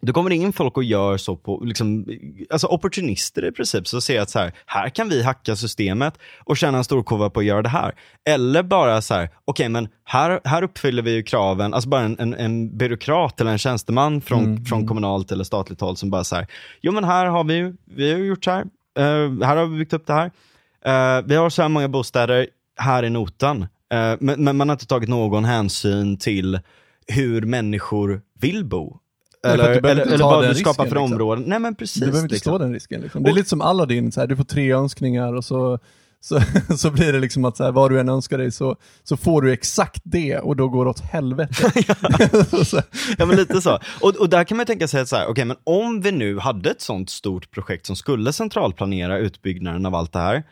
då 0.00 0.12
kommer 0.12 0.30
det 0.30 0.36
in 0.36 0.52
folk 0.52 0.76
och 0.76 0.84
gör 0.84 1.16
så 1.16 1.36
på, 1.36 1.62
liksom, 1.64 2.06
alltså 2.50 2.66
opportunister 2.66 3.44
i 3.44 3.52
princip, 3.52 3.88
så 3.88 4.00
ser 4.00 4.20
att 4.20 4.30
så 4.30 4.38
här, 4.38 4.52
här 4.66 4.88
kan 4.88 5.08
vi 5.08 5.22
hacka 5.22 5.56
systemet 5.56 6.18
och 6.44 6.56
tjäna 6.56 6.78
en 6.78 6.84
stor 6.84 7.02
kova 7.02 7.30
på 7.30 7.40
att 7.40 7.46
göra 7.46 7.62
det 7.62 7.68
här. 7.68 7.94
Eller 8.24 8.62
bara 8.62 9.02
så 9.02 9.14
här, 9.14 9.24
okej 9.24 9.42
okay, 9.44 9.68
men 9.68 9.88
här, 10.04 10.40
här 10.44 10.62
uppfyller 10.62 11.02
vi 11.02 11.10
ju 11.10 11.22
kraven, 11.22 11.74
alltså 11.74 11.88
bara 11.88 12.00
en, 12.00 12.18
en, 12.18 12.34
en 12.34 12.76
byråkrat 12.76 13.40
eller 13.40 13.50
en 13.50 13.58
tjänsteman 13.58 14.20
från, 14.20 14.44
mm. 14.44 14.64
från 14.64 14.78
mm. 14.78 14.88
kommunalt 14.88 15.32
eller 15.32 15.44
statligt 15.44 15.80
håll 15.80 15.96
som 15.96 16.10
bara 16.10 16.24
så 16.24 16.36
här, 16.36 16.46
jo 16.80 16.92
men 16.92 17.04
här 17.04 17.26
har 17.26 17.44
vi 17.44 17.54
ju, 17.54 17.76
vi 17.84 18.12
har 18.12 18.18
gjort 18.18 18.44
så 18.44 18.50
här, 18.50 18.62
uh, 18.98 19.42
här 19.42 19.56
har 19.56 19.66
vi 19.66 19.78
byggt 19.78 19.92
upp 19.92 20.06
det 20.06 20.12
här, 20.12 20.26
uh, 21.18 21.26
vi 21.26 21.34
har 21.36 21.50
så 21.50 21.62
här 21.62 21.68
många 21.68 21.88
bostäder, 21.88 22.46
här 22.76 23.02
är 23.02 23.10
notan. 23.10 23.62
Uh, 23.62 24.16
men, 24.20 24.44
men 24.44 24.56
man 24.56 24.68
har 24.68 24.74
inte 24.74 24.86
tagit 24.86 25.08
någon 25.08 25.44
hänsyn 25.44 26.16
till 26.16 26.60
hur 27.06 27.42
människor 27.42 28.22
vill 28.40 28.64
bo 28.64 29.00
eller, 29.52 29.68
eller, 29.68 30.02
eller 30.02 30.24
vad 30.24 30.48
du 30.48 30.54
skapar 30.54 30.54
risken, 30.54 30.74
för 30.74 30.84
liksom. 30.84 31.12
områden. 31.12 31.44
Nej 31.46 31.58
men 31.58 31.74
precis. 31.74 32.00
Du 32.02 32.06
behöver 32.06 32.22
inte 32.22 32.34
liksom. 32.34 32.50
stå 32.50 32.58
den 32.58 32.72
risken. 32.72 33.00
Liksom. 33.00 33.22
Det 33.22 33.30
är 33.30 33.34
lite 33.34 33.48
som 33.48 33.60
Aladdin, 33.60 34.12
så 34.12 34.20
här, 34.20 34.26
du 34.26 34.36
får 34.36 34.44
tre 34.44 34.72
önskningar 34.72 35.32
och 35.32 35.44
så, 35.44 35.78
så, 36.20 36.40
så 36.76 36.90
blir 36.90 37.12
det 37.12 37.18
liksom 37.18 37.44
att 37.44 37.56
så 37.56 37.64
här, 37.64 37.72
vad 37.72 37.90
du 37.90 38.00
än 38.00 38.08
önskar 38.08 38.38
dig 38.38 38.52
så, 38.52 38.76
så 39.04 39.16
får 39.16 39.42
du 39.42 39.52
exakt 39.52 40.02
det 40.04 40.38
och 40.38 40.56
då 40.56 40.68
går 40.68 40.84
det 40.84 40.90
åt 40.90 41.00
helvete. 41.00 41.72
ja 43.18 43.26
men 43.26 43.36
lite 43.36 43.60
så. 43.60 43.78
Och, 44.00 44.16
och 44.16 44.28
där 44.28 44.44
kan 44.44 44.56
man 44.56 44.66
tänka 44.66 44.88
sig 44.88 45.00
att 45.00 45.08
så 45.08 45.16
här, 45.16 45.24
okej 45.24 45.32
okay, 45.32 45.44
men 45.44 45.56
om 45.64 46.00
vi 46.00 46.12
nu 46.12 46.38
hade 46.38 46.70
ett 46.70 46.80
sånt 46.80 47.10
stort 47.10 47.50
projekt 47.50 47.86
som 47.86 47.96
skulle 47.96 48.32
centralplanera 48.32 49.18
utbyggnaden 49.18 49.86
av 49.86 49.94
allt 49.94 50.12
det 50.12 50.18
här. 50.18 50.42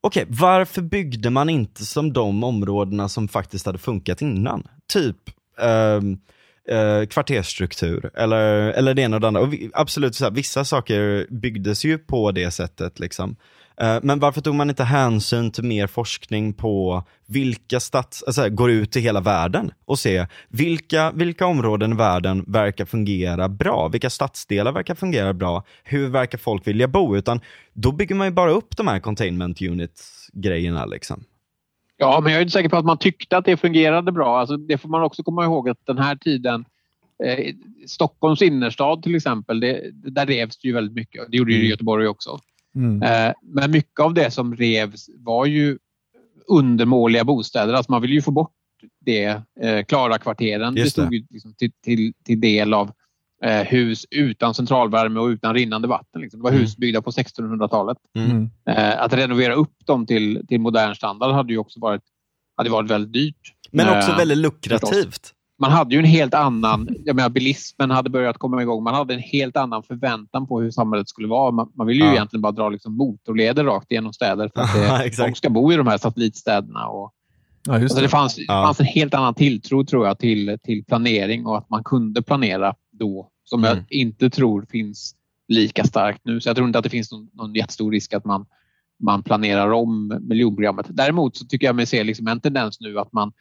Okej, 0.00 0.22
okay, 0.22 0.36
varför 0.38 0.82
byggde 0.82 1.30
man 1.30 1.48
inte 1.48 1.84
som 1.84 2.12
de 2.12 2.44
områdena 2.44 3.08
som 3.08 3.28
faktiskt 3.28 3.66
hade 3.66 3.78
funkat 3.78 4.22
innan? 4.22 4.68
Typ 4.92 5.16
um, 5.60 6.18
eh, 6.68 7.06
kvartersstruktur 7.06 8.10
eller, 8.14 8.70
eller 8.70 8.94
det 8.94 9.02
ena 9.02 9.16
och 9.16 9.20
det 9.20 9.26
andra. 9.28 9.42
Och 9.42 9.52
vi, 9.52 9.70
absolut, 9.74 10.14
så 10.14 10.24
här, 10.24 10.30
vissa 10.30 10.64
saker 10.64 11.26
byggdes 11.30 11.84
ju 11.84 11.98
på 11.98 12.30
det 12.32 12.50
sättet. 12.50 13.00
Liksom. 13.00 13.36
Eh, 13.80 13.98
Men 14.02 14.18
varför 14.18 14.40
tog 14.40 14.54
man 14.54 14.68
inte 14.70 14.84
hänsyn 14.84 15.50
till 15.50 15.64
mer 15.64 15.86
forskning 15.86 16.52
på 16.52 17.04
vilka 17.26 17.80
stats, 17.80 18.22
alltså, 18.22 18.48
går 18.48 18.70
ut 18.70 18.96
i 18.96 19.00
hela 19.00 19.20
världen 19.20 19.70
och 19.84 19.98
se 19.98 20.26
vilka, 20.48 21.10
vilka 21.10 21.46
områden 21.46 21.92
i 21.92 21.96
världen 21.96 22.44
verkar 22.46 22.84
fungera 22.84 23.48
bra? 23.48 23.88
Vilka 23.88 24.10
stadsdelar 24.10 24.72
verkar 24.72 24.94
fungera 24.94 25.32
bra? 25.34 25.64
Hur 25.84 26.08
verkar 26.08 26.38
folk 26.38 26.66
vilja 26.66 26.88
bo? 26.88 27.16
Utan 27.16 27.40
då 27.72 27.92
bygger 27.92 28.14
man 28.14 28.26
ju 28.26 28.30
bara 28.32 28.50
upp 28.50 28.76
de 28.76 28.88
här 28.88 28.98
containment 29.00 29.62
units 29.62 30.28
grejerna. 30.32 30.86
liksom. 30.86 31.24
Ja, 32.02 32.20
men 32.20 32.32
jag 32.32 32.38
är 32.38 32.42
inte 32.42 32.52
säker 32.52 32.68
på 32.68 32.76
att 32.76 32.84
man 32.84 32.98
tyckte 32.98 33.36
att 33.36 33.44
det 33.44 33.56
fungerade 33.56 34.12
bra. 34.12 34.38
Alltså, 34.40 34.56
det 34.56 34.78
får 34.78 34.88
man 34.88 35.02
också 35.02 35.22
komma 35.22 35.44
ihåg 35.44 35.68
att 35.68 35.86
den 35.86 35.98
här 35.98 36.16
tiden 36.16 36.64
eh, 37.24 37.54
Stockholms 37.86 38.42
innerstad 38.42 39.02
till 39.02 39.14
exempel, 39.14 39.60
det, 39.60 39.90
där 39.92 40.26
revs 40.26 40.58
det 40.58 40.68
ju 40.68 40.74
väldigt 40.74 40.94
mycket. 40.94 41.24
Det 41.30 41.36
gjorde 41.36 41.52
ju 41.52 41.58
Mm. 41.58 41.70
Göteborg 41.70 42.08
också. 42.08 42.38
Mm. 42.74 43.02
Eh, 43.02 43.34
men 43.42 43.70
mycket 43.70 44.00
av 44.00 44.14
det 44.14 44.30
som 44.30 44.56
revs 44.56 45.10
var 45.18 45.46
ju 45.46 45.78
undermåliga 46.46 47.24
bostäder. 47.24 47.74
Alltså 47.74 47.92
man 47.92 48.02
ville 48.02 48.14
ju 48.14 48.22
få 48.22 48.30
bort 48.30 48.52
det. 49.00 49.42
Eh, 49.60 49.84
Klara-kvarteren 49.88 50.76
Just 50.76 50.96
det. 50.96 51.02
bestod 51.02 51.14
ju 51.14 51.26
liksom 51.30 51.54
till, 51.54 51.72
till, 51.84 52.12
till 52.24 52.40
del 52.40 52.74
av 52.74 52.92
eh, 53.44 53.60
hus 53.62 54.06
utan 54.10 54.54
centralvärme 54.54 55.20
och 55.20 55.26
utan 55.26 55.54
rinnande 55.54 55.88
vatten. 55.88 56.20
Liksom. 56.20 56.40
Det 56.40 56.44
var 56.44 56.50
Mm. 56.50 56.60
hus 56.62 56.76
byggda 56.76 57.02
på 57.02 57.10
1600-talet. 57.10 57.98
Mm. 58.18 58.50
Eh, 58.68 59.02
att 59.02 59.12
renovera 59.12 59.54
upp 59.54 59.86
dem 59.86 60.06
till, 60.06 60.46
till 60.48 60.60
modern 60.60 60.94
standard 60.94 61.30
hade 61.34 61.52
ju 61.52 61.58
också 61.58 61.80
varit, 61.80 62.02
hade 62.56 62.70
varit 62.70 62.90
väldigt 62.90 63.12
dyrt. 63.12 63.54
Men 63.70 63.88
också 63.98 64.10
Eh, 64.10 64.16
väldigt 64.16 64.38
lukrativt. 64.38 65.32
man 65.60 65.70
hade 65.70 65.94
ju 65.94 65.98
en 65.98 66.04
helt 66.04 66.34
annan, 66.34 66.88
jag 67.04 67.16
menar 67.16 67.28
bilismen 67.30 67.90
hade 67.90 68.10
börjat 68.10 68.38
komma 68.38 68.62
igång. 68.62 68.82
Man 68.84 68.94
hade 68.94 69.14
en 69.14 69.20
helt 69.20 69.56
annan 69.56 69.82
förväntan 69.82 70.46
på 70.46 70.60
hur 70.60 70.70
samhället 70.70 71.08
skulle 71.08 71.28
vara. 71.28 71.50
Man, 71.50 71.72
man 71.74 71.86
ville 71.86 72.00
ju 72.00 72.06
Ja. 72.10 72.12
egentligen 72.14 72.42
bara 72.42 72.52
dra 72.52 72.68
liksom 72.68 72.96
motorleder 72.96 73.64
rakt 73.64 73.90
igenom 73.92 74.12
städer 74.12 74.50
för 74.54 74.62
att 74.62 74.72
det, 75.04 75.16
folk 75.16 75.36
ska 75.36 75.50
bo 75.50 75.72
i 75.72 75.76
de 75.76 75.86
här 75.86 75.98
satellitstäderna. 75.98 76.86
Och, 76.86 77.12
Ja, 77.66 77.72
just 77.72 77.82
alltså 77.82 77.96
det. 77.96 78.02
det 78.02 78.08
fanns, 78.08 78.34
Ja. 78.38 78.44
fanns 78.66 78.80
en 78.80 78.86
helt 78.86 79.14
annan 79.14 79.34
tilltro 79.34 79.84
tror 79.84 80.06
jag 80.06 80.18
till, 80.18 80.58
till 80.62 80.84
planering 80.84 81.46
och 81.46 81.58
att 81.58 81.70
man 81.70 81.84
kunde 81.84 82.22
planera 82.22 82.74
då 82.92 83.28
som 83.52 83.64
Mm. 83.64 83.76
jag 83.76 83.84
inte 83.92 84.30
tror 84.30 84.66
finns 84.70 85.14
lika 85.48 85.84
starkt 85.84 86.20
nu. 86.24 86.40
Så 86.40 86.48
jag 86.48 86.56
tror 86.56 86.66
inte 86.66 86.78
att 86.78 86.82
det 86.84 86.90
finns 86.90 87.12
någon, 87.12 87.30
någon 87.32 87.54
jättestor 87.54 87.92
risk 87.92 88.12
att 88.14 88.24
man, 88.24 88.46
man 88.98 89.22
planerar 89.22 89.70
om 89.72 90.18
miljonprogrammet. 90.20 90.86
Däremot 90.88 91.36
så 91.36 91.46
tycker 91.46 91.66
jag 91.66 91.76
mig 91.76 91.86
se 91.86 92.04
liksom 92.04 92.26
en 92.26 92.40
tendens 92.40 92.80
nu 92.80 92.98
att 92.98 93.12
man 93.12 93.32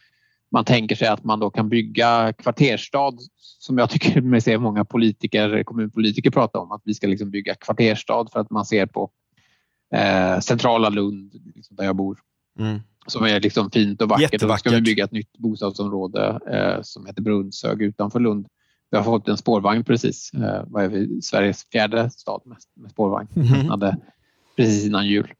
man 0.53 0.65
tänker 0.65 0.95
sig 0.95 1.07
att 1.07 1.23
man 1.23 1.39
då 1.39 1.49
kan 1.49 1.69
bygga 1.69 2.33
kvarterstad 2.33 3.11
som 3.59 3.77
jag 3.77 3.89
tycker 3.89 4.21
mig 4.33 4.41
se 4.41 4.57
många 4.57 4.85
politiker, 4.85 5.63
kommunpolitiker 5.63 6.31
prata 6.31 6.59
om. 6.59 6.71
Att 6.71 6.81
vi 6.85 6.93
ska 6.93 7.07
liksom 7.07 7.31
bygga 7.31 7.55
kvarterstad 7.55 8.25
för 8.33 8.39
att 8.39 8.49
man 8.49 8.65
ser 8.65 8.85
på 8.85 9.11
eh, 9.93 10.39
centrala 10.39 10.89
Lund, 10.89 11.33
liksom 11.55 11.75
där 11.75 11.83
jag 11.83 11.95
bor, 11.95 12.19
Mm. 12.59 12.79
som 13.07 13.23
är 13.25 13.39
liksom 13.39 13.71
fint 13.71 14.01
och 14.01 14.09
vackert. 14.09 14.43
Och 14.43 14.49
då 14.49 14.57
ska 14.57 14.69
vi 14.69 14.75
Jättevackert. 14.75 14.85
bygga 14.85 15.03
ett 15.03 15.11
nytt 15.11 15.37
bostadsområde 15.37 16.39
eh, 16.51 16.81
som 16.83 17.05
heter 17.05 17.21
Brunnshög 17.21 17.81
utanför 17.81 18.19
Lund. 18.19 18.47
Vi 18.91 18.97
har 18.97 19.03
fått 19.03 19.27
en 19.27 19.37
spårvagn 19.37 19.83
precis. 19.83 20.33
Eh, 20.33 20.63
vad 20.67 20.83
är 20.83 20.87
vi? 20.87 21.21
Sveriges 21.21 21.65
fjärde 21.71 22.09
stad 22.09 22.41
med, 22.45 22.57
med 22.75 22.91
spårvagn. 22.91 23.27
Mhm. 23.33 23.69
Hade 23.69 23.97
precis 24.55 24.85
innan 24.85 25.07
jul. 25.07 25.33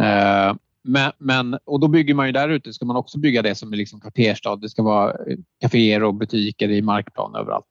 Eh, 0.00 0.54
men, 0.84 1.12
men, 1.18 1.58
och 1.64 1.80
då 1.80 1.88
bygger 1.88 2.14
man 2.14 2.26
ju 2.26 2.32
där 2.32 2.48
ute, 2.48 2.72
ska 2.72 2.84
man 2.84 2.96
också 2.96 3.18
bygga 3.18 3.42
det 3.42 3.54
som 3.54 3.72
är 3.72 3.76
liksom 3.76 4.00
kvarterstad. 4.00 4.56
Det 4.56 4.68
ska 4.68 4.82
vara 4.82 5.10
eh, 5.10 5.38
kaféer 5.60 6.02
och 6.02 6.14
butiker 6.14 6.70
i 6.70 6.82
markplan 6.82 7.34
överallt. 7.34 7.66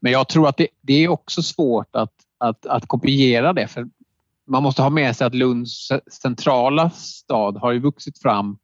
Men 0.00 0.12
jag 0.12 0.28
tror 0.28 0.48
att 0.48 0.56
det, 0.56 0.68
det 0.80 1.04
är 1.04 1.08
också 1.08 1.42
svårt 1.42 1.96
att, 1.96 2.12
att, 2.38 2.66
att 2.66 2.86
kopiera 2.86 3.52
det. 3.52 3.68
För 3.68 3.88
man 4.46 4.62
måste 4.62 4.82
ha 4.82 4.90
med 4.90 5.16
sig 5.16 5.26
att 5.26 5.34
Lunds 5.34 5.88
centrala 6.10 6.90
stad 6.90 7.56
har 7.56 7.72
ju 7.72 7.78
vuxit 7.78 8.18
fram. 8.18 8.58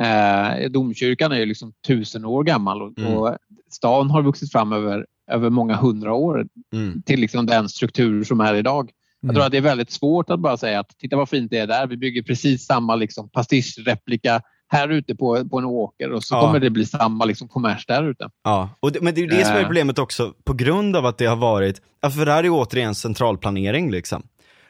Eh, 0.00 0.70
domkyrkan 0.70 1.32
är 1.32 1.36
ju 1.36 1.46
liksom 1.46 1.72
tusen 1.86 2.24
år 2.24 2.44
gammal 2.44 2.82
och, 2.82 2.98
Mm. 2.98 3.12
och 3.16 3.36
stan 3.70 4.10
har 4.10 4.22
vuxit 4.22 4.52
fram 4.52 4.72
över, 4.72 5.06
över 5.30 5.50
många 5.50 5.76
hundra 5.76 6.12
år 6.14 6.46
Mm. 6.72 7.02
till 7.02 7.20
liksom 7.20 7.46
den 7.46 7.68
struktur 7.68 8.24
som 8.24 8.40
är 8.40 8.54
idag. 8.54 8.90
Jag 9.20 9.26
Mm. 9.28 9.34
tror 9.34 9.44
att 9.46 9.50
det 9.52 9.56
är 9.58 9.62
väldigt 9.62 9.90
svårt 9.90 10.30
att 10.30 10.40
bara 10.40 10.56
säga 10.56 10.80
att 10.80 10.88
titta 10.98 11.16
vad 11.16 11.28
fint 11.28 11.50
det 11.50 11.58
är 11.58 11.66
där. 11.66 11.86
Vi 11.86 11.96
bygger 11.96 12.22
precis 12.22 12.66
samma 12.66 12.94
liksom 12.96 13.28
pastischreplika 13.28 14.40
här 14.68 14.88
ute 14.88 15.14
på, 15.16 15.48
på 15.48 15.58
en 15.58 15.64
åker 15.64 16.10
och 16.12 16.24
så 16.24 16.34
Ja. 16.34 16.40
kommer 16.40 16.60
det 16.60 16.70
bli 16.70 16.86
samma 16.86 17.24
liksom 17.24 17.48
kommers 17.48 17.86
där 17.86 18.10
ute. 18.10 18.30
Ja, 18.44 18.68
och 18.80 18.92
det, 18.92 19.00
men 19.00 19.14
det 19.14 19.20
är 19.20 19.22
ju 19.22 19.28
det 19.28 19.44
som 19.44 19.54
är 19.54 19.58
Eh. 19.60 19.64
problemet 19.64 19.98
också, 19.98 20.32
på 20.44 20.52
grund 20.52 20.96
av 20.96 21.06
att 21.06 21.18
det 21.18 21.26
har 21.26 21.36
varit, 21.36 21.80
för 22.14 22.26
det 22.26 22.32
här 22.32 22.38
är 22.38 22.44
ju 22.44 22.50
återigen 22.50 22.94
centralplanering 22.94 23.90
liksom. 23.90 24.22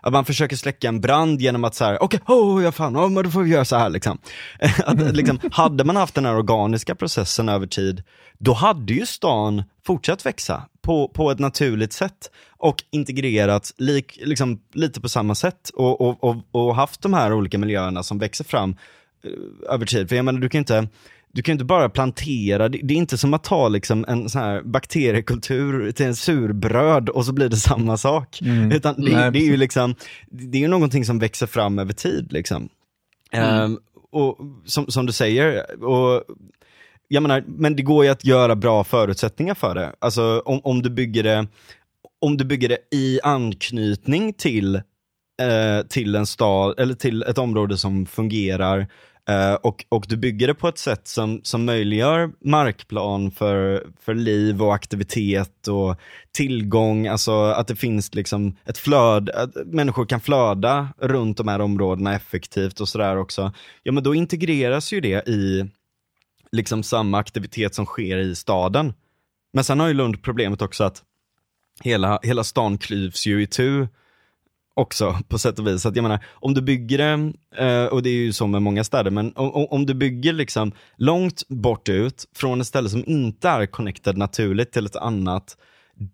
Att 0.02 0.12
man 0.12 0.24
försöker 0.24 0.56
släcka 0.56 0.88
en 0.88 1.00
brand 1.00 1.40
genom 1.40 1.64
att 1.64 1.74
säga, 1.74 1.98
okej, 2.00 2.20
oh, 2.26 2.64
ja 2.64 2.72
fan, 2.72 2.96
oh, 2.96 3.10
men 3.10 3.24
då 3.24 3.30
får 3.30 3.42
vi 3.42 3.50
göra 3.50 3.64
så 3.64 3.76
här 3.76 3.90
liksom. 3.90 4.18
att, 4.84 5.00
eh, 5.00 5.12
liksom. 5.12 5.38
Hade 5.52 5.84
man 5.84 5.96
haft 5.96 6.14
den 6.14 6.24
här 6.24 6.36
organiska 6.36 6.94
processen 6.94 7.48
över 7.48 7.66
tid, 7.66 8.02
då 8.38 8.52
hade 8.52 8.92
ju 8.92 9.06
stan 9.06 9.62
fortsatt 9.86 10.26
växa 10.26 10.62
på, 10.82 11.08
på 11.08 11.30
ett 11.30 11.38
naturligt 11.38 11.92
sätt 11.92 12.30
och 12.48 12.76
integrerats 12.90 13.74
lik, 13.78 14.18
liksom, 14.24 14.60
lite 14.72 15.00
på 15.00 15.08
samma 15.08 15.34
sätt 15.34 15.70
och, 15.74 16.00
och, 16.00 16.24
och, 16.24 16.36
och 16.50 16.76
haft 16.76 17.02
de 17.02 17.14
här 17.14 17.32
olika 17.32 17.58
miljöerna 17.58 18.02
som 18.02 18.18
växer 18.18 18.44
fram 18.44 18.76
eh, 19.24 19.72
över 19.74 19.86
tid. 19.86 20.08
För 20.08 20.16
jag 20.16 20.24
menar, 20.24 20.40
du 20.40 20.48
kan 20.48 20.58
inte, 20.58 20.88
du 21.32 21.42
kan 21.42 21.52
inte 21.52 21.64
bara 21.64 21.88
plantera, 21.88 22.68
det, 22.68 22.80
det 22.82 22.94
är 22.94 22.98
inte 22.98 23.18
som 23.18 23.34
att 23.34 23.44
ta 23.44 23.68
liksom 23.68 24.04
en 24.08 24.28
sån 24.28 24.42
här 24.42 24.62
bakteriekultur 24.62 25.92
till 25.92 26.06
en 26.06 26.16
surbröd 26.16 27.08
och 27.08 27.26
så 27.26 27.32
blir 27.32 27.48
det 27.48 27.56
samma 27.56 27.96
sak. 27.96 28.40
Mm. 28.42 28.72
Utan 28.72 28.94
det, 29.00 29.12
Nej, 29.12 29.30
det 29.30 29.38
är 29.38 29.46
ju 29.46 29.56
liksom, 29.56 29.94
det 30.30 30.58
är 30.58 30.62
ju 30.62 30.68
någonting 30.68 31.04
som 31.04 31.18
växer 31.18 31.46
fram 31.46 31.78
över 31.78 31.92
tid 31.92 32.32
liksom. 32.32 32.68
Mm. 33.32 33.48
Ehm, 33.48 33.78
och 34.12 34.38
som, 34.64 34.86
som 34.86 35.06
du 35.06 35.12
säger, 35.12 35.82
och 35.84 36.24
jag 37.08 37.22
menar, 37.22 37.44
men 37.46 37.76
det 37.76 37.82
går 37.82 38.04
ju 38.04 38.10
att 38.10 38.24
göra 38.24 38.56
bra 38.56 38.84
förutsättningar 38.84 39.54
för 39.54 39.74
det. 39.74 39.92
Alltså 39.98 40.42
om, 40.44 40.60
om 40.64 40.82
du 40.82 40.90
bygger 40.90 41.22
det, 41.22 41.46
om 42.20 42.36
du 42.36 42.44
bygger 42.44 42.68
det 42.68 42.78
i 42.90 43.20
anknytning 43.22 44.32
till, 44.32 44.74
eh, 44.74 45.86
till 45.88 46.14
en 46.14 46.26
stad, 46.26 46.80
eller 46.80 46.94
till 46.94 47.22
ett 47.22 47.38
område 47.38 47.76
som 47.76 48.06
fungerar, 48.06 48.86
Eh, 49.30 49.54
och, 49.54 49.84
och 49.88 50.06
du 50.08 50.16
bygger 50.16 50.46
det 50.46 50.54
på 50.54 50.68
ett 50.68 50.78
sätt 50.78 51.08
som, 51.08 51.40
som 51.42 51.64
möjliggör 51.64 52.30
markplan 52.40 53.30
för, 53.30 53.86
för 54.00 54.14
liv 54.14 54.62
och 54.62 54.74
aktivitet 54.74 55.68
och 55.68 55.96
tillgång, 56.32 57.06
alltså 57.06 57.32
att 57.42 57.68
det 57.68 57.76
finns 57.76 58.14
liksom 58.14 58.56
ett 58.64 58.78
flöde, 58.78 59.42
att 59.42 59.50
människor 59.66 60.06
kan 60.06 60.20
flöda 60.20 60.88
runt 60.98 61.36
de 61.36 61.48
här 61.48 61.60
områdena 61.60 62.14
effektivt 62.14 62.80
och 62.80 62.88
sådär 62.88 63.16
också. 63.16 63.52
Ja 63.82 63.92
men 63.92 64.02
då 64.02 64.14
integreras 64.14 64.92
ju 64.92 65.00
det 65.00 65.28
i 65.28 65.70
liksom 66.52 66.82
samma 66.82 67.18
aktivitet 67.18 67.74
som 67.74 67.86
sker 67.86 68.18
i 68.18 68.36
staden. 68.36 68.92
Men 69.52 69.64
sen 69.64 69.80
har 69.80 69.88
ju 69.88 69.94
Lund 69.94 70.22
problemet 70.22 70.62
också 70.62 70.84
att 70.84 71.02
hela, 71.82 72.18
hela 72.22 72.44
stan 72.44 72.78
klyvs 72.78 73.26
ju 73.26 73.42
i 73.42 73.46
tu 73.46 73.88
också 74.80 75.18
på 75.28 75.38
sätt 75.38 75.58
och 75.58 75.66
vis. 75.66 75.82
Så 75.82 75.88
att 75.88 75.96
jag 75.96 76.02
menar, 76.02 76.24
om 76.32 76.54
du 76.54 76.62
bygger 76.62 76.98
det, 76.98 77.32
eh, 77.64 77.84
och 77.84 78.02
det 78.02 78.10
är 78.10 78.14
ju 78.14 78.32
så 78.32 78.46
med 78.46 78.62
många 78.62 78.84
städer, 78.84 79.10
men 79.10 79.32
om, 79.36 79.86
du 79.86 79.94
bygger 79.94 80.32
liksom 80.32 80.72
långt 80.96 81.48
bort 81.48 81.88
ut 81.88 82.24
från 82.36 82.60
ett 82.60 82.66
ställe 82.66 82.88
som 82.88 83.04
inte 83.06 83.48
är 83.48 83.66
connected 83.66 84.16
naturligt 84.16 84.72
till 84.72 84.86
ett 84.86 84.96
annat, 84.96 85.56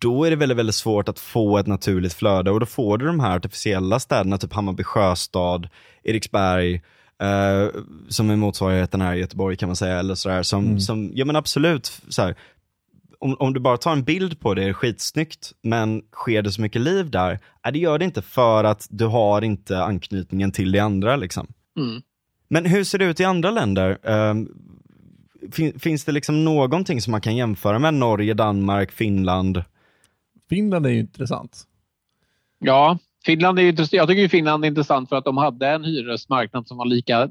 då 0.00 0.24
är 0.24 0.30
det 0.30 0.36
väldigt, 0.36 0.58
väldigt 0.58 0.74
svårt 0.74 1.08
att 1.08 1.18
få 1.18 1.58
ett 1.58 1.66
naturligt 1.66 2.14
flöde 2.14 2.50
och 2.50 2.60
då 2.60 2.66
får 2.66 2.98
du 2.98 3.06
de 3.06 3.20
här 3.20 3.36
artificiella 3.36 4.00
städerna, 4.00 4.38
typ 4.38 4.52
Hammarby 4.52 4.84
sjöstad, 4.84 5.68
Eriksberg, 6.02 6.74
eh, 7.22 7.68
som 8.08 8.30
är 8.30 8.36
motsvarigheten 8.36 9.00
här 9.00 9.14
i 9.14 9.18
Göteborg 9.18 9.56
kan 9.56 9.68
man 9.68 9.76
säga, 9.76 9.98
eller 9.98 10.14
sådär, 10.14 10.42
som, 10.42 10.64
Mm. 10.64 10.80
som 10.80 11.10
ja 11.14 11.24
men 11.24 11.36
absolut, 11.36 12.00
så 12.08 12.22
här, 12.22 12.34
om, 13.20 13.36
om 13.38 13.52
du 13.52 13.60
bara 13.60 13.76
tar 13.76 13.92
en 13.92 14.04
bild 14.04 14.40
på 14.40 14.54
det, 14.54 14.62
är 14.62 14.66
det 14.66 14.74
skitsnyggt, 14.74 15.52
men 15.62 16.02
sker 16.12 16.42
det 16.42 16.52
så 16.52 16.60
mycket 16.60 16.82
liv 16.82 17.10
där? 17.10 17.38
Nej, 17.64 17.72
det 17.72 17.78
gör 17.78 17.98
det 17.98 18.04
inte 18.04 18.22
för 18.22 18.64
att 18.64 18.86
du 18.90 19.06
har 19.06 19.42
inte 19.42 19.82
anknytningen 19.82 20.52
till 20.52 20.72
det 20.72 20.78
andra 20.78 21.16
liksom. 21.16 21.46
Mm. 21.76 22.02
Men 22.48 22.66
hur 22.66 22.84
ser 22.84 22.98
det 22.98 23.04
ut 23.04 23.20
i 23.20 23.24
andra 23.24 23.50
länder? 23.50 23.98
Ehm, 24.02 24.48
fin, 25.52 25.78
finns 25.78 26.04
det 26.04 26.12
liksom 26.12 26.44
någonting 26.44 27.00
som 27.00 27.10
man 27.10 27.20
kan 27.20 27.36
jämföra 27.36 27.78
med 27.78 27.94
Norge, 27.94 28.34
Danmark, 28.34 28.92
Finland? 28.92 29.62
Finland 30.48 30.86
är 30.86 30.90
ju 30.90 31.00
intressant. 31.00 31.62
Ja, 32.58 32.98
Finland 33.24 33.58
är 33.58 33.62
ju 33.62 33.68
intressant. 33.68 33.92
Jag 33.92 34.08
tycker 34.08 34.22
ju 34.22 34.28
Finland 34.28 34.64
är 34.64 34.68
intressant 34.68 35.08
för 35.08 35.16
att 35.16 35.24
de 35.24 35.36
hade 35.36 35.68
en 35.68 35.84
hyresmarknad 35.84 36.66
som 36.66 36.76
var 36.76 36.86
lika 36.86 37.22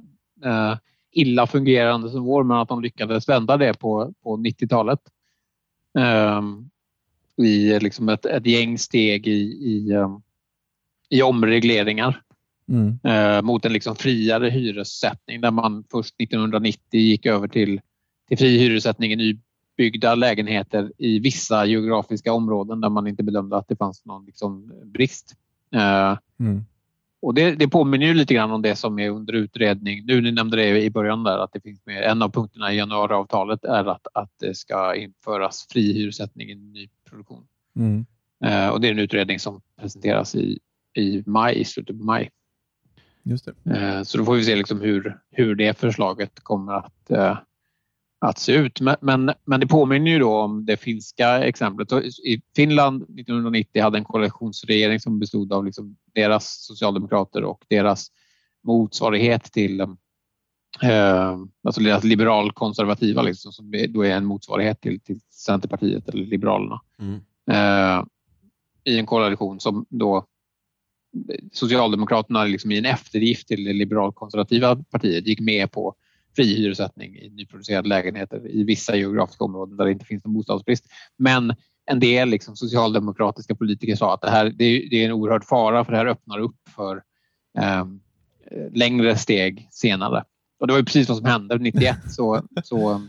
eh, 0.45 0.77
illa 1.11 1.47
fungerande 1.47 2.09
som 2.09 2.23
vår 2.23 2.43
men 2.43 2.57
att 2.57 2.67
de 2.67 2.81
lyckades 2.81 3.29
vända 3.29 3.57
det 3.57 3.79
på, 3.79 4.13
på 4.23 4.37
90-talet. 4.37 4.99
Ehm, 5.97 6.69
I 7.37 7.79
liksom 7.79 8.09
ett, 8.09 8.25
ett 8.25 8.45
gäng 8.45 8.77
steg 8.77 9.27
i, 9.27 9.41
i, 9.41 9.91
ehm, 9.93 10.21
i 11.09 11.21
omregleringar 11.21 12.21
Mm. 12.69 12.99
eh, 13.03 13.41
mot 13.41 13.65
en 13.65 13.73
liksom 13.73 13.95
friare 13.95 14.49
hyressättning 14.49 15.41
där 15.41 15.51
man 15.51 15.83
först 15.91 16.15
1990 16.21 16.79
gick 16.99 17.25
över 17.25 17.47
till, 17.47 17.81
till 18.27 18.37
fri 18.37 18.57
hyressättning 18.57 19.11
i 19.11 19.15
nybyggda 19.15 20.15
lägenheter 20.15 20.91
i 20.97 21.19
vissa 21.19 21.65
geografiska 21.65 22.33
områden 22.33 22.81
där 22.81 22.89
man 22.89 23.07
inte 23.07 23.23
bedömde 23.23 23.57
att 23.57 23.67
det 23.67 23.75
fanns 23.75 24.05
någon 24.05 24.25
liksom 24.25 24.73
brist. 24.85 25.35
Eh, 25.71 26.17
Mm. 26.39 26.65
Och 27.25 27.33
det, 27.33 27.55
det 27.55 27.67
påminner 27.67 28.05
ju 28.05 28.13
lite 28.13 28.33
grann 28.33 28.51
om 28.51 28.61
det 28.61 28.75
som 28.75 28.99
är 28.99 29.09
under 29.09 29.33
utredning. 29.33 30.05
Nu 30.05 30.21
ni 30.21 30.31
nämnde 30.31 30.57
det 30.57 30.83
i 30.83 30.89
början 30.89 31.23
där 31.23 31.37
att 31.37 31.53
det 31.53 31.61
finns 31.61 31.85
med, 31.85 32.03
en 32.03 32.21
av 32.21 32.29
punkterna 32.29 32.73
i 32.73 32.77
januariavtalet 32.77 33.63
är 33.63 33.85
att, 33.85 34.07
att 34.13 34.31
det 34.39 34.57
ska 34.57 34.95
införas 34.95 35.67
fri 35.71 35.93
hyressättning 35.93 36.49
i 36.49 36.55
nyproduktion. 36.55 37.47
Mm. 37.75 38.05
Eh, 38.45 38.69
och 38.69 38.81
det 38.81 38.87
är 38.87 38.91
en 38.91 38.99
utredning 38.99 39.39
som 39.39 39.61
presenteras 39.81 40.35
i, 40.35 40.59
i 40.97 41.23
maj, 41.25 41.55
i 41.55 41.65
slutet 41.65 41.97
på 41.97 42.03
maj. 42.03 42.31
Just 43.23 43.49
det. 43.63 43.75
Eh, 43.75 44.03
så 44.03 44.17
då 44.17 44.25
får 44.25 44.35
vi 44.35 44.43
se 44.43 44.55
liksom 44.55 44.81
hur, 44.81 45.19
hur 45.31 45.55
det 45.55 45.77
förslaget 45.77 46.39
kommer 46.39 46.73
att, 46.73 47.11
eh, 47.11 47.37
att 48.25 48.39
se 48.39 48.53
ut. 48.53 48.81
Men, 48.81 48.95
men, 49.01 49.31
men 49.45 49.59
det 49.59 49.67
påminner 49.67 50.11
ju 50.11 50.19
då 50.19 50.37
om 50.37 50.65
det 50.65 50.77
finska 50.77 51.43
exemplet. 51.43 51.91
I 52.25 52.41
Finland 52.55 53.01
1990 53.03 53.81
hade 53.81 53.97
en 53.97 54.03
koalitionsregering 54.03 54.99
som 54.99 55.19
bestod 55.19 55.53
av 55.53 55.65
liksom 55.65 55.97
deras 56.13 56.65
socialdemokrater 56.65 57.43
och 57.43 57.65
deras 57.67 58.11
motsvarighet 58.63 59.43
till 59.43 59.81
eh, 60.81 61.37
alltså 61.63 61.81
deras 61.81 62.03
liberalkonservativa 62.03 63.21
liksom, 63.21 63.51
som 63.51 63.71
då 63.89 64.05
är 64.05 64.11
en 64.11 64.25
motsvarighet 64.25 64.81
till, 64.81 64.99
till 64.99 65.19
Centerpartiet 65.29 66.09
eller 66.09 66.25
Liberalerna. 66.25 66.81
Mm. 66.99 67.19
Eh, 67.51 68.05
I 68.83 68.99
en 68.99 69.05
koalition 69.05 69.59
som 69.59 69.85
då 69.89 70.25
Socialdemokraterna 71.51 72.43
liksom 72.43 72.71
i 72.71 72.77
en 72.77 72.85
eftergift 72.85 73.47
till 73.47 73.63
det 73.63 73.73
liberalkonservativa 73.73 74.75
partiet 74.75 75.27
gick 75.27 75.39
med 75.39 75.71
på 75.71 75.95
fri 76.35 76.55
hyressättning 76.55 77.15
i 77.15 77.29
nyproducerade 77.29 77.87
lägenheter 77.87 78.47
i 78.49 78.63
vissa 78.63 78.95
geografiska 78.95 79.43
områden 79.43 79.77
där 79.77 79.85
det 79.85 79.91
inte 79.91 80.05
finns 80.05 80.25
någon 80.25 80.33
bostadsbrist. 80.33 80.85
Men 81.17 81.55
en 81.85 81.99
del 81.99 82.29
liksom, 82.29 82.55
socialdemokratiska 82.55 83.55
politiker 83.55 83.95
sa 83.95 84.13
att 84.13 84.21
det 84.21 84.29
här 84.29 84.53
det 84.55 84.65
är, 84.65 84.89
det 84.89 85.01
är 85.01 85.05
en 85.05 85.11
oerhörd 85.11 85.43
fara 85.43 85.85
för 85.85 85.91
det 85.91 85.97
här 85.97 86.05
öppnar 86.05 86.39
upp 86.39 86.69
för 86.75 87.03
eh, 87.57 87.85
längre 88.73 89.17
steg 89.17 89.67
senare. 89.71 90.23
Och 90.59 90.67
det 90.67 90.73
var 90.73 90.79
ju 90.79 90.85
precis 90.85 91.09
vad 91.09 91.17
som 91.17 91.25
hände. 91.25 91.57
91 91.57 91.97
så, 92.09 92.41
så, 92.63 93.01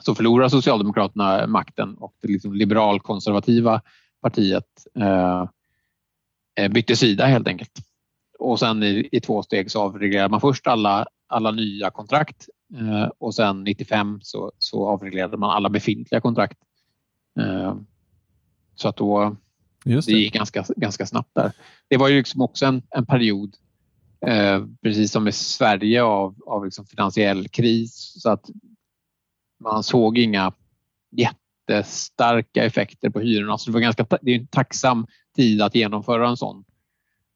så 0.00 0.14
förlorade 0.14 0.50
Socialdemokraterna 0.50 1.46
makten 1.46 1.94
och 1.94 2.14
det 2.22 2.28
liksom 2.28 2.54
liberalkonservativa 2.54 3.80
partiet 4.22 4.86
eh, 4.98 5.48
eh, 6.58 6.72
bytte 6.72 6.96
sida 6.96 7.26
helt 7.26 7.48
enkelt. 7.48 7.72
Och 8.38 8.58
sen 8.58 8.82
i, 8.82 9.08
i 9.12 9.20
två 9.20 9.42
steg 9.42 9.70
så 9.70 9.80
avreglerade 9.80 10.28
man 10.28 10.40
först 10.40 10.66
alla, 10.66 11.06
alla 11.34 11.50
nya 11.50 11.90
kontrakt 11.90 12.48
eh, 12.74 13.10
och 13.18 13.34
sen 13.34 13.64
95 13.64 14.20
så, 14.22 14.52
så 14.58 14.88
avreglerade 14.88 15.36
man 15.36 15.50
alla 15.50 15.68
befintliga 15.68 16.20
kontrakt. 16.20 16.58
Eh, 17.40 17.76
så 18.74 18.88
att 18.88 18.96
då 18.96 19.36
Just 19.84 20.08
det 20.08 20.14
det. 20.14 20.20
gick 20.20 20.34
ganska, 20.34 20.64
ganska 20.76 21.06
snabbt 21.06 21.34
där. 21.34 21.52
Det 21.88 21.96
var 21.96 22.08
ju 22.08 22.16
liksom 22.16 22.40
också 22.40 22.66
en, 22.66 22.82
en 22.90 23.06
period, 23.06 23.56
eh, 24.26 24.64
precis 24.82 25.12
som 25.12 25.28
i 25.28 25.32
Sverige, 25.32 26.02
av, 26.02 26.34
av 26.46 26.64
liksom 26.64 26.86
finansiell 26.86 27.48
kris. 27.48 28.14
Så 28.22 28.30
att 28.30 28.50
man 29.60 29.82
såg 29.82 30.18
inga 30.18 30.52
jättestarka 31.10 32.64
effekter 32.64 33.10
på 33.10 33.20
hyrorna. 33.20 33.58
Så 33.58 33.70
det, 33.70 33.74
var 33.74 33.80
ganska, 33.80 34.06
det 34.22 34.30
är 34.30 34.38
en 34.38 34.46
tacksam 34.46 35.06
tid 35.36 35.62
att 35.62 35.74
genomföra 35.74 36.28
en 36.28 36.36
sån 36.36 36.64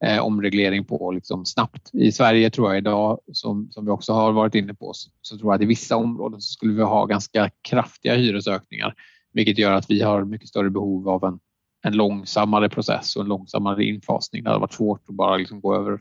eh, 0.04 0.18
omreglering 0.18 0.84
på 0.84 1.12
liksom 1.12 1.46
snabbt. 1.46 1.90
I 1.92 2.12
Sverige 2.12 2.50
tror 2.50 2.68
jag 2.68 2.78
idag, 2.78 3.20
som, 3.32 3.68
som 3.70 3.84
vi 3.84 3.90
också 3.90 4.12
har 4.12 4.32
varit 4.32 4.54
inne 4.54 4.74
på, 4.74 4.92
så, 4.92 5.10
så 5.22 5.38
tror 5.38 5.52
jag 5.52 5.56
att 5.56 5.62
i 5.62 5.66
vissa 5.66 5.96
områden 5.96 6.40
så 6.40 6.52
skulle 6.52 6.74
vi 6.74 6.82
ha 6.82 7.06
ganska 7.06 7.50
kraftiga 7.68 8.14
hyresökningar 8.14 8.94
vilket 9.32 9.58
gör 9.58 9.72
att 9.72 9.90
vi 9.90 10.02
har 10.02 10.24
mycket 10.24 10.48
större 10.48 10.70
behov 10.70 11.08
av 11.08 11.24
en, 11.24 11.38
en 11.82 11.92
långsammare 11.92 12.68
process 12.68 13.16
och 13.16 13.22
en 13.22 13.28
långsammare 13.28 13.84
infasning. 13.84 14.44
Det 14.44 14.50
hade 14.50 14.60
varit 14.60 14.72
svårt 14.72 15.02
att 15.08 15.14
bara 15.14 15.36
liksom 15.36 15.60
gå 15.60 15.74
över, 15.74 16.00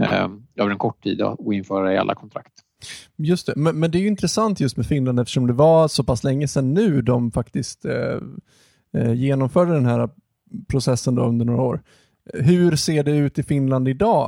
eh, 0.00 0.28
över 0.56 0.70
en 0.70 0.78
kort 0.78 1.02
tid 1.02 1.22
och 1.22 1.54
införa 1.54 1.94
i 1.94 1.98
alla 1.98 2.14
kontrakt. 2.14 2.52
Just 3.16 3.46
det, 3.46 3.52
men, 3.56 3.78
men 3.78 3.90
det 3.90 3.98
är 3.98 4.00
ju 4.00 4.08
intressant 4.08 4.60
just 4.60 4.76
med 4.76 4.86
Finland 4.86 5.20
eftersom 5.20 5.46
det 5.46 5.52
var 5.52 5.88
så 5.88 6.04
pass 6.04 6.24
länge 6.24 6.48
sedan 6.48 6.74
nu 6.74 7.02
de 7.02 7.30
faktiskt 7.30 7.84
eh, 7.84 8.18
eh 8.96 9.12
genomförde 9.12 9.72
den 9.72 9.86
här 9.86 10.10
processen 10.68 11.14
då 11.14 11.22
under 11.22 11.44
några 11.44 11.62
år. 11.62 11.82
Hur 12.34 12.76
ser 12.76 13.02
det 13.02 13.16
ut 13.16 13.38
i 13.38 13.42
Finland 13.42 13.88
idag? 13.88 14.26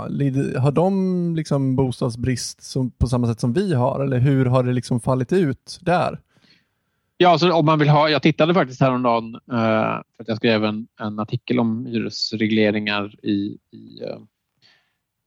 Har 0.59 0.72
de 0.72 1.36
liksom 1.36 1.76
bostadsbrist 1.76 2.62
som, 2.62 2.90
på 2.90 3.07
samma 3.07 3.26
sätt 3.26 3.40
som 3.40 3.53
vi 3.53 3.74
har 3.74 4.00
eller 4.00 4.18
hur 4.18 4.46
har 4.46 4.62
det 4.62 4.72
liksom 4.72 5.00
fallit 5.00 5.32
ut 5.32 5.78
där? 5.80 6.20
Ja, 7.16 7.28
alltså 7.28 7.53
om 7.53 7.66
man 7.66 7.78
vill 7.78 7.88
ha, 7.88 8.09
jag 8.09 8.22
tittade 8.22 8.55
faktiskt 8.55 8.80
häromdagen 8.80 9.34
eh, 9.34 9.40
för 10.16 10.22
att 10.22 10.28
jag 10.28 10.36
skrev 10.36 10.64
en, 10.64 10.86
en 11.00 11.18
artikel 11.18 11.59
om 11.59 11.86
hyresregleringar 11.86 13.14
i, 13.22 13.59
i, 13.70 14.03
eh, 14.03 14.18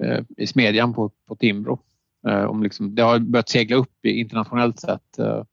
eh 0.08 0.24
i 0.38 0.48
Smedjan 0.48 0.94
på, 0.94 1.12
på 1.28 1.36
Timbro. 1.36 1.80
Eh, 2.28 2.44
om 2.44 2.64
liksom, 2.64 2.96
det 2.96 3.02
har 3.02 3.20
börjat 3.20 3.50
segla 3.50 3.76
upp 3.76 4.06
internationellt 4.06 4.80
sett 4.80 5.20
eh, 5.20 5.44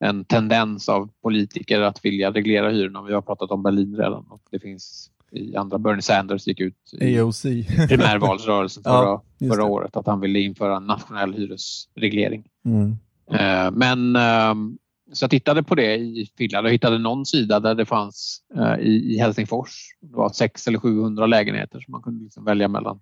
en 0.00 0.24
tendens 0.24 0.88
av 0.88 1.10
politiker 1.22 1.80
att 1.80 2.04
vilja 2.04 2.30
reglera 2.30 2.70
hyrorna. 2.70 3.02
Vi 3.02 3.14
har 3.14 3.22
pratat 3.22 3.50
om 3.50 3.62
Berlin 3.62 3.96
redan 3.96 4.26
och 4.30 4.42
det 4.50 4.58
finns 4.58 5.10
i 5.32 5.56
andra. 5.56 5.78
Bernie 5.78 6.02
Sanders 6.02 6.46
gick 6.46 6.60
ut 6.60 6.92
i 7.00 7.18
AOC. 7.18 7.42
primärvalsrörelsen 7.88 8.82
Ja, 8.86 8.90
förra, 8.90 9.46
just 9.46 9.54
förra 9.54 9.64
året 9.64 9.96
att 9.96 10.06
han 10.06 10.20
ville 10.20 10.40
införa 10.40 10.76
en 10.76 10.86
nationell 10.86 11.34
hyresreglering. 11.34 12.44
Mm. 12.64 12.96
Eh, 13.30 13.70
Men 13.70 14.16
ehm, 14.16 14.78
så 15.12 15.24
jag 15.24 15.30
tittade 15.30 15.62
på 15.62 15.74
det 15.74 15.96
i 15.96 16.30
Finland 16.38 16.66
och 16.66 16.72
hittade 16.72 16.98
någon 16.98 17.26
sida 17.26 17.60
där 17.60 17.74
det 17.74 17.86
fanns 17.86 18.42
eh, 18.56 18.78
i 18.78 19.14
i 19.14 19.18
Helsingfors. 19.18 19.70
Det 20.00 20.16
var 20.16 20.28
600 20.28 20.70
eller 20.70 20.78
700 20.78 21.26
lägenheter 21.26 21.80
som 21.80 21.92
man 21.92 22.02
kunde 22.02 22.24
liksom 22.24 22.44
välja 22.44 22.68
mellan. 22.68 23.00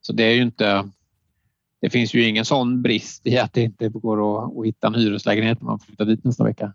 Så 0.00 0.12
det 0.12 0.22
är 0.22 0.34
ju 0.34 0.42
inte... 0.42 0.90
Det 1.80 1.90
finns 1.90 2.14
ju 2.14 2.28
ingen 2.28 2.44
sån 2.44 2.82
brist 2.82 3.26
i 3.26 3.38
att 3.38 3.52
det 3.52 3.62
inte 3.62 3.88
går 3.88 4.44
att, 4.44 4.58
att 4.58 4.66
hitta 4.66 4.86
en 4.86 4.94
hyreslägenhet 4.94 5.60
när 5.60 5.66
man 5.66 5.78
flyttar 5.78 6.04
dit 6.04 6.24
nästa 6.24 6.44
vecka. 6.44 6.72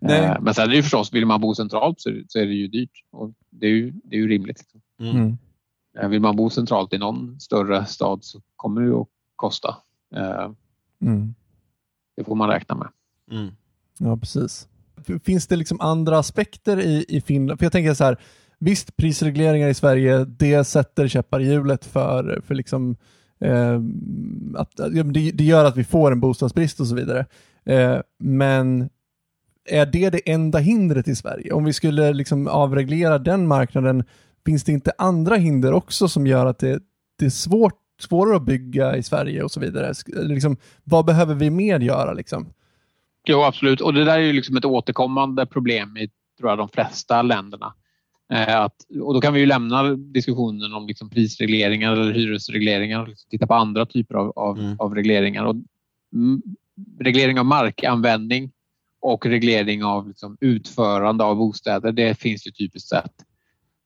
Nej. 0.00 0.24
Eh, 0.24 0.36
Men 0.40 0.54
sen 0.54 0.64
är 0.64 0.68
det 0.68 0.76
ju 0.76 0.82
förstås, 0.82 1.12
vill 1.12 1.26
man 1.26 1.40
bo 1.40 1.54
centralt 1.54 2.00
så, 2.00 2.10
så 2.28 2.38
är 2.38 2.46
det 2.46 2.52
ju 2.54 2.68
dyrt. 2.68 3.04
Och 3.10 3.30
det, 3.50 3.66
är 3.66 3.70
ju, 3.70 3.92
det 4.04 4.16
är 4.16 4.20
ju 4.20 4.28
rimligt. 4.28 4.58
Liksom. 4.58 4.80
Mm. 5.00 5.38
Eh, 5.98 6.08
Vill 6.08 6.20
man 6.20 6.36
bo 6.36 6.50
centralt 6.50 6.92
i 6.92 6.98
någon 6.98 7.40
större 7.40 7.86
stad 7.86 8.24
så 8.24 8.40
kommer 8.56 8.80
det 8.80 8.86
ju 8.86 8.94
att 8.94 9.08
kosta. 9.36 9.76
Eh, 10.16 10.50
Mm. 11.02 11.34
Det 12.16 12.24
får 12.24 12.34
man 12.34 12.48
räkna 12.48 12.74
med. 12.74 12.88
Mm. 13.30 13.54
Ja, 13.98 14.16
precis. 14.16 14.68
Finns 15.24 15.46
det 15.46 15.56
liksom 15.56 15.80
andra 15.80 16.18
aspekter 16.18 16.80
i, 16.80 17.04
i 17.08 17.20
Finland? 17.20 17.58
För 17.58 17.64
jag 17.64 17.72
tänker 17.72 17.94
så 17.94 18.04
här, 18.04 18.16
visst 18.58 18.96
prisregleringar 18.96 19.68
i 19.68 19.74
Sverige, 19.74 20.24
det 20.24 20.64
sätter 20.64 21.08
käppar 21.08 21.40
i 21.40 21.46
hjulet 21.50 21.84
för, 21.84 22.40
för 22.46 22.54
liksom, 22.54 22.96
eh, 23.40 23.80
att, 24.56 24.76
det, 24.76 25.02
det 25.32 25.44
gör 25.44 25.64
att 25.64 25.76
vi 25.76 25.84
får 25.84 26.12
en 26.12 26.20
bostadsbrist 26.20 26.80
och 26.80 26.86
så 26.86 26.94
vidare. 26.94 27.26
Eh, 27.64 27.98
men 28.18 28.88
är 29.68 29.86
det 29.86 30.10
det 30.10 30.30
enda 30.30 30.58
hindret 30.58 31.08
i 31.08 31.16
Sverige? 31.16 31.52
Om 31.52 31.64
vi 31.64 31.72
skulle 31.72 32.12
liksom 32.12 32.48
avreglera 32.48 33.18
den 33.18 33.46
marknaden, 33.46 34.04
finns 34.46 34.64
det 34.64 34.72
inte 34.72 34.92
andra 34.98 35.36
hinder 35.36 35.72
också 35.72 36.08
som 36.08 36.26
gör 36.26 36.46
att 36.46 36.58
det, 36.58 36.82
det 37.18 37.26
är 37.26 37.30
svårt, 37.30 37.80
svårare 38.00 38.36
att 38.36 38.46
bygga 38.46 38.96
i 38.96 39.02
Sverige 39.02 39.42
och 39.42 39.50
så 39.50 39.60
vidare? 39.60 39.92
Liksom, 40.06 40.56
vad 40.84 41.04
behöver 41.04 41.34
vi 41.34 41.50
mer 41.50 41.80
göra? 41.80 42.12
Liksom? 42.12 42.46
Jo, 43.28 43.42
absolut. 43.42 43.80
Och 43.80 43.94
det 43.94 44.04
där 44.04 44.18
är 44.18 44.22
ju 44.22 44.32
liksom 44.32 44.56
ett 44.56 44.64
återkommande 44.64 45.46
problem 45.46 45.96
i 45.96 46.10
tror 46.38 46.50
jag, 46.50 46.58
de 46.58 46.68
flesta 46.68 47.22
länderna. 47.22 47.74
Eh, 48.32 48.60
att, 48.60 48.74
och 49.00 49.14
då 49.14 49.20
kan 49.20 49.34
vi 49.34 49.40
ju 49.40 49.46
lämna 49.46 49.82
diskussionen 49.94 50.72
om 50.72 50.86
liksom 50.86 51.10
prisregleringar 51.10 51.92
eller 51.92 52.12
hyresregleringar 52.12 53.02
och 53.02 53.08
liksom 53.08 53.30
titta 53.30 53.46
på 53.46 53.54
andra 53.54 53.86
typer 53.86 54.14
av, 54.14 54.32
av, 54.36 54.58
Mm. 54.58 54.76
av 54.78 54.94
regleringar. 54.94 55.44
Och, 55.44 55.54
mm, 56.14 56.42
reglering 57.00 57.38
av 57.38 57.44
markanvändning 57.44 58.50
och 59.06 59.26
reglering 59.26 59.84
av 59.84 60.08
liksom, 60.08 60.36
utförande 60.40 61.24
av 61.24 61.36
bostäder, 61.36 61.92
det 61.92 62.14
finns 62.14 62.46
ju 62.46 62.50
typiskt 62.50 62.88
sett 62.88 63.12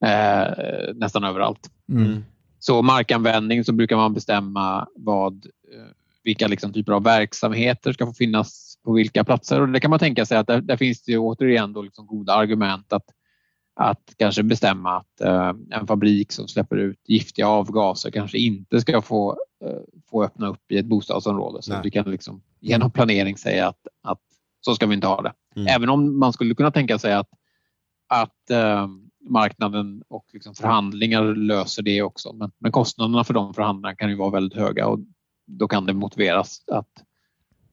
eh, 0.04 0.94
nästan 0.94 1.24
överallt. 1.24 1.70
Mm. 1.92 2.24
Så 2.58 2.82
markanvändning 2.82 3.64
så 3.64 3.72
brukar 3.72 3.96
man 3.96 4.14
bestämma 4.14 4.88
vad, 4.94 5.34
eh, 5.44 5.90
vilka 6.24 6.48
liksom 6.48 6.72
typer 6.72 6.92
av 6.92 7.04
verksamheter 7.04 7.92
ska 7.92 8.06
få 8.06 8.12
finnas 8.12 8.78
på 8.84 8.92
vilka 8.92 9.24
platser. 9.24 9.60
Och 9.60 9.68
det 9.68 9.80
kan 9.80 9.90
man 9.90 9.98
tänka 9.98 10.26
sig 10.26 10.38
att 10.38 10.46
där, 10.46 10.60
där 10.60 10.76
finns 10.76 11.02
det 11.02 11.12
ju 11.12 11.18
återigen 11.18 11.72
då 11.72 11.82
liksom 11.82 12.06
goda 12.06 12.34
argument 12.34 12.92
att, 12.92 13.06
att 13.74 14.14
kanske 14.16 14.42
bestämma 14.42 14.96
att 14.96 15.20
eh, 15.20 15.52
en 15.70 15.86
fabrik 15.86 16.32
som 16.32 16.48
släpper 16.48 16.76
ut 16.76 17.00
giftiga 17.08 17.48
avgaser 17.48 18.10
kanske 18.10 18.38
inte 18.38 18.80
ska 18.80 19.02
få, 19.02 19.38
eh, 19.64 19.80
få 20.10 20.24
öppna 20.24 20.48
upp 20.48 20.72
i 20.72 20.78
ett 20.78 20.86
bostadsområde. 20.86 21.62
Så 21.62 21.74
att 21.74 21.86
vi 21.86 21.90
kan 21.90 22.10
liksom 22.10 22.42
genom 22.60 22.90
planering 22.90 23.36
säga 23.36 23.68
att, 23.68 23.86
att 24.02 24.20
så 24.60 24.74
ska 24.74 24.86
vi 24.86 24.94
inte 24.94 25.06
ha 25.06 25.22
det. 25.22 25.32
Mm. 25.56 25.68
Även 25.76 25.88
om 25.88 26.18
man 26.18 26.32
skulle 26.32 26.54
kunna 26.54 26.70
tänka 26.70 26.98
sig 26.98 27.12
att, 27.12 27.28
att 28.08 28.50
eh, 28.50 28.88
marknaden 29.28 30.02
och 30.08 30.24
liksom 30.32 30.54
förhandlingar 30.54 31.22
löser 31.22 31.82
det 31.82 32.02
också. 32.02 32.32
Men, 32.32 32.50
men 32.58 32.72
kostnaderna 32.72 33.24
för 33.24 33.34
de 33.34 33.54
förhandlingarna 33.54 33.96
kan 33.96 34.10
ju 34.10 34.16
vara 34.16 34.30
väldigt 34.30 34.58
höga 34.58 34.86
och 34.86 34.98
då 35.46 35.68
kan 35.68 35.86
det 35.86 35.92
motiveras 35.92 36.64
att, 36.72 36.88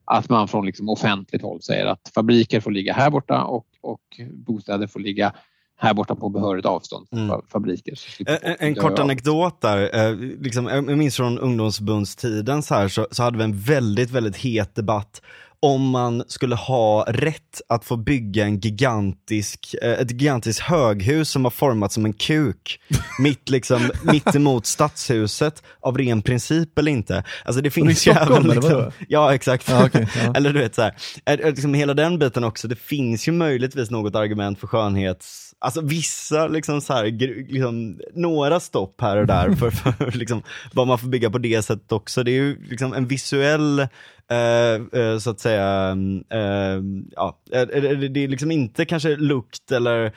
att 0.04 0.28
man 0.28 0.48
från 0.48 0.66
liksom 0.66 0.88
offentligt 0.88 1.42
håll 1.42 1.62
säger 1.62 1.86
att 1.86 2.10
fabriker 2.14 2.60
får 2.60 2.70
ligga 2.70 2.92
här 2.92 3.10
borta 3.10 3.42
och, 3.42 3.66
och 3.80 4.20
bostäder 4.32 4.86
får 4.86 5.00
ligga 5.00 5.32
här 5.80 5.94
borta 5.94 6.14
på 6.14 6.28
behörigt 6.28 6.66
avstånd 6.66 7.08
från 7.08 7.18
Mm. 7.18 7.40
fabriker. 7.48 7.94
slipper 7.94 8.38
En, 8.42 8.56
en 8.58 8.74
kort 8.74 8.98
anekdot 8.98 9.60
där. 9.60 10.10
Eh, 10.10 10.16
liksom, 10.16 10.66
jag 10.66 10.98
minns 10.98 11.16
från 11.16 11.38
ungdomsförbundstiden 11.38 12.62
så, 12.62 12.74
här, 12.74 12.88
så, 12.88 13.06
så 13.10 13.22
hade 13.22 13.38
vi 13.38 13.44
en 13.44 13.58
väldigt, 13.58 14.10
väldigt 14.10 14.36
het 14.36 14.74
debatt 14.74 15.22
om 15.62 15.90
man 15.90 16.24
skulle 16.28 16.54
ha 16.56 17.04
rätt 17.08 17.60
att 17.68 17.84
få 17.84 17.96
bygga 17.96 18.44
en 18.44 18.60
gigantisk, 18.60 19.74
eh, 19.82 19.90
ett 19.92 20.10
gigantiskt 20.10 20.60
höghus 20.62 21.30
som 21.30 21.42
var 21.42 21.50
format 21.50 21.92
som 21.92 22.04
en 22.04 22.12
kuk 22.12 22.80
mitt, 23.18 23.48
liksom, 23.50 23.90
mitt 24.02 24.34
emot 24.34 24.66
stadshuset 24.66 25.62
av 25.80 25.98
ren 25.98 26.22
princip 26.22 26.78
eller 26.78 26.92
inte. 26.92 27.24
Alltså 27.44 27.62
det 27.62 27.70
finns 27.70 28.06
ju 28.06 28.12
även 28.12 28.42
liksom, 28.42 28.90
Ja 29.08 29.34
exakt. 29.34 29.68
Ja, 29.68 29.86
okej, 29.86 30.08
ja. 30.24 30.32
eller 30.36 30.52
du 30.52 30.58
vet 30.58 30.74
så 30.74 30.82
här, 30.82 30.94
är- 31.24 31.38
är 31.38 31.50
liksom 31.50 31.74
hela 31.74 31.94
den 31.94 32.18
biten 32.18 32.44
också, 32.44 32.68
det 32.68 32.76
finns 32.78 33.28
ju 33.28 33.32
möjligtvis 33.32 33.90
något 33.90 34.14
argument 34.14 34.58
för 34.60 34.66
skönhets, 34.66 35.54
alltså 35.58 35.80
vissa 35.80 36.46
liksom 36.46 36.80
så 36.80 36.92
här, 36.92 37.04
liksom, 37.52 37.98
några 38.14 38.60
stopp 38.60 39.00
här 39.00 39.16
och 39.16 39.26
där 39.26 39.52
för, 39.56 39.70
för 39.70 40.12
liksom, 40.12 40.42
vad 40.72 40.86
man 40.86 40.98
får 40.98 41.08
bygga 41.08 41.30
på 41.30 41.38
det 41.38 41.62
sättet 41.62 41.92
också. 41.92 42.22
Det 42.22 42.30
är 42.30 42.34
ju 42.42 42.64
liksom 42.70 42.94
en 42.94 43.06
visuell, 43.06 43.88
eh, 44.30 45.00
eh, 45.00 45.18
så 45.18 45.30
att 45.30 45.40
säga, 45.40 45.96
eh, 46.30 46.82
ja, 47.10 47.38
det 47.50 48.24
är 48.24 48.28
liksom 48.28 48.50
inte 48.50 48.84
kanske 48.84 49.16
lukt 49.16 49.72
eller 49.72 50.12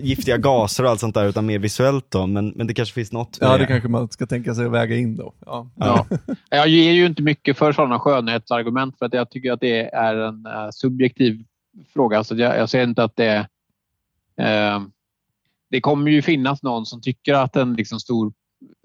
giftiga 0.00 0.36
gaser 0.38 0.84
och 0.84 0.90
allt 0.90 1.00
sånt 1.00 1.14
där, 1.14 1.28
utan 1.28 1.46
mer 1.46 1.58
visuellt 1.58 2.10
då, 2.10 2.26
men, 2.26 2.48
men 2.56 2.66
det 2.66 2.74
kanske 2.74 2.94
finns 2.94 3.12
något 3.12 3.38
Ja, 3.40 3.58
det 3.58 3.66
kanske 3.66 3.88
man 3.88 4.08
ska 4.08 4.26
tänka 4.26 4.54
sig 4.54 4.66
att 4.66 4.72
väga 4.72 4.96
in 4.96 5.16
då. 5.16 5.34
Ja. 5.46 5.70
Ja. 5.76 6.06
Jag 6.50 6.68
ger 6.68 6.92
ju 6.92 7.06
inte 7.06 7.22
mycket 7.22 7.58
för 7.58 7.72
sådana 7.72 7.98
skönhetsargument 7.98 8.98
för 8.98 9.06
att 9.06 9.14
jag 9.14 9.30
tycker 9.30 9.52
att 9.52 9.60
det 9.60 9.94
är 9.94 10.14
en 10.14 10.46
subjektiv 10.72 11.44
fråga. 11.92 12.24
Så 12.24 12.36
jag, 12.36 12.58
jag 12.58 12.68
ser 12.68 12.82
inte 12.82 13.04
att 13.04 13.16
det 13.16 13.48
Det 15.70 15.80
kommer 15.80 16.10
ju 16.10 16.22
finnas 16.22 16.62
någon 16.62 16.86
som 16.86 17.00
tycker 17.00 17.34
att 17.34 17.56
en 17.56 17.74
liksom 17.74 18.00
stor 18.00 18.32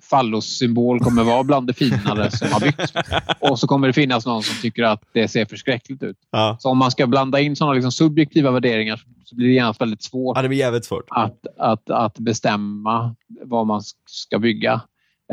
fallossymbol 0.10 1.00
kommer 1.00 1.24
vara 1.24 1.44
bland 1.44 1.68
det 1.68 1.74
finare 1.74 2.32
som 2.32 2.48
har 2.52 2.60
byggts. 2.60 2.94
Och 3.40 3.60
så 3.60 3.68
kommer 3.68 3.88
det 3.88 3.94
finnas 3.94 4.26
någon 4.26 4.44
som 4.44 4.62
tycker 4.62 4.84
att 4.84 5.04
det 5.14 5.28
ser 5.28 5.46
förskräckligt 5.46 6.04
ut. 6.04 6.18
Ja. 6.32 6.58
Så 6.60 6.70
om 6.70 6.78
man 6.78 6.92
ska 6.92 7.08
blanda 7.08 7.40
in 7.40 7.56
sådana 7.56 7.74
liksom 7.74 7.92
subjektiva 7.92 8.52
värderingar 8.52 9.02
så 9.24 9.36
blir 9.36 9.48
det 9.48 9.54
genast 9.54 9.82
väldigt 9.82 10.04
svårt 10.04 10.38
ja, 10.38 10.42
det 10.42 10.48
blir 10.48 10.58
jävligt 10.60 10.86
svårt. 10.86 11.06
att, 11.10 11.48
att, 11.58 11.90
att 11.90 12.20
bestämma 12.20 13.16
vad 13.42 13.68
man 13.68 13.82
ska 14.06 14.40
bygga. 14.40 14.82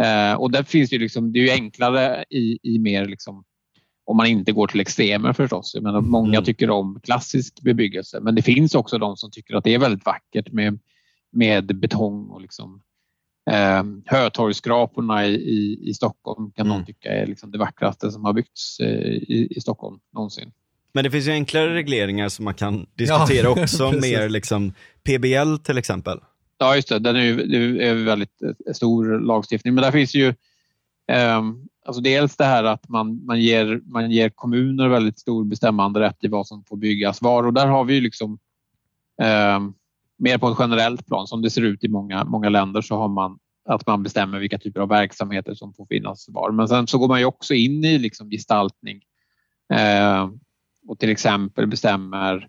Eh, 0.00 0.34
och 0.34 0.50
där 0.50 0.62
finns 0.62 0.90
det, 0.90 0.96
ju 0.96 1.02
liksom, 1.02 1.32
det 1.32 1.38
är 1.38 1.42
ju 1.42 1.50
enklare 1.50 2.24
i, 2.30 2.58
i 2.62 2.78
mer 2.78 3.06
liksom, 3.06 3.44
om 4.04 4.16
man 4.16 4.26
inte 4.26 4.52
går 4.52 4.66
till 4.66 4.80
extremer 4.80 5.32
förstås. 5.32 5.72
Jag 5.74 5.82
menar, 5.82 6.00
många 6.00 6.28
Mm. 6.28 6.44
tycker 6.44 6.70
om 6.70 7.00
klassisk 7.02 7.62
bebyggelse 7.62 8.20
men 8.20 8.34
det 8.34 8.42
finns 8.42 8.74
också 8.74 8.98
de 8.98 9.16
som 9.16 9.30
tycker 9.30 9.54
att 9.54 9.64
det 9.64 9.74
är 9.74 9.78
väldigt 9.78 10.06
vackert 10.06 10.52
med, 10.52 10.78
med 11.32 11.80
betong 11.80 12.28
och 12.28 12.40
liksom, 12.40 12.82
eh, 13.50 13.82
Hötorgsskraporna 14.06 15.26
i, 15.26 15.34
i, 15.34 15.88
i 15.90 15.94
Stockholm 15.94 16.50
kan 16.52 16.66
Mm. 16.66 16.76
någon 16.78 16.86
tycka 16.86 17.08
är 17.08 17.26
liksom 17.26 17.50
det 17.50 17.58
vackraste 17.58 18.10
som 18.10 18.24
har 18.24 18.32
byggts 18.32 18.80
eh, 18.80 19.06
i, 19.06 19.48
i 19.50 19.60
Stockholm 19.60 19.98
någonsin. 20.14 20.52
Men 20.92 21.04
det 21.04 21.10
finns 21.10 21.26
ju 21.28 21.32
enklare 21.32 21.74
regleringar 21.74 22.28
som 22.28 22.44
man 22.44 22.54
kan 22.54 22.86
diskutera 22.94 23.42
Ja, 23.42 23.50
också, 23.62 23.92
mer 23.92 24.28
liksom 24.28 24.72
PBL 25.04 25.56
till 25.64 25.78
exempel. 25.78 26.18
Ja, 26.58 26.76
just 26.76 26.88
det. 26.88 26.98
Den 26.98 27.16
är 27.16 27.20
ju 27.22 27.36
det 27.76 27.86
är 27.88 27.94
väldigt 27.94 28.42
eh, 28.42 28.72
stor 28.72 29.20
lagstiftning. 29.20 29.74
Men 29.74 29.82
där 29.82 29.90
finns 29.92 30.14
ju 30.14 30.34
ehm, 31.12 31.68
alltså 31.86 32.02
dels 32.02 32.36
det 32.36 32.44
här 32.44 32.64
att 32.64 32.88
man, 32.88 33.24
man, 33.26 33.40
ger, 33.40 33.80
man 33.84 34.10
ger 34.10 34.28
kommuner 34.28 34.88
väldigt 34.88 35.18
stor 35.18 35.44
bestämmande 35.44 36.00
rätt 36.00 36.24
i 36.24 36.28
vad 36.28 36.46
som 36.46 36.64
får 36.64 36.76
byggas 36.76 37.22
var. 37.22 37.46
Och 37.46 37.52
där 37.54 37.66
har 37.66 37.84
vi 37.84 37.94
ju 37.94 38.00
liksom 38.00 38.38
ehm, 39.22 39.74
mer 40.20 40.38
på 40.38 40.48
ett 40.48 40.56
generellt 40.58 41.06
plan. 41.06 41.26
Som 41.26 41.42
det 41.42 41.50
ser 41.50 41.62
ut 41.62 41.84
i 41.84 41.88
många, 41.88 42.24
många 42.24 42.48
länder 42.48 42.80
så 42.80 42.96
har 42.96 43.08
man 43.08 43.38
att 43.68 43.86
man 43.86 44.02
bestämmer 44.02 44.38
vilka 44.38 44.58
typer 44.58 44.80
av 44.80 44.88
verksamheter 44.88 45.54
som 45.54 45.74
får 45.74 45.86
finnas 45.86 46.26
var. 46.28 46.50
Men 46.50 46.68
sen 46.68 46.86
så 46.86 46.98
går 46.98 47.08
man 47.08 47.20
ju 47.20 47.24
också 47.24 47.54
in 47.54 47.84
i 47.84 47.98
liksom 47.98 48.30
gestaltning 48.30 49.02
eh, 49.72 50.28
och 50.88 50.98
till 50.98 51.10
exempel 51.10 51.66
bestämmer 51.66 52.48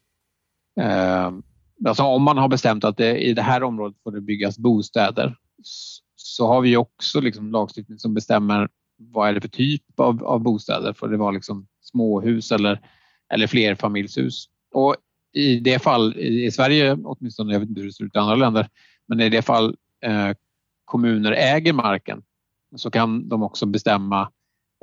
eh, 0.80 1.31
Alltså 1.88 2.03
om 2.03 2.23
man 2.23 2.38
har 2.38 2.48
bestämt 2.48 2.84
att 2.84 2.98
det, 2.98 3.18
i 3.18 3.34
det 3.34 3.41
här 3.41 3.64
området 3.64 3.98
får 4.03 4.11
det 4.11 4.22
byggas 4.22 4.57
bostäder 4.57 5.35
så 6.15 6.48
har 6.48 6.61
vi 6.61 6.77
också 6.77 7.22
liksom 7.22 7.52
lagstiftning 7.52 7.99
som 7.99 8.14
bestämmer 8.14 8.69
vad 8.98 9.30
är 9.30 9.34
det 9.34 9.41
för 9.41 9.48
typ 9.48 9.99
av, 9.99 10.23
av 10.23 10.39
bostäder. 10.39 10.93
Får 10.93 11.07
det 11.07 11.18
vara 11.18 11.31
liksom 11.31 11.68
småhus 11.81 12.52
eller, 12.52 12.81
eller 13.34 13.48
flerfamiljshus? 13.48 14.45
Och 14.73 14.95
i 15.33 15.59
det 15.59 15.79
fall, 15.79 16.17
i 16.17 16.51
Sverige 16.51 16.97
åtminstone, 17.03 17.53
jag 17.53 17.59
vet 17.59 17.69
inte 17.69 17.81
hur 17.81 17.87
det 17.87 17.93
ser 17.93 18.03
ut 18.03 18.15
i 18.15 18.19
andra 18.19 18.35
länder, 18.35 18.69
men 19.07 19.19
i 19.19 19.29
det 19.29 19.41
fall 19.41 19.77
eh, 20.01 20.29
kommuner 20.85 21.31
äger 21.31 21.73
marken 21.73 22.23
så 22.75 22.91
kan 22.91 23.29
de 23.29 23.43
också 23.43 23.65
bestämma 23.65 24.31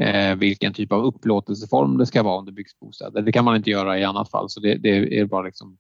eh, 0.02 0.34
vilken 0.34 0.72
typ 0.72 0.92
av 0.92 1.04
upplåtelseform 1.04 1.98
det 1.98 2.06
ska 2.06 2.22
vara 2.22 2.38
om 2.38 2.44
det 2.44 2.52
byggs 2.52 2.78
bostäder. 2.78 3.22
Det 3.22 3.32
kan 3.32 3.44
man 3.44 3.56
inte 3.56 3.70
göra 3.70 3.98
i 3.98 4.04
annat 4.04 4.30
fall. 4.30 4.50
Så 4.50 4.60
det, 4.60 4.74
det 4.74 5.20
är 5.20 5.24
bara 5.24 5.42
liksom, 5.42 5.78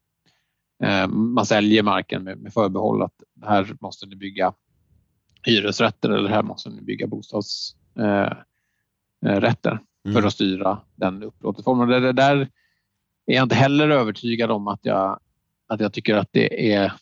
eh, 0.84 1.08
man 1.08 1.46
säljer 1.46 1.82
marken 1.82 2.24
med, 2.24 2.38
med 2.38 2.52
förbehåll 2.52 3.02
att 3.02 3.22
här 3.46 3.76
måste 3.80 4.06
ni 4.06 4.16
bygga 4.16 4.52
hyresrätter 5.42 6.10
eller 6.10 6.30
här 6.30 6.42
måste 6.42 6.70
ni 6.70 6.82
bygga 6.82 7.06
bostadsrätter 7.06 8.44
rätter 9.22 9.80
Mm. 10.08 10.14
för 10.14 10.26
att 10.26 10.32
styra 10.32 10.78
den 10.94 11.22
upplåtelseformen. 11.22 11.88
Det, 11.88 12.00
det 12.00 12.12
där 12.12 12.48
är 13.32 13.36
jag 13.36 13.42
inte 13.42 13.54
heller 13.54 13.90
övertygad 13.90 14.50
om 14.50 14.68
att 14.68 14.80
jag, 14.82 15.20
att 15.66 15.80
jag 15.80 15.92
tycker 15.92 16.14
att 16.14 16.28
det 16.32 16.72
är, 16.72 16.92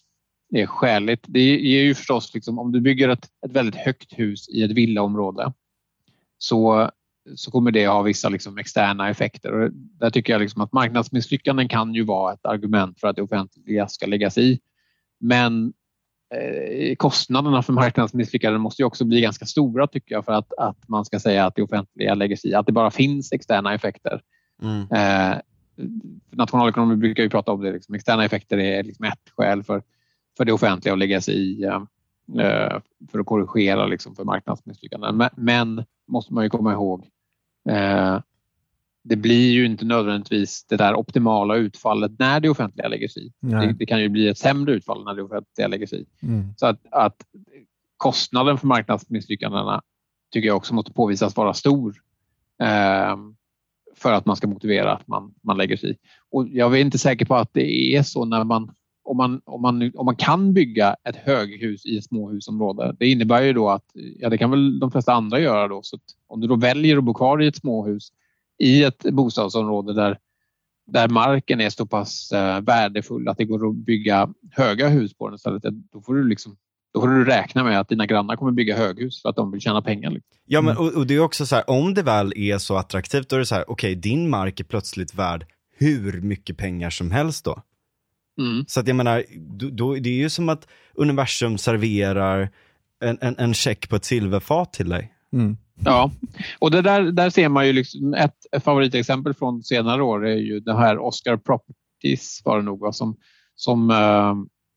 är 0.55 0.67
skäligt. 0.67 1.25
Det 1.29 1.41
ger 1.41 1.83
ju 1.83 1.95
förstås, 1.95 2.35
liksom, 2.35 2.59
om 2.59 2.73
du 2.73 2.81
bygger 2.81 3.09
ett, 3.09 3.29
ett 3.47 3.53
väldigt 3.53 3.75
högt 3.75 4.19
hus 4.19 4.49
i 4.49 4.63
ett 4.63 4.71
villaområde 4.71 5.53
så, 6.39 6.91
så 7.35 7.51
kommer 7.51 7.71
det 7.71 7.87
ha 7.87 8.03
vissa 8.03 8.29
liksom, 8.29 8.59
externa 8.59 9.11
effekter. 9.11 9.53
Och 9.53 9.71
där 9.73 10.11
tycker 10.11 10.33
jag 10.33 10.41
liksom 10.41 10.63
att 10.63 10.73
marknadsmisslyckanden 10.73 11.69
kan 11.69 11.95
ju 11.95 12.05
vara 12.05 12.33
ett 12.33 12.47
argument 12.47 13.01
för 13.01 13.09
att 13.09 13.17
det 13.17 13.23
offentliga 13.23 13.89
ska 13.89 14.07
lägga 14.07 14.31
sig 14.31 14.53
i. 14.53 14.61
Men 15.21 15.73
eh, 16.35 16.97
kostnaderna 16.97 17.63
för 17.63 17.73
marknadsmisslyckanden 17.73 18.61
måste 18.61 18.83
ju 18.83 18.87
också 18.87 19.05
bli 19.05 19.21
ganska 19.21 19.47
stora 19.47 19.87
tycker 19.87 20.15
jag 20.15 20.25
för 20.25 20.33
att, 20.33 20.53
att 20.59 20.89
man 20.89 21.05
ska 21.05 21.21
säga 21.21 21.47
att 21.47 21.55
det 21.55 21.63
offentliga 21.63 22.15
lägger 22.15 22.37
sig 22.37 22.51
i. 22.51 22.55
Att 22.55 22.67
det 22.67 22.73
bara 22.73 22.91
finns 22.91 23.33
externa 23.33 23.75
effekter. 23.75 24.21
Mm. 24.63 24.81
Eh, 24.91 25.39
nationalekonomer 26.31 26.97
brukar 26.97 27.23
ju 27.23 27.31
prata 27.31 27.53
om 27.53 27.61
det. 27.61 27.73
Liksom. 27.73 27.95
Externa 27.95 28.25
effekter 28.25 28.59
är 28.59 28.83
liksom 28.83 29.05
ett 29.05 29.31
skäl 29.37 29.63
för, 29.63 29.83
för 30.37 30.45
det 30.45 30.53
offentliga 30.53 30.93
att 30.93 30.99
lägga 30.99 31.21
sig 31.21 31.35
i 31.35 31.65
eh, 31.65 31.83
eh, 32.47 32.81
för 33.11 33.19
att 33.19 33.27
korrigera 33.27 33.87
liksom, 33.87 34.17
för 34.17 34.25
marknadsmisslyckanden. 34.25 35.17
Men, 35.17 35.31
men 35.37 35.85
måste 36.09 36.35
man 36.35 36.45
ju 36.45 36.51
komma 36.51 36.73
ihåg 36.73 37.07
eh, 37.69 38.21
det 39.09 39.17
blir 39.17 39.51
ju 39.51 39.67
inte 39.67 39.85
nödvändigtvis 39.85 40.65
det 40.69 40.77
där 40.77 40.95
optimala 40.95 41.57
utfallet 41.57 42.13
när 42.19 42.41
det 42.41 42.49
offentliga 42.49 42.89
lägger 42.89 43.09
sig 43.09 43.27
i. 43.27 43.33
Det, 43.41 43.75
det 43.79 43.87
kan 43.87 44.01
ju 44.01 44.09
bli 44.09 44.29
ett 44.29 44.39
sämre 44.39 44.73
utfall 44.73 45.05
när 45.05 45.15
det 45.15 45.23
offentliga 45.23 45.69
lägger 45.69 45.87
sig 45.87 46.01
i. 46.01 46.27
Mm. 46.27 46.55
Så 46.57 46.67
att, 46.67 46.81
att 46.91 47.17
kostnaden 47.97 48.59
för 48.59 48.67
marknadsmisslyckandena 48.67 49.83
tycker 50.33 50.49
jag 50.49 50.57
också 50.57 50.75
måste 50.75 50.93
påvisas 50.93 51.37
vara 51.37 51.55
stor 51.55 51.95
eh, 52.63 53.17
för 53.97 54.13
att 54.13 54.27
man 54.27 54.37
ska 54.37 54.47
motivera 54.47 54.93
att 54.93 55.09
man, 55.09 55.35
man 55.43 55.57
lägger 55.57 55.77
sig 55.77 55.91
i. 55.91 55.97
Och 56.31 56.49
jag 56.49 56.77
är 56.77 56.81
inte 56.81 56.99
säker 56.99 57.27
på 57.27 57.35
att 57.35 57.55
det 57.55 57.97
är 57.97 58.03
så 58.03 58.25
när 58.25 58.45
man 58.45 58.75
om 59.07 59.17
man, 59.17 59.41
om, 59.45 59.63
man, 59.63 59.93
om 59.95 60.07
man 60.07 60.17
kan 60.17 60.53
bygga 60.53 60.97
ett 61.05 61.17
höghus 61.17 61.87
i 61.87 61.99
ett 61.99 62.05
småhusområde. 62.05 62.97
Det 62.99 63.07
innebär 63.07 63.43
ju 63.43 63.53
då 63.53 63.69
att, 63.69 63.85
ja 64.19 64.29
det 64.29 64.39
kan 64.39 64.51
väl 64.51 64.79
de 64.79 64.91
flesta 64.91 65.13
andra 65.13 65.41
göra 65.41 65.69
då. 65.69 65.81
Så 65.83 65.97
att 65.97 66.03
om 66.27 66.41
du 66.41 66.47
då 66.47 66.57
väljer 66.57 66.97
att 66.97 67.05
bo 67.05 67.15
kvar 67.15 67.43
i 67.43 67.47
ett 67.47 67.57
småhus 67.57 68.13
i 68.59 68.83
ett 68.83 69.03
bostadsområde 69.13 69.95
där, 69.95 70.19
där 70.87 71.09
marken 71.09 71.61
är 71.61 71.71
så 71.71 71.87
pass 71.87 72.33
eh, 72.33 72.61
värdefull 72.61 73.29
att 73.29 73.39
det 73.39 73.45
går 73.45 73.69
att 73.69 73.77
bygga 73.77 74.29
höga 74.51 74.89
hus 74.89 75.15
på 75.15 75.29
den 75.29 75.35
istället. 75.35 75.63
Då 75.93 76.01
får 76.01 76.15
du 76.15 76.29
liksom 76.29 76.57
då 76.97 77.01
får 77.01 77.09
du 77.09 77.25
räkna 77.25 77.65
med 77.65 77.81
att 77.81 77.89
dina 77.89 78.07
grannar 78.07 78.37
kommer 78.37 78.53
bygga 78.53 78.77
höghus 78.77 79.23
för 79.23 79.29
att 79.29 79.37
de 79.37 79.53
vill 79.53 79.61
tjäna 79.61 79.83
pengar. 79.83 80.11
Liksom. 80.11 80.37
Ja, 80.47 80.61
men 80.61 80.77
och, 80.77 80.93
och 80.93 81.07
det 81.07 81.15
är 81.15 81.21
också 81.21 81.47
så 81.47 81.57
här, 81.57 81.71
om 81.71 81.95
det 81.95 82.03
väl 82.03 82.33
är 82.37 82.59
så 82.59 82.77
attraktivt, 82.77 83.29
då 83.29 83.37
är 83.37 83.41
det 83.41 83.47
så 83.47 83.55
här, 83.55 83.71
okej, 83.71 83.95
din 83.95 84.31
mark 84.31 84.61
är 84.61 84.65
plötsligt 84.65 85.15
värd 85.15 85.47
hur 85.79 86.21
mycket 86.21 86.57
pengar 86.57 86.91
som 86.91 87.11
helst 87.11 87.45
då. 87.45 87.63
Mm. 88.41 88.65
Så 88.69 88.81
att 88.81 88.87
jag 88.87 88.97
menar, 88.97 89.25
då, 89.37 89.69
då, 89.71 89.95
det 89.95 90.09
är 90.09 90.15
ju 90.15 90.31
som 90.31 90.49
att 90.49 90.69
universum 90.95 91.59
serverar 91.59 92.51
en, 93.05 93.19
en, 93.21 93.39
en 93.39 93.55
check 93.55 93.89
på 93.89 93.97
ett 93.97 94.05
silverfat 94.05 94.73
till 94.73 94.89
dig. 94.89 95.13
Mm. 95.33 95.57
Ja, 95.85 96.11
och 96.59 96.71
det 96.71 96.83
där, 96.83 97.03
där 97.03 97.31
ser 97.31 97.49
man 97.49 97.67
ju 97.67 97.73
liksom 97.73 98.15
ett, 98.15 98.65
favoritexempel 98.65 99.35
från 99.35 99.63
senare 99.63 100.03
år 100.03 100.27
är 100.27 100.37
ju 100.37 100.61
det 100.61 100.77
här 100.77 100.99
Oscar 100.99 101.37
Properties 101.37 102.43
var 102.45 102.57
det 102.57 102.63
nog 102.63 102.81
va, 102.81 102.93
som, 102.93 103.17
som 103.55 103.91
eh, 103.91 104.35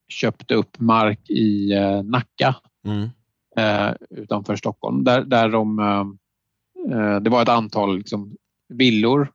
köpte 0.09 0.55
upp 0.55 0.79
mark 0.79 1.29
i 1.29 1.73
eh, 1.73 2.03
Nacka 2.03 2.55
Mm. 2.85 3.09
eh, 3.57 3.95
utanför 4.09 4.55
Stockholm. 4.55 5.03
Där, 5.03 5.23
där 5.23 5.49
de, 5.49 5.79
eh, 6.91 7.19
det 7.19 7.29
var 7.29 7.41
ett 7.41 7.49
antal 7.49 7.97
liksom, 7.97 8.35
villor 8.69 9.31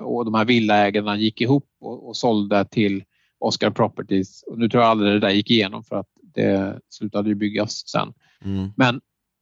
och 0.00 0.24
de 0.24 0.34
här 0.34 0.44
villaägarna 0.44 1.16
gick 1.16 1.40
ihop 1.40 1.68
och, 1.80 2.08
och 2.08 2.16
sålde 2.16 2.64
till 2.64 3.04
Oscar 3.38 3.70
Properties. 3.70 4.42
Och 4.42 4.58
nu 4.58 4.68
tror 4.68 4.82
jag 4.82 4.90
aldrig 4.90 5.12
det 5.12 5.20
där 5.20 5.30
gick 5.30 5.50
igenom 5.50 5.84
för 5.84 5.96
att 5.96 6.06
det 6.34 6.80
slutade 6.88 7.28
ju 7.28 7.34
byggas 7.34 7.88
sen. 7.88 8.12
Mm. 8.44 8.68
Men 8.76 9.00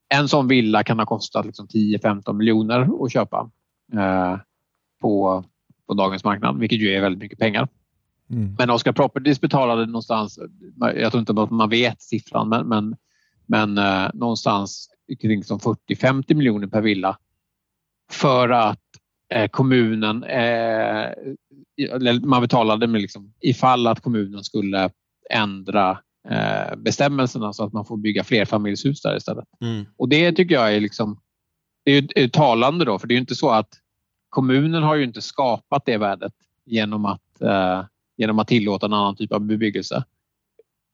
en 0.09 0.27
sån 0.27 0.47
villa 0.47 0.83
kan 0.83 0.99
ha 0.99 1.05
kostat 1.05 1.45
liksom 1.45 1.67
10-15 1.67 2.33
miljoner 2.33 3.05
att 3.05 3.11
köpa 3.11 3.51
eh, 3.93 4.37
på, 5.01 5.43
på 5.87 5.93
dagens 5.93 6.23
marknad, 6.23 6.59
vilket 6.59 6.79
ju 6.79 6.89
är 6.89 7.01
väldigt 7.01 7.21
mycket 7.21 7.39
pengar. 7.39 7.67
Mm. 8.29 8.55
Men 8.57 8.69
Oscar 8.69 8.91
Properties 8.91 9.41
betalade 9.41 9.85
någonstans, 9.85 10.39
jag 10.79 11.11
tror 11.11 11.19
inte 11.19 11.41
att 11.41 11.51
man 11.51 11.69
vet 11.69 12.01
siffran, 12.01 12.49
men, 12.49 12.67
men, 12.67 12.95
men 13.45 13.77
eh, 13.77 14.09
någonstans 14.13 14.89
kring 15.21 15.43
som 15.43 15.59
40-50 15.59 16.33
miljoner 16.33 16.67
per 16.67 16.81
villa 16.81 17.17
för 18.11 18.49
att 18.49 18.79
eh, 19.33 19.47
kommunen, 19.47 20.23
eh, 20.23 21.09
man 22.21 22.41
betalade 22.41 22.87
med 22.87 23.01
liksom, 23.01 23.33
ifall 23.39 23.87
att 23.87 24.01
kommunen 24.01 24.43
skulle 24.43 24.89
ändra 25.29 25.99
eh, 26.29 26.75
bestämmelserna 26.77 27.53
så 27.53 27.63
att 27.63 27.73
man 27.73 27.85
får 27.85 27.97
bygga 27.97 28.23
flerfamiljshus 28.23 29.01
där 29.01 29.17
istället. 29.17 29.45
Mm. 29.61 29.85
Och 29.97 30.09
det 30.09 30.31
tycker 30.31 30.55
jag 30.55 30.75
är 30.75 30.79
liksom, 30.79 31.19
det 31.83 31.91
är 31.91 32.17
är 32.17 32.27
talande 32.27 32.85
då, 32.85 32.99
för 32.99 33.07
det 33.07 33.13
är 33.13 33.15
ju 33.15 33.21
inte 33.21 33.35
så 33.35 33.49
att 33.49 33.69
kommunen 34.29 34.83
har 34.83 34.95
ju 34.95 35.03
inte 35.03 35.21
skapat 35.21 35.85
det 35.85 35.97
värdet 35.97 36.33
genom 36.65 37.05
att, 37.05 37.41
eh, 37.41 37.85
genom 38.17 38.39
att 38.39 38.47
tillåta 38.47 38.85
en 38.85 38.93
annan 38.93 39.15
typ 39.15 39.31
av 39.31 39.41
bebyggelse. 39.41 40.03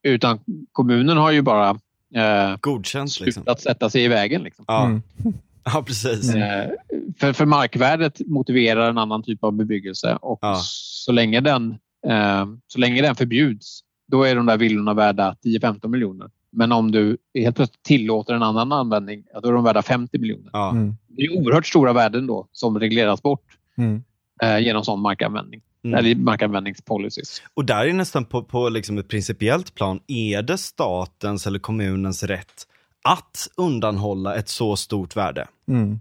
Utan 0.02 0.38
kommunen 0.72 1.16
har 1.16 1.30
ju 1.30 1.42
bara 1.42 1.70
eh, 2.14 2.56
Godkänt 2.60 3.20
liksom. 3.20 3.42
slutat 3.42 3.60
sätta 3.60 3.90
sig 3.90 4.04
i 4.04 4.08
vägen. 4.08 4.42
Liksom. 4.42 4.64
Ja, 4.68 4.84
Mm. 4.86 5.02
ja 5.64 5.82
precis. 5.86 6.34
Eh, 6.34 6.70
för, 7.18 7.32
för 7.32 7.46
markvärdet 7.46 8.20
motiverar 8.26 8.90
en 8.90 8.98
annan 8.98 9.22
typ 9.22 9.44
av 9.44 9.52
bebyggelse 9.52 10.18
och 10.22 10.38
Ja. 10.42 10.60
så, 10.64 11.12
länge 11.12 11.40
den, 11.40 11.70
eh, 12.06 12.46
så 12.66 12.78
länge 12.78 13.02
den 13.02 13.14
förbjuds, 13.14 13.80
då 14.06 14.22
är 14.22 14.36
de 14.36 14.46
där 14.46 14.56
villorna 14.56 14.94
värda 14.94 15.36
10-15 15.44 15.88
miljoner. 15.88 16.30
Men 16.56 16.72
om 16.72 16.90
du 16.92 17.16
helt 17.34 17.56
plötsligt 17.56 17.82
tillåter 17.82 18.34
en 18.34 18.42
annan 18.42 18.72
användning, 18.72 19.24
då 19.42 19.48
är 19.48 19.52
de 19.52 19.64
värda 19.64 19.82
50 19.82 20.18
miljoner. 20.18 20.50
Ja. 20.52 20.70
Mm. 20.70 20.96
Det 21.08 21.22
är 21.22 21.38
oerhört 21.38 21.66
stora 21.66 21.92
värden 21.92 22.26
då 22.26 22.48
som 22.52 22.78
regleras 22.80 23.22
bort 23.22 23.58
Mm. 23.76 24.02
eh, 24.42 24.58
genom 24.58 24.84
sån 24.84 25.00
markanvändning. 25.00 25.60
Mm. 25.84 25.98
Eller 25.98 26.14
markanvändningspolicies. 26.14 27.42
Och 27.54 27.64
där 27.64 27.86
är 27.86 27.92
nästan 27.92 28.24
på, 28.24 28.42
på 28.42 28.68
liksom 28.68 28.98
ett 28.98 29.08
principiellt 29.08 29.74
plan, 29.74 30.00
är 30.06 30.42
det 30.42 30.58
statens 30.58 31.46
eller 31.46 31.58
kommunens 31.58 32.22
rätt 32.22 32.66
att 33.02 33.48
undanhålla 33.56 34.34
ett 34.34 34.48
så 34.48 34.76
stort 34.76 35.16
värde? 35.16 35.46
Mm. 35.68 36.00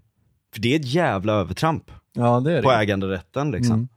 För 0.54 0.62
det 0.62 0.76
är 0.76 0.80
ett 0.80 0.94
jävla 0.94 1.34
övertramp 1.34 1.92
Ja, 2.14 2.40
det 2.40 2.58
är 2.58 2.62
på 2.62 2.72
det. 2.72 2.78
äganderätten 2.78 3.52
liksom. 3.52 3.76
Mm. 3.76 3.88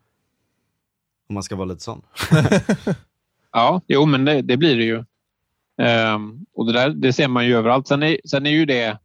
Om 1.28 1.34
man 1.34 1.42
ska 1.42 1.56
vara 1.56 1.68
lite 1.68 1.82
sån. 1.82 2.02
Ja, 3.52 3.80
jo 3.86 4.06
men 4.06 4.24
det, 4.24 4.42
det 4.42 4.56
blir 4.56 4.76
det 4.76 4.84
ju. 4.84 5.04
Ehm, 5.82 6.46
och 6.54 6.66
det, 6.66 6.72
där, 6.72 6.90
det 6.90 7.12
ser 7.12 7.28
man 7.28 7.46
ju 7.46 7.56
överallt. 7.56 7.88
Sen 7.88 8.02
är, 8.02 8.20
sen 8.24 8.46
är 8.46 8.50
ju 8.50 8.64
det 8.64 8.98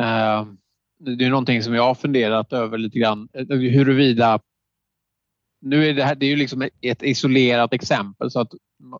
ehm, 0.00 0.58
det 0.98 1.24
är 1.24 1.30
någonting 1.30 1.62
som 1.62 1.74
jag 1.74 1.82
har 1.82 1.94
funderat 1.94 2.52
över 2.52 2.78
lite 2.78 2.98
grann. 2.98 3.28
Huruvida... 3.48 4.40
Nu 5.60 5.86
är 5.88 5.94
det 5.94 6.04
här 6.04 6.14
det 6.14 6.26
är 6.26 6.30
ju 6.30 6.36
liksom 6.36 6.68
ett- 6.80 7.02
isolerat 7.02 7.72
exempel. 7.72 8.30
så 8.30 8.40
att 8.40 8.52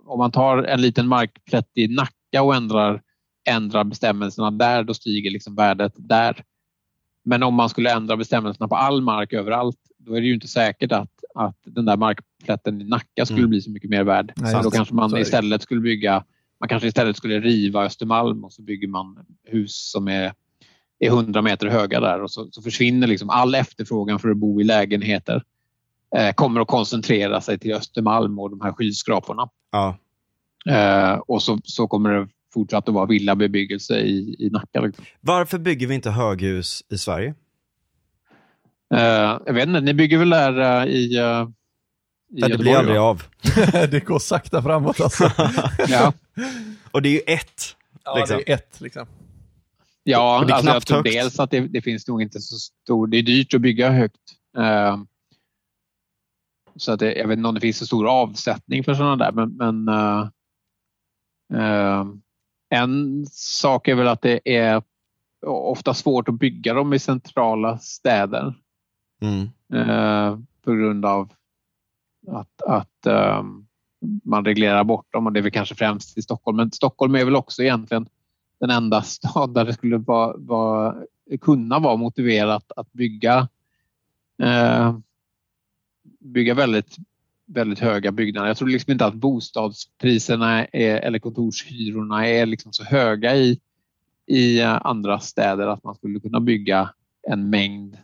Om 0.04 0.18
man 0.18 0.30
tar 0.30 0.58
en 0.62 0.80
liten 0.82 1.08
markplätt 1.08 1.70
i 1.74 1.88
Nacka 1.88 2.42
och 2.42 2.54
ändrar, 2.54 3.02
ändrar 3.48 3.84
bestämmelserna 3.84 4.50
där, 4.50 4.84
då 4.84 4.94
stiger 4.94 5.30
liksom 5.30 5.54
värdet 5.54 5.92
där. 5.96 6.44
Men 7.24 7.42
om 7.42 7.54
man 7.54 7.68
skulle 7.68 7.92
ändra 7.92 8.16
bestämmelserna 8.16 8.68
på 8.68 8.76
all 8.76 9.02
mark 9.02 9.32
överallt, 9.32 9.76
då 9.98 10.14
är 10.14 10.20
det 10.20 10.26
ju 10.26 10.34
inte 10.34 10.48
säkert 10.48 10.92
att, 10.92 11.10
att 11.34 11.56
den 11.64 11.84
där 11.84 11.96
markplätten 11.96 12.80
i 12.80 12.84
Nacka 12.84 13.24
skulle 13.26 13.38
Mm. 13.40 13.50
bli 13.50 13.60
så 13.62 13.70
mycket 13.70 13.90
mer 13.90 14.04
värd. 14.04 14.32
Nej, 14.36 14.52
så 14.54 14.62
då 14.62 14.70
kanske 14.70 14.94
man 14.94 15.10
det. 15.10 15.20
istället 15.20 15.62
skulle 15.62 15.80
bygga, 15.80 16.24
man 16.60 16.68
kanske 16.68 16.88
istället 16.88 17.16
skulle 17.16 17.40
riva 17.40 17.84
Östermalm 17.84 18.44
och 18.44 18.52
så 18.52 18.62
bygger 18.62 18.88
man 18.88 19.26
hus 19.44 19.90
som 19.90 20.08
är, 20.08 20.32
är 20.98 21.08
100 21.10 21.42
meter 21.42 21.66
höga 21.66 22.00
där 22.00 22.22
och 22.22 22.30
så, 22.30 22.48
så 22.50 22.62
försvinner 22.62 23.06
liksom 23.06 23.30
all 23.30 23.54
efterfrågan 23.54 24.18
för 24.18 24.30
att 24.30 24.36
bo 24.36 24.60
i 24.60 24.64
lägenheter. 24.64 25.42
Eh, 26.16 26.32
kommer 26.32 26.60
att 26.60 26.68
koncentrera 26.68 27.40
sig 27.40 27.58
till 27.58 27.72
Östermalm 27.74 28.38
och 28.38 28.50
de 28.50 28.60
här 28.60 28.72
skyskraporna. 28.72 29.48
Ja. 29.72 29.98
Eh, 30.70 31.14
och 31.18 31.42
så, 31.42 31.58
så 31.64 31.86
kommer 31.88 32.10
det 32.10 32.28
fortsatt 32.54 32.88
att 32.88 32.94
vara 32.94 33.06
villabebyggelse 33.06 33.98
i, 34.00 34.36
i 34.38 34.50
Nacka. 34.50 34.80
Liksom. 34.80 35.04
Varför 35.20 35.58
bygger 35.58 35.86
vi 35.86 35.94
inte 35.94 36.10
höghus 36.10 36.82
i 36.92 36.98
Sverige? 36.98 37.34
Eh, 38.94 39.38
jag 39.46 39.52
vet 39.52 39.68
inte, 39.68 39.80
ni 39.80 39.94
bygger 39.94 40.18
väl 40.18 40.30
där 40.30 40.82
eh, 40.82 40.86
i, 40.94 41.18
uh, 41.20 41.48
i 42.36 42.40
det 42.40 42.58
blir 42.58 42.76
aldrig 42.76 42.96
va? 42.96 43.02
av. 43.02 43.22
det 43.90 44.04
går 44.04 44.18
sakta 44.18 44.62
framåt 44.62 45.00
alltså. 45.00 45.32
Ja, 45.88 46.12
Och 46.90 47.02
det 47.02 47.08
är 47.08 47.12
ju 47.12 47.20
ett. 47.26 47.76
ja, 48.04 48.16
Liksom. 48.16 48.36
det 48.36 48.52
är 48.52 48.54
ett 48.54 48.80
liksom. 48.80 49.06
ja 50.04 50.40
Och 50.40 50.46
det 50.46 50.52
är 50.52 50.54
alltså 50.54 50.72
jag 50.72 50.86
tror 50.86 50.96
högt. 50.96 51.12
dels 51.12 51.38
att 51.38 51.50
det, 51.50 51.60
det 51.60 51.82
finns 51.82 52.08
nog 52.08 52.22
inte 52.22 52.40
så 52.40 52.56
stor... 52.56 53.06
Det 53.06 53.16
är 53.16 53.22
dyrt 53.22 53.54
att 53.54 53.60
bygga 53.60 53.90
högt. 53.90 54.16
Eh, 54.58 54.96
så 56.78 56.92
att 56.92 57.00
det, 57.00 57.14
jag 57.14 57.28
vet 57.28 57.36
inte 57.36 57.48
om 57.48 57.54
det 57.54 57.60
finns 57.60 57.78
så 57.78 57.86
stor 57.86 58.08
avsättning 58.08 58.84
för 58.84 58.94
sådana 58.94 59.16
där. 59.16 59.32
Men, 59.32 59.56
men 59.56 59.88
eh, 59.88 60.28
eh, 61.54 62.06
en 62.70 63.26
sak 63.32 63.88
är 63.88 63.94
väl 63.94 64.08
att 64.08 64.22
det 64.22 64.56
är 64.56 64.82
ofta 65.46 65.94
svårt 65.94 66.28
att 66.28 66.38
bygga 66.38 66.74
dem 66.74 66.92
i 66.92 66.98
centrala 66.98 67.78
städer. 67.78 68.54
Mm. 69.20 69.42
eh, 69.74 70.38
på 70.64 70.72
grund 70.72 71.04
av 71.04 71.32
att, 72.30 72.62
att 72.62 73.06
man 74.24 74.44
reglerar 74.44 74.84
bort 74.84 75.12
dem 75.12 75.26
och 75.26 75.32
det 75.32 75.40
är 75.40 75.42
väl 75.42 75.50
kanske 75.50 75.74
främst 75.74 76.18
i 76.18 76.22
Stockholm. 76.22 76.56
Men 76.56 76.72
Stockholm 76.72 77.14
är 77.14 77.24
väl 77.24 77.36
också 77.36 77.62
egentligen 77.62 78.08
den 78.60 78.70
enda 78.70 79.02
stad 79.02 79.54
där 79.54 79.64
det 79.64 79.72
skulle 79.72 79.96
vara, 79.96 80.36
vara, 80.36 80.96
kunna 81.40 81.78
vara 81.78 81.96
motiverat 81.96 82.72
att 82.76 82.92
bygga 82.92 83.48
eh, 84.42 84.98
bygga 86.20 86.54
väldigt, 86.54 86.96
väldigt 87.46 87.78
höga 87.78 88.12
byggnader. 88.12 88.48
Jag 88.48 88.56
tror 88.56 88.68
liksom 88.68 88.92
inte 88.92 89.06
att 89.06 89.14
bostadspriserna 89.14 90.64
är, 90.64 90.96
eller 90.96 91.18
kontorshyrorna 91.18 92.26
är 92.26 92.46
liksom 92.46 92.72
så 92.72 92.84
höga 92.84 93.36
i, 93.36 93.60
i 94.26 94.60
eh, 94.60 94.86
andra 94.86 95.20
städer 95.20 95.66
att 95.66 95.84
man 95.84 95.94
skulle 95.94 96.20
kunna 96.20 96.40
bygga 96.40 96.90
en 97.28 97.50
mängd 97.50 97.96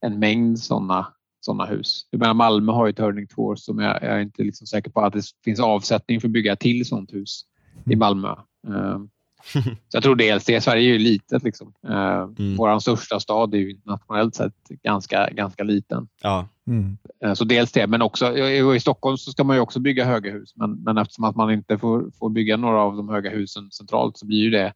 en 0.00 0.18
mängd 0.18 0.58
sådana 0.58 1.14
såna 1.44 1.66
hus. 1.66 2.06
Jag 2.10 2.18
menar, 2.18 2.34
Malmö 2.34 2.72
har 2.72 2.86
ju 2.86 2.92
Turning 2.92 3.26
Tours 3.26 3.60
som 3.60 3.78
jag, 3.78 4.02
jag 4.02 4.12
är 4.16 4.20
inte 4.20 4.42
liksom 4.42 4.66
säker 4.66 4.90
på 4.90 5.00
att 5.00 5.12
det 5.12 5.22
finns 5.44 5.60
avsättning 5.60 6.20
för 6.20 6.28
att 6.28 6.32
bygga 6.32 6.52
ett 6.52 6.60
till 6.60 6.86
sånt 6.86 7.12
hus 7.12 7.44
i 7.90 7.96
Malmö. 7.96 8.34
Ehm, 8.68 9.08
så 9.52 9.96
jag 9.96 10.02
tror 10.02 10.16
dels 10.16 10.44
det. 10.44 10.60
Sverige 10.60 10.90
är 10.90 10.92
ju 10.92 10.98
litet. 10.98 11.42
Liksom. 11.42 11.72
Uh, 11.88 12.24
Mm. 12.38 12.56
Vår 12.56 12.78
största 12.78 13.20
stad 13.20 13.54
är 13.54 13.58
ju 13.58 13.70
internationellt 13.70 14.34
sett 14.34 14.68
ganska, 14.68 15.30
ganska 15.30 15.64
liten. 15.64 16.08
Ja. 16.22 16.48
Mm. 16.66 16.96
Eh, 17.24 17.34
Så 17.34 17.44
dels 17.44 17.72
det, 17.72 17.86
men 17.86 18.02
också 18.02 18.38
i 18.74 18.80
Stockholm 18.80 19.16
så 19.16 19.30
ska 19.30 19.44
man 19.44 19.56
ju 19.56 19.62
också 19.62 19.80
bygga 19.80 20.04
höga 20.04 20.32
hus. 20.32 20.52
Men, 20.56 20.72
men 20.72 20.98
eftersom 20.98 21.24
att 21.24 21.36
man 21.36 21.52
inte 21.52 21.78
får, 21.78 22.10
får 22.18 22.30
bygga 22.30 22.56
några 22.56 22.80
av 22.80 22.96
de 22.96 23.08
höga 23.08 23.30
husen 23.30 23.70
centralt 23.70 24.18
så 24.18 24.26
blir 24.26 24.38
ju 24.38 24.50
det 24.50 24.72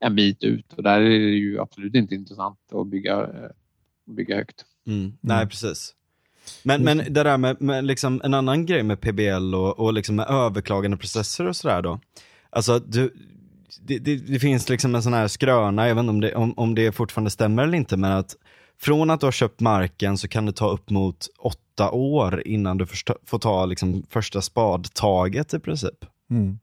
en 0.00 0.16
bit 0.16 0.44
ut. 0.44 0.72
Och 0.72 0.82
där 0.82 1.00
är 1.00 1.08
det 1.08 1.36
ju 1.36 1.60
absolut 1.60 1.94
inte 1.94 2.14
intressant 2.14 2.58
att 2.72 2.86
bygga, 2.86 3.20
eh, 3.20 3.50
bygga 4.06 4.36
högt. 4.36 4.64
Mm. 4.86 5.12
Nej, 5.20 5.46
precis. 5.46 5.94
Men, 6.62 6.84
men 6.84 6.98
det 6.98 7.22
där 7.22 7.36
med, 7.36 7.60
med 7.60 7.84
liksom 7.84 8.20
en 8.24 8.34
annan 8.34 8.66
grej 8.66 8.82
med 8.82 9.00
PBL 9.00 9.54
och, 9.54 9.78
och 9.78 9.92
liksom 9.92 10.16
med 10.16 10.26
överklagande 10.26 10.96
processer 10.96 11.46
och 11.46 11.56
sådär 11.56 11.82
då. 11.82 12.00
Alltså, 12.50 12.78
du, 12.78 13.14
det, 13.80 13.98
det, 13.98 14.16
det 14.16 14.38
finns 14.38 14.68
liksom 14.68 14.94
en 14.94 15.02
sån 15.02 15.12
här 15.12 15.28
skröna, 15.28 15.88
jag 15.88 15.94
vet 15.94 16.00
inte 16.00 16.10
om 16.10 16.20
det, 16.20 16.34
om, 16.34 16.54
om 16.56 16.74
det 16.74 16.92
fortfarande 16.92 17.30
stämmer 17.30 17.62
eller 17.62 17.78
inte, 17.78 17.96
men 17.96 18.12
att 18.12 18.36
från 18.78 19.10
att 19.10 19.20
du 19.20 19.26
har 19.26 19.32
köpt 19.32 19.60
marken 19.60 20.18
så 20.18 20.28
kan 20.28 20.46
det 20.46 20.52
ta 20.52 20.70
upp 20.70 20.90
mot 20.90 21.26
åtta 21.38 21.90
år 21.90 22.42
innan 22.46 22.78
du 22.78 22.86
första, 22.86 23.14
får 23.24 23.38
ta 23.38 23.66
liksom 23.66 24.02
första 24.10 24.42
spadtaget 24.42 25.54
i 25.54 25.58
princip. 25.58 26.04
Mm. 26.30 26.58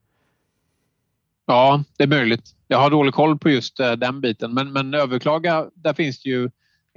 Ja, 1.45 1.83
det 1.97 2.03
är 2.03 2.07
möjligt. 2.07 2.55
Jag 2.67 2.77
har 2.77 2.89
dålig 2.89 3.13
koll 3.13 3.37
på 3.37 3.49
just 3.49 3.79
eh, 3.79 3.91
den 3.91 4.21
biten. 4.21 4.53
Men, 4.53 4.73
men 4.73 4.93
överklaga, 4.93 5.65
där 5.73 5.93
finns 5.93 6.21
det 6.23 6.29
ju 6.29 6.49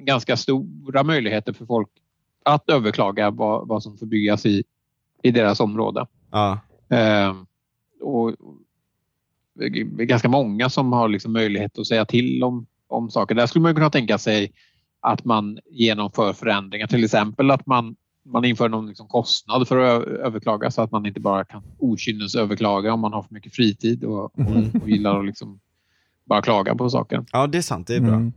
ganska 0.03 0.37
stora 0.37 1.03
möjligheter 1.03 1.53
för 1.53 1.67
folk 1.67 1.89
att 2.45 2.71
överklaga 2.71 3.31
vad, 3.31 3.69
vad 3.69 3.83
som 3.83 3.99
får 3.99 4.07
byggas 4.07 4.47
i, 4.47 4.65
i 5.23 5.31
deras 5.31 5.61
område. 5.61 6.07
Ja, 6.31 6.59
Eh, 6.91 7.35
och 8.01 8.35
ganska 10.07 10.29
många 10.29 10.71
som 10.71 10.93
har 10.93 11.09
liksom 11.09 11.33
möjlighet 11.33 11.79
att 11.79 11.87
säga 11.87 12.05
till 12.05 12.45
om, 12.45 12.67
om 12.89 13.11
saker. 13.11 13.35
Där 13.35 13.47
skulle 13.47 13.63
man 13.63 13.75
kunna 13.75 13.91
tänka 13.91 14.19
sig 14.19 14.53
att 15.01 15.25
man 15.25 15.59
genomför 15.71 16.33
förändringar. 16.33 16.87
Till 16.87 17.05
exempel 17.05 17.51
att 17.51 17.67
man, 17.67 17.97
man 18.25 18.45
inför 18.45 18.69
någon 18.69 18.89
liksom 18.89 19.09
kostnad 19.09 19.69
för 19.69 19.79
att 19.79 20.07
överklaga 20.07 20.71
så 20.71 20.83
att 20.83 20.93
man 20.93 21.07
inte 21.07 21.21
bara 21.21 21.45
kan 21.45 21.63
överklaga 22.39 22.93
om 22.93 23.01
man 23.01 23.13
har 23.13 23.23
för 23.23 23.35
mycket 23.35 23.55
fritid 23.55 24.05
och, 24.05 24.25
och, 24.25 24.83
och 24.83 24.91
gillar 24.91 25.19
att 25.19 25.27
liksom 25.27 25.61
bara 26.25 26.43
klaga 26.43 26.75
på 26.75 26.91
saker. 26.91 27.25
ja 27.33 27.47
det 27.47 27.59
är 27.59 27.63
sant, 27.63 27.87
det 27.87 27.97
är 27.97 28.01
bra. 28.01 28.15
Mm. 28.15 28.33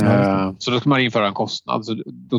Eh, 0.00 0.54
så 0.58 0.70
då 0.70 0.80
ska 0.80 0.88
man 0.88 1.00
införa 1.00 1.26
en 1.26 1.34
kostnad 1.34 1.84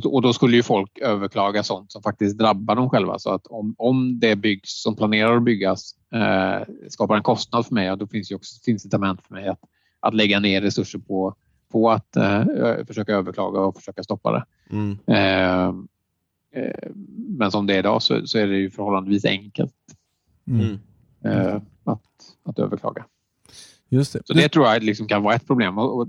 och 0.03 0.21
då 0.21 0.33
skulle 0.33 0.55
ju 0.55 0.63
folk 0.63 0.97
överklaga 0.97 1.63
sånt 1.63 1.91
som 1.91 2.03
faktiskt 2.03 2.37
drabbar 2.37 2.75
dem 2.75 2.89
själva. 2.89 3.19
Så 3.19 3.29
att 3.29 3.47
om, 3.47 3.75
om 3.77 4.19
det 4.19 4.35
byggs 4.35 4.81
som 4.81 4.95
planerar 4.95 5.37
att 5.37 5.43
byggas 5.43 5.95
skapar 6.89 7.15
en 7.15 7.23
kostnad 7.23 7.65
för 7.65 7.73
mig, 7.73 7.85
ja, 7.85 7.95
då 7.95 8.07
finns 8.07 8.31
ju 8.31 8.35
också 8.35 8.69
incitament 8.71 9.21
för 9.27 9.33
mig 9.33 9.47
att, 9.47 9.59
att 9.99 10.13
lägga 10.13 10.39
ner 10.39 10.61
resurser 10.61 10.99
på, 10.99 11.35
på 11.71 11.91
att 11.91 12.15
eh, 12.15 12.45
försöka 12.87 13.13
överklaga 13.13 13.59
och 13.59 13.75
försöka 13.75 14.03
stoppa 14.03 14.31
det. 14.31 14.45
Mm. 14.69 14.97
Eh, 15.07 15.67
eh, 16.63 16.89
men 17.27 17.51
som 17.51 17.67
det 17.67 17.73
är 17.73 17.79
idag 17.79 18.01
så, 18.01 18.27
så, 18.27 18.37
är 18.37 18.47
det 18.47 18.57
ju 18.57 18.69
förhållandevis 18.69 19.25
enkelt 19.25 19.73
mm. 20.47 20.79
Eh, 21.23 21.61
att, 21.83 22.01
att 22.43 22.59
överklaga. 22.59 23.05
Just 23.89 24.13
det. 24.13 24.21
Så 24.25 24.33
det 24.33 24.49
tror 24.49 24.65
jag 24.65 24.83
liksom 24.83 25.07
kan 25.07 25.23
vara 25.23 25.35
ett 25.35 25.47
problem. 25.47 25.77
Och, 25.77 25.99
och 25.99 26.07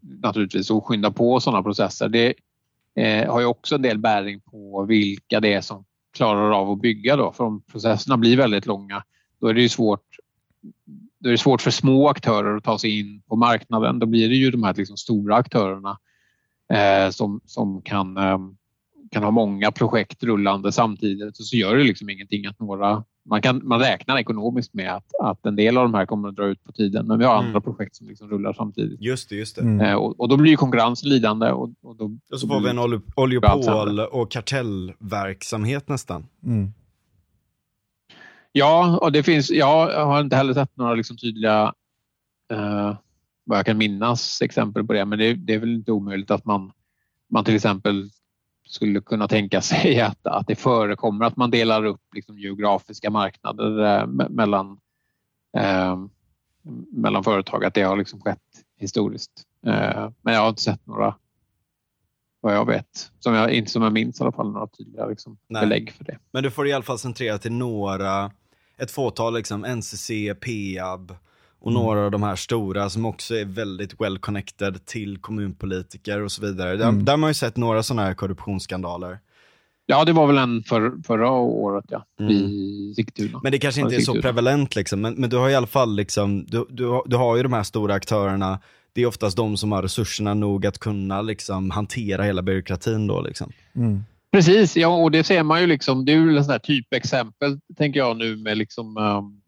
naturligtvis 0.00 0.70
att 0.70 0.84
skynda 0.84 1.10
på 1.10 1.40
sådana 1.40 1.62
processer. 1.62 2.08
Det 2.08 2.34
eh, 2.94 3.32
har 3.32 3.40
ju 3.40 3.46
också 3.46 3.74
en 3.74 3.82
del 3.82 3.98
bäring 3.98 4.40
på 4.40 4.84
vilka 4.84 5.40
det 5.40 5.52
är 5.52 5.60
som 5.60 5.84
klarar 6.12 6.50
av 6.50 6.70
att 6.70 6.80
bygga. 6.80 7.16
Då. 7.16 7.32
För 7.32 7.44
om 7.44 7.62
processerna 7.62 8.16
blir 8.16 8.36
väldigt 8.36 8.66
långa 8.66 9.02
då 9.40 9.48
är 9.48 9.54
det 9.54 9.62
ju 9.62 9.68
svårt 9.68 10.16
då 11.18 11.28
är 11.28 11.32
det 11.32 11.38
svårt 11.38 11.62
för 11.62 11.70
små 11.70 12.08
aktörer 12.08 12.56
att 12.56 12.64
ta 12.64 12.78
sig 12.78 12.98
in 13.00 13.22
på 13.28 13.36
marknaden. 13.36 13.98
Då 13.98 14.06
blir 14.06 14.28
det 14.28 14.34
ju 14.34 14.50
de 14.50 14.62
här 14.62 14.74
liksom 14.74 14.96
stora 14.96 15.36
aktörerna 15.36 15.98
eh, 16.72 17.10
som, 17.10 17.40
som 17.44 17.82
kan, 17.82 18.16
eh, 18.16 18.38
kan 19.10 19.22
ha 19.22 19.30
många 19.30 19.72
projekt 19.72 20.22
rullande 20.22 20.72
samtidigt 20.72 21.38
och 21.38 21.44
så 21.44 21.56
gör 21.56 21.76
det 21.76 21.84
liksom 21.84 22.10
ingenting 22.10 22.46
att 22.46 22.60
några 22.60 23.04
man, 23.24 23.42
kan, 23.42 23.60
man 23.64 23.80
räknar 23.80 24.18
ekonomiskt 24.18 24.74
med 24.74 24.94
att, 24.94 25.14
att 25.22 25.46
en 25.46 25.56
del 25.56 25.76
av 25.76 25.82
de 25.82 25.94
här 25.94 26.06
kommer 26.06 26.28
att 26.28 26.36
dra 26.36 26.46
ut 26.46 26.64
på 26.64 26.72
tiden, 26.72 27.06
men 27.06 27.18
vi 27.18 27.24
har 27.24 27.34
mm. 27.34 27.46
andra 27.46 27.60
projekt 27.60 27.96
som 27.96 28.08
liksom 28.08 28.30
rullar 28.30 28.52
samtidigt. 28.52 29.00
Just 29.00 29.28
det, 29.28 29.36
just 29.36 29.56
det. 29.56 29.62
Mm. 29.62 29.80
Eh, 29.80 29.94
och, 29.94 30.20
och, 30.20 30.28
då 30.28 30.36
blir 30.36 30.56
konkurrensen 30.56 31.08
lidande. 31.08 31.50
Och, 31.50 31.70
och, 31.82 31.96
då, 31.96 32.18
och 32.32 32.40
så 32.40 32.48
får 32.48 32.60
vi 32.60 32.70
en 32.70 32.78
oligopol 33.16 34.00
och 34.00 34.30
kartellverksamhet 34.30 35.88
nästan. 35.88 36.26
Mm. 36.44 36.72
Ja, 38.52 38.98
och 39.02 39.12
det 39.12 39.22
finns, 39.22 39.50
jag 39.50 40.06
har 40.06 40.20
inte 40.20 40.36
heller 40.36 40.54
sett 40.54 40.76
några 40.76 40.94
liksom 40.94 41.16
tydliga, 41.16 41.74
eh, 42.52 42.96
vad 43.44 43.58
jag 43.58 43.66
kan 43.66 43.78
minnas, 43.78 44.42
exempel 44.42 44.86
på 44.86 44.92
det, 44.92 45.04
men 45.04 45.18
det, 45.18 45.34
det 45.34 45.54
är 45.54 45.58
väl 45.58 45.74
inte 45.74 45.92
omöjligt 45.92 46.30
att 46.30 46.44
man, 46.44 46.72
man 47.30 47.44
till 47.44 47.54
exempel 47.54 48.10
skulle 48.70 49.00
kunna 49.00 49.28
tänka 49.28 49.60
sig 49.60 50.00
att, 50.00 50.26
att 50.26 50.46
det 50.46 50.56
förekommer 50.56 51.24
att 51.24 51.36
man 51.36 51.50
delar 51.50 51.84
upp 51.84 52.02
liksom 52.14 52.38
geografiska 52.38 53.10
marknader 53.10 54.00
eh, 54.00 54.06
mellan, 54.28 54.78
eh, 55.56 55.96
mellan 56.92 57.24
företag, 57.24 57.64
att 57.64 57.74
det 57.74 57.82
har 57.82 57.96
liksom 57.96 58.20
skett 58.20 58.38
historiskt. 58.76 59.46
Eh, 59.66 60.10
men 60.22 60.34
jag 60.34 60.40
har 60.40 60.48
inte 60.48 60.62
sett 60.62 60.86
några, 60.86 61.14
vad 62.40 62.54
jag 62.54 62.66
vet, 62.66 63.12
som 63.18 63.34
jag, 63.34 63.52
inte 63.52 63.70
som 63.70 63.82
jag 63.82 63.92
minns 63.92 64.20
i 64.20 64.22
alla 64.22 64.32
fall, 64.32 64.52
några 64.52 64.66
tydliga 64.66 65.06
liksom, 65.06 65.38
belägg 65.48 65.92
för 65.92 66.04
det. 66.04 66.18
Men 66.32 66.42
du 66.42 66.50
får 66.50 66.68
i 66.68 66.72
alla 66.72 66.84
fall 66.84 66.98
centrera 66.98 67.38
till 67.38 67.52
några, 67.52 68.30
ett 68.80 68.90
fåtal, 68.90 69.34
liksom, 69.34 69.64
NCC, 69.64 70.10
Peab, 70.40 71.14
och 71.60 71.70
mm. 71.70 71.82
några 71.82 72.04
av 72.04 72.10
de 72.10 72.22
här 72.22 72.36
stora 72.36 72.90
som 72.90 73.04
också 73.04 73.34
är 73.34 73.44
väldigt 73.44 74.00
well 74.00 74.18
connected 74.18 74.84
till 74.84 75.18
kommunpolitiker 75.18 76.20
och 76.20 76.32
så 76.32 76.42
vidare. 76.42 76.76
Där, 76.76 76.88
mm. 76.88 77.04
där 77.04 77.12
har 77.12 77.18
man 77.18 77.30
ju 77.30 77.34
sett 77.34 77.56
några 77.56 77.82
sådana 77.82 78.02
här 78.02 78.14
korruptionsskandaler. 78.14 79.18
Ja, 79.86 80.04
det 80.04 80.12
var 80.12 80.26
väl 80.26 80.38
en 80.38 80.62
för, 80.62 80.92
förra 81.06 81.30
året 81.30 81.84
ja, 81.88 82.04
mm. 82.20 82.32
i 82.32 82.92
Sigtuna. 82.96 83.40
Men 83.42 83.52
det 83.52 83.58
kanske 83.58 83.80
inte 83.80 83.96
är 83.96 84.00
så 84.00 84.22
prevalent 84.22 84.76
liksom. 84.76 85.00
Men, 85.00 85.14
men, 85.14 85.30
du 85.30 85.36
har 85.36 85.50
i 85.50 85.54
alla 85.54 85.66
fall 85.66 85.96
liksom, 85.96 86.44
du, 86.48 86.66
du, 86.70 87.02
du 87.06 87.16
har 87.16 87.36
ju 87.36 87.42
de 87.42 87.52
här 87.52 87.62
stora 87.62 87.94
aktörerna. 87.94 88.60
Det 88.92 89.02
är 89.02 89.06
oftast 89.06 89.36
de 89.36 89.56
som 89.56 89.72
har 89.72 89.82
resurserna 89.82 90.34
nog 90.34 90.66
att 90.66 90.78
kunna 90.78 91.22
liksom 91.22 91.70
hantera 91.70 92.22
hela 92.22 92.42
byråkratin 92.42 93.06
då 93.06 93.20
liksom. 93.20 93.52
Mm. 93.74 94.04
Precis, 94.32 94.76
ja 94.76 94.88
och 94.88 95.10
det 95.10 95.24
ser 95.24 95.42
man 95.42 95.60
ju 95.60 95.66
liksom. 95.66 96.04
Det 96.04 96.12
är 96.12 96.16
ju 96.16 96.38
ett 96.38 96.62
typexempel 96.62 97.60
tänker 97.76 98.00
jag 98.00 98.16
nu 98.16 98.36
med 98.36 98.58
liksom 98.58 98.96
um, 98.96 99.40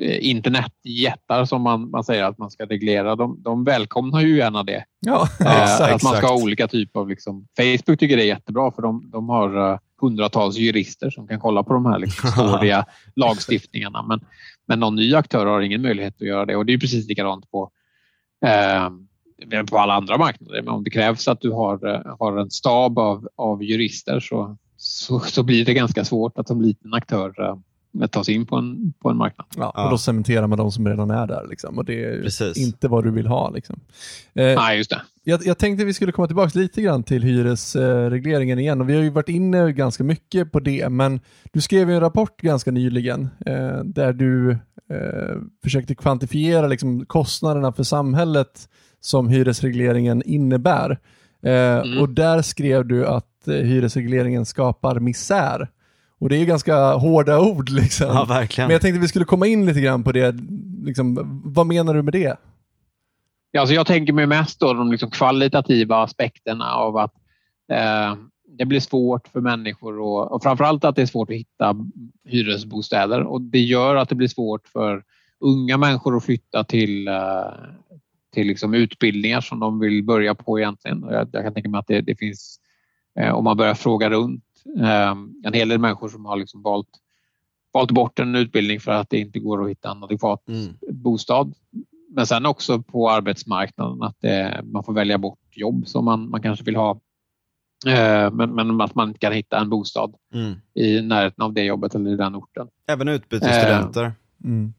Eh, 0.00 0.26
internetjättar 0.30 1.44
som 1.44 1.62
man, 1.62 1.90
man 1.90 2.04
säger 2.04 2.24
att 2.24 2.38
man 2.38 2.50
ska 2.50 2.66
reglera, 2.66 3.16
de, 3.16 3.42
de 3.42 3.64
välkomnar 3.64 4.20
ju 4.20 4.36
gärna 4.36 4.62
det. 4.62 4.84
Ja, 5.00 5.28
exakt, 5.40 5.94
att 5.94 6.02
man 6.02 6.16
ska 6.16 6.26
ha 6.26 6.42
olika 6.42 6.68
typer 6.68 7.00
av... 7.00 7.08
Liksom, 7.08 7.46
Facebook 7.56 7.98
tycker 7.98 8.16
det 8.16 8.22
är 8.22 8.26
jättebra 8.26 8.70
för 8.70 8.82
de, 8.82 9.10
de 9.10 9.28
har 9.28 9.72
uh, 9.72 9.78
hundratals 10.00 10.56
jurister 10.56 11.10
som 11.10 11.28
kan 11.28 11.40
kolla 11.40 11.62
på 11.62 11.72
de 11.72 11.86
här 11.86 11.98
liksom, 11.98 12.30
svåriga 12.36 12.84
lagstiftningarna. 13.16 14.02
Men, 14.02 14.20
men 14.66 14.80
någon 14.80 14.96
ny 14.96 15.14
aktör 15.14 15.46
har 15.46 15.60
ingen 15.60 15.82
möjlighet 15.82 16.14
att 16.14 16.26
göra 16.26 16.46
det 16.46 16.56
och 16.56 16.66
det 16.66 16.72
är 16.72 16.78
precis 16.78 17.08
likadant 17.08 17.50
på, 17.50 17.70
uh, 19.54 19.62
på 19.62 19.78
alla 19.78 19.94
andra 19.94 20.18
marknader. 20.18 20.62
Men 20.62 20.74
om 20.74 20.84
det 20.84 20.90
krävs 20.90 21.28
att 21.28 21.40
du 21.40 21.50
har, 21.50 21.86
uh, 21.86 22.16
har 22.18 22.36
en 22.36 22.50
stab 22.50 22.98
av, 22.98 23.28
av 23.36 23.62
jurister 23.62 24.20
så, 24.20 24.56
så, 24.76 25.20
så, 25.20 25.42
blir 25.42 25.64
det 25.64 25.74
ganska 25.74 26.04
svårt 26.04 26.38
att 26.38 26.48
som 26.48 26.62
liten 26.62 26.94
aktör 26.94 27.58
att 28.02 28.12
ta 28.12 28.24
sig 28.24 28.34
in 28.34 28.46
på 28.46 28.56
en, 28.56 28.92
på 29.02 29.10
en 29.10 29.16
marknad. 29.16 29.46
Ja, 29.56 29.84
och 29.84 29.90
då 29.90 29.98
cementerar 29.98 30.46
man 30.46 30.58
de 30.58 30.72
som 30.72 30.88
redan 30.88 31.10
är 31.10 31.26
där. 31.26 31.46
Liksom, 31.50 31.78
och 31.78 31.84
det 31.84 32.04
är 32.04 32.22
Precis. 32.22 32.56
inte 32.56 32.88
vad 32.88 33.04
du 33.04 33.10
vill 33.10 33.26
ha. 33.26 33.50
Liksom. 33.50 33.80
Eh, 34.34 34.54
Nej, 34.54 34.76
just 34.76 34.90
det. 34.90 35.02
Jag, 35.24 35.46
jag 35.46 35.58
tänkte 35.58 35.84
vi 35.84 35.94
skulle 35.94 36.12
komma 36.12 36.26
tillbaka 36.26 36.58
lite 36.58 36.82
grann 36.82 37.02
till 37.02 37.22
hyresregleringen 37.22 38.58
igen. 38.58 38.80
Och 38.80 38.88
vi 38.88 38.94
har 38.94 39.02
ju 39.02 39.10
varit 39.10 39.28
inne 39.28 39.72
ganska 39.72 40.04
mycket 40.04 40.52
på 40.52 40.60
det, 40.60 40.88
men 40.88 41.20
du 41.52 41.60
skrev 41.60 41.90
en 41.90 42.00
rapport 42.00 42.40
ganska 42.40 42.70
nyligen 42.70 43.28
eh, 43.46 43.84
där 43.84 44.12
du 44.12 44.50
eh, 44.90 45.36
försökte 45.62 45.94
kvantifiera 45.94 46.66
liksom, 46.66 47.06
kostnaderna 47.06 47.72
för 47.72 47.82
samhället 47.82 48.68
som 49.00 49.28
hyresregleringen 49.28 50.22
innebär. 50.26 50.98
Eh, 51.42 51.52
mm. 51.52 51.98
Och 51.98 52.08
där 52.08 52.42
skrev 52.42 52.86
du 52.86 53.06
att 53.06 53.48
eh, 53.48 53.54
hyresregleringen 53.54 54.46
skapar 54.46 55.00
misär. 55.00 55.68
Och 56.20 56.28
det 56.28 56.36
är 56.36 56.44
ganska 56.44 56.92
hårda 56.92 57.40
ord 57.40 57.70
liksom. 57.70 58.06
Ja, 58.06 58.24
verkligen. 58.24 58.68
Men 58.68 58.72
jag 58.72 58.82
tänkte 58.82 59.00
vi 59.00 59.08
skulle 59.08 59.24
komma 59.24 59.46
in 59.46 59.66
lite 59.66 59.80
grann 59.80 60.04
på 60.04 60.12
det. 60.12 60.34
Liksom, 60.84 61.40
vad 61.44 61.66
menar 61.66 61.94
du 61.94 62.02
med 62.02 62.12
det? 62.12 62.36
Ja, 63.50 63.60
alltså 63.60 63.74
jag 63.74 63.86
tänker 63.86 64.12
mig 64.12 64.26
mest 64.26 64.60
då 64.60 64.72
de 64.72 64.90
liksom 64.90 65.10
kvalitativa 65.10 66.02
aspekterna 66.02 66.72
av 66.74 66.96
att 66.96 67.14
eh, 67.72 68.14
det 68.58 68.64
blir 68.64 68.80
svårt 68.80 69.28
för 69.28 69.40
människor 69.40 70.00
och, 70.00 70.32
och 70.32 70.42
framförallt 70.42 70.84
att 70.84 70.96
det 70.96 71.02
är 71.02 71.06
svårt 71.06 71.30
att 71.30 71.36
hitta 71.36 71.76
hyresbostäder 72.24 73.22
och 73.22 73.40
det 73.40 73.58
gör 73.58 73.96
att 73.96 74.08
det 74.08 74.14
blir 74.14 74.28
svårt 74.28 74.68
för 74.68 75.02
unga 75.40 75.76
människor 75.76 76.16
att 76.16 76.24
flytta 76.24 76.64
till, 76.64 77.08
eh, 77.08 77.14
till 78.38 78.46
liksom 78.46 78.74
utbildningar 78.74 79.40
som 79.40 79.60
de 79.60 79.78
vill 79.80 80.04
börja 80.04 80.34
på 80.34 80.58
egentligen. 80.58 81.02
Jag, 81.10 81.28
jag 81.32 81.44
kan 81.44 81.54
tänka 81.54 81.68
mig 81.68 81.78
att 81.78 81.86
det, 81.86 82.00
det 82.00 82.16
finns, 82.16 82.60
eh, 83.20 83.34
om 83.34 83.44
man 83.44 83.56
börjar 83.56 83.74
fråga 83.74 84.10
runt, 84.10 84.44
Ehm, 84.76 85.34
en 85.44 85.52
hel 85.52 85.68
del 85.68 85.78
människor 85.78 86.08
som 86.08 86.24
har 86.24 86.36
liksom 86.36 86.62
valt, 86.62 86.88
valt 87.72 87.90
bort 87.90 88.18
en 88.18 88.34
utbildning 88.34 88.80
för 88.80 88.92
att 88.92 89.10
det 89.10 89.18
inte 89.18 89.38
går 89.38 89.64
att 89.64 89.70
hitta 89.70 89.90
en 89.90 90.04
adekvat 90.04 90.48
mm. 90.48 90.74
bostad. 90.90 91.54
Men 92.10 92.26
sen 92.26 92.46
också 92.46 92.82
på 92.82 93.10
arbetsmarknaden 93.10 94.02
att 94.02 94.16
det, 94.20 94.60
man 94.64 94.84
får 94.84 94.92
välja 94.92 95.18
bort 95.18 95.38
jobb 95.50 95.88
som 95.88 96.04
man, 96.04 96.30
man 96.30 96.42
kanske 96.42 96.64
vill 96.64 96.76
ha. 96.76 97.00
Ehm, 97.86 98.36
men, 98.36 98.54
men 98.54 98.80
att 98.80 98.94
man 98.94 99.08
inte 99.08 99.20
kan 99.20 99.32
hitta 99.32 99.58
en 99.58 99.70
bostad 99.70 100.14
mm. 100.34 100.54
i 100.74 101.02
närheten 101.02 101.44
av 101.44 101.52
det 101.52 101.64
jobbet 101.64 101.94
eller 101.94 102.10
i 102.10 102.16
den 102.16 102.36
orten. 102.36 102.68
Även 102.86 103.08
utbytesstudenter. 103.08 104.04
Ehm, 104.04 104.14
mm. 104.44 104.74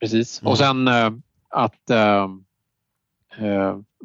Precis. 0.00 0.42
Och 0.42 0.58
sen 0.58 0.88
eh, 0.88 1.10
att 1.50 1.90
eh, 1.90 2.28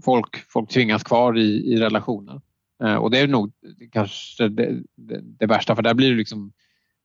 folk, 0.03 0.49
folk 0.49 0.69
tvingas 0.69 1.03
kvar 1.03 1.37
i, 1.37 1.73
i 1.73 1.77
relationer. 1.77 2.41
Eh, 2.83 2.95
och 2.95 3.11
det 3.11 3.19
är 3.19 3.27
nog 3.27 3.51
kanske 3.91 4.47
det, 4.47 4.81
det, 4.95 5.21
det, 5.21 5.45
värsta 5.45 5.75
för 5.75 5.81
där 5.81 5.93
blir 5.93 6.09
det 6.09 6.15
liksom, 6.15 6.51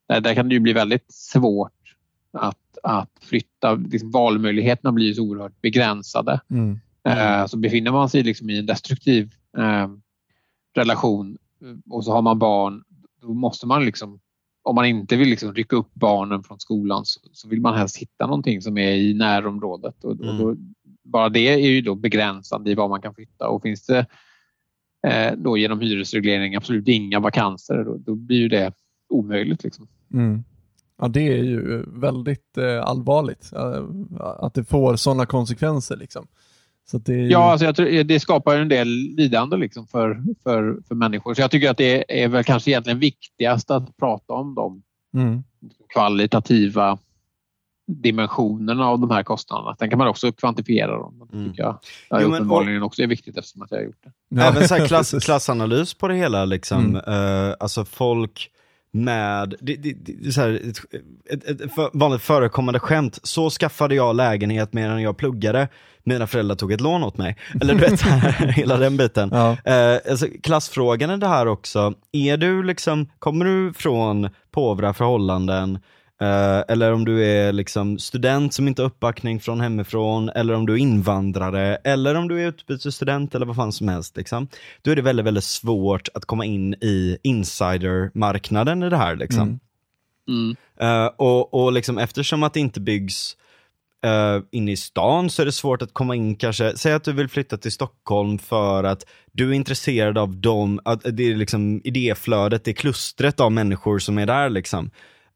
där, 0.08 0.20
där, 0.20 0.34
kan 0.34 0.48
det 0.48 0.54
ju 0.54 0.60
bli 0.60 0.72
väldigt 0.72 1.12
svårt 1.12 1.96
att, 2.32 2.78
att 2.82 3.10
flytta. 3.20 3.74
Liksom 3.74 4.10
valmöjligheterna 4.10 4.92
blir 4.92 5.14
så 5.14 5.22
oerhört 5.22 5.60
begränsade. 5.60 6.40
Mm. 6.50 6.80
Mm. 7.04 7.48
Så 7.48 7.56
befinner 7.56 7.90
man 7.90 8.08
sig 8.08 8.22
liksom 8.22 8.50
i 8.50 8.58
en 8.58 8.66
destruktiv 8.66 9.34
eh, 9.58 9.88
relation 10.74 11.38
och 11.90 12.04
så 12.04 12.12
har 12.12 12.22
man 12.22 12.38
barn, 12.38 12.84
då 13.20 13.34
måste 13.34 13.66
man 13.66 13.84
liksom 13.84 14.20
om 14.62 14.74
man 14.74 14.84
inte 14.84 15.16
vill 15.16 15.28
liksom 15.28 15.54
rycka 15.54 15.76
upp 15.76 15.94
barnen 15.94 16.42
från 16.42 16.60
skolan 16.60 17.04
så, 17.04 17.20
så 17.32 17.48
vill 17.48 17.60
man 17.60 17.78
helst 17.78 17.96
hitta 17.96 18.26
någonting 18.26 18.62
som 18.62 18.78
är 18.78 18.92
i 18.92 19.14
närområdet. 19.14 20.04
Och, 20.04 20.12
mm. 20.12 20.28
och 20.28 20.36
då, 20.36 20.56
bara 21.04 21.28
det 21.28 21.48
är 21.48 21.56
ju 21.56 21.80
då 21.80 21.94
begränsande 21.94 22.70
i 22.70 22.74
vad 22.74 22.90
man 22.90 23.02
kan 23.02 23.14
flytta. 23.14 23.48
Och 23.48 23.62
finns 23.62 23.86
det 23.86 24.06
eh, 25.06 25.32
då 25.36 25.56
genom 25.56 25.80
hyresreglering 25.80 26.54
absolut 26.54 26.88
inga 26.88 27.20
vakanser, 27.20 27.84
då, 27.84 27.96
då 27.96 28.14
blir 28.14 28.38
ju 28.38 28.48
det 28.48 28.72
omöjligt. 29.08 29.64
Liksom. 29.64 29.88
Mm. 30.12 30.44
Ja, 31.00 31.08
det 31.08 31.28
är 31.38 31.44
ju 31.44 31.84
väldigt 31.86 32.58
eh, 32.58 32.82
allvarligt 32.82 33.52
eh, 33.52 33.84
att 34.20 34.54
det 34.54 34.64
får 34.64 34.96
sådana 34.96 35.26
konsekvenser. 35.26 35.96
Liksom. 35.96 36.26
Så 36.90 36.98
det 36.98 37.12
ju... 37.12 37.28
Ja, 37.28 37.52
alltså 37.52 37.66
jag 37.66 37.76
tror, 37.76 38.04
det 38.04 38.20
skapar 38.20 38.56
en 38.56 38.68
del 38.68 38.88
lidande 38.88 39.56
liksom 39.56 39.86
för, 39.86 40.22
för, 40.42 40.82
för 40.88 40.94
människor. 40.94 41.34
Så 41.34 41.40
jag 41.40 41.50
tycker 41.50 41.70
att 41.70 41.76
det 41.76 42.22
är 42.22 42.28
väl 42.28 42.44
kanske 42.44 42.70
egentligen 42.70 42.98
viktigast 42.98 43.70
att 43.70 43.96
prata 43.96 44.32
om 44.32 44.54
de 44.54 44.82
mm. 45.14 45.42
kvalitativa 45.94 46.98
dimensionerna 47.86 48.86
av 48.86 48.98
de 49.00 49.10
här 49.10 49.22
kostnaderna. 49.22 49.76
Sen 49.78 49.90
kan 49.90 49.98
man 49.98 50.08
också 50.08 50.32
kvantifiera 50.32 50.98
dem. 50.98 51.28
Det 51.30 51.36
Mm. 51.36 51.50
tycker 51.50 51.62
jag, 51.62 51.78
jag 52.08 52.22
Jo, 52.22 52.28
men- 52.28 52.34
uppenbarligen 52.34 52.82
också 52.82 53.02
är 53.02 53.06
viktigt 53.06 53.36
eftersom 53.38 53.62
att 53.62 53.70
jag 53.70 53.78
har 53.78 53.84
gjort 53.84 54.04
det. 54.30 54.42
Även 54.42 54.68
så 54.68 54.74
här 54.74 54.86
klass, 54.88 55.14
klassanalys 55.24 55.94
på 55.94 56.08
det 56.08 56.14
hela 56.14 56.44
liksom. 56.44 56.96
Mm. 56.96 57.48
Eh, 57.48 57.54
alltså 57.60 57.84
folk 57.84 58.48
med, 58.94 59.54
det, 59.60 59.76
det, 59.76 59.92
det, 59.92 60.26
är 60.26 60.30
så 60.30 60.40
här, 60.40 60.60
ett, 61.30 61.44
ett, 61.44 61.60
ett 61.60 61.70
vanligt 61.92 62.22
förekommande 62.22 62.80
skämt, 62.80 63.18
så 63.22 63.50
skaffade 63.50 63.94
jag 63.94 64.16
lägenhet 64.16 64.72
medan 64.72 65.02
jag 65.02 65.16
pluggade, 65.16 65.68
mina 66.04 66.26
föräldrar 66.26 66.56
tog 66.56 66.72
ett 66.72 66.80
lån 66.80 67.04
åt 67.04 67.16
mig. 67.16 67.36
Eller 67.60 67.74
du 67.74 67.80
vet, 67.80 68.00
här, 68.00 68.46
hela 68.56 68.76
den 68.76 68.96
biten. 68.96 69.30
Ja. 69.32 69.56
Eh, 69.64 70.00
alltså, 70.10 70.26
klassfrågan 70.42 71.10
är 71.10 71.16
det 71.16 71.26
här 71.28 71.46
också, 71.46 71.94
är 72.12 72.36
du 72.36 72.62
liksom, 72.62 73.08
kommer 73.18 73.44
du 73.44 73.72
från 73.72 74.28
påvra 74.50 74.94
förhållanden, 74.94 75.78
eh, 76.22 76.64
eller 76.68 76.92
om 76.92 77.04
du 77.04 77.26
är 77.26 77.52
liksom 77.52 77.98
student 77.98 78.54
som 78.54 78.68
inte 78.68 78.82
har 78.82 78.86
uppbackning 78.86 79.40
från 79.40 79.60
hemifrån, 79.60 80.28
eller 80.28 80.54
om 80.54 80.66
du 80.66 80.72
är 80.72 80.76
invandrare, 80.76 81.76
eller 81.76 82.14
om 82.14 82.28
du 82.28 82.42
är 82.42 82.48
utbytesstudent 82.48 83.34
eller 83.34 83.46
vad 83.46 83.56
fan 83.56 83.72
som 83.72 83.88
helst. 83.88 84.16
Liksom. 84.16 84.48
Då 84.82 84.90
är 84.90 84.96
det 84.96 85.02
väldigt, 85.02 85.26
väldigt 85.26 85.44
svårt 85.44 86.08
att 86.14 86.24
komma 86.24 86.44
in 86.44 86.74
i 86.74 87.18
insidermarknaden 87.22 88.82
i 88.82 88.90
det 88.90 88.96
här. 88.96 89.16
Liksom. 89.16 89.42
Mm. 89.42 89.60
Mm. 90.28 90.56
Eh, 90.80 91.10
och 91.16 91.54
och 91.54 91.72
liksom, 91.72 91.98
eftersom 91.98 92.42
att 92.42 92.54
det 92.54 92.60
inte 92.60 92.80
byggs 92.80 93.36
uh, 94.06 94.44
inne 94.50 94.72
i 94.72 94.76
stan 94.76 95.30
så 95.30 95.42
är 95.42 95.46
det 95.46 95.52
svårt 95.52 95.82
att 95.82 95.94
komma 95.94 96.16
in 96.16 96.36
kanske, 96.36 96.76
säg 96.76 96.92
att 96.92 97.04
du 97.04 97.12
vill 97.12 97.28
flytta 97.28 97.56
till 97.56 97.72
Stockholm 97.72 98.38
för 98.38 98.84
att 98.84 99.06
du 99.32 99.48
är 99.48 99.52
intresserad 99.52 100.18
av 100.18 100.36
dem, 100.36 100.80
att 100.84 101.02
det 101.02 101.22
är 101.22 101.36
liksom 101.36 101.80
idéflödet, 101.84 102.64
det 102.64 102.70
är 102.70 102.74
klustret 102.74 103.40
av 103.40 103.52
människor 103.52 103.98
som 103.98 104.18
är 104.18 104.26
där 104.26 104.50
liksom. 104.50 104.90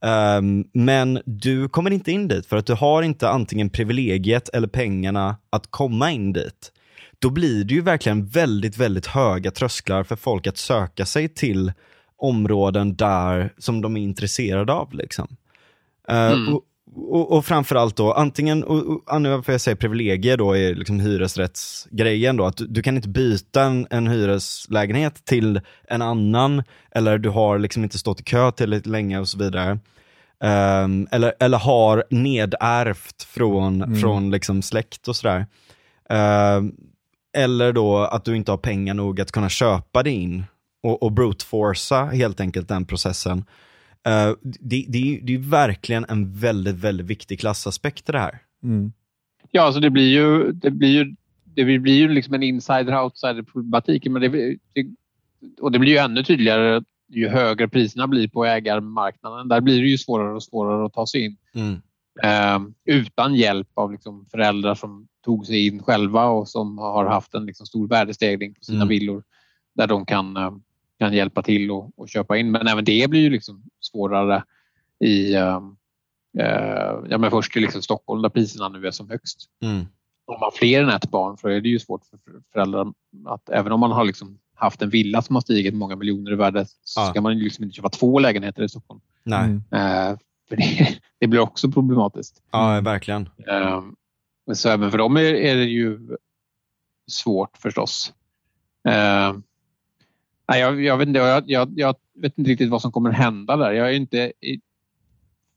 Ehm, 0.05 0.64
men 0.73 1.23
du 1.27 1.68
kommer 1.68 1.90
inte 1.90 2.12
in 2.12 2.28
dit 2.28 2.47
för 2.47 2.56
att 2.56 2.66
du 2.66 2.74
har 2.74 3.02
inte 3.02 3.28
antingen 3.28 3.70
privilegiet 3.70 4.48
eller 4.48 4.68
pengarna 4.68 5.36
att 5.51 5.66
komma 5.70 6.10
in 6.10 6.32
dit. 6.32 6.73
Då 7.18 7.31
blir 7.31 7.64
det 7.64 7.74
ju 7.74 7.81
verkligen 7.81 8.27
väldigt, 8.27 8.77
väldigt 8.78 9.06
höga 9.06 9.51
trösklar 9.51 10.05
för 10.05 10.16
folk 10.16 10.47
att 10.47 10.56
söka 10.56 11.06
sig 11.06 11.28
till 11.28 11.73
områden 12.18 12.97
där 12.97 13.52
som 13.59 13.81
de 13.82 13.97
är 13.97 14.01
intresserade 14.01 14.73
av. 14.73 14.94
Liksom. 14.94 15.36
Eh, 16.09 16.32
Mm. 16.32 16.55
och, 16.55 16.62
och, 16.95 17.33
och 17.33 17.45
framförallt 17.45 17.97
då, 17.97 18.13
antingen, 18.13 18.65
och, 18.65 18.87
och, 18.87 19.03
anledningen 19.07 19.39
varför 19.39 19.53
jag 19.53 19.61
säger 19.61 19.77
privilegier 19.77 20.37
då 20.37 20.57
är 20.57 20.75
liksom 20.75 21.01
hyresrättsgrejen 21.01 22.37
då, 22.37 22.45
att 22.45 22.57
du, 22.57 22.67
du 22.67 22.83
kan 22.83 22.97
inte 22.97 23.09
byta 23.09 23.63
en, 23.63 23.87
en 23.91 24.07
hyreslägenhet 24.07 25.25
till 25.25 25.61
en 25.89 26.03
annan, 26.03 26.63
eller 26.91 27.19
du 27.19 27.29
har 27.29 27.59
liksom 27.59 27.85
inte 27.85 27.99
stått 27.99 28.21
i 28.21 28.25
kö 28.25 28.53
tillräckligt 28.53 28.87
länge 28.87 29.19
och 29.19 29.29
så 29.29 29.39
vidare. 29.39 29.79
Ehm, 30.41 31.09
eller, 31.11 31.35
eller 31.41 31.59
har 31.59 32.05
nedärvt 32.11 33.23
från, 33.23 33.83
Mm. 33.83 34.01
från 34.01 34.31
liksom 34.31 34.63
släkt 34.63 35.09
och 35.09 35.17
sådär. 35.17 35.47
Ehm, 36.11 36.73
eller 37.37 37.73
då 37.73 37.99
att 37.99 38.25
du 38.25 38.37
inte 38.37 38.51
har 38.51 38.59
pengar 38.59 38.95
nog 38.95 39.21
att 39.21 39.33
kunna 39.33 39.49
köpa 39.49 40.03
det 40.03 40.11
in 40.11 40.45
och, 40.83 41.03
och 41.03 41.13
brute-forca 41.13 42.05
helt 42.05 42.41
enkelt 42.41 42.69
den 42.69 42.85
processen. 42.85 43.45
Eh, 44.07 44.33
det, 44.43 44.85
det, 44.89 44.99
är 44.99 45.03
ju- 45.03 45.20
det 45.20 45.33
är 45.33 45.37
ju 45.39 45.43
verkligen 45.51 46.05
en 46.09 46.33
väldigt, 46.33 46.74
väldigt 46.77 47.07
viktig 47.07 47.41
klassaspekt 47.41 48.09
i 48.09 48.12
det 48.12 48.19
här. 48.19 48.39
Mm. 48.62 48.93
Ja, 49.51 49.62
alltså 49.62 49.81
det 49.81 49.91
blir 49.91 50.09
ju, 50.11 50.53
det 50.53 50.70
blir 50.70 50.89
ju, 50.89 51.15
det 51.45 51.65
blir 51.78 51.99
ju 51.99 52.09
liksom 52.09 52.35
en 52.35 52.43
insider-outsider-problematik. 52.43 54.07
Men 54.11 54.23
det, 54.23 54.28
det, 54.73 54.87
och 55.61 55.73
det 55.73 55.78
blir 55.78 55.91
ju 55.93 55.99
ännu 55.99 56.23
tydligare 56.24 56.83
ju 57.09 57.28
högre 57.28 57.69
priserna 57.69 58.07
blir 58.09 58.28
på 58.28 58.45
ägarmarknaden. 58.45 59.49
Där 59.49 59.61
blir 59.61 59.81
det 59.83 59.89
ju 59.89 59.99
svårare 59.99 60.35
och 60.35 60.43
svårare 60.43 60.87
att 60.87 60.93
ta 60.93 61.07
sig 61.07 61.24
in 61.24 61.37
Mm. 61.55 61.81
eh, 62.23 62.59
utan 62.97 63.35
hjälp 63.35 63.69
av 63.74 63.93
liksom 63.93 64.27
föräldrar 64.27 64.74
som 64.74 65.09
tog 65.24 65.47
sig 65.47 65.66
in 65.66 65.83
själva 65.83 66.24
och 66.27 66.49
som 66.49 66.78
har 66.78 67.07
haft 67.07 67.35
en 67.35 67.47
liksom 67.47 67.66
stor 67.66 67.89
värdestegring 67.89 68.55
på 68.55 68.61
sina 68.65 68.77
Mm. 68.77 68.89
villor 68.89 69.23
där 69.74 69.87
de 69.87 70.07
kan, 70.07 70.37
eh, 70.37 70.51
kan 70.98 71.12
hjälpa 71.12 71.43
till 71.43 71.70
och, 71.70 71.90
och 71.98 72.09
köpa 72.09 72.36
in. 72.36 72.51
Men 72.51 72.66
även 72.66 72.85
det 72.85 73.10
blir 73.10 73.20
ju 73.20 73.31
liksom 73.31 73.62
svårare 73.81 74.44
i 75.05 75.35
eh, 75.35 75.60
eh, 76.39 76.94
ja, 77.09 77.18
men 77.18 77.31
först 77.31 77.56
i 77.56 77.60
liksom 77.60 77.82
Stockholm 77.82 78.23
där 78.23 78.28
priserna 78.28 78.68
nu 78.68 78.86
är 78.86 78.90
som 78.90 79.10
högst. 79.10 79.44
Mm. 79.62 79.78
Om 80.28 80.32
man 80.32 80.40
har 80.40 80.51
fler 80.51 80.82
än 80.82 80.89
ett 80.89 81.10
barn 81.10 81.36
så 81.39 81.48
är 81.48 81.60
det 81.60 81.68
ju 81.68 81.78
svårt 81.78 82.05
för 82.05 82.18
föräldrar 82.52 82.93
att 83.27 83.48
även 83.48 83.73
om 83.73 83.81
man 83.81 83.93
har 83.93 84.05
liksom 84.05 84.39
haft 84.55 84.82
en 84.82 84.90
villa 84.90 85.23
som 85.23 85.36
har 85.36 85.40
stigit 85.40 85.74
många 85.74 85.97
miljoner 85.97 86.32
i 86.32 86.35
värde 86.35 86.66
så 86.85 87.01
Ja. 87.01 87.06
ska 87.10 87.20
man 87.20 87.39
ju 87.39 87.44
liksom 87.44 87.64
inte 87.64 87.77
köpa 87.77 87.89
två 87.89 88.18
lägenheter 88.18 88.62
i 88.62 88.68
Stockholm. 88.68 89.01
Nej, 89.24 89.44
Mm. 89.44 89.62
Eh, 89.73 90.18
för 90.48 90.56
det, 90.56 90.98
det 91.18 91.27
blir 91.27 91.40
också 91.40 91.70
problematiskt. 91.70 92.43
ja 92.51 92.81
verkligen. 92.81 93.28
Eh, 93.48 93.82
men 94.47 94.56
så 94.56 94.68
även 94.68 94.90
för 94.90 94.98
dem 94.98 95.16
är, 95.16 95.20
är 95.35 95.56
det 95.56 95.64
ju 95.64 96.01
svårt 97.10 97.56
förstås. 97.56 98.12
Eh, 98.89 99.35
nej, 100.48 100.60
jag, 100.60 100.82
jag, 100.82 100.97
vet 100.97 101.09
inte, 101.09 101.20
jag, 101.20 101.51
jag, 101.51 101.73
jag 101.77 101.97
vet 102.14 102.39
inte 102.39 102.51
riktigt 102.51 102.70
vad 102.70 102.82
som 102.82 102.93
kommer 102.93 103.10
hända 103.10 103.56
där. 103.56 103.73
Jag 103.73 103.89
är 103.89 103.94
inte 103.94 104.32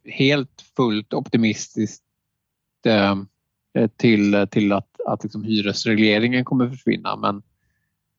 helt 0.05 0.61
fullt 0.75 1.13
optimistisk 1.13 2.03
eh, 2.85 3.15
till, 3.97 4.47
till 4.51 4.71
att, 4.71 5.01
att 5.07 5.23
liksom 5.23 5.43
hyresregleringen 5.43 6.45
kommer 6.45 6.69
försvinna. 6.69 7.15
Men, 7.15 7.41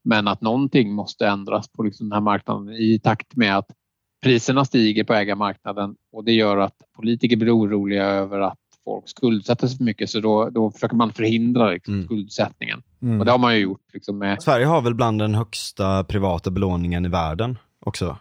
men 0.03 0.29
att 0.29 0.41
någonting 0.41 0.93
måste 0.93 1.27
ändras 1.27 1.69
på 1.69 1.83
liksom 1.83 2.09
den 2.09 2.13
här 2.13 2.21
marknaden 2.21 2.69
i 2.75 2.99
takt 2.99 3.37
med 3.37 3.59
att 3.59 3.71
priserna 4.23 4.65
stiger 4.65 5.05
på 5.05 5.15
ägarmarknaden 5.15 5.97
och 6.13 6.25
det 6.25 6.33
gör 6.33 6.57
att 6.57 6.83
politiker 6.93 7.37
blir 7.37 7.59
oroliga 7.59 8.05
över 8.05 8.41
att 8.41 8.60
folk 8.85 9.09
skuldsätter 9.09 9.67
sig 9.67 9.77
för 9.77 9.85
mycket 9.85 10.11
så 10.11 10.21
då, 10.21 10.51
då 10.51 10.71
försöker 10.71 10.97
man 10.97 11.13
förhindra 11.13 11.71
liksom, 11.71 11.95
Mm. 11.95 12.07
skuldsättningen. 12.07 12.83
Mm. 13.03 13.19
Och 13.21 13.25
det 13.25 13.31
har 13.31 13.39
man 13.39 13.55
ju 13.55 13.61
gjort. 13.61 13.81
Liksom, 13.93 14.19
med, 14.19 14.43
Sverige 14.43 14.67
har 14.67 14.81
väl 14.83 14.95
bland 14.95 15.19
den 15.19 15.35
högsta 15.35 16.05
privata 16.05 16.51
belåningen 16.51 17.05
i 17.05 17.09
världen 17.09 17.59
också. 17.81 18.19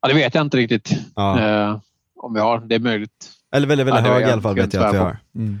ja, 0.00 0.08
det 0.08 0.14
vet 0.14 0.34
jag 0.34 0.42
inte 0.44 0.56
riktigt 0.56 0.90
Ja. 1.14 1.40
eh, 1.40 1.78
om 2.16 2.34
vi 2.34 2.40
har. 2.40 2.60
Det 2.60 2.74
är 2.74 2.78
möjligt. 2.78 3.30
Eller 3.52 3.66
väldigt, 3.66 3.86
väldigt 3.86 4.06
Ja, 4.06 4.12
hög 4.12 4.28
i 4.28 4.30
alla 4.30 4.42
fall 4.42 4.54
vet 4.54 4.74
jag 4.74 4.84
att 4.84 4.94
vi 4.94 4.98
har. 4.98 5.18
Mm. 5.34 5.58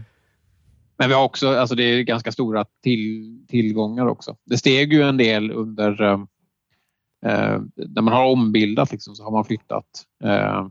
Men 0.98 1.08
vi 1.08 1.14
har 1.14 1.24
också, 1.24 1.48
alltså 1.56 1.74
det 1.74 1.82
är 1.84 2.02
ganska 2.02 2.32
stora 2.32 2.64
till, 2.82 3.38
tillgångar 3.48 4.06
också. 4.06 4.36
Det 4.44 4.56
steg 4.58 4.92
ju 4.92 5.02
en 5.02 5.16
del 5.16 5.50
under 5.50 6.02
eh, 6.02 6.20
eh, 7.26 7.60
när 7.76 8.02
man 8.02 8.14
har 8.14 8.24
ombildat 8.24 8.92
liksom, 8.92 9.14
så 9.14 9.24
har 9.24 9.30
man 9.30 9.44
flyttat. 9.44 9.86
Eh, 10.24 10.66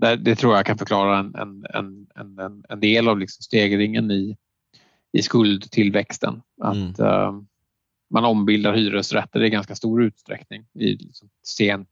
det, 0.00 0.16
det 0.16 0.34
tror 0.36 0.56
jag 0.56 0.66
kan 0.66 0.78
förklara 0.78 1.18
en, 1.18 1.34
en, 1.34 1.66
en, 1.74 2.06
en, 2.40 2.64
en- 2.68 2.80
del 2.80 3.08
av 3.08 3.18
liksom 3.18 3.42
stegringen 3.42 4.10
i, 4.10 4.36
i 5.12 5.22
skuldtillväxten. 5.22 6.42
Att 6.60 6.98
Mm. 6.98 7.10
eh, 7.12 7.32
man 8.10 8.24
ombildar 8.24 8.72
hyresrätter 8.74 9.42
i 9.42 9.50
ganska 9.50 9.74
stor 9.74 10.02
utsträckning. 10.02 10.64
I 10.74 10.86
liksom 10.96 11.28
sent 11.42 11.88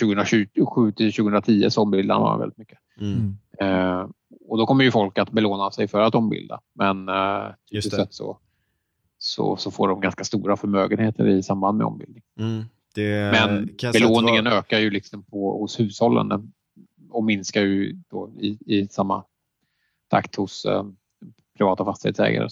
2007 0.00 0.46
till 0.92 1.12
2010 1.12 1.70
så 1.70 1.82
ombildar 1.82 2.20
man 2.20 2.38
väldigt 2.40 2.58
mycket. 2.58 2.78
Mm. 3.00 3.36
Eh, 3.60 4.08
och 4.48 4.58
då 4.58 4.66
kommer 4.66 4.84
ju 4.84 4.90
folk 4.90 5.18
att 5.18 5.30
belåna 5.30 5.70
sig 5.70 5.88
för 5.88 6.00
att 6.00 6.14
ombilda. 6.14 6.60
Men 6.74 7.08
Just 7.70 7.90
typiskt 7.90 7.90
det. 7.90 7.96
sett 7.96 8.14
så, 8.14 8.38
så, 9.18 9.56
så 9.56 9.70
får 9.70 9.88
de 9.88 10.00
ganska 10.00 10.24
stora 10.24 10.56
förmögenheter 10.56 11.26
i 11.28 11.42
samband 11.42 11.78
med 11.78 11.86
ombildning. 11.86 12.22
Mm. 12.38 12.64
Det 12.94 13.32
Men 13.32 13.68
belåningen 13.92 14.44
var- 14.44 14.52
ökar 14.52 14.78
ju 14.78 14.90
liksom 14.90 15.22
på, 15.22 15.58
hos 15.58 15.80
hushållen 15.80 16.28
den- 16.28 16.52
och 17.16 17.24
minskar 17.24 17.60
ju 17.60 17.96
då 18.10 18.30
i, 18.40 18.58
i 18.66 18.88
samma 18.90 19.24
takt 20.08 20.36
hos 20.36 20.64
eh, 20.64 20.84
privata 21.58 21.84
fastighetsägare. 21.84 22.48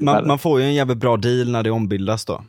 man, 0.00 0.26
man 0.26 0.38
får 0.38 0.60
ju 0.60 0.66
en 0.66 0.74
jävligt 0.74 0.98
bra 0.98 1.16
deal 1.16 1.50
när 1.50 1.62
det 1.62 1.70
ombildas 1.70 2.24
då. 2.24 2.44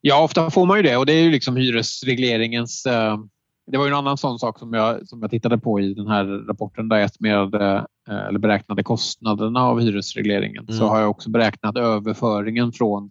Ja, 0.00 0.24
ofta 0.24 0.50
får 0.50 0.66
man 0.66 0.76
ju 0.76 0.82
det 0.82 0.96
och 0.96 1.06
det 1.06 1.12
är 1.12 1.22
ju 1.22 1.30
liksom 1.30 1.56
hyresregleringens... 1.56 2.86
Eh, 2.86 3.18
det 3.66 3.78
var 3.78 3.84
ju 3.84 3.88
en 3.90 3.98
annan 3.98 4.18
sån 4.18 4.38
sak 4.38 4.58
som 4.58 4.72
jag, 4.72 5.08
som 5.08 5.22
jag 5.22 5.30
tittade 5.30 5.58
på 5.58 5.80
i 5.80 5.94
den 5.94 6.06
här 6.06 6.24
rapporten 6.24 6.88
där 6.88 6.96
jag 6.96 7.04
estimerade 7.04 7.86
eh, 8.08 8.26
eller 8.28 8.38
beräknade 8.38 8.82
kostnaderna 8.82 9.60
av 9.60 9.80
hyresregleringen. 9.80 10.64
Mm. 10.64 10.78
Så 10.78 10.86
har 10.86 11.00
jag 11.00 11.10
också 11.10 11.30
beräknat 11.30 11.76
överföringen 11.76 12.72
från, 12.72 13.10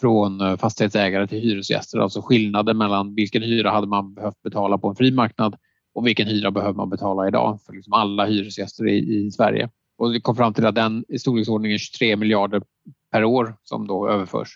från 0.00 0.40
eh, 0.40 0.56
fastighetsägare 0.56 1.26
till 1.26 1.40
hyresgäster. 1.40 1.98
Alltså 1.98 2.22
skillnaden 2.22 2.78
mellan 2.78 3.14
vilken 3.14 3.42
hyra 3.42 3.70
hade 3.70 3.86
man 3.86 4.14
behövt 4.14 4.42
betala 4.42 4.78
på 4.78 4.88
en 4.88 4.96
fri 4.96 5.10
marknad 5.10 5.56
och 5.96 6.06
vilken 6.06 6.28
hyra 6.28 6.50
behöver 6.50 6.74
man 6.74 6.90
betala 6.90 7.28
idag 7.28 7.60
för 7.66 7.72
liksom 7.72 7.92
alla 7.92 8.26
hyresgäster 8.26 8.88
i, 8.88 9.26
i 9.26 9.30
Sverige. 9.30 9.70
Och 9.98 10.14
vi 10.14 10.20
kom 10.20 10.36
fram 10.36 10.54
till 10.54 10.66
att 10.66 10.74
den 10.74 11.04
i 11.08 11.18
storleksordningen 11.18 11.78
23 11.78 12.16
miljarder 12.16 12.62
per 13.12 13.24
år 13.24 13.56
som 13.62 13.86
då 13.86 14.08
överförs. 14.08 14.48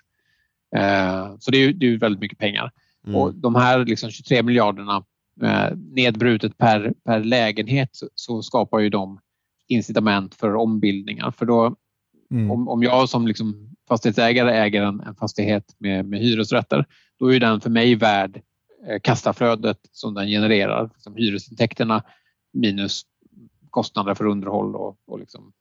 Eh, 0.77 1.37
så 1.39 1.51
det 1.51 1.59
är 1.59 1.73
det 1.73 1.87
är 1.87 1.99
väldigt 1.99 2.21
mycket 2.21 2.39
pengar. 2.39 2.71
Mm. 3.07 3.17
Och 3.17 3.35
de 3.35 3.55
här 3.55 3.85
liksom 3.85 4.11
23 4.11 4.43
miljarderna 4.43 5.05
eh, 5.43 5.77
nedbrutet 5.77 6.59
per, 6.59 6.95
per 7.05 7.25
lägenhet 7.25 7.89
så, 7.93 8.09
så 8.15 8.43
skapar 8.43 8.79
ju 8.79 8.89
de 8.89 9.21
incitament 9.69 10.35
för 10.35 10.55
ombildningar. 10.55 11.31
För 11.31 11.47
då, 11.47 11.77
Mm. 12.33 12.51
om, 12.51 12.69
om 12.69 12.83
jag 12.83 13.09
som 13.09 13.27
liksom 13.27 13.75
fastighetsägare 13.89 14.51
äger 14.51 14.83
en, 14.83 15.01
en 15.01 15.15
fastighet 15.15 15.65
med, 15.79 16.05
med 16.05 16.21
hyresrätter, 16.21 16.87
då 17.19 17.35
är 17.35 17.41
den 17.41 17.61
för 17.61 17.71
mig 17.71 17.95
värd 17.95 18.43
kassaflödet 19.03 19.79
som 19.93 20.15
den 20.15 20.27
genererar. 20.27 20.91
Som 20.99 21.17
hyresintäkterna 21.17 22.03
minus 22.53 23.03
kostnader 23.71 24.15
för 24.15 24.25
underhåll 24.25 24.77
och, 24.77 24.97
och, 25.07 25.19
liksom, 25.19 25.53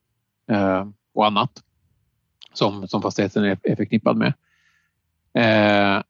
eh, 0.52 0.88
och 1.14 1.26
annat 1.26 1.64
som, 2.54 2.88
som 2.88 3.02
fastigheten 3.02 3.44
är, 3.44 3.58
är 3.64 3.76
förknippad 3.76 4.18
med. 4.18 4.34
Eh, 5.34 6.04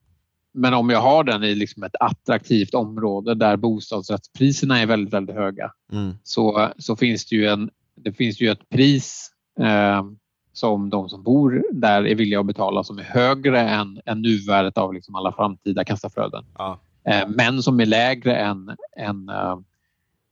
men 0.51 0.73
om 0.73 0.89
jag 0.89 1.01
har 1.01 1.23
den 1.23 1.43
i 1.43 1.55
liksom 1.55 1.83
ett 1.83 1.95
attraktivt 1.99 2.73
område 2.73 3.35
där 3.35 3.57
bostadsrättspriserna 3.57 4.79
är 4.79 4.85
väldigt, 4.85 5.13
väldigt 5.13 5.35
höga 5.35 5.71
Mm. 5.91 6.13
så, 6.23 6.69
så 6.77 6.95
finns 6.95 7.25
det 7.25 7.35
ju, 7.35 7.45
en, 7.45 7.69
det 7.95 8.13
finns 8.13 8.41
ju 8.41 8.51
ett 8.51 8.69
pris 8.69 9.31
eh, 9.59 10.03
som 10.53 10.89
de 10.89 11.09
som 11.09 11.23
bor 11.23 11.63
där 11.71 12.07
är 12.07 12.15
villiga 12.15 12.39
att 12.39 12.45
betala 12.45 12.83
som 12.83 12.99
är 12.99 13.03
högre 13.03 13.59
än, 13.59 14.01
än 14.05 14.21
nuvärdet 14.21 14.77
av 14.77 14.93
liksom 14.93 15.15
alla 15.15 15.31
framtida 15.31 15.83
kassaflöden. 15.83 16.45
Ja. 16.57 16.79
Eh, 17.09 17.27
men 17.27 17.63
som 17.63 17.79
är 17.79 17.85
lägre 17.85 18.35
än, 18.35 18.75
än, 18.97 19.29
eh, 19.29 19.57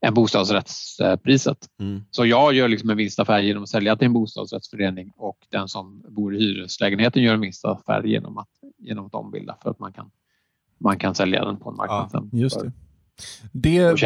än 0.01 0.13
bostadsrättspriset. 0.13 1.57
Mm. 1.79 2.01
Så 2.11 2.25
jag 2.25 2.53
gör 2.53 2.67
liksom 2.67 2.89
en 2.89 2.97
vinstaffär 2.97 3.39
genom 3.39 3.63
att 3.63 3.69
sälja 3.69 3.95
till 3.95 4.05
en 4.05 4.13
bostadsrättsförening 4.13 5.11
och 5.17 5.37
den 5.49 5.67
som 5.67 6.03
bor 6.07 6.35
i 6.35 6.39
hyreslägenheten 6.39 7.23
gör 7.23 7.33
en 7.33 7.41
vinstaffär 7.41 8.03
genom 8.03 8.37
att, 8.37 8.49
genom 8.77 9.05
att 9.05 9.15
ombilda 9.15 9.57
för 9.63 9.69
att 9.69 9.79
man 9.79 9.93
kan, 9.93 10.11
man 10.77 10.97
kan 10.97 11.15
sälja 11.15 11.45
den 11.45 11.57
på 11.57 11.69
en 11.69 11.75
marknad 11.75 12.09
Ja, 12.13 12.19
sen 12.19 12.29
Just 12.39 12.59
det. 12.59 12.71
Det, 13.51 14.01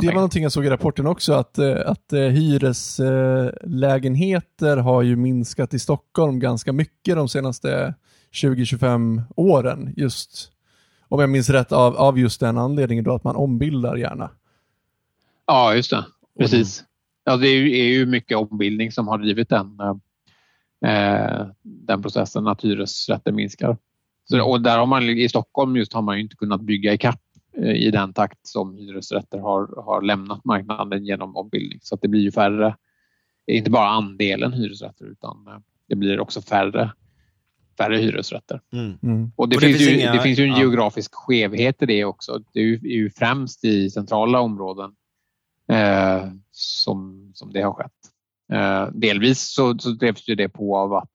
det 0.00 0.06
var 0.06 0.14
någonting 0.14 0.42
jag 0.42 0.52
såg 0.52 0.66
i 0.66 0.70
rapporten 0.70 1.06
också, 1.06 1.32
att, 1.32 1.58
eh, 1.58 1.76
att 1.86 2.12
hyreslägenheter 2.12 4.76
har 4.76 5.02
ju 5.02 5.16
minskat 5.16 5.74
i 5.74 5.78
Stockholm 5.78 6.38
ganska 6.38 6.72
mycket 6.72 7.16
de 7.16 7.28
senaste 7.28 7.94
20-25 8.32 9.22
åren. 9.36 9.94
Just, 9.96 10.52
om 11.10 11.20
jag 11.20 11.30
minns 11.30 11.50
rätt, 11.50 11.72
av, 11.72 11.96
av 11.96 12.18
just 12.18 12.40
den 12.40 12.58
anledningen 12.58 13.04
då 13.04 13.14
att 13.14 13.24
man 13.24 13.36
ombildar 13.36 13.96
gärna. 13.96 14.30
Ja, 15.46 15.74
just 15.74 15.90
det. 15.90 16.04
Precis. 16.38 16.84
Ja, 17.24 17.36
det 17.36 17.48
är 17.48 17.54
ju, 17.54 17.78
är 17.78 17.84
ju 17.84 18.06
mycket 18.06 18.36
ombildning 18.36 18.92
som 18.92 19.08
har 19.08 19.18
drivit 19.18 19.48
den, 19.48 19.80
eh, 20.86 21.46
den 21.62 22.02
processen, 22.02 22.46
att 22.46 22.64
hyresrätter 22.64 23.32
minskar. 23.32 23.76
Så, 24.24 24.50
och 24.50 24.60
där 24.60 24.78
har 24.78 24.86
man, 24.86 25.02
I 25.02 25.28
Stockholm 25.28 25.76
just 25.76 25.92
har 25.92 26.02
man 26.02 26.16
ju 26.16 26.22
inte 26.22 26.36
kunnat 26.36 26.60
bygga 26.60 26.92
ikapp 26.92 27.20
eh, 27.56 27.72
i 27.72 27.90
den 27.90 28.12
takt 28.12 28.46
som 28.46 28.76
hyresrätter 28.76 29.38
har, 29.38 29.82
har 29.84 30.02
lämnat 30.02 30.44
marknaden 30.44 31.04
genom 31.04 31.36
ombildning. 31.36 31.78
Så 31.82 31.94
att 31.94 32.02
det 32.02 32.08
blir 32.08 32.20
ju 32.20 32.32
färre, 32.32 32.76
inte 33.46 33.70
bara 33.70 33.88
andelen 33.88 34.52
hyresrätter 34.52 35.04
utan 35.04 35.46
eh, 35.46 35.58
det 35.88 35.96
blir 35.96 36.20
också 36.20 36.42
färre, 36.42 36.92
färre 37.80 37.96
hyresrätter. 37.96 38.60
Mm. 38.72 38.98
Mm. 39.02 39.32
Och 39.36 39.48
det, 39.48 39.56
Och 39.56 39.60
det 39.60 39.66
finns, 39.66 39.78
finns 39.78 39.90
ju, 39.90 40.00
inga- 40.00 40.12
det 40.12 40.20
finns 40.20 40.38
ju 40.38 40.44
en 40.44 40.50
ja. 40.50 40.58
geografisk 40.58 41.14
skevhet 41.14 41.82
i 41.82 41.86
det 41.86 42.04
också. 42.04 42.42
Det 42.52 42.60
är 42.60 42.64
ju, 42.64 42.74
är 42.74 42.96
ju 42.96 43.10
främst 43.10 43.64
i 43.64 43.90
centrala 43.90 44.40
områden 44.40 44.94
eh, 45.68 46.32
som, 46.50 47.32
som 47.34 47.52
det 47.52 47.62
har 47.62 47.72
skett. 47.72 47.92
Eh, 48.52 48.86
delvis 48.92 49.40
så, 49.40 49.78
så 49.78 49.90
drevs 49.90 50.28
ju 50.28 50.34
det 50.34 50.48
på 50.48 50.76
av 50.76 50.94
att, 50.94 51.10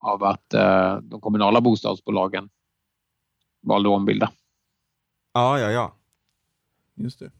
av 0.00 0.24
att 0.24 0.54
eh, 0.54 0.96
de 0.96 1.20
kommunala 1.20 1.60
bostadsbolagen 1.60 2.48
valde 3.62 3.88
att 3.88 3.94
ombilda. 3.94 4.30
Ja, 5.32 5.58
ja, 5.58 5.70
ja. 5.70 5.96
Just 6.94 7.18
det. 7.18 7.30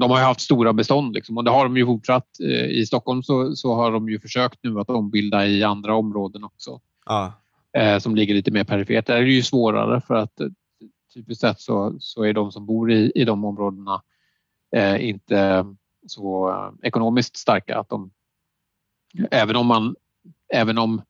De 0.00 0.10
har 0.10 0.18
ju 0.18 0.24
haft 0.24 0.40
stora 0.40 0.72
bestånd 0.72 1.14
liksom, 1.14 1.36
och 1.38 1.44
det 1.44 1.50
har 1.50 1.64
de 1.64 1.76
ju 1.76 1.86
fortsatt. 1.86 2.40
Eh, 2.40 2.66
I 2.66 2.86
Stockholm 2.86 3.22
så, 3.22 3.56
så 3.56 3.74
har 3.74 3.92
de 3.92 4.08
ju 4.08 4.20
försökt 4.20 4.58
nu 4.62 4.80
att 4.80 4.90
ombilda 4.90 5.46
i 5.46 5.62
andra 5.62 5.94
områden 5.94 6.44
också. 6.44 6.80
ja. 7.06 7.32
Eh, 7.76 7.98
som 7.98 8.16
ligger 8.16 8.34
lite 8.34 8.50
mer 8.50 8.64
perifert. 8.64 9.06
Där 9.06 9.16
är 9.16 9.24
det 9.24 9.32
ju 9.32 9.42
svårare 9.42 10.00
för 10.00 10.14
att 10.14 10.40
eh, 10.40 10.48
typiskt 11.14 11.40
sett 11.40 11.60
så, 11.60 11.96
så 12.00 12.22
är 12.22 12.32
de 12.32 12.52
som 12.52 12.66
bor 12.66 12.92
i, 12.92 13.12
i 13.14 13.24
de 13.24 13.44
områdena 13.44 14.02
eh, 14.76 15.08
inte 15.08 15.66
så 16.06 16.50
eh, 16.50 16.88
ekonomiskt 16.88 17.36
starka. 17.36 17.78
Att 17.78 17.88
de, 17.88 18.10
även 19.30 19.56
om, 19.56 19.66
man, 19.66 19.94
även 20.54 20.78
om, 20.78 21.02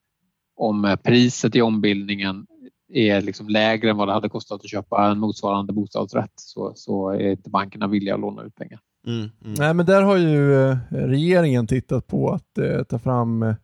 om 0.57 0.85
eh, 0.85 0.97
priset 0.97 1.57
i 1.57 1.63
ombildningen 1.63 2.47
är 2.93 3.21
liksom 3.21 3.49
lägre 3.49 3.91
än 3.91 3.97
vad 3.97 4.09
det 4.09 4.15
hade 4.15 4.29
kostat 4.29 4.61
att 4.61 4.71
köpa 4.71 5.11
en 5.11 5.19
motsvarande 5.19 5.73
bostadsrätt 5.73 6.33
så, 6.35 6.73
så 6.75 7.11
är 7.11 7.31
inte 7.31 7.51
bankerna 7.51 7.87
villiga 7.87 8.15
att 8.15 8.21
låna 8.21 8.43
ut 8.43 8.55
pengar. 8.55 8.81
Mm, 9.07 9.19
mm. 9.19 9.55
Nej, 9.59 9.75
men 9.75 9.87
där 9.87 10.03
har 10.03 10.17
ju 10.17 10.55
eh, 10.55 10.77
regeringen 10.91 11.67
tittat 11.67 12.07
på 12.07 12.31
att 12.31 12.59
eh, 12.59 12.83
ta 12.83 12.99
fram 12.99 13.43
eh, 13.43 13.55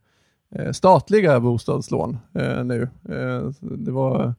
statliga 0.72 1.40
bostadslån 1.40 2.18
eh, 2.38 2.64
nu. 2.64 2.82
Eh, 3.08 3.50
det 3.60 3.90
var, 3.90 4.34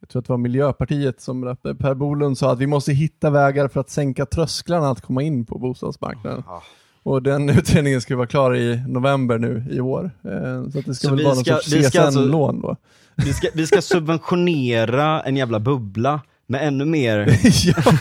jag 0.00 0.08
tror 0.08 0.20
att 0.20 0.26
det 0.26 0.32
var 0.32 0.38
Miljöpartiet 0.38 1.20
som 1.20 1.56
Per 1.78 1.94
Bolund 1.94 2.38
sa 2.38 2.52
att 2.52 2.58
vi 2.58 2.66
måste 2.66 2.92
hitta 2.92 3.30
vägar 3.30 3.68
för 3.68 3.80
att 3.80 3.90
sänka 3.90 4.26
trösklarna 4.26 4.90
att 4.90 5.00
komma 5.00 5.22
in 5.22 5.46
på 5.46 5.58
bostadsmarknaden. 5.58 6.42
Ja. 6.46 6.62
Och 7.02 7.22
den 7.22 7.48
utredningen 7.58 8.00
ska 8.00 8.16
vara 8.16 8.26
klar 8.26 8.56
i 8.56 8.82
november 8.88 9.38
nu 9.38 9.64
i 9.70 9.80
år. 9.80 10.10
Eh, 10.24 10.70
så 10.70 10.78
att 10.78 10.84
det 10.86 10.94
ska 10.94 11.08
Så 11.08 11.08
väl 11.08 11.18
vi 11.18 11.24
vara 11.24 11.34
någon 11.34 11.44
ska- 11.44 11.54
sorts 11.54 11.72
vi 11.72 11.82
ska 11.82 12.02
alltså- 12.02 12.20
CSN-lån 12.20 12.60
då. 12.60 12.76
Vi, 13.24 13.32
ska, 13.32 13.48
vi 13.54 13.66
ska 13.66 13.82
subventionera 13.82 15.20
en 15.20 15.36
jävla 15.36 15.60
bubbla 15.60 16.20
med 16.46 16.66
ännu 16.68 16.84
mer. 16.84 17.18
ja, 17.66 17.92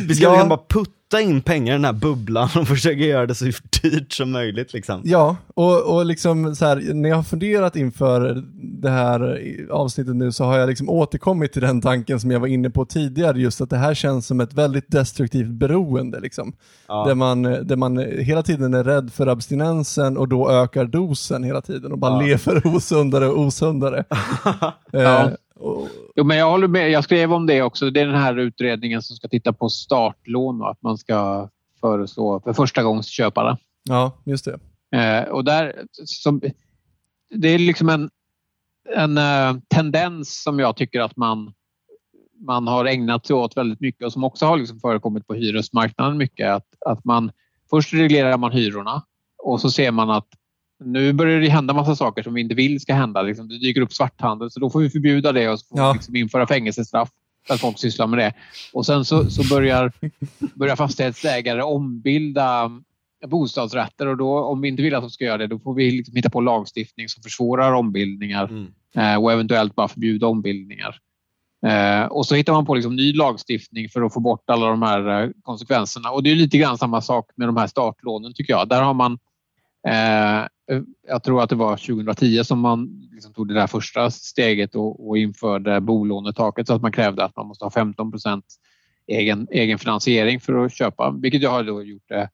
Vi 0.00 0.14
ska 0.14 0.24
Ja. 0.24 0.32
liksom 0.32 0.48
bara 0.48 0.60
putta 0.68 0.92
in 1.20 1.40
pengar 1.40 1.72
i 1.72 1.76
den 1.76 1.84
här 1.84 1.92
bubblan 1.92 2.48
och 2.58 2.68
försöka 2.68 3.00
göra 3.00 3.26
det 3.26 3.34
så 3.34 3.44
dyrt 3.82 4.12
som 4.12 4.30
möjligt 4.32 4.72
liksom. 4.72 5.00
Ja, 5.04 5.36
och, 5.54 5.94
och 5.96 6.06
liksom 6.06 6.54
så 6.56 6.64
här, 6.66 6.94
när 6.94 7.08
jag 7.08 7.16
har 7.16 7.22
funderat 7.22 7.76
inför 7.76 8.42
det 8.82 8.90
här 8.90 9.40
avsnittet 9.70 10.16
nu 10.16 10.32
så 10.32 10.44
har 10.44 10.58
jag 10.58 10.68
liksom 10.68 10.88
återkommit 10.88 11.52
till 11.52 11.62
den 11.62 11.80
tanken 11.80 12.20
som 12.20 12.30
jag 12.30 12.40
var 12.40 12.46
inne 12.46 12.70
på 12.70 12.84
tidigare, 12.84 13.38
just 13.40 13.60
att 13.60 13.70
det 13.70 13.76
här 13.76 13.94
känns 13.94 14.26
som 14.26 14.40
ett 14.40 14.52
väldigt 14.52 14.90
destruktivt 14.90 15.48
beroende. 15.50 16.20
Liksom. 16.20 16.52
Ja. 16.88 17.04
Där, 17.06 17.14
man, 17.14 17.42
där 17.42 17.76
man 17.76 17.98
hela 17.98 18.42
tiden 18.42 18.74
är 18.74 18.84
rädd 18.84 19.12
för 19.12 19.26
abstinensen 19.26 20.16
och 20.16 20.28
då 20.28 20.50
ökar 20.50 20.84
dosen 20.84 21.44
hela 21.44 21.60
tiden 21.60 21.92
och 21.92 21.98
bara 21.98 22.12
Ja. 22.12 22.26
lever 22.26 22.66
osundare 22.76 23.28
och 23.28 23.38
osundare. 23.40 24.04
Ja. 24.90 25.30
Och, 25.60 25.88
Jo, 26.14 26.24
men 26.24 26.36
jag 26.36 26.50
håller 26.50 26.68
med. 26.68 26.90
Jag 26.90 27.04
skrev 27.04 27.32
om 27.32 27.46
det 27.46 27.62
också. 27.62 27.90
Det 27.90 28.00
är 28.00 28.06
den 28.06 28.20
här 28.20 28.36
utredningen 28.38 29.02
som 29.02 29.16
ska 29.16 29.28
titta 29.28 29.52
på 29.52 29.68
startlån 29.68 30.62
och 30.62 30.70
att 30.70 30.82
man 30.82 30.98
ska 30.98 31.48
föreslå 31.80 32.40
för 32.40 32.52
första 32.52 32.82
gångs 32.82 33.06
köpare. 33.06 33.56
ja, 33.82 34.22
just 34.24 34.44
det. 34.44 34.58
Eh, 34.98 35.28
och 35.28 35.44
där, 35.44 35.82
som, 36.04 36.40
det 37.34 37.48
är 37.48 37.58
liksom 37.58 37.88
en, 37.88 38.10
en 38.94 39.18
eh, 39.18 39.56
tendens 39.68 40.42
som 40.42 40.58
jag 40.58 40.76
tycker 40.76 41.00
att 41.00 41.16
man, 41.16 41.52
man 42.46 42.66
har 42.66 42.84
ägnat 42.84 43.26
sig 43.26 43.36
åt 43.36 43.56
väldigt 43.56 43.80
mycket 43.80 44.06
och 44.06 44.12
som 44.12 44.24
också 44.24 44.46
har 44.46 44.56
liksom 44.56 44.80
förekommit 44.80 45.26
på 45.26 45.34
hyresmarknaden 45.34 46.16
mycket. 46.16 46.50
Att, 46.50 46.66
att 46.86 47.04
man, 47.04 47.32
först 47.70 47.94
reglerar 47.94 48.38
man 48.38 48.52
hyrorna 48.52 49.02
och 49.42 49.60
så 49.60 49.70
ser 49.70 49.90
man 49.90 50.10
att 50.10 50.28
nu 50.84 51.12
börjar 51.12 51.40
det 51.40 51.48
hända 51.48 51.74
massa 51.74 51.96
saker 51.96 52.22
som 52.22 52.34
vi 52.34 52.40
inte 52.40 52.54
vill 52.54 52.80
ska 52.80 52.94
hända. 52.94 53.22
Liksom, 53.22 53.48
det 53.48 53.58
dyker 53.58 53.80
upp 53.80 53.92
svarthandel 53.92 54.50
så 54.50 54.60
då 54.60 54.70
får 54.70 54.80
vi 54.80 54.90
förbjuda 54.90 55.32
det 55.32 55.48
och 55.48 55.58
Ja. 55.70 55.92
liksom 55.92 56.16
införa 56.16 56.46
fängelsestraff 56.46 57.08
för 57.46 57.54
att 57.54 57.60
folk 57.60 57.78
sysslar 57.78 58.06
med 58.06 58.18
det. 58.18 58.32
Och 58.72 58.86
sen 58.86 59.04
så, 59.04 59.30
så 59.30 59.54
börjar, 59.54 59.92
börjar 60.54 60.76
fastighetsägare 60.76 61.62
ombilda 61.62 62.70
bostadsrätter 63.26 64.06
och 64.06 64.16
då 64.16 64.38
om 64.38 64.60
vi 64.60 64.68
inte 64.68 64.82
vill 64.82 64.94
att 64.94 65.02
de 65.02 65.10
ska 65.10 65.24
göra 65.24 65.38
det 65.38 65.46
då 65.46 65.58
får 65.58 65.74
vi 65.74 65.90
liksom 65.90 66.16
hitta 66.16 66.30
på 66.30 66.40
lagstiftning 66.40 67.08
som 67.08 67.22
försvårar 67.22 67.72
ombildningar 67.72 68.44
Mm. 68.48 68.66
eh, 68.96 69.22
och 69.22 69.32
eventuellt 69.32 69.74
bara 69.74 69.88
förbjuda 69.88 70.26
ombildningar. 70.26 70.96
Eh, 71.66 72.04
och 72.06 72.26
så 72.26 72.34
hittar 72.34 72.52
man 72.52 72.66
på 72.66 72.74
liksom 72.74 72.96
ny 72.96 73.12
lagstiftning 73.12 73.88
för 73.88 74.02
att 74.02 74.14
få 74.14 74.20
bort 74.20 74.50
alla 74.50 74.66
de 74.66 74.82
här 74.82 75.22
eh, 75.24 75.30
konsekvenserna. 75.42 76.10
Och 76.10 76.22
det 76.22 76.30
är 76.30 76.34
lite 76.34 76.58
grann 76.58 76.78
samma 76.78 77.00
sak 77.00 77.30
med 77.36 77.48
de 77.48 77.56
här 77.56 77.66
startlånen 77.66 78.34
tycker 78.34 78.52
jag. 78.52 78.68
Där 78.68 78.82
har 78.82 78.94
man, 78.94 79.18
jag 81.08 81.22
tror 81.22 81.42
att 81.42 81.50
det 81.50 81.56
var 81.56 81.76
2010 81.76 82.44
som 82.44 82.60
man 82.60 83.08
liksom 83.12 83.32
tog 83.32 83.48
det 83.48 83.54
där 83.54 83.66
första 83.66 84.10
steget 84.10 84.74
och, 84.74 85.08
och 85.08 85.18
införde 85.18 85.80
bolånetaket 85.80 86.66
så 86.66 86.74
att 86.74 86.82
man 86.82 86.92
krävde 86.92 87.24
att 87.24 87.36
man 87.36 87.46
måste 87.46 87.64
ha 87.64 87.70
15 87.70 88.10
procent 88.10 88.44
egen, 89.06 89.46
egen 89.50 89.78
finansiering 89.78 90.40
för 90.40 90.64
att 90.64 90.72
köpa, 90.72 91.10
vilket 91.10 91.42
jag 91.42 91.50
har 91.50 91.64
då 91.64 91.82
gjort 91.82 92.08
det. 92.08 92.28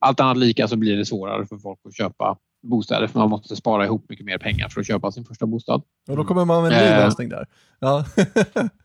Allt 0.00 0.20
annat 0.20 0.36
lika 0.36 0.68
så 0.68 0.76
blir 0.76 0.96
det 0.96 1.06
svårare 1.06 1.46
för 1.46 1.56
folk 1.56 1.78
att 1.84 1.96
köpa 1.96 2.36
bostäder 2.62 3.06
för 3.06 3.18
man 3.18 3.30
måste 3.30 3.56
spara 3.56 3.84
ihop 3.84 4.04
mycket 4.08 4.26
mer 4.26 4.38
pengar 4.38 4.68
för 4.68 4.80
att 4.80 4.86
köpa 4.86 5.12
sin 5.12 5.24
första 5.24 5.46
bostad. 5.46 5.82
Och 6.08 6.16
då 6.16 6.24
kommer 6.24 6.44
man 6.44 6.62
med 6.62 6.72
en 6.72 6.78
ny 6.78 6.90
Eh. 6.90 6.98
lösning 7.04 7.28
där. 7.28 7.46
Ja. 7.78 8.04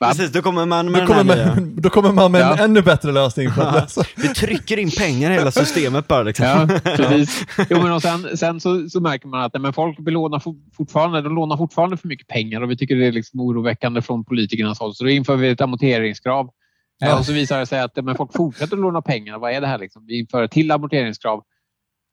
Va? 0.00 0.08
Precis, 0.08 0.32
då 0.32 0.42
kommer 0.42 0.66
man 0.66 0.90
med 0.92 1.02
då, 1.02 1.06
kommer 1.06 1.24
man, 1.46 1.76
då 1.76 1.90
kommer 1.90 2.12
man 2.12 2.32
med 2.32 2.40
en 2.40 2.48
Ja. 2.58 2.64
ännu 2.64 2.82
bättre 2.82 3.12
lösning. 3.12 3.48
Vi 4.16 4.28
trycker 4.28 4.76
in 4.78 4.90
pengar 4.90 5.30
i 5.30 5.34
hela 5.34 5.50
systemet 5.50 6.08
bara 6.08 6.22
liksom. 6.22 6.46
Ja, 6.46 6.68
precis. 6.96 7.44
Jo, 7.70 7.82
men 7.82 7.92
och 7.92 8.02
sen 8.02 8.36
sen 8.36 8.60
så, 8.60 8.88
så 8.88 9.00
märker 9.00 9.28
man 9.28 9.42
att 9.42 9.54
nej, 9.54 9.60
men 9.60 9.72
folk 9.72 9.98
belånar 9.98 10.38
for- 10.38 10.56
fortfarande, 10.76 11.22
de 11.22 11.34
lånar 11.34 11.56
fortfarande 11.56 11.96
för 11.96 12.08
mycket 12.08 12.26
pengar 12.28 12.60
och 12.60 12.70
vi 12.70 12.76
tycker 12.76 12.96
det 12.96 13.06
är 13.06 13.12
liksom 13.12 13.40
oroväckande 13.40 14.02
från 14.02 14.24
politikernas 14.24 14.78
håll. 14.80 14.94
Så 14.94 15.04
då 15.04 15.10
inför 15.10 15.36
vi 15.36 15.48
ett 15.48 15.60
amorteringskrav. 15.60 16.48
Ja. 16.98 17.18
Och 17.18 17.26
så 17.26 17.32
visar 17.32 17.58
det 17.58 17.66
sig 17.66 17.80
att 17.80 17.96
men 18.04 18.16
folk 18.16 18.30
fortsätter 18.36 18.76
att 18.76 18.82
låna 18.82 19.02
pengar. 19.02 19.38
Vad 19.38 19.52
är 19.52 19.60
det 19.60 19.66
här? 19.66 19.78
Liksom? 19.78 20.06
Vi 20.06 20.18
inför 20.18 20.42
ett 20.42 20.50
till 20.50 20.70
amorteringskrav. 20.70 21.42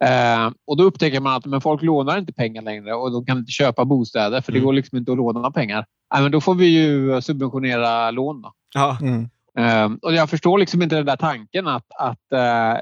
Eh, 0.03 0.51
och 0.67 0.77
då 0.77 0.83
upptäcker 0.83 1.19
man 1.19 1.35
att 1.35 1.45
men 1.45 1.61
folk 1.61 1.81
lånar 1.81 2.17
inte 2.17 2.33
pengar 2.33 2.61
längre 2.61 2.93
och 2.93 3.11
de 3.11 3.25
kan 3.25 3.37
inte 3.37 3.51
köpa 3.51 3.85
bostäder 3.85 4.41
för 4.41 4.51
det 4.51 4.57
Mm. 4.57 4.65
går 4.65 4.73
liksom 4.73 4.97
inte 4.97 5.11
att 5.11 5.17
låna 5.17 5.51
pengar. 5.51 5.85
Nej, 6.13 6.23
men 6.23 6.31
då 6.31 6.41
får 6.41 6.55
vi 6.55 6.65
ju 6.65 7.21
subventionera 7.21 8.11
lån. 8.11 8.41
Då. 8.41 8.53
Ja. 8.73 8.97
Mm. 9.01 9.29
Ehm, 9.57 9.99
och 10.01 10.13
jag 10.13 10.29
förstår 10.29 10.57
liksom 10.57 10.81
inte 10.81 10.95
den 10.95 11.05
där 11.05 11.15
tanken 11.17 11.67
att, 11.67 11.85
att 11.99 12.31
eh, 12.33 12.81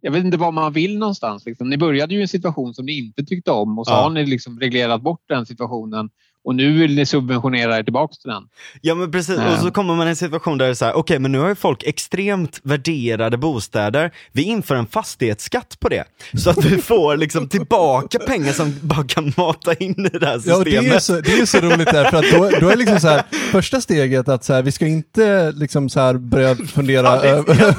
jag 0.00 0.10
vet 0.12 0.24
inte 0.24 0.36
var 0.36 0.52
man 0.52 0.72
vill 0.72 0.98
någonstans. 0.98 1.46
Liksom. 1.46 1.70
Ni 1.70 1.76
började 1.76 2.14
ju 2.14 2.18
i 2.20 2.22
en 2.22 2.28
situation 2.28 2.74
som 2.74 2.84
ni 2.86 2.98
inte 2.98 3.24
tyckte 3.24 3.50
om 3.50 3.78
och 3.78 3.86
så 3.86 3.92
Ja. 3.92 4.02
har 4.02 4.10
ni 4.10 4.26
liksom 4.26 4.60
reglerat 4.60 5.02
bort 5.02 5.22
den 5.28 5.46
situationen 5.46 6.10
och 6.44 6.54
nu 6.54 6.78
vill 6.78 6.94
ni 6.94 7.06
subventionera 7.06 7.78
er 7.78 7.82
tillbaka 7.82 8.14
till 8.22 8.30
den. 8.30 8.42
Ja 8.80 8.94
men 8.94 9.12
precis, 9.12 9.38
och 9.38 9.58
så 9.62 9.70
kommer 9.70 9.94
man 9.94 10.06
i 10.06 10.10
en 10.10 10.16
situation 10.16 10.58
där 10.58 10.64
det 10.66 10.70
är 10.70 10.74
så 10.74 10.84
här, 10.84 10.94
okej 10.96 11.18
men 11.18 11.32
nu 11.32 11.38
har 11.38 11.48
ju 11.48 11.54
folk 11.54 11.82
extremt 11.82 12.60
värderade 12.62 13.36
bostäder, 13.36 14.10
vi 14.32 14.42
inför 14.42 14.74
en 14.74 14.86
fastighetsskatt 14.86 15.80
på 15.80 15.88
det. 15.88 16.04
Så 16.38 16.50
att 16.50 16.64
vi 16.64 16.78
får 16.82 17.16
liksom 17.16 17.48
tillbaka 17.48 18.18
pengar 18.18 18.52
som 18.52 18.74
bara 18.82 19.04
kan 19.04 19.32
mata 19.36 19.74
in 19.74 20.10
i 20.14 20.18
det 20.18 20.26
här 20.26 20.40
Ja, 20.44 20.56
och 20.56 20.64
det 20.64 20.76
är 20.76 20.82
ju 20.82 20.90
systemet. 20.90 21.02
så, 21.02 21.20
det 21.20 21.40
är 21.40 21.46
så 21.46 21.60
roligt 21.60 21.90
där, 21.90 22.10
för 22.10 22.16
att 22.18 22.32
då, 22.32 22.58
då 22.60 22.68
är 22.68 22.76
liksom 22.76 23.00
så 23.00 23.08
här, 23.08 23.22
första 23.30 23.80
steget 23.80 24.28
att 24.28 24.44
så 24.44 24.52
här, 24.52 24.62
vi 24.62 24.72
ska 24.72 24.86
inte 24.86 25.52
liksom 25.52 25.88
så 25.88 26.00
här 26.00 26.14
börja 26.14 26.56
fundera 26.56 27.06
Ja, 27.06 27.24
är 27.24 27.28
över... 27.28 27.78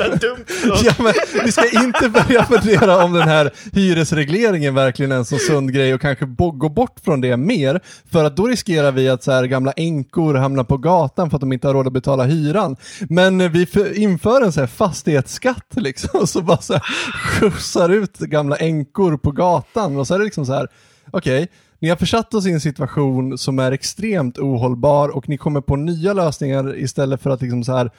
Ja, 0.86 0.94
men 1.00 1.14
vi 1.46 1.52
ska 1.52 1.84
inte 1.84 2.10
börja 2.10 2.44
fundera 2.46 3.04
om 3.04 3.14
den 3.14 3.28
här 3.28 3.52
hyresregleringen 3.74 4.76
verkligen 4.76 5.12
är 5.12 5.16
en 5.16 5.26
så 5.26 5.38
sund 5.38 5.74
grej 5.74 5.94
och 5.94 6.02
kanske 6.02 6.26
gå 6.26 6.70
bort 6.70 6.96
från 7.06 7.22
det 7.22 7.38
mer. 7.38 7.80
För 8.12 8.24
att 8.24 8.38
då 8.38 8.48
riskerar 8.56 8.92
vi 8.92 9.10
att 9.10 9.24
så 9.24 9.32
här, 9.32 9.46
gamla 9.46 9.72
änkor 9.72 10.34
hamnar 10.34 10.64
på 10.64 10.78
gatan 10.78 11.30
för 11.30 11.38
att 11.38 11.42
de 11.42 11.54
inte 11.54 11.68
har 11.68 11.74
råd 11.74 11.88
att 11.88 11.94
betala 11.94 12.24
hyran. 12.24 12.76
Men 13.10 13.52
vi 13.52 13.68
inför 13.96 14.42
en 14.42 14.52
så 14.52 14.60
här 14.60 14.68
fastighetsskatt 14.68 15.74
liksom, 15.76 16.20
och 16.20 16.30
så 16.36 16.42
bara 16.42 16.58
så 16.58 16.74
här, 16.74 16.82
skjutsar 17.14 17.90
ut 17.90 18.18
gamla 18.18 18.56
änkor 18.56 19.18
på 19.18 19.32
gatan. 19.32 19.98
Och 19.98 20.08
så 20.08 20.14
är 20.14 20.20
det 20.20 20.26
liksom 20.26 20.46
så 20.46 20.54
här, 20.54 20.68
okej, 21.12 21.48
ni 21.80 21.90
har 21.90 21.96
försatt 21.96 22.34
oss 22.34 22.46
i 22.46 22.52
en 22.52 22.62
situation 22.62 23.38
som 23.38 23.60
är 23.60 23.72
extremt 23.72 24.38
ohållbar 24.38 25.10
och 25.10 25.30
ni 25.30 25.38
kommer 25.38 25.62
på 25.62 25.76
nya 25.76 26.14
lösningar 26.14 26.78
istället 26.78 27.22
för 27.22 27.30
att 27.30 27.42
liksom 27.42 27.64
så 27.64 27.76
här, 27.76 27.92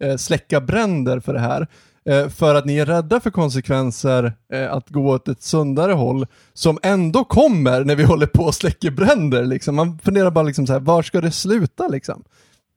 eh, 0.00 0.16
släcka 0.16 0.60
bränder 0.60 1.20
för 1.20 1.34
det 1.34 1.40
här. 1.40 1.66
Eh, 2.10 2.28
för 2.28 2.54
att 2.54 2.64
ni 2.64 2.78
är 2.78 2.86
rädda 2.86 3.20
för 3.20 3.30
konsekvenser 3.30 4.32
eh, 4.52 4.72
att 4.72 4.88
gå 4.88 5.14
åt 5.14 5.28
ett 5.28 5.42
sundare 5.42 5.92
håll 5.92 6.26
som 6.52 6.78
ändå 6.82 7.24
kommer 7.24 7.84
när 7.84 7.96
vi 7.96 8.04
håller 8.12 8.26
på 8.26 8.42
och 8.42 8.54
släcker 8.54 8.90
bränder. 8.90 9.44
Liksom. 9.44 9.76
Man 9.76 9.98
funderar 9.98 10.30
bara 10.30 10.44
liksom 10.44 10.66
så 10.66 10.72
här, 10.72 10.80
var 10.80 11.02
ska 11.02 11.20
det 11.20 11.30
sluta 11.30 11.88
liksom? 11.88 12.24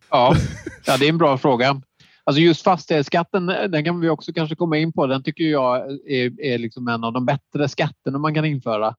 Ja, 0.09 0.35
ja 0.85 0.97
det 0.97 1.05
är 1.05 1.09
en 1.09 1.17
bra 1.17 1.37
fråga. 1.37 1.81
Alltså 2.23 2.41
just 2.41 2.63
fastighetsskatten, 2.63 3.45
den 3.45 3.85
kan 3.85 3.99
vi 3.99 4.09
också 4.09 4.33
kanske 4.33 4.55
komma 4.55 4.77
in 4.77 4.93
på. 4.93 5.07
Den 5.07 5.23
tycker 5.23 5.43
jag 5.43 5.77
är, 5.91 6.41
är 6.41 6.57
liksom 6.57 6.87
en 6.87 7.03
av 7.03 7.13
de 7.13 7.25
bättre 7.25 7.69
skatterna 7.69 8.17
man 8.17 8.33
kan 8.33 8.45
införa. 8.45 8.95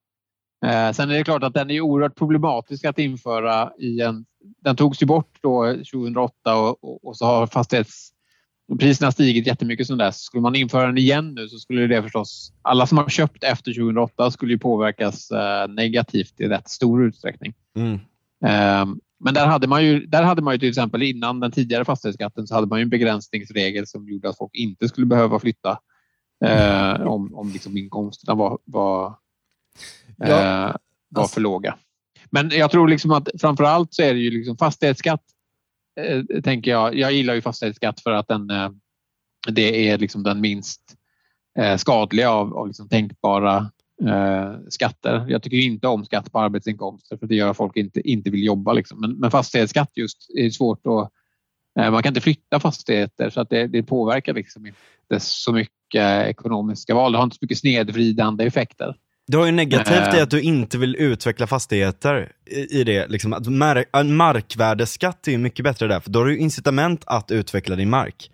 Eh, 0.66 0.92
sen 0.92 1.10
är 1.10 1.14
det 1.14 1.24
klart 1.24 1.42
att 1.42 1.54
den 1.54 1.70
är 1.70 1.80
oerhört 1.80 2.18
problematisk 2.18 2.84
att 2.84 2.98
införa 2.98 3.70
i 3.78 4.00
en... 4.00 4.24
Den 4.64 4.76
togs 4.76 5.02
ju 5.02 5.06
bort 5.06 5.38
då 5.40 5.72
2008 5.72 6.56
och, 6.56 6.84
och, 6.84 7.04
och 7.04 7.16
så 7.16 7.26
har 7.26 7.46
fastighetspriserna 8.68 9.12
stigit 9.12 9.46
jättemycket 9.46 9.86
sedan 9.86 9.98
dess. 9.98 10.20
Skulle 10.20 10.40
man 10.40 10.54
införa 10.54 10.86
den 10.86 10.98
igen 10.98 11.34
nu 11.34 11.48
så 11.48 11.58
skulle 11.58 11.86
det 11.86 12.02
förstås... 12.02 12.52
Alla 12.62 12.86
som 12.86 12.98
har 12.98 13.08
köpt 13.08 13.44
efter 13.44 13.72
2008 13.72 14.30
skulle 14.30 14.52
ju 14.52 14.58
påverkas 14.58 15.30
eh, 15.30 15.68
negativt 15.68 16.40
i 16.40 16.48
rätt 16.48 16.68
stor 16.68 17.04
utsträckning. 17.04 17.54
Mm. 17.76 17.98
Ehm, 18.46 19.00
Men 19.20 19.34
där 19.34 19.46
hade, 19.46 19.66
man 19.66 19.84
ju, 19.84 20.06
där 20.06 20.22
hade 20.22 20.42
man 20.42 20.54
ju 20.54 20.58
till 20.58 20.68
exempel 20.68 21.02
innan 21.02 21.40
den 21.40 21.52
tidigare 21.52 21.84
fastighetsskatten 21.84 22.46
så 22.46 22.54
hade 22.54 22.66
man 22.66 22.78
ju 22.78 22.82
en 22.82 22.88
begränsningsregel 22.88 23.86
som 23.86 24.08
gjorde 24.08 24.28
att 24.28 24.38
folk 24.38 24.54
inte 24.54 24.88
skulle 24.88 25.06
behöva 25.06 25.38
flytta 25.38 25.78
eh, 26.44 27.00
om, 27.00 27.34
om 27.34 27.52
liksom 27.52 27.76
inkomsterna 27.76 28.34
var, 28.34 28.58
var, 28.64 29.06
eh, 30.22 30.28
var 30.28 30.76
alltså- 31.16 31.34
för 31.34 31.40
låga. 31.40 31.76
Men 32.30 32.50
jag 32.50 32.70
tror 32.70 32.88
liksom 32.88 33.10
att 33.10 33.28
framför 33.40 33.64
allt 33.64 33.94
så 33.94 34.02
är 34.02 34.14
det 34.14 34.20
ju 34.20 34.30
liksom 34.30 34.56
fastighetsskatt. 34.56 35.22
Eh, 36.00 36.40
tänker 36.40 36.70
jag. 36.70 36.94
Jag 36.94 37.12
gillar 37.12 37.34
ju 37.34 37.40
fastighetsskatt 37.40 38.00
för 38.00 38.10
att 38.10 38.28
den, 38.28 38.50
eh, 38.50 38.70
det 39.48 39.88
är 39.88 39.98
liksom 39.98 40.22
den 40.22 40.40
minst 40.40 40.80
eh, 41.58 41.76
skadliga 41.76 42.30
av, 42.30 42.56
av 42.56 42.66
liksom 42.66 42.88
tänkbara 42.88 43.70
eh, 44.02 44.54
skatter. 44.68 45.26
Jag 45.28 45.42
tycker 45.42 45.56
inte 45.56 45.88
om 45.88 46.04
skatt 46.04 46.32
på 46.32 46.38
arbetsinkomster 46.38 47.16
för 47.16 47.26
det 47.26 47.34
gör 47.34 47.50
att 47.50 47.56
folk 47.56 47.76
inte, 47.76 48.00
inte 48.10 48.30
vill 48.30 48.44
jobba. 48.44 48.72
Liksom. 48.72 49.00
Men, 49.00 49.12
men 49.12 49.30
fastighetsskatt 49.30 49.90
just 49.94 50.30
är 50.38 50.50
svårt 50.50 50.86
att... 50.86 51.12
Eh, 51.80 51.90
man 51.90 52.02
kan 52.02 52.10
inte 52.10 52.20
flytta 52.20 52.60
fastigheter 52.60 53.30
så 53.30 53.40
att 53.40 53.50
det, 53.50 53.66
det 53.66 53.82
påverkar 53.82 54.34
liksom 54.34 54.66
inte 54.66 55.20
så 55.20 55.52
mycket 55.52 56.26
ekonomiska 56.26 56.94
val. 56.94 57.12
Det 57.12 57.18
har 57.18 57.24
inte 57.24 57.36
så 57.36 57.44
mycket 57.44 57.58
snedvridande 57.58 58.44
effekter. 58.44 58.96
Du 59.26 59.38
har 59.38 59.46
ju 59.46 59.52
negativt 59.52 60.14
i 60.14 60.16
Eh. 60.16 60.22
att 60.22 60.30
du 60.30 60.40
inte 60.42 60.78
vill 60.78 60.96
utveckla 60.96 61.46
fastigheter 61.46 62.32
i, 62.46 62.80
i 62.80 62.84
det. 62.84 63.06
Liksom, 63.06 63.32
att 63.32 63.46
markvärdeskatt 64.06 65.26
är 65.28 65.32
ju 65.32 65.38
mycket 65.38 65.64
bättre 65.64 65.86
där, 65.86 66.00
för 66.00 66.10
då 66.10 66.18
har 66.18 66.26
du 66.26 66.32
ju 66.32 66.38
incitament 66.38 67.02
att 67.06 67.30
utveckla 67.30 67.76
din 67.76 67.90
mark. 67.90 68.30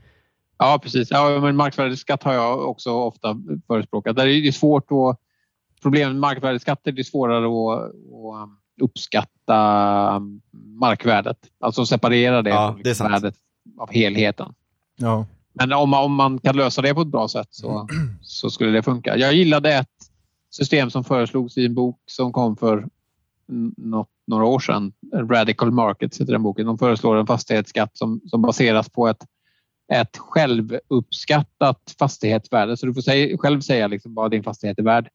Ja, 0.59 0.81
precis. 0.83 1.11
Ja, 1.11 1.41
men 1.41 1.57
markvärdesskatt 1.57 2.23
har 2.23 2.35
jag 2.35 2.69
också 2.69 2.91
ofta 2.93 3.37
förespråkat. 3.67 4.17
Där 4.17 4.27
är 4.27 4.43
det 4.43 4.53
svårt 4.53 4.87
att... 4.93 5.21
Problemet 5.83 6.09
med 6.13 6.21
markvärdesskatter 6.21 6.93
det 6.93 7.01
är 7.01 7.05
svårare 7.05 7.47
att, 7.47 7.85
att 8.43 8.49
uppskatta 8.83 10.21
markvärdet. 10.81 11.37
Alltså 11.61 11.87
separera 11.87 12.43
det 12.43 12.51
Ja, 12.51 12.73
från 12.73 12.83
det 12.83 12.91
är 12.91 12.95
sant. 12.95 13.13
värdet 13.13 13.35
av 13.79 13.93
helheten. 13.93 14.55
Ja. 14.97 15.27
Men 15.53 15.73
om 15.73 15.91
man, 15.91 16.05
om 16.05 16.15
man 16.15 16.39
kan 16.39 16.57
lösa 16.57 16.83
det 16.83 16.95
på 16.95 17.01
ett 17.01 17.09
bra 17.09 17.29
sätt 17.29 17.49
så, 17.51 17.89
så 18.23 18.51
skulle 18.51 18.71
det 18.71 18.83
funka. 18.83 19.17
Jag 19.17 19.33
gillade 19.35 19.73
ett 19.75 19.89
system 20.51 20.91
som 20.91 21.05
föreslogs 21.05 21.59
i 21.59 21.67
en 21.67 21.75
bok 21.75 22.01
som 22.07 22.33
kom 22.33 22.57
för 22.57 22.89
något, 23.77 24.09
några 24.27 24.45
år 24.45 24.59
sedan. 24.59 24.93
Radical 25.13 25.71
Markets 25.71 26.21
heter 26.21 26.33
den 26.33 26.43
boken. 26.43 26.67
De 26.67 26.79
föreslår 26.79 27.17
en 27.17 27.27
fastighetsskatt 27.27 27.97
som, 27.97 28.21
som 28.27 28.43
baseras 28.43 28.89
på 28.89 29.09
ett, 29.09 29.27
ett 29.93 30.17
självuppskattat 30.19 31.95
fastighetsvärde. 31.99 32.77
Så 32.77 32.87
du 32.87 32.95
får 32.95 33.01
säga, 33.01 33.39
själv 33.39 33.61
säga 33.61 33.87
liksom 33.87 34.15
vad 34.15 34.31
din 34.31 34.43
fastighet 34.43 34.79
är 34.79 34.83
värd. 34.83 35.09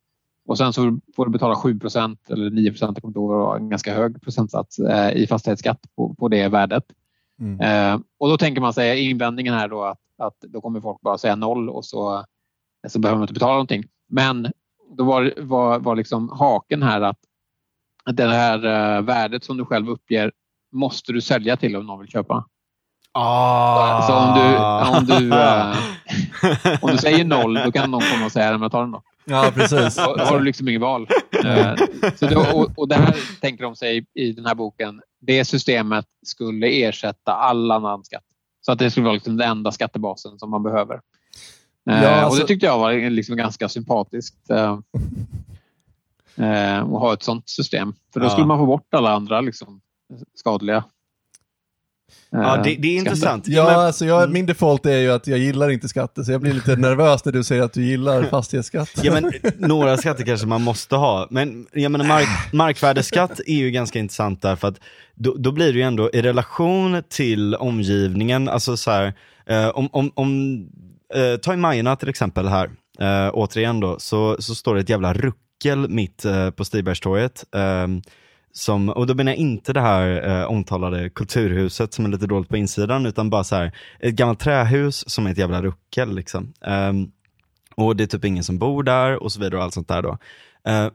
Och 0.48 0.58
sen 0.58 0.74
så 0.74 1.00
får 1.16 1.26
du 1.26 1.32
betala 1.32 1.56
7% 1.56 2.18
eller 2.30 2.50
9% 2.50 2.76
jag 2.80 2.80
kommer 2.80 3.08
inte 3.08 3.20
ihåg, 3.20 3.58
en 3.58 3.70
ganska 3.70 3.94
hög 3.96 4.22
procentsats 4.22 4.80
eh, 4.80 5.12
i 5.18 5.28
fastighetsskatt 5.28 5.80
på, 5.96 6.16
på 6.16 6.28
det 6.28 6.48
värdet. 6.48 6.84
Mm. 7.40 7.60
Eh, 7.60 8.00
och 8.18 8.30
då 8.30 8.38
tänker 8.38 8.62
man 8.62 8.74
sig 8.74 9.10
invändningen 9.10 9.54
här 9.54 9.68
då 9.68 9.84
att, 9.84 10.00
att 10.18 10.36
då 10.42 10.62
kommer 10.62 10.82
folk 10.82 11.02
bara 11.02 11.18
säga 11.18 11.36
noll 11.36 11.70
och 11.70 11.86
så, 11.86 12.26
så 12.88 13.00
behöver 13.00 13.18
man 13.18 13.24
inte 13.24 13.34
betala 13.34 13.54
någonting. 13.54 13.84
Men 14.08 14.52
då 14.98 15.04
var, 15.04 15.34
var, 15.38 15.80
var 15.80 15.96
liksom 15.96 16.30
haken 16.30 16.84
här 16.84 17.02
att 17.02 17.20
det 18.14 18.28
här 18.28 18.66
eh, 18.66 19.02
värdet 19.02 19.44
som 19.44 19.58
du 19.58 19.66
själv 19.66 19.90
uppger 19.90 20.32
måste 20.72 21.14
du 21.14 21.22
sälja 21.22 21.58
till 21.58 21.76
om 21.76 21.86
någon 21.86 22.00
vill 22.00 22.10
köpa. 22.10 22.46
Ah. 23.12 24.02
Så 24.02 24.14
om 24.14 24.34
du, 24.40 24.58
om 24.98 25.06
du, 25.06 25.36
eh, 25.36 25.76
om 26.82 26.92
du 26.92 26.98
säger 26.98 27.26
noll 27.26 27.54
då 27.54 27.72
kan 27.72 27.92
någon 27.92 28.02
komma 28.02 28.26
och 28.26 28.32
säga 28.32 28.56
att 28.56 28.62
jag 28.62 28.72
tar 28.72 28.82
den 28.82 28.92
då. 28.92 29.02
ja, 29.26 29.52
precis. 29.56 29.96
Då 29.96 30.24
har 30.24 30.40
du 30.40 30.46
liksom 30.46 30.68
inget 30.68 30.82
val. 30.82 31.08
Eh, 31.46 31.76
så 32.16 32.28
då, 32.28 32.40
och, 32.54 32.72
och 32.76 32.88
det 32.88 32.96
här 32.96 33.16
tänker 33.42 33.64
de 33.64 33.76
sig 33.76 34.06
i 34.14 34.32
den 34.32 34.46
här 34.46 34.56
boken. 34.56 35.02
Det 35.22 35.46
systemet 35.46 36.06
skulle 36.26 36.68
ersätta 36.68 37.34
all 37.34 37.72
annan 37.72 38.04
skatt. 38.04 38.24
Så 38.62 38.72
att 38.72 38.80
det 38.80 38.92
skulle 38.92 39.04
vara 39.04 39.14
liksom 39.14 39.38
den 39.38 39.50
enda 39.50 39.72
skattebasen 39.72 40.40
som 40.40 40.50
man 40.50 40.64
behöver. 40.64 41.00
Eh, 41.90 42.04
Ja, 42.04 42.10
Och 42.18 42.24
alltså- 42.24 42.42
det 42.42 42.48
tyckte 42.48 42.66
jag 42.66 42.80
var 42.80 43.10
liksom 43.10 43.38
ganska 43.38 43.70
sympatiskt. 43.70 44.50
eh, 44.50 44.80
eh, 46.46 46.80
att 46.84 46.90
ha 46.90 47.14
ett 47.14 47.24
sånt 47.24 47.50
system. 47.50 47.94
För 48.14 48.20
då 48.20 48.26
Ja. 48.26 48.30
skulle 48.30 48.48
man 48.48 48.58
få 48.58 48.66
bort 48.66 48.94
alla 48.94 49.12
andra 49.14 49.42
liksom, 49.42 49.82
skadliga 50.36 50.76
eh, 52.34 52.40
ja, 52.42 52.58
det, 52.58 52.64
det 52.64 52.70
är 52.70 52.76
skatter. 52.76 52.98
intressant. 52.98 53.48
Ja, 53.48 53.64
men- 53.66 53.80
alltså 53.80 54.06
jag, 54.06 54.32
min 54.32 54.46
default 54.46 54.86
är 54.86 54.98
ju 54.98 55.12
att 55.12 55.28
jag 55.28 55.40
gillar 55.40 55.70
inte 55.70 55.88
skatter, 55.88 56.24
så 56.24 56.32
jag 56.32 56.42
blir 56.42 56.54
lite 56.54 56.76
nervös 56.76 57.26
när 57.26 57.32
du 57.32 57.44
säger 57.44 57.62
att 57.64 57.74
du 57.74 57.86
gillar 57.86 58.24
fastighetsskatt. 58.30 58.90
Ja 59.04 59.14
men 59.14 59.32
några 59.58 59.98
skatter 59.98 60.26
kanske 60.26 60.48
man 60.48 60.62
måste 60.62 60.96
ha, 60.96 61.28
men 61.30 61.68
jag 61.74 61.92
menar 61.92 62.06
mark, 62.06 62.28
markvärdeskatt 62.54 63.40
är 63.46 63.56
ju 63.56 63.72
ganska 63.72 64.00
intressant 64.00 64.42
där 64.42 64.56
för 64.56 64.68
att 64.68 64.80
då, 65.16 65.36
då 65.38 65.52
blir 65.52 65.74
det 65.74 65.80
ju 65.80 65.82
ändå 65.86 66.10
i 66.14 66.22
relation 66.22 67.04
till 67.10 67.56
omgivningen, 67.56 68.50
alltså 68.50 68.78
så 68.78 68.92
här, 68.92 69.14
eh, 69.46 69.68
om, 69.70 69.90
om, 69.92 70.12
om 70.16 70.60
eh, 71.14 71.40
ta 71.42 71.54
i 71.54 71.58
Majorna 71.58 71.96
till 71.96 72.10
exempel 72.10 72.48
här, 72.48 72.72
eh, 73.00 73.32
återigen 73.34 73.80
då, 73.80 74.00
så, 74.00 74.36
så 74.40 74.56
står 74.56 74.76
det 74.76 74.82
ett 74.82 74.90
jävla 74.90 75.14
ruckel 75.14 75.90
mitt 75.90 76.26
eh, 76.26 76.50
på 76.50 76.66
Stibergstorget. 76.66 77.46
Eh, 77.56 77.88
som, 78.58 78.90
och 78.90 79.08
då 79.08 79.14
menar 79.14 79.32
jag 79.32 79.40
inte 79.40 79.74
det 79.74 79.82
här 79.82 80.30
eh, 80.30 80.46
omtalade 80.46 81.10
kulturhuset 81.10 81.94
som 81.94 82.06
är 82.06 82.10
lite 82.10 82.28
dåligt 82.28 82.50
på 82.50 82.58
insidan, 82.58 83.06
utan 83.06 83.30
bara 83.30 83.44
så 83.44 83.56
här, 83.56 83.72
ett 84.00 84.14
gammalt 84.16 84.40
trähus 84.40 85.10
som 85.10 85.28
är 85.28 85.32
ett 85.32 85.38
jävla 85.38 85.62
ruckel. 85.62 86.16
Liksom. 86.16 86.54
Ehm, 86.62 87.12
och 87.76 87.96
det 87.96 88.04
är 88.04 88.08
typ 88.08 88.26
ingen 88.26 88.44
som 88.44 88.58
bor 88.58 88.84
där 88.84 89.24
och 89.24 89.32
så 89.32 89.40
vidare 89.40 89.58
och 89.58 89.64
allt 89.64 89.74
sånt 89.74 89.88
där 89.88 90.02
då. 90.02 90.18
Eh, 90.68 90.88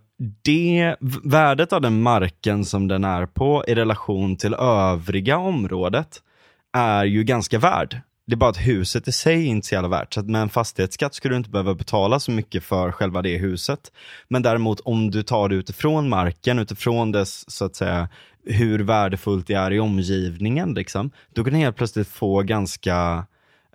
det 0.43 0.97
värdet 1.25 1.73
av 1.73 1.81
den 1.81 2.03
marken 2.03 2.65
som 2.65 2.89
den 2.89 3.05
är 3.05 3.27
på 3.27 3.65
i 3.69 3.75
relation 3.75 4.37
till 4.37 4.55
övriga 4.55 5.39
området 5.39 6.23
är 6.73 7.05
ju 7.05 7.25
ganska 7.25 7.59
värd. 7.59 8.01
Det 8.31 8.35
är 8.35 8.37
bara 8.37 8.51
att 8.51 8.67
huset 8.67 9.09
i 9.09 9.13
sig 9.13 9.35
är 9.35 9.47
inte 9.47 9.67
så 9.67 9.75
jävla 9.75 9.89
värt. 9.89 10.15
Så 10.15 10.21
att 10.21 10.27
med 10.27 10.43
en 10.43 10.49
fastighetsskatt 10.49 11.15
skulle 11.15 11.35
du 11.35 11.37
inte 11.37 11.51
behöva 11.51 11.75
betala 11.75 12.21
så 12.21 12.31
mycket 12.31 12.65
för 12.65 12.93
själva 12.93 13.23
det 13.23 13.39
huset. 13.39 13.93
Men 14.29 14.43
däremot 14.43 14.81
om 14.81 15.11
du 15.11 15.23
tar 15.23 15.49
det 15.49 15.55
utifrån 15.55 16.09
marken, 16.09 16.59
utifrån 16.59 17.13
dess, 17.13 17.51
så 17.51 17.65
att 17.65 17.77
säga, 17.77 18.09
hur 18.45 18.79
värdefullt 18.79 19.47
det 19.47 19.55
är 19.55 19.73
i 19.73 19.81
omgivningen, 19.81 20.75
liksom, 20.75 21.11
då 21.35 21.45
kan 21.45 21.53
du 21.53 21.59
helt 21.59 21.77
plötsligt 21.77 22.09
få 22.09 22.43
ganska 22.43 23.27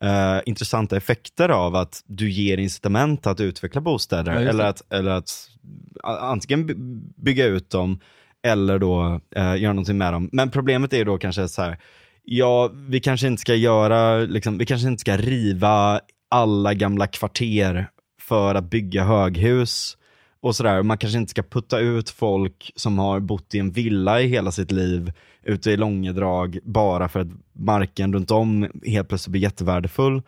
eh, 0.01 0.39
intressanta 0.45 0.97
effekter 0.97 1.49
av 1.49 1.75
att 1.75 2.03
du 2.07 2.31
ger 2.31 2.57
incitament 2.57 3.27
att 3.27 3.39
utveckla 3.39 3.81
bostäder. 3.81 4.41
Ja, 4.41 4.49
eller, 4.49 4.65
att, 4.65 4.93
eller 4.93 5.11
att 5.11 5.49
antingen 6.03 6.65
by- 6.65 6.75
bygga 7.17 7.45
ut 7.45 7.69
dem 7.69 7.99
eller 8.43 8.79
då 8.79 9.21
eh, 9.35 9.55
göra 9.57 9.73
någonting 9.73 9.97
med 9.97 10.13
dem. 10.13 10.29
Men 10.31 10.51
problemet 10.51 10.93
är 10.93 11.05
då 11.05 11.17
kanske 11.17 11.47
så 11.47 11.61
här, 11.61 11.77
ja, 12.25 12.71
vi 12.73 12.99
kanske 12.99 13.27
inte 13.27 13.41
ska 13.41 13.55
göra, 13.55 14.17
liksom, 14.19 14.57
vi 14.57 14.65
kanske 14.65 14.87
inte 14.87 15.01
ska 15.01 15.17
riva 15.17 15.99
alla 16.29 16.73
gamla 16.73 17.07
kvarter 17.07 17.89
för 18.21 18.55
att 18.55 18.69
bygga 18.69 19.03
höghus 19.03 19.97
och 20.41 20.55
sådär. 20.55 20.83
Man 20.83 20.97
kanske 20.97 21.19
inte 21.19 21.29
ska 21.29 21.43
putta 21.43 21.79
ut 21.79 22.09
folk 22.09 22.71
som 22.75 22.99
har 22.99 23.19
bott 23.19 23.55
i 23.55 23.59
en 23.59 23.71
villa 23.71 24.21
i 24.21 24.27
hela 24.27 24.51
sitt 24.51 24.71
liv 24.71 25.11
ute 25.43 25.71
i 25.71 25.77
Långedrag 25.77 26.59
bara 26.63 27.09
för 27.09 27.19
att 27.19 27.27
marken 27.53 28.13
runt 28.13 28.31
om 28.31 28.69
helt 28.85 29.07
plötsligt 29.09 29.31
blir 29.31 29.41
jättevärdefull. 29.41 30.21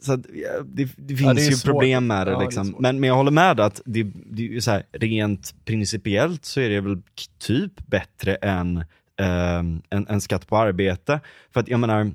Så 0.00 0.16
det, 0.16 0.88
det 0.96 1.16
finns 1.16 1.20
Ja, 1.20 1.34
det 1.34 1.42
ju 1.42 1.52
svårt. 1.52 1.72
problem 1.72 2.06
med 2.06 2.26
det. 2.26 2.30
Ja, 2.30 2.38
det 2.38 2.44
liksom. 2.44 2.76
men, 2.78 3.00
men 3.00 3.08
jag 3.08 3.16
håller 3.16 3.30
med 3.30 3.60
att 3.60 3.80
det, 3.84 4.02
det 4.26 4.56
är 4.56 4.60
så 4.60 4.70
här, 4.70 4.82
rent 4.92 5.54
principiellt 5.64 6.44
så 6.44 6.60
är 6.60 6.68
det 6.70 6.80
väl 6.80 7.02
typ 7.38 7.86
bättre 7.86 8.34
än 8.34 8.84
ehm, 9.20 9.82
en, 9.90 10.06
en 10.08 10.20
skatt 10.20 10.46
på 10.46 10.56
arbete. 10.56 11.20
För 11.52 11.60
att 11.60 11.68
jag 11.68 11.80
menar, 11.80 12.10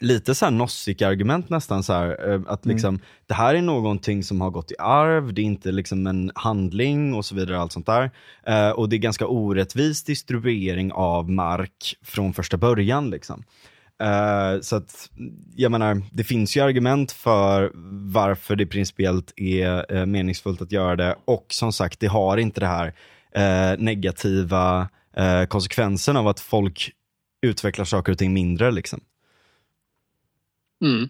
lite 0.00 0.34
så 0.34 0.44
här 0.44 0.52
nossika-argument 0.52 1.48
nästan 1.50 1.82
så 1.82 1.92
här, 1.92 2.30
eh, 2.32 2.40
att 2.46 2.64
Mm. 2.64 2.74
liksom, 2.76 2.98
det 3.26 3.34
här 3.34 3.54
är 3.54 3.62
någonting 3.62 4.22
som 4.22 4.40
har 4.40 4.50
gått 4.50 4.70
i 4.70 4.74
arv, 4.78 5.34
det 5.34 5.40
är 5.40 5.44
inte 5.44 5.72
liksom 5.72 6.06
en 6.06 6.30
handling 6.34 7.14
och 7.14 7.24
så 7.24 7.34
vidare, 7.34 7.58
allt 7.58 7.72
sånt 7.72 7.86
där. 7.86 8.10
Eh, 8.46 8.70
och 8.70 8.88
det 8.88 8.96
är 8.96 8.98
ganska 8.98 9.26
orättvis 9.26 10.04
distribuering 10.04 10.92
av 10.92 11.30
mark 11.30 11.96
från 12.02 12.32
första 12.32 12.56
början 12.56 13.10
liksom. 13.10 13.44
Eh, 14.02 14.60
så 14.60 14.76
att, 14.76 15.10
jag 15.56 15.72
menar, 15.72 16.02
det 16.12 16.24
finns 16.24 16.56
ju 16.56 16.60
argument 16.60 17.12
för 17.12 17.70
varför 18.12 18.56
det 18.56 18.66
principiellt 18.66 19.32
är 19.36 19.96
eh, 19.96 20.06
meningsfullt 20.06 20.62
att 20.62 20.72
göra 20.72 20.96
det 20.96 21.16
och 21.24 21.46
som 21.48 21.72
sagt, 21.72 22.00
det 22.00 22.06
har 22.06 22.36
inte 22.36 22.60
det 22.60 22.66
här 22.66 22.94
eh, 23.34 23.78
negativa 23.78 24.88
eh, 25.16 25.44
konsekvensen 25.44 26.16
av 26.16 26.28
att 26.28 26.40
folk 26.40 26.92
utvecklar 27.42 27.84
saker 27.84 28.12
och 28.12 28.18
ting 28.18 28.32
mindre 28.32 28.70
liksom. 28.70 29.00
Mm. 30.84 31.08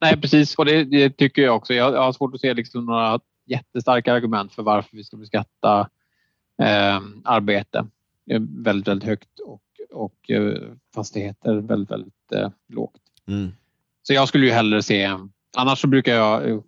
Nej, 0.00 0.20
precis. 0.20 0.54
Och 0.54 0.64
det, 0.64 0.84
det 0.84 1.10
tycker 1.10 1.42
jag 1.42 1.56
också. 1.56 1.74
Jag, 1.74 1.92
har 1.92 2.12
svårt 2.12 2.34
att 2.34 2.40
se 2.40 2.54
liksom 2.54 2.86
några 2.86 3.20
jättestarka 3.46 4.12
argument 4.12 4.54
för 4.54 4.62
varför 4.62 4.96
vi 4.96 5.04
ska 5.04 5.16
beskatta 5.16 5.88
eh, 6.62 7.00
arbete 7.24 7.86
väldigt, 8.64 8.88
väldigt 8.88 9.08
högt 9.08 9.40
och, 9.40 9.62
och 9.92 10.30
eh, 10.30 10.72
fastigheter 10.94 11.54
väldigt, 11.54 11.90
väldigt 11.90 12.32
eh, 12.32 12.50
lågt. 12.68 13.00
Mm. 13.26 13.52
Så 14.02 14.12
jag 14.12 14.28
skulle 14.28 14.46
ju 14.46 14.52
hellre 14.52 14.82
se... 14.82 15.18
Annars 15.56 15.80
så 15.80 15.86
brukar 15.86 16.14
jag 16.14 16.50
eh, 16.50 16.60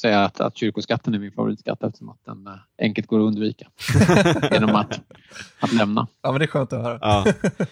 säga 0.00 0.24
att, 0.24 0.40
att 0.40 0.56
kyrkoskatten 0.56 1.14
är 1.14 1.18
min 1.18 1.32
favoritskatt 1.32 1.82
eftersom 1.82 2.08
att 2.08 2.24
den 2.24 2.46
eh, 2.46 2.52
enkelt 2.78 3.06
går 3.06 3.18
att 3.18 3.26
undvika 3.26 3.66
genom 4.52 4.76
att, 4.76 5.00
att 5.60 5.72
lämna. 5.72 6.06
Ja, 6.22 6.30
men 6.32 6.38
det 6.38 6.44
är 6.44 6.46
skönt 6.46 6.72
att 6.72 6.82
höra. 6.82 6.98
Ja. 7.02 7.26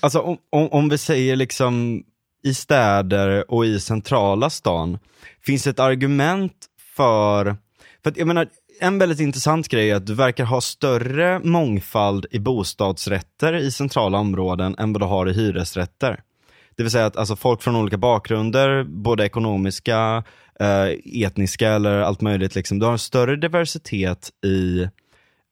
Alltså 0.00 0.20
om, 0.20 0.38
om, 0.50 0.68
om 0.68 0.88
vi 0.88 0.98
säger 0.98 1.36
liksom 1.36 2.04
i 2.42 2.54
städer 2.54 3.50
och 3.50 3.66
i 3.66 3.80
centrala 3.80 4.50
stan, 4.50 4.98
finns 5.40 5.64
det 5.64 5.70
ett 5.70 5.80
argument 5.80 6.66
för, 6.96 7.56
för 8.02 8.10
att 8.10 8.16
jag 8.16 8.26
menar, 8.26 8.48
en 8.80 8.98
väldigt 8.98 9.20
intressant 9.20 9.68
grej 9.68 9.90
är 9.90 9.94
att 9.94 10.06
du 10.06 10.14
verkar 10.14 10.44
ha 10.44 10.60
större 10.60 11.38
mångfald 11.38 12.26
i 12.30 12.38
bostadsrätter 12.38 13.54
i 13.54 13.70
centrala 13.70 14.18
områden 14.18 14.74
än 14.78 14.92
vad 14.92 15.02
du 15.02 15.06
har 15.06 15.28
i 15.28 15.32
hyresrätter. 15.32 16.20
Det 16.76 16.82
vill 16.82 16.92
säga 16.92 17.06
att 17.06 17.16
alltså, 17.16 17.36
folk 17.36 17.62
från 17.62 17.76
olika 17.76 17.98
bakgrunder, 17.98 18.84
både 18.84 19.24
ekonomiska, 19.24 20.24
eh, 20.60 21.22
etniska 21.24 21.68
eller 21.68 22.00
allt 22.00 22.20
möjligt, 22.20 22.54
liksom, 22.54 22.78
du 22.78 22.86
har 22.86 22.92
en 22.92 22.98
större 22.98 23.36
diversitet 23.36 24.30
i 24.44 24.88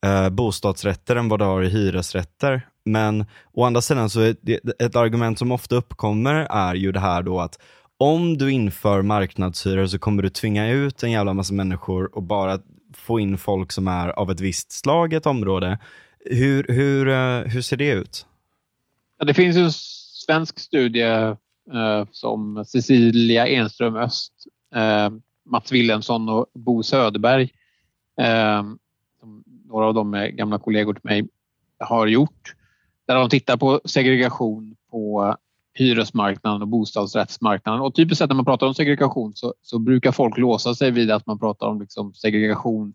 eh, 0.05 0.29
bostadsrätter 0.29 1.15
än 1.15 1.29
vad 1.29 1.39
du 1.39 1.45
har 1.45 1.63
i 1.63 1.69
hyresrätter. 1.69 2.61
Men 2.85 3.25
å 3.53 3.63
andra 3.63 3.81
sidan 3.81 4.09
så 4.09 4.21
är 4.21 4.35
det, 4.41 4.59
ett 4.79 4.95
argument 4.95 5.39
som 5.39 5.51
ofta 5.51 5.75
uppkommer 5.75 6.35
är 6.49 6.75
ju 6.75 6.91
det 6.91 6.99
här 6.99 7.23
då 7.23 7.39
att 7.39 7.59
om 7.97 8.37
du 8.37 8.51
inför 8.51 9.01
marknadshyror 9.01 9.87
så 9.87 9.99
kommer 9.99 10.23
du 10.23 10.29
tvinga 10.29 10.69
ut 10.69 11.03
en 11.03 11.11
jävla 11.11 11.33
massa 11.33 11.53
människor 11.53 12.15
och 12.15 12.23
bara 12.23 12.59
få 12.93 13.19
in 13.19 13.37
folk 13.37 13.71
som 13.71 13.87
är 13.87 14.09
av 14.09 14.31
ett 14.31 14.39
visst 14.39 14.71
slag 14.71 15.13
i 15.13 15.15
ett 15.15 15.25
område. 15.25 15.79
Hur, 16.25 16.65
hur, 16.69 17.07
eh, 17.07 17.51
hur 17.51 17.61
ser 17.61 17.77
det 17.77 17.91
ut? 17.91 18.25
Ja, 19.19 19.25
det 19.25 19.33
finns 19.33 19.57
ju 19.57 19.61
en 19.61 19.71
svensk 19.71 20.59
studie 20.59 21.01
eh, 21.73 22.05
som 22.11 22.65
Cecilia 22.67 23.47
Enström 23.47 23.95
Öst, 23.95 24.33
Ehm, 24.75 25.21
Mats 25.45 25.71
Wilhelmsson 25.71 26.29
och 26.29 26.45
Bo 26.53 26.83
Söderberg, 26.83 27.51
eh, 28.19 28.63
som 29.19 29.43
några 29.65 29.85
av 29.85 29.93
dem 29.93 30.13
är 30.13 30.27
gamla 30.27 30.59
kollegor 30.59 30.93
till 30.93 31.09
mig, 31.09 31.27
har 31.79 32.07
gjort. 32.07 32.55
Där 33.07 33.15
de 33.15 33.29
tittar 33.29 33.57
på 33.57 33.81
segregation 33.85 34.75
på 34.91 35.35
hyresmarknaden 35.73 36.61
och 36.61 36.67
bostadsrättsmarknaden. 36.67 37.81
Och 37.81 37.95
typiskt 37.95 38.17
sett 38.19 38.29
när 38.29 38.35
man 38.35 38.45
pratar 38.45 38.67
om 38.67 38.73
segregation 38.73 39.33
så, 39.35 39.53
så 39.61 39.79
brukar 39.79 40.11
folk 40.11 40.37
låsa 40.37 40.75
sig 40.75 40.91
vid 40.91 41.11
att 41.11 41.25
man 41.25 41.39
pratar 41.39 41.67
om 41.67 41.81
liksom 41.81 42.13
segregation 42.13 42.93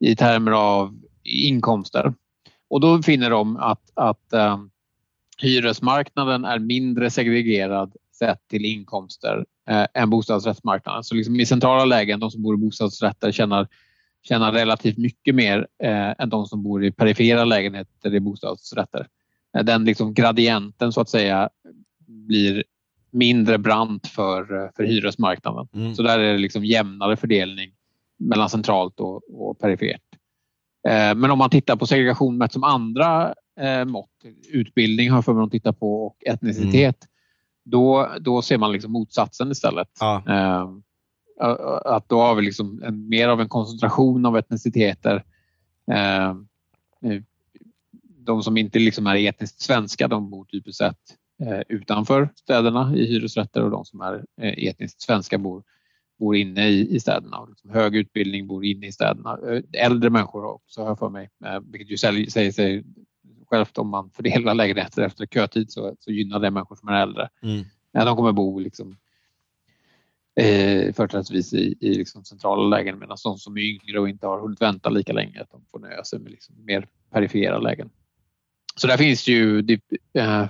i 0.00 0.16
termer 0.16 0.52
av 0.52 1.00
inkomster. 1.24 2.14
Och 2.68 2.80
då 2.80 3.02
finner 3.02 3.30
de 3.30 3.56
att, 3.56 3.90
att 3.94 4.32
eh, 4.32 4.58
hyresmarknaden 5.38 6.44
är 6.44 6.58
mindre 6.58 7.10
segregerad 7.10 7.96
sett 8.22 8.48
till 8.48 8.64
inkomster 8.64 9.44
eh, 9.70 9.86
än 9.94 10.10
bostadsrättsmarknaden. 10.10 11.04
Så 11.04 11.14
liksom 11.14 11.40
i 11.40 11.46
centrala 11.46 11.84
lägen, 11.84 12.20
de 12.20 12.30
som 12.30 12.42
bor 12.42 12.54
i 12.54 12.58
bostadsrätter 12.58 13.32
tjänar, 13.32 13.68
tjänar 14.22 14.52
relativt 14.52 14.98
mycket 14.98 15.34
mer 15.34 15.66
eh, 15.82 16.10
än 16.18 16.28
de 16.28 16.46
som 16.46 16.62
bor 16.62 16.84
i 16.84 16.92
perifera 16.92 17.44
lägenheter 17.44 18.14
i 18.14 18.20
bostadsrätter. 18.20 19.06
Eh, 19.56 19.64
den 19.64 19.84
liksom 19.84 20.14
gradienten 20.14 20.92
så 20.92 21.00
att 21.00 21.08
säga 21.08 21.48
blir 22.06 22.64
mindre 23.10 23.58
brant 23.58 24.06
för, 24.06 24.64
eh, 24.64 24.70
för 24.76 24.84
hyresmarknaden. 24.84 25.68
Mm. 25.74 25.94
Så 25.94 26.02
där 26.02 26.18
är 26.18 26.32
det 26.32 26.38
liksom 26.38 26.64
jämnare 26.64 27.16
fördelning 27.16 27.70
mellan 28.18 28.48
centralt 28.50 29.00
och, 29.00 29.48
och 29.48 29.58
perifert. 29.58 30.00
Eh, 30.88 31.14
Men 31.14 31.30
om 31.30 31.38
man 31.38 31.50
tittar 31.50 31.76
på 31.76 31.86
segregation 31.86 32.38
mätt 32.38 32.52
som 32.52 32.64
andra 32.64 33.34
eh, 33.60 33.84
mått, 33.84 34.10
utbildning 34.48 35.10
har 35.10 35.16
jag 35.16 35.24
för 35.24 35.34
mig 35.34 35.44
att 35.44 35.50
titta 35.50 35.72
på 35.72 36.06
och 36.06 36.16
etnicitet, 36.26 36.96
då, 37.64 38.10
då 38.20 38.42
ser 38.42 38.58
man 38.58 38.72
liksom 38.72 38.92
motsatsen 38.92 39.50
istället. 39.50 39.88
Ja. 40.00 40.22
Eh, 40.28 40.68
Att 41.84 42.08
då 42.08 42.20
har 42.20 42.34
vi 42.34 42.42
liksom 42.42 42.82
en, 42.82 43.08
mer 43.08 43.28
av 43.28 43.40
en 43.40 43.48
koncentration 43.48 44.26
av 44.26 44.36
etniciteter. 44.36 45.24
Eh, 45.92 46.34
De 48.24 48.42
som 48.42 48.56
inte 48.56 48.78
liksom 48.78 49.06
är 49.06 49.16
etniskt 49.28 49.60
svenska, 49.60 50.08
de 50.08 50.30
bor 50.30 50.44
typiskt 50.44 50.78
sett 50.78 50.98
eh, 51.42 51.60
utanför 51.68 52.28
städerna 52.34 52.96
i 52.96 53.06
hyresrätter 53.06 53.62
och 53.62 53.70
de 53.70 53.84
som 53.84 54.00
är 54.00 54.24
eh, 54.40 54.68
etniskt 54.68 55.02
svenska 55.02 55.38
bor, 55.38 55.62
bor 56.18 56.36
inne 56.36 56.68
i, 56.68 56.94
i 56.94 57.00
städerna. 57.00 57.38
Och 57.38 57.48
liksom 57.48 57.70
hög 57.70 57.96
utbildning 57.96 58.46
bor 58.46 58.64
inne 58.64 58.86
i 58.86 58.92
städerna. 58.92 59.38
Äldre 59.72 60.10
människor 60.10 60.44
också 60.44 60.80
har 60.80 60.88
jag 60.88 60.98
för 60.98 61.08
mig, 61.08 61.30
eh, 61.44 61.60
vilket 61.60 61.90
ju 61.90 61.96
säger 61.96 62.52
sig 62.52 62.84
självt 63.52 63.78
om 63.78 63.88
man 63.88 64.10
fördelar 64.10 64.54
lägenheter 64.54 65.02
efter 65.02 65.26
kötid 65.26 65.72
så, 65.72 65.96
så 65.98 66.10
gynnar 66.10 66.38
det 66.38 66.50
människor 66.50 66.76
som 66.76 66.88
är 66.88 67.02
äldre. 67.02 67.28
Mm. 67.42 67.64
Ja, 67.92 68.04
de 68.04 68.16
kommer 68.16 68.32
bo 68.32 68.58
liksom, 68.58 68.96
eh, 70.40 70.94
företrädesvis 70.94 71.54
i, 71.54 71.74
i 71.80 71.94
liksom 71.94 72.24
centrala 72.24 72.76
lägen 72.76 72.98
medan 72.98 73.16
de 73.24 73.38
som 73.38 73.56
är 73.56 73.60
yngre 73.60 74.00
och 74.00 74.08
inte 74.08 74.26
har 74.26 74.40
hunnit 74.40 74.60
vänta 74.62 74.90
lika 74.90 75.12
länge 75.12 75.40
att 75.40 75.50
de 75.50 75.64
får 75.70 75.78
nöja 75.78 76.04
sig 76.04 76.18
med 76.18 76.30
liksom 76.30 76.54
mer 76.64 76.88
perifera 77.10 77.58
lägen. 77.58 77.90
Så 78.76 78.86
där 78.86 78.96
finns 78.96 79.28
ju, 79.28 79.62
det, 79.62 79.80
eh, 80.14 80.46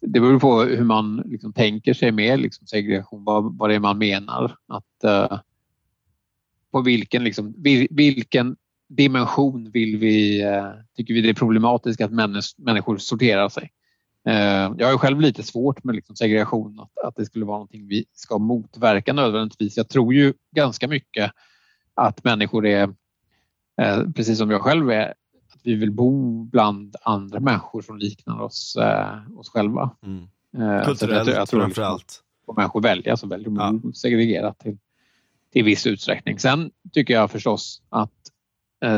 det 0.00 0.20
beror 0.20 0.40
på 0.40 0.62
hur 0.62 0.84
man 0.84 1.22
liksom 1.26 1.52
tänker 1.52 1.94
sig 1.94 2.12
med 2.12 2.40
liksom 2.40 2.66
segregation, 2.66 3.24
vad, 3.24 3.58
vad 3.58 3.70
det 3.70 3.74
är 3.74 3.80
man 3.80 3.98
menar. 3.98 4.56
Att, 4.68 5.04
eh, 5.04 5.38
på 6.70 6.82
vilken, 6.82 7.24
liksom, 7.24 7.54
vil, 7.56 7.86
vilken 7.90 8.56
dimension 8.96 9.70
vill 9.70 9.96
vi, 9.98 10.42
eh, 10.42 10.70
tycker 10.96 11.14
vi 11.14 11.20
det 11.20 11.28
är 11.28 11.34
problematiskt 11.34 12.00
att 12.00 12.12
männis, 12.12 12.58
människor 12.58 12.96
sorterar 12.98 13.48
sig. 13.48 13.70
Eh, 14.26 14.34
Jag 14.78 14.86
har 14.90 14.98
själv 14.98 15.20
lite 15.20 15.42
svårt 15.42 15.84
med 15.84 15.94
liksom 15.94 16.16
segregation, 16.16 16.80
att, 16.80 17.04
att 17.06 17.16
det 17.16 17.24
skulle 17.26 17.44
vara 17.44 17.56
någonting 17.56 17.88
vi 17.88 18.04
ska 18.14 18.38
motverka 18.38 19.12
nödvändigtvis. 19.12 19.76
Jag 19.76 19.88
tror 19.88 20.14
ju 20.14 20.32
ganska 20.54 20.88
mycket 20.88 21.30
att 21.94 22.24
människor 22.24 22.66
är, 22.66 22.82
eh, 23.80 24.10
precis 24.16 24.38
som 24.38 24.50
jag 24.50 24.62
själv 24.62 24.90
är, 24.90 25.14
att 25.52 25.60
vi 25.62 25.74
vill 25.74 25.90
bo 25.92 26.44
bland 26.44 26.96
andra 27.02 27.40
människor 27.40 27.82
som 27.82 27.98
liknar 27.98 28.40
oss, 28.40 28.76
oss 29.36 29.48
själva. 29.48 29.90
Mm. 30.06 30.26
Jag, 30.50 30.84
Kulturellt 30.84 31.28
jag 31.30 31.48
tror 31.48 31.60
framför 31.60 31.82
allt. 31.82 32.22
får 32.46 32.54
människor 32.54 32.80
välja 32.80 33.16
så 33.16 33.26
väljer 33.26 33.44
de 33.50 33.80
Ja. 33.84 33.92
segregerat 33.92 34.58
till, 34.58 34.78
till 35.52 35.64
viss 35.64 35.86
utsträckning. 35.86 36.38
Sen 36.38 36.70
tycker 36.92 37.14
jag 37.14 37.30
förstås 37.30 37.82
att 37.88 38.10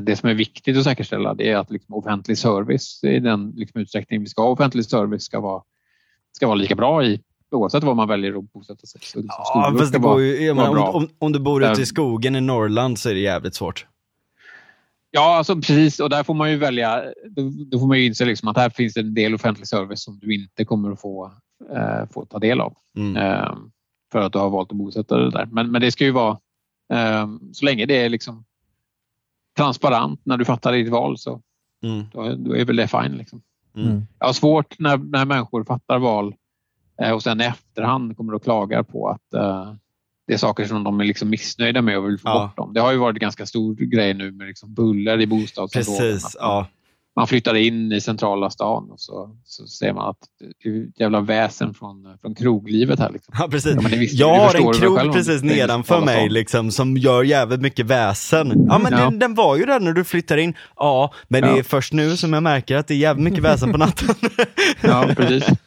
det 0.00 0.16
som 0.16 0.28
är 0.28 0.34
viktigt 0.34 0.76
att 0.76 0.84
säkerställa 0.84 1.34
det 1.34 1.50
är 1.50 1.56
att 1.56 1.70
liksom 1.70 1.94
offentlig 1.94 2.38
service 2.38 3.04
i 3.04 3.20
den 3.20 3.52
liksom 3.56 3.80
utsträckning 3.80 4.20
vi 4.20 4.26
ska 4.26 4.42
ha 4.42 4.48
offentlig 4.48 4.84
service 4.84 5.24
ska 5.24 5.40
vara, 5.40 5.62
ska 6.36 6.46
vara 6.46 6.56
lika 6.56 6.74
bra 6.74 7.04
i 7.04 7.20
oavsett 7.50 7.84
var 7.84 7.94
man 7.94 8.08
väljer 8.08 8.38
att 8.38 8.52
bosätta 8.52 8.86
sig. 8.86 9.00
Så 9.04 9.18
liksom 9.18 9.44
Ja, 9.54 9.74
fast 9.78 9.92
det 9.92 9.98
går 9.98 10.22
ju, 10.22 10.54
menar, 10.54 10.76
om, 10.76 10.94
om, 10.94 11.08
om 11.18 11.32
du 11.32 11.38
bor 11.38 11.62
ute 11.62 11.72
i 11.72 11.82
Ehm. 11.82 11.86
skogen 11.86 12.36
i 12.36 12.40
Norrland 12.40 12.98
så 12.98 13.08
är 13.08 13.14
det 13.14 13.20
jävligt 13.20 13.54
svårt. 13.54 13.86
Ja, 15.10 15.36
alltså 15.36 15.54
precis. 15.56 16.00
Och 16.00 16.10
där 16.10 16.22
får 16.22 16.34
man 16.34 16.50
ju 16.50 16.56
välja. 16.56 17.04
Då, 17.30 17.52
då 17.70 17.78
får 17.78 17.86
man 17.86 17.98
ju 17.98 18.06
inse 18.06 18.24
liksom 18.24 18.48
att 18.48 18.56
här 18.56 18.70
finns 18.70 18.96
en 18.96 19.14
del 19.14 19.34
offentlig 19.34 19.68
service 19.68 20.02
som 20.02 20.18
du 20.18 20.34
inte 20.34 20.64
kommer 20.64 20.92
att 20.92 21.00
få, 21.00 21.32
eh, 21.74 22.08
få 22.10 22.24
ta 22.24 22.38
del 22.38 22.60
av. 22.60 22.76
Mm. 22.96 23.16
eh, 23.16 23.56
för 24.12 24.18
att 24.18 24.32
du 24.32 24.38
har 24.38 24.50
valt 24.50 24.70
att 24.70 24.76
bosätta 24.78 25.16
dig 25.16 25.30
där. 25.30 25.48
Men, 25.52 25.70
men 25.70 25.80
det 25.80 25.92
ska 25.92 26.04
ju 26.04 26.10
vara 26.10 26.38
eh, 26.92 27.28
så 27.52 27.64
länge 27.64 27.86
det 27.86 28.04
är 28.04 28.08
liksom 28.08 28.44
transparent 29.56 30.20
när 30.24 30.36
du 30.36 30.44
fattar 30.44 30.72
ditt 30.72 30.88
val 30.88 31.18
så 31.18 31.42
Mm. 31.84 32.04
då, 32.12 32.34
då 32.34 32.56
är 32.56 32.64
väl 32.64 32.76
det 32.76 32.88
fine. 32.88 33.12
Liksom. 33.12 33.42
Mm. 33.76 34.06
Jag 34.18 34.26
har 34.26 34.32
svårt 34.32 34.78
när, 34.78 34.96
när 34.96 35.24
människor 35.24 35.64
fattar 35.64 35.98
val 35.98 36.34
eh, 37.02 37.10
och 37.10 37.22
sen 37.22 37.40
i 37.40 37.44
efterhand 37.44 38.16
kommer 38.16 38.34
och 38.34 38.42
klagar 38.42 38.82
på 38.82 39.08
att 39.08 39.34
eh, 39.34 39.72
det 40.26 40.32
är 40.34 40.38
saker 40.38 40.64
som 40.64 40.84
de 40.84 41.00
är 41.00 41.04
liksom 41.04 41.30
missnöjda 41.30 41.82
med 41.82 41.98
och 41.98 42.08
vill 42.08 42.18
få 42.18 42.28
Ja. 42.28 42.46
bort 42.46 42.56
dem. 42.56 42.72
Det 42.74 42.80
har 42.80 42.92
ju 42.92 42.98
varit 42.98 43.16
en 43.16 43.20
ganska 43.20 43.46
stor 43.46 43.74
grej 43.74 44.14
nu 44.14 44.32
med 44.32 44.46
liksom 44.46 44.74
buller 44.74 45.20
i 45.20 45.26
bostadsområden. 45.26 46.12
Precis, 46.12 46.36
ja. 46.40 46.66
Man 47.16 47.26
flyttar 47.26 47.54
in 47.54 47.92
i 47.92 48.00
centrala 48.00 48.50
stan 48.50 48.90
och 48.90 49.00
så, 49.00 49.36
så 49.44 49.66
ser 49.66 49.92
man 49.92 50.10
att 50.10 50.16
det 50.62 50.68
är 50.68 50.86
jävla 51.02 51.20
väsen 51.20 51.74
från, 51.74 52.18
från 52.20 52.34
kroglivet 52.34 52.98
här. 52.98 53.10
Liksom. 53.10 53.34
Ja, 53.38 53.48
precis. 53.48 53.76
Ja, 53.82 53.88
visste- 53.88 54.16
jag 54.16 54.34
har 54.38 54.54
en 54.54 54.72
krog 54.72 55.12
precis 55.12 55.42
nedanför 55.42 56.00
mig 56.04 56.28
liksom, 56.28 56.70
som 56.70 56.96
gör 56.96 57.22
jävligt 57.22 57.60
mycket 57.60 57.86
väsen. 57.86 58.66
Ja 58.68 58.78
men 58.78 58.92
Ja. 58.92 58.98
Den, 58.98 59.18
den 59.18 59.34
var 59.34 59.56
ju 59.56 59.64
där 59.64 59.80
när 59.80 59.92
du 59.92 60.04
flyttar 60.04 60.36
in. 60.36 60.54
Ja, 60.76 61.14
men 61.28 61.42
det 61.42 61.48
är 61.48 61.62
först 61.62 61.92
nu 61.92 62.16
som 62.16 62.32
jag 62.32 62.42
märker 62.42 62.76
att 62.76 62.86
det 62.86 62.94
är 62.94 62.98
jävligt 62.98 63.24
mycket 63.24 63.44
väsen 63.44 63.72
på 63.72 63.78
natten. 63.78 64.14
Ja, 64.80 65.08
precis. 65.16 65.44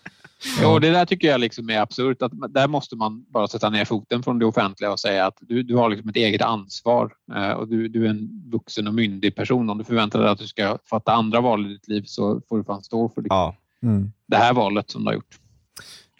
Jo, 0.61 0.79
det 0.79 0.89
där 0.89 1.05
tycker 1.05 1.27
jag 1.27 1.39
liksom 1.41 1.69
är 1.69 1.79
absurt. 1.81 2.21
Att 2.21 2.31
där 2.53 2.67
måste 2.67 2.95
man 2.95 3.25
bara 3.29 3.47
sätta 3.47 3.69
ner 3.69 3.85
foten 3.85 4.23
från 4.23 4.39
det 4.39 4.45
offentliga 4.45 4.91
och 4.91 4.99
säga 4.99 5.25
att 5.25 5.37
du, 5.41 5.63
du 5.63 5.75
har 5.75 5.89
liksom 5.89 6.09
ett 6.09 6.15
eget 6.15 6.41
ansvar 6.41 7.11
eh, 7.35 7.51
och 7.51 7.67
du, 7.67 7.87
du 7.87 8.05
är 8.05 8.09
en 8.09 8.29
vuxen 8.51 8.87
och 8.87 8.93
myndig 8.93 9.35
person. 9.35 9.69
Om 9.69 9.77
du 9.77 9.83
förväntar 9.83 10.19
dig 10.19 10.29
att 10.29 10.39
du 10.39 10.47
ska 10.47 10.77
fatta 10.89 11.11
andra 11.13 11.41
val 11.41 11.65
i 11.65 11.69
ditt 11.69 11.87
liv 11.87 12.03
så 12.05 12.41
får 12.49 12.57
du 12.57 12.63
fan 12.63 12.83
stå 12.83 13.09
för 13.09 13.21
liksom 13.21 13.37
ja. 13.37 13.55
Mm. 13.83 14.11
det 14.27 14.37
här 14.37 14.53
valet 14.53 14.89
som 14.91 15.01
du 15.03 15.07
har 15.07 15.13
gjort. 15.15 15.37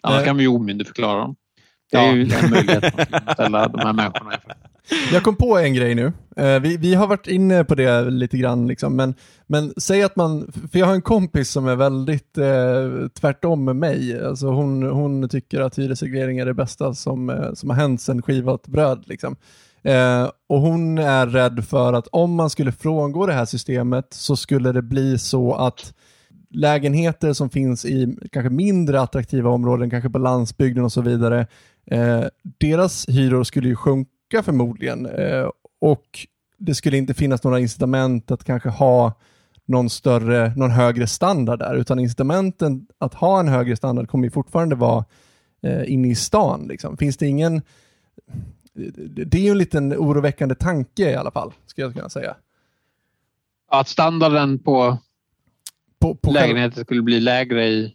Annars 0.00 0.18
Eh. 0.20 0.24
kan 0.24 0.36
vi 0.36 0.42
ju 0.42 0.48
omyndigförklara 0.48 1.18
dem. 1.20 1.36
Det 1.90 1.96
är 1.96 2.06
Ja. 2.06 2.14
ju 2.14 2.22
en 2.32 2.50
möjlighet 2.50 2.84
att 3.12 3.32
ställa 3.34 3.68
de 3.68 3.78
här 3.80 3.92
människorna 3.92 4.34
inför. 4.34 4.54
Jag 5.12 5.22
kom 5.22 5.36
på 5.36 5.58
en 5.58 5.74
grej 5.74 5.94
nu. 5.94 6.12
Eh, 6.36 6.60
vi, 6.60 6.76
vi 6.76 6.94
har 6.94 7.06
varit 7.06 7.26
inne 7.26 7.64
på 7.64 7.74
det 7.74 8.10
lite 8.10 8.38
grann, 8.38 8.68
liksom, 8.68 8.96
men, 8.96 9.14
men 9.46 9.72
säg 9.76 10.02
att 10.02 10.16
man, 10.16 10.52
för 10.72 10.78
jag 10.78 10.86
har 10.86 10.94
en 10.94 11.02
kompis 11.02 11.50
som 11.50 11.68
är 11.68 11.76
väldigt 11.76 12.38
eh, 12.38 13.08
tvärtom 13.20 13.64
med 13.64 13.76
mig. 13.76 14.24
Alltså 14.26 14.46
hon, 14.46 14.82
hon 14.82 15.28
tycker 15.28 15.60
att 15.60 15.78
hyresreglering 15.78 16.38
är 16.38 16.46
det 16.46 16.54
bästa 16.54 16.94
som, 16.94 17.30
eh, 17.30 17.52
som 17.54 17.70
har 17.70 17.76
hänt 17.76 18.00
sedan 18.00 18.22
skivat 18.22 18.66
bröd. 18.66 19.04
Liksom. 19.06 19.36
Eh, 19.82 20.30
och 20.48 20.60
hon 20.60 20.98
är 20.98 21.26
rädd 21.26 21.64
för 21.64 21.92
att 21.92 22.06
om 22.06 22.34
man 22.34 22.50
skulle 22.50 22.72
frångå 22.72 23.26
det 23.26 23.32
här 23.32 23.44
systemet 23.44 24.06
så 24.10 24.36
skulle 24.36 24.72
det 24.72 24.82
bli 24.82 25.18
så 25.18 25.54
att 25.54 25.94
lägenheter 26.50 27.32
som 27.32 27.50
finns 27.50 27.84
i 27.84 28.16
kanske 28.32 28.50
mindre 28.50 29.00
attraktiva 29.00 29.50
områden, 29.50 29.90
kanske 29.90 30.10
på 30.10 30.18
landsbygden 30.18 30.84
och 30.84 30.92
så 30.92 31.00
vidare, 31.00 31.46
eh, 31.86 32.24
deras 32.58 33.08
hyror 33.08 33.44
skulle 33.44 33.68
ju 33.68 33.76
sjunka 33.76 34.10
förmodligen 34.30 35.06
eh, 35.06 35.50
och 35.80 36.26
det 36.58 36.74
skulle 36.74 36.96
inte 36.96 37.14
finnas 37.14 37.44
några 37.44 37.60
incitament 37.60 38.30
att 38.30 38.44
kanske 38.44 38.68
ha 38.68 39.12
någon 39.66 39.90
större, 39.90 40.52
någon 40.56 40.70
högre 40.70 41.06
standard 41.06 41.58
där, 41.58 41.74
utan 41.74 41.98
incitamenten 41.98 42.86
att 42.98 43.14
ha 43.14 43.40
en 43.40 43.48
högre 43.48 43.76
standard 43.76 44.08
kommer 44.08 44.24
ju 44.24 44.30
fortfarande 44.30 44.74
vara 44.74 45.04
eh, 45.62 45.92
inne 45.92 46.08
i 46.08 46.14
stan. 46.14 46.66
Liksom. 46.68 46.96
Finns 46.96 47.16
det 47.16 47.26
ingen... 47.26 47.62
Det 49.26 49.34
är 49.34 49.42
ju 49.42 49.50
en 49.50 49.58
liten 49.58 49.92
oroväckande 49.92 50.54
tanke 50.54 51.10
i 51.10 51.14
alla 51.14 51.30
fall, 51.30 51.52
skulle 51.66 51.86
jag 51.86 51.94
kunna 51.94 52.08
säga. 52.08 52.36
Att 53.68 53.88
standarden 53.88 54.58
på 54.58 54.98
På, 55.98 56.14
på 56.14 56.30
lägenheter 56.30 56.82
skulle 56.84 57.02
bli 57.02 57.20
lägre 57.20 57.68
i... 57.68 57.94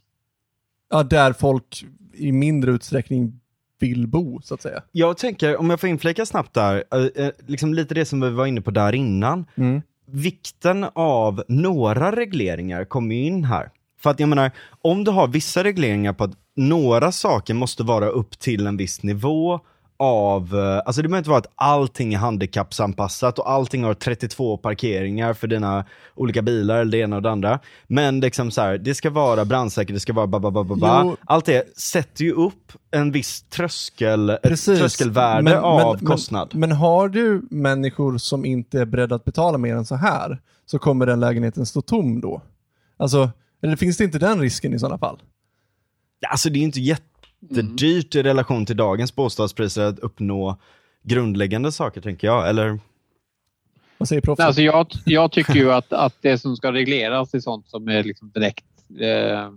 ja, 0.90 1.02
där 1.02 1.32
folk 1.32 1.84
i 2.14 2.32
mindre 2.32 2.72
utsträckning 2.72 3.40
vill 3.78 4.06
bo, 4.06 4.40
så 4.42 4.54
att 4.54 4.62
säga. 4.62 4.82
Jag 4.92 5.18
tänker, 5.18 5.56
om 5.56 5.70
jag 5.70 5.80
får 5.80 5.88
inflika 5.88 6.26
snabbt 6.26 6.54
där, 6.54 6.84
eh, 6.94 7.24
eh, 7.26 7.32
liksom 7.46 7.74
lite 7.74 7.94
det 7.94 8.04
som 8.04 8.20
vi 8.20 8.30
var 8.30 8.46
inne 8.46 8.60
på 8.60 8.70
där 8.70 8.94
innan. 8.94 9.44
Mm. 9.54 9.82
Vikten 10.06 10.86
av 10.94 11.44
några 11.48 12.16
regleringar 12.16 12.84
kommer 12.84 13.14
ju 13.14 13.22
in 13.22 13.44
här. 13.44 13.70
För 14.00 14.10
att 14.10 14.20
jag 14.20 14.28
menar, 14.28 14.50
om 14.82 15.04
du 15.04 15.10
har 15.10 15.28
vissa 15.28 15.64
regleringar 15.64 16.12
på 16.12 16.24
att 16.24 16.34
några 16.56 17.12
saker 17.12 17.54
måste 17.54 17.82
vara 17.82 18.08
upp 18.08 18.38
till 18.38 18.66
en 18.66 18.76
viss 18.76 19.02
nivå 19.02 19.60
av, 19.98 20.54
eh, 20.54 20.82
alltså 20.86 21.02
det 21.02 21.08
behöver 21.08 21.18
inte 21.18 21.30
vara 21.30 21.38
att 21.38 21.52
allting 21.54 22.14
är 22.14 22.18
handikappsanpassat 22.18 23.38
och 23.38 23.50
allting 23.50 23.84
har 23.84 23.94
32 23.94 24.56
parkeringar 24.56 25.34
för 25.34 25.46
dina 25.46 25.84
olika 26.14 26.42
bilar 26.42 26.76
eller 26.80 26.90
det 26.92 26.98
ena 26.98 27.16
och 27.16 27.22
det 27.22 27.30
andra. 27.30 27.58
Men 27.86 28.20
liksom 28.20 28.50
så 28.50 28.60
här, 28.60 28.78
det 28.78 28.94
ska 28.94 29.10
vara 29.10 29.44
brandsäkert, 29.44 29.94
det 29.96 30.00
ska 30.00 30.12
vara 30.12 30.26
ba, 30.26 30.38
ba, 30.38 30.50
ba, 30.50 30.64
ba, 30.64 30.76
ba. 30.76 31.16
Allt 31.26 31.44
det 31.44 31.78
sätter 31.78 32.24
ju 32.24 32.32
upp 32.32 32.72
en 32.90 33.12
viss 33.12 33.42
tröskel, 33.42 34.38
Precis. 34.42 34.78
tröskelvärde 34.78 35.42
Men- 35.42 35.58
av 35.58 35.96
men- 35.96 36.06
kostnad. 36.06 36.48
Men, 36.52 36.60
men 36.60 36.72
har 36.72 37.08
du 37.08 37.42
människor 37.50 38.18
som 38.18 38.44
inte 38.44 38.80
är 38.80 38.84
beredda 38.86 39.14
att 39.14 39.24
betala 39.24 39.58
mer 39.58 39.74
än 39.76 39.84
så 39.84 39.94
här, 39.94 40.38
så 40.66 40.78
kommer 40.78 41.06
den 41.06 41.20
lägenheten 41.20 41.66
stå 41.66 41.82
tom 41.82 42.20
då? 42.20 42.42
Alltså, 42.96 43.30
eller 43.62 43.76
finns 43.76 43.96
det 43.96 44.04
inte 44.04 44.18
den 44.18 44.40
risken 44.40 44.74
i 44.74 44.78
sådana 44.78 44.98
fall? 44.98 45.18
Alltså 46.30 46.50
det 46.50 46.58
är 46.58 46.62
inte 46.62 46.80
jättedyrt 47.40 48.14
i 48.14 48.22
relation 48.22 48.66
till 48.66 48.76
dagens 48.76 49.14
bostadspriser 49.14 49.84
att 49.84 49.98
uppnå 49.98 50.60
grundläggande 51.02 51.72
saker 51.72 52.00
tänker 52.00 52.26
jag, 52.26 52.48
eller? 52.48 52.78
Vad 53.98 54.08
säger 54.08 54.22
proffset? 54.22 54.38
Nej, 54.38 54.46
Alltså 54.46 54.62
jag, 54.62 54.86
jag 55.04 55.32
tycker 55.32 55.54
ju 55.54 55.72
att, 55.72 55.92
att 55.92 56.14
det 56.20 56.38
som 56.38 56.56
ska 56.56 56.72
regleras 56.72 57.34
är 57.34 57.40
sånt 57.40 57.68
som 57.68 57.88
är 57.88 58.04
liksom 58.04 58.30
direkt 58.30 58.64
eh, 59.00 59.50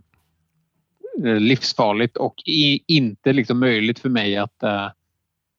livsfarligt 1.40 2.18
och 2.18 2.36
i, 2.46 2.84
inte 2.88 3.34
liksom 3.34 3.60
möjligt 3.60 4.00
för 4.00 4.10
mig 4.10 4.38
att, 4.38 4.64
eh, 4.64 4.86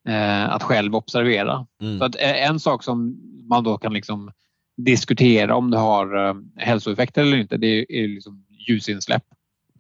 eh, 0.09 0.51
att 0.51 0.63
själv 0.63 0.97
observera. 0.97 1.67
Mm. 1.81 1.99
Så 1.99 2.05
att 2.05 2.17
eh, 2.17 2.47
en 2.47 2.61
sak 2.61 2.85
som 2.85 3.17
man 3.49 3.65
då 3.65 3.79
kan 3.79 3.93
liksom 3.93 4.33
diskutera 4.77 5.57
om 5.57 5.71
det 5.71 5.79
har 5.79 6.29
eh, 6.29 6.35
hälsoeffekter 6.57 7.23
eller 7.23 7.37
inte, 7.37 7.57
det 7.57 7.67
är, 7.67 7.93
är 7.93 8.09
liksom 8.09 8.45
ljusinsläpp. 8.69 9.25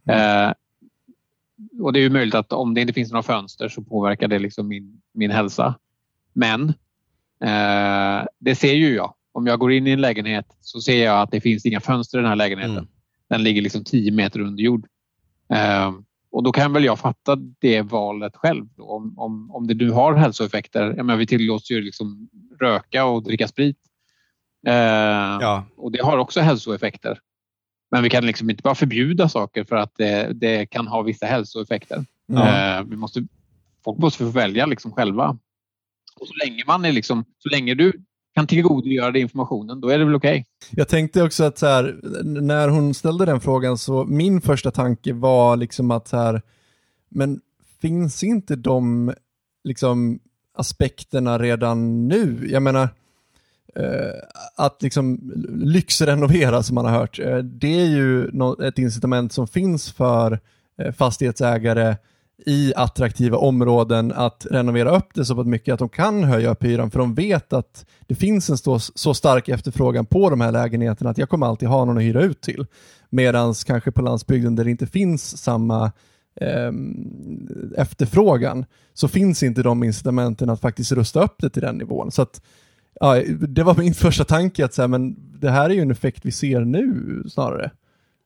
Eh, 0.08 0.52
och 1.80 1.92
det 1.92 1.98
är 1.98 2.02
ju 2.02 2.10
möjligt 2.10 2.34
att 2.34 2.52
om 2.52 2.74
det 2.74 2.80
inte 2.80 2.92
finns 2.92 3.12
några 3.12 3.22
fönster 3.22 3.68
så 3.68 3.82
påverkar 3.82 4.28
det 4.28 4.38
liksom 4.38 4.68
min, 4.68 5.00
min 5.14 5.30
hälsa. 5.30 5.74
Men 6.32 6.68
eh, 7.44 8.26
det 8.38 8.54
ser 8.54 8.74
ju 8.74 8.94
jag. 8.94 9.14
Om 9.32 9.46
jag 9.46 9.58
går 9.58 9.72
in 9.72 9.86
i 9.86 9.90
en 9.90 10.00
lägenhet 10.00 10.46
så 10.60 10.80
ser 10.80 11.04
jag 11.04 11.22
att 11.22 11.30
det 11.30 11.40
finns 11.40 11.66
inga 11.66 11.80
fönster 11.80 12.18
i 12.18 12.20
den 12.20 12.28
här 12.28 12.36
lägenheten. 12.36 12.72
Mm. 12.76 12.88
Den 13.28 13.42
ligger 13.42 13.62
liksom 13.62 13.84
10 13.84 14.12
meter 14.12 14.40
under 14.40 14.62
jord. 14.62 14.86
Eh, 15.52 15.92
och 16.32 16.42
då 16.42 16.52
kan 16.52 16.72
väl 16.72 16.84
jag 16.84 16.98
fatta 16.98 17.36
det 17.36 17.82
valet 17.82 18.36
själv. 18.36 18.66
Då. 18.76 18.84
Om, 18.84 19.18
om, 19.18 19.50
om 19.50 19.66
det 19.66 19.74
nu 19.74 19.90
har 19.90 20.14
hälsoeffekter. 20.14 20.94
Jag 20.96 21.06
menar, 21.06 21.16
vi 21.16 21.26
tillåts 21.26 21.70
ju 21.70 21.80
liksom 21.82 22.28
röka 22.60 23.04
och 23.04 23.22
dricka 23.22 23.48
sprit. 23.48 23.78
Eh, 24.66 24.74
Ja, 25.40 25.64
och 25.76 25.92
det 25.92 26.02
har 26.02 26.18
också 26.18 26.40
hälsoeffekter. 26.40 27.18
Men 27.90 28.02
vi 28.02 28.10
kan 28.10 28.26
liksom 28.26 28.50
inte 28.50 28.62
bara 28.62 28.74
förbjuda 28.74 29.28
saker 29.28 29.64
för 29.64 29.76
att 29.76 29.92
det, 29.96 30.32
det 30.32 30.66
kan 30.66 30.86
ha 30.86 31.02
vissa 31.02 31.26
hälsoeffekter. 31.26 32.04
Eh, 32.32 32.84
vi 32.84 32.96
måste, 32.96 33.26
folk 33.84 33.98
måste 33.98 34.24
få 34.24 34.30
välja 34.30 34.66
liksom 34.66 34.92
själva. 34.92 35.38
Och 36.20 36.26
så 36.26 36.34
länge 36.44 36.62
man 36.66 36.84
är 36.84 36.92
liksom, 36.92 37.24
så 37.38 37.48
länge 37.48 37.74
du 37.74 37.92
kan 38.34 38.46
tillgodogöra 38.46 39.10
dig 39.10 39.22
informationen, 39.22 39.80
då 39.80 39.88
är 39.88 39.98
det 39.98 40.04
väl 40.04 40.14
okej. 40.14 40.46
Jag 40.70 40.88
tänkte 40.88 41.22
också 41.22 41.44
att 41.44 41.58
så 41.58 41.66
här, 41.66 42.00
när 42.24 42.68
hon 42.68 42.94
ställde 42.94 43.24
den 43.24 43.40
frågan 43.40 43.78
så 43.78 44.04
min 44.04 44.40
första 44.40 44.70
tanke 44.70 45.12
var 45.12 45.56
liksom 45.56 45.90
att 45.90 46.08
så 46.08 46.16
här, 46.16 46.42
men 47.08 47.40
finns 47.80 48.22
inte 48.22 48.56
de 48.56 49.12
liksom 49.64 50.18
aspekterna 50.54 51.38
redan 51.38 52.08
nu? 52.08 52.48
Jag 52.50 52.62
menar, 52.62 52.88
Eh, 53.76 54.20
att 54.56 54.82
liksom 54.82 55.32
lyxrenovera 55.48 56.62
som 56.62 56.74
man 56.74 56.84
har 56.84 56.92
hört, 56.92 57.18
eh, 57.18 57.38
det 57.38 57.80
är 57.80 57.86
ju 57.86 58.30
ett 58.68 58.78
incitament 58.78 59.32
som 59.32 59.46
finns 59.48 59.92
för 59.92 60.40
eh, 60.78 60.92
fastighetsägare 60.92 61.96
i 62.46 62.72
attraktiva 62.76 63.36
områden 63.36 64.12
att 64.12 64.46
renovera 64.50 64.96
upp 64.96 65.08
det 65.14 65.24
så 65.24 65.36
pass 65.36 65.46
mycket 65.46 65.72
att 65.72 65.78
de 65.78 65.88
kan 65.88 66.24
höja 66.24 66.50
upp 66.50 66.64
hyran 66.64 66.90
för 66.90 66.98
de 66.98 67.14
vet 67.14 67.52
att 67.52 67.86
det 68.06 68.14
finns 68.14 68.50
en 68.50 68.58
så, 68.58 68.78
så 68.78 69.14
stark 69.14 69.48
efterfrågan 69.48 70.06
på 70.06 70.30
de 70.30 70.40
här 70.40 70.52
lägenheterna 70.52 71.10
att 71.10 71.18
jag 71.18 71.28
kommer 71.28 71.46
alltid 71.46 71.68
ha 71.68 71.84
någon 71.84 71.96
att 71.96 72.02
hyra 72.02 72.22
ut 72.22 72.40
till. 72.40 72.66
Medan 73.10 73.54
kanske 73.66 73.92
på 73.92 74.02
landsbygden 74.02 74.56
där 74.56 74.64
det 74.64 74.70
inte 74.70 74.86
finns 74.86 75.42
samma 75.42 75.92
eh, 76.40 76.72
efterfrågan 77.76 78.64
så 78.94 79.08
finns 79.08 79.42
inte 79.42 79.62
de 79.62 79.84
incitamenten 79.84 80.50
att 80.50 80.60
faktiskt 80.60 80.92
rusta 80.92 81.24
upp 81.24 81.34
det 81.38 81.50
till 81.50 81.62
den 81.62 81.78
nivån. 81.78 82.10
Så 82.10 82.22
att, 82.22 82.42
ja, 83.00 83.22
det 83.48 83.62
var 83.62 83.74
min 83.74 83.94
första 83.94 84.24
tanke 84.24 84.64
att 84.64 84.74
så 84.74 84.82
här, 84.82 84.88
men 84.88 85.16
det 85.40 85.50
här 85.50 85.70
är 85.70 85.74
ju 85.74 85.80
en 85.80 85.90
effekt 85.90 86.24
vi 86.24 86.32
ser 86.32 86.60
nu 86.60 87.22
snarare. 87.28 87.70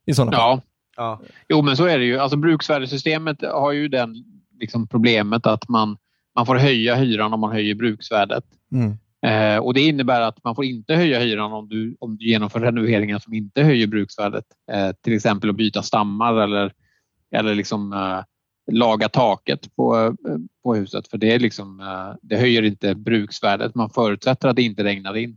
I 0.07 0.15
sådana 0.15 0.33
fall. 0.33 0.41
Ja, 0.41 0.63
ja. 0.97 1.21
jo 1.49 1.63
men 1.63 1.77
så 1.77 1.87
är 1.87 1.99
det 1.99 2.05
ju. 2.05 2.19
Alltså 2.19 2.37
bruksvärdessystemet 2.37 3.43
har 3.43 3.73
ju 3.73 3.89
den 3.89 4.25
liksom 4.61 4.87
problemet 4.87 5.47
att 5.47 5.69
man, 5.69 5.97
man 6.35 6.47
får 6.47 6.57
höja 6.57 6.95
hyran 6.95 7.33
om 7.33 7.41
man 7.41 7.53
höjer 7.53 7.75
bruksvärdet. 7.75 8.45
Mm. 8.73 8.97
Eh, 9.25 9.59
och 9.59 9.75
Det 9.75 9.81
innebär 9.81 10.21
att 10.21 10.45
man 10.45 10.55
får 10.55 10.65
inte 10.65 10.95
höja 10.95 11.19
hyran 11.19 11.53
om 11.53 11.69
du, 11.69 11.97
om 12.01 12.17
du 12.17 12.29
genomför 12.29 12.61
renoveringar 12.61 13.19
som 13.19 13.35
inte 13.35 13.63
höjer 13.63 13.87
bruksvärdet. 13.87 14.45
Eh, 14.73 14.91
till 15.03 15.15
exempel 15.15 15.51
att 15.51 15.57
byta 15.57 15.83
stammar 15.83 16.35
eller, 16.35 16.73
eller 17.31 17.55
liksom, 17.55 17.93
eh, 17.93 18.25
laga 18.73 19.09
taket 19.09 19.77
på, 19.77 19.97
eh, 19.97 20.13
på 20.63 20.75
huset. 20.75 21.09
För 21.09 21.19
det, 21.19 21.33
är 21.33 21.39
liksom, 21.39 21.81
eh, 21.81 22.17
det 22.23 22.37
höjer 22.37 22.63
inte 22.63 22.95
bruksvärdet. 22.95 23.75
Man 23.75 23.91
förutsätter 23.91 24.49
att 24.49 24.57
det 24.57 24.63
inte 24.63 24.85
regnar 24.85 25.17
in. 25.17 25.37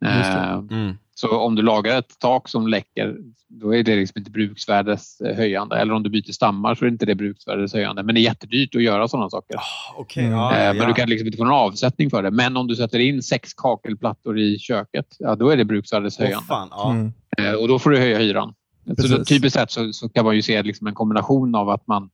Det. 0.00 0.06
Eh, 0.06 0.52
Mm. 0.70 0.94
så 1.14 1.36
om 1.38 1.54
du 1.54 1.62
lagar 1.62 1.98
ett 1.98 2.18
tak 2.18 2.48
som 2.48 2.66
läcker, 2.68 3.16
då 3.48 3.74
är 3.74 3.82
det 3.82 3.96
liksom 3.96 4.18
inte 4.18 4.30
bruksvärdeshöjande. 4.30 5.76
Eller 5.76 5.94
om 5.94 6.02
du 6.02 6.10
byter 6.10 6.32
stammar 6.32 6.74
så 6.74 6.84
är 6.84 6.88
inte 6.88 7.06
det 7.06 7.14
bruksvärdeshöjande. 7.14 8.02
Men 8.02 8.14
det 8.14 8.20
är 8.20 8.22
jättedyrt 8.22 8.74
att 8.74 8.82
göra 8.82 9.08
sådana 9.08 9.30
saker. 9.30 9.56
Okej, 9.96 10.24
Mm. 10.24 10.38
ja, 10.38 10.56
Eh, 10.56 10.64
ja. 10.64 10.72
Men 10.72 10.88
du 10.88 10.94
kan 10.94 11.08
liksom 11.08 11.26
inte 11.26 11.38
få 11.38 11.44
någon 11.44 11.52
avsättning 11.54 12.10
för 12.10 12.22
det. 12.22 12.30
Men 12.30 12.56
om 12.56 12.66
du 12.66 12.76
sätter 12.76 12.98
in 12.98 13.22
sex 13.22 13.54
kakelplattor 13.54 14.38
i 14.38 14.58
köket, 14.58 15.06
ja, 15.18 15.34
då 15.36 15.48
är 15.50 15.56
det 15.56 15.64
bruksvärdeshöjande. 15.64 16.46
fan, 16.48 16.68
ja. 16.70 16.90
Mm. 16.90 17.12
Eh, 17.38 17.52
Och 17.54 17.68
då 17.68 17.78
får 17.78 17.90
du 17.90 17.98
höja 17.98 18.18
hyran. 18.18 18.54
Så 18.86 18.94
Precis. 18.94 19.28
typiskt 19.28 19.58
sett 19.60 19.70
så, 19.70 19.92
så 19.92 20.08
kan 20.08 20.24
man 20.24 20.34
ju 20.36 20.42
se 20.42 20.62
liksom 20.62 20.86
en 20.86 20.94
kombination 20.94 21.54
av 21.54 21.68
att 21.68 21.86
man, 21.86 22.10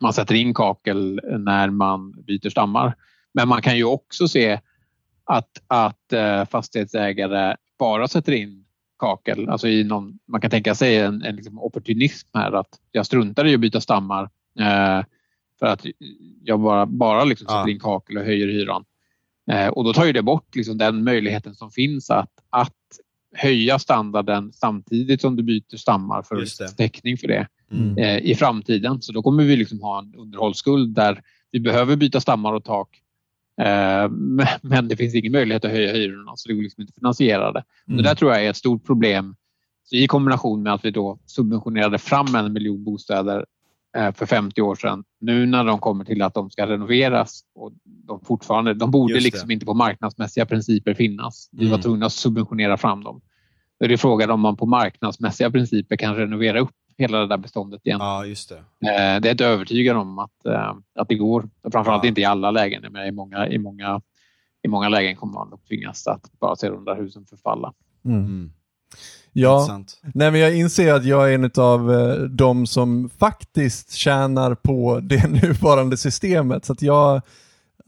man 0.00 0.12
sätter 0.12 0.34
in 0.34 0.54
kakel 0.54 1.20
när 1.38 1.70
man 1.70 2.12
byter 2.12 2.50
stammar. 2.50 2.94
Men 3.34 3.48
man 3.48 3.62
kan 3.62 3.76
ju 3.76 3.84
också 3.84 4.28
se 4.28 4.60
att, 5.24 5.62
att 5.66 6.12
eh, 6.12 6.44
fastighetsägare 6.44 7.56
bara 7.78 8.08
sätter 8.08 8.32
in 8.32 8.64
kakel. 8.98 9.48
Alltså 9.48 9.68
i 9.68 9.84
någon, 9.84 10.18
man 10.28 10.40
kan 10.40 10.50
tänka 10.50 10.74
sig 10.74 10.96
en, 10.96 11.22
en 11.22 11.36
liksom 11.36 11.58
opportunism 11.58 12.28
här. 12.34 12.52
Att 12.52 12.80
jag 12.92 13.06
struntar 13.06 13.46
i 13.46 13.54
att 13.54 13.60
byta 13.60 13.80
stammar 13.80 14.22
eh, 14.58 15.04
för 15.58 15.66
att 15.66 15.86
jag 16.44 16.60
bara, 16.60 16.86
bara 16.86 17.24
liksom 17.24 17.46
sätter 17.46 17.68
in 17.68 17.80
kakel 17.80 18.18
och 18.18 18.24
höjer 18.24 18.46
hyran. 18.46 18.84
Eh, 19.50 19.68
och 19.68 19.84
då 19.84 19.92
tar 19.92 20.04
ju 20.04 20.12
det 20.12 20.22
bort 20.22 20.56
liksom 20.56 20.78
den 20.78 21.04
möjligheten 21.04 21.54
som 21.54 21.70
finns 21.70 22.10
att, 22.10 22.32
att 22.50 22.72
höja 23.34 23.78
standarden 23.78 24.52
samtidigt 24.52 25.20
som 25.20 25.36
du 25.36 25.42
byter 25.42 25.76
stammar 25.76 26.22
för 26.22 26.42
att 26.42 26.76
täckning 26.76 27.18
för 27.18 27.28
det 27.28 27.48
Mm. 27.72 27.98
eh, 27.98 28.16
i 28.18 28.34
framtiden. 28.34 29.02
Så 29.02 29.12
då 29.12 29.22
kommer 29.22 29.44
vi 29.44 29.56
liksom 29.56 29.80
ha 29.80 29.98
en 29.98 30.14
underhållsskuld 30.16 30.94
där 30.94 31.22
vi 31.50 31.60
behöver 31.60 31.96
byta 31.96 32.20
stammar 32.20 32.52
och 32.52 32.64
tak. 32.64 33.02
Eh, 33.60 34.08
men- 34.62 34.88
det 34.88 34.96
finns 34.96 35.14
ingen 35.14 35.32
möjlighet 35.32 35.64
att 35.64 35.70
höja 35.70 35.92
hyrorna 35.92 36.32
så 36.36 36.48
det 36.48 36.54
går 36.54 36.62
liksom 36.62 36.80
inte 36.80 36.90
att 36.90 36.94
finansiera 36.98 37.52
det. 37.52 37.64
Mm. 37.88 37.96
Det 37.96 38.02
där 38.02 38.14
tror 38.14 38.32
jag 38.32 38.44
är 38.44 38.50
ett 38.50 38.56
stort 38.56 38.86
problem. 38.86 39.36
Så 39.84 39.96
I 39.96 40.06
kombination 40.06 40.62
med 40.62 40.72
att 40.72 40.84
vi 40.84 40.90
då 40.90 41.18
subventionerade 41.26 41.98
fram 41.98 42.34
en 42.34 42.52
miljon 42.52 42.84
bostäder 42.84 43.44
eh, 43.96 44.12
för 44.14 44.26
50 44.26 44.62
år 44.62 44.74
sedan. 44.74 45.04
Nu 45.20 45.46
när 45.46 45.64
de 45.64 45.78
kommer 45.78 46.04
till 46.04 46.22
att 46.22 46.34
de 46.34 46.50
ska 46.50 46.66
renoveras 46.66 47.40
och 47.54 47.72
de 47.84 48.20
fortfarande, 48.20 48.74
de 48.74 48.90
borde 48.90 49.20
liksom 49.20 49.50
inte 49.50 49.66
på 49.66 49.74
marknadsmässiga 49.74 50.46
principer 50.46 50.94
finnas. 50.94 51.48
Vi 51.52 51.64
var 51.66 51.74
Mm. 51.74 51.82
tvungna 51.82 52.06
att 52.06 52.12
subventionera 52.12 52.76
fram 52.76 53.04
dem. 53.04 53.20
Då 53.80 53.84
är 53.84 53.88
det 53.88 53.98
frågan 53.98 54.30
om 54.30 54.40
man 54.40 54.56
på 54.56 54.66
marknadsmässiga 54.66 55.50
principer 55.50 55.96
kan 55.96 56.16
renovera 56.16 56.60
upp 56.60 56.70
hela 56.98 57.18
det 57.18 57.26
där 57.26 57.36
beståndet 57.36 57.86
igen. 57.86 57.98
ja, 58.00 58.24
just 58.26 58.48
det. 58.48 58.56
Eh, 58.56 59.20
Det 59.20 59.28
är 59.28 59.30
inte 59.30 59.46
övertygad 59.46 59.96
om 59.96 60.18
att, 60.18 60.46
eh, 60.46 60.74
att 60.94 61.08
det 61.08 61.14
går. 61.14 61.48
Och 61.62 61.72
Framförallt 61.72 62.04
Ja. 62.04 62.08
inte 62.08 62.20
i 62.20 62.24
alla 62.24 62.50
lägen. 62.50 62.84
Men 62.92 63.06
i, 63.06 63.10
många, 63.10 63.48
i, 63.48 63.58
många, 63.58 64.00
I 64.62 64.68
många 64.68 64.88
lägen 64.88 65.16
kommer 65.16 65.32
man 65.34 65.52
att 65.54 65.66
tvingas 65.66 66.06
att 66.06 66.30
bara 66.40 66.56
se 66.56 66.68
de 66.68 66.84
där 66.84 66.96
husen 66.96 67.24
förfalla. 67.26 67.72
Mm. 68.04 68.18
Mm. 68.24 68.52
Ja, 69.32 69.80
nej 70.14 70.30
men 70.30 70.40
jag 70.40 70.56
inser 70.56 70.94
att 70.94 71.04
jag 71.04 71.30
är 71.32 71.34
en 71.34 71.50
av 71.56 71.92
eh, 71.92 72.14
de 72.22 72.66
som 72.66 73.08
faktiskt 73.18 73.92
tjänar 73.92 74.54
på 74.54 75.00
det 75.02 75.26
nuvarande 75.42 75.96
systemet. 75.96 76.64
Så 76.64 76.72
att 76.72 76.82
jag 76.82 77.14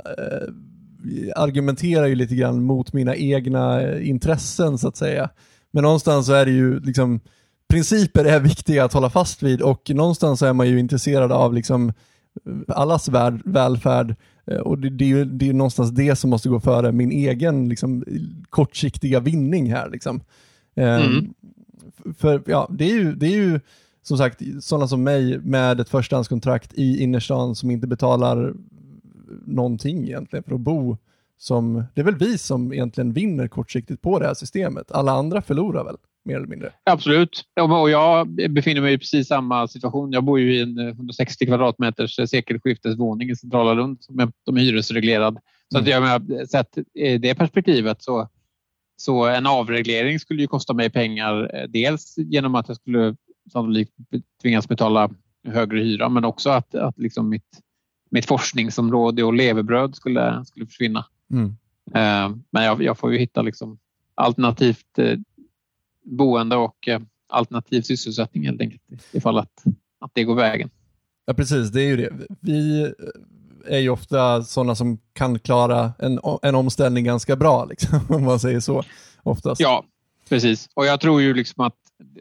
eh, 0.05 0.49
argumenterar 1.37 2.07
ju 2.07 2.15
lite 2.15 2.35
grann 2.35 2.63
mot 2.65 2.93
mina 2.93 3.17
egna 3.17 3.93
intressen 4.01 4.79
så 4.79 4.89
att 4.89 4.97
säga. 4.97 5.31
Men 5.71 5.83
någonstans 5.83 6.27
så 6.27 6.33
är 6.33 6.45
det 6.45 6.51
ju 6.53 6.81
liksom, 6.81 7.21
principer 7.69 8.25
är 8.25 8.41
viktiga 8.41 8.85
att 8.85 8.93
hålla 8.93 9.11
fast 9.11 9.43
vid 9.43 9.63
och 9.63 9.91
någonstans 9.91 10.43
är 10.43 10.53
man 10.53 10.69
ju 10.69 10.79
intresserad 10.79 11.33
av 11.33 11.55
liksom 11.55 11.89
eh, 11.89 12.77
allas 12.77 13.09
värld, 13.09 13.43
välfärd 13.45 14.17
Eh, 14.51 14.59
och 14.59 14.79
det, 14.79 14.91
det, 14.91 15.05
är 15.05 15.09
ju, 15.09 15.25
det 15.25 15.45
är 15.45 15.47
ju 15.47 15.53
någonstans 15.53 15.91
det 15.91 16.17
som 16.17 16.31
måste 16.31 16.49
gå 16.49 16.61
före 16.61 16.93
min 16.93 17.13
egen 17.13 17.69
liksom, 17.69 18.05
kortsiktiga 18.51 19.21
vinning 19.21 19.73
här. 19.73 19.91
Liksom. 19.91 20.21
Eh, 20.75 20.97
Mm. 20.97 21.35
För 22.19 22.43
ja, 22.47 22.69
det 22.71 22.85
är 22.85 22.95
ju, 22.95 23.15
det 23.15 23.27
är 23.27 23.37
ju 23.37 23.61
som 24.03 24.19
sagt 24.19 24.43
sådana 24.61 24.89
som 24.89 25.03
mig 25.03 25.39
med 25.39 25.81
ett 25.81 25.89
förstahandskontrakt 25.89 26.75
i 26.75 27.03
innerstan 27.03 27.55
som 27.55 27.71
inte 27.71 27.87
betalar 27.87 28.55
någonting 29.47 30.05
egentligen 30.05 30.43
för 30.43 30.55
att 30.55 30.61
bo. 30.61 30.97
Som, 31.39 31.85
det 31.95 32.01
är 32.01 32.05
väl 32.05 32.19
vi 32.19 32.39
som 32.39 32.73
egentligen 32.73 33.13
vinner 33.13 33.49
kortsiktigt 33.49 34.03
på 34.03 34.19
det 34.19 34.27
här 34.27 34.35
systemet. 34.35 34.93
Alla 34.93 35.13
andra 35.13 35.43
förlorar 35.43 35.85
väl, 35.85 35.97
mer 36.29 36.37
eller 36.37 36.47
mindre. 36.47 36.73
Absolut. 36.85 37.45
Och 37.61 37.91
jag 37.91 38.29
befinner 38.51 38.81
mig 38.81 38.93
i 38.95 38.99
precis 38.99 39.29
samma 39.29 39.69
situation. 39.69 40.13
Jag 40.13 40.25
bor 40.25 40.41
ju 40.41 40.55
i 40.57 40.63
en 40.63 40.79
eh, 40.79 40.87
160 40.87 41.47
kvadratmeters 41.47 42.19
eh, 42.19 42.27
sekelskiftesvåning 42.27 43.31
i 43.31 43.37
centrala 43.37 43.75
Lund 43.75 43.99
som 44.01 44.21
är, 44.21 44.59
hyresreglerad. 44.59 45.39
Så 45.73 45.79
att 45.79 45.87
jag 45.87 46.23
sett 46.49 46.79
i 46.95 47.19
det 47.19 47.35
perspektivet 47.35 48.03
så, 48.03 48.29
så 48.97 49.27
en 49.27 49.47
avreglering 49.47 50.21
skulle 50.21 50.43
ju 50.43 50.49
kosta 50.49 50.75
mig 50.75 50.91
pengar. 50.91 51.51
eh, 51.57 51.69
Dels 51.69 52.15
genom 52.19 52.55
att 52.55 52.69
jag 52.69 52.77
skulle 52.77 53.17
sannolikt 53.53 53.93
tvingas 54.43 54.69
betala 54.69 55.11
högre 55.49 55.79
hyra 55.79 56.09
men 56.09 56.25
också 56.25 56.51
att, 56.51 56.75
att 56.75 56.99
liksom 56.99 57.29
mitt, 57.29 57.61
mitt 58.11 58.27
forskningsområde 58.27 59.25
och 59.25 59.35
levebröd 59.35 59.95
skulle, 59.97 60.45
skulle 60.45 60.67
försvinna. 60.67 61.05
Mm. 61.33 61.47
Eh, 61.95 62.37
Men 62.51 62.65
jag, 62.65 62.83
jag 62.83 62.99
får 62.99 63.13
ju 63.13 63.19
hitta 63.19 63.43
liksom 63.43 63.79
alternativt 64.15 64.99
eh, 64.99 65.19
boende 66.17 66.57
och 66.57 66.89
eh, 66.89 67.01
alternativ 67.29 67.83
sysselsättning 67.83 68.47
helt 68.47 68.61
enkelt 68.61 68.83
ifall 69.13 69.39
att, 69.39 69.65
att 70.01 70.11
det 70.15 70.25
går 70.25 70.35
vägen. 70.35 70.71
Ja, 71.27 71.35
precis. 71.35 71.71
Det 71.71 71.83
är 71.83 71.87
ju 71.87 71.97
det. 71.97 72.13
Vi 72.41 72.83
eh, 72.83 72.89
är 73.75 73.79
ju 73.79 73.91
ofta 73.91 74.43
sådana 74.43 74.75
som 74.75 74.99
kan 75.13 75.39
klara 75.39 75.93
en, 75.99 76.21
en 76.43 76.55
omställning 76.55 77.05
ganska 77.05 77.37
bra, 77.37 77.65
liksom, 77.71 78.01
om 78.09 78.25
man 78.25 78.41
säger 78.41 78.61
så. 78.61 78.83
Oftast. 79.23 79.61
Ja, 79.61 79.85
precis. 80.29 80.69
Och 80.75 80.87
jag 80.87 81.01
tror 81.01 81.23
ju 81.23 81.35
liksom 81.35 81.65
att 81.65 81.77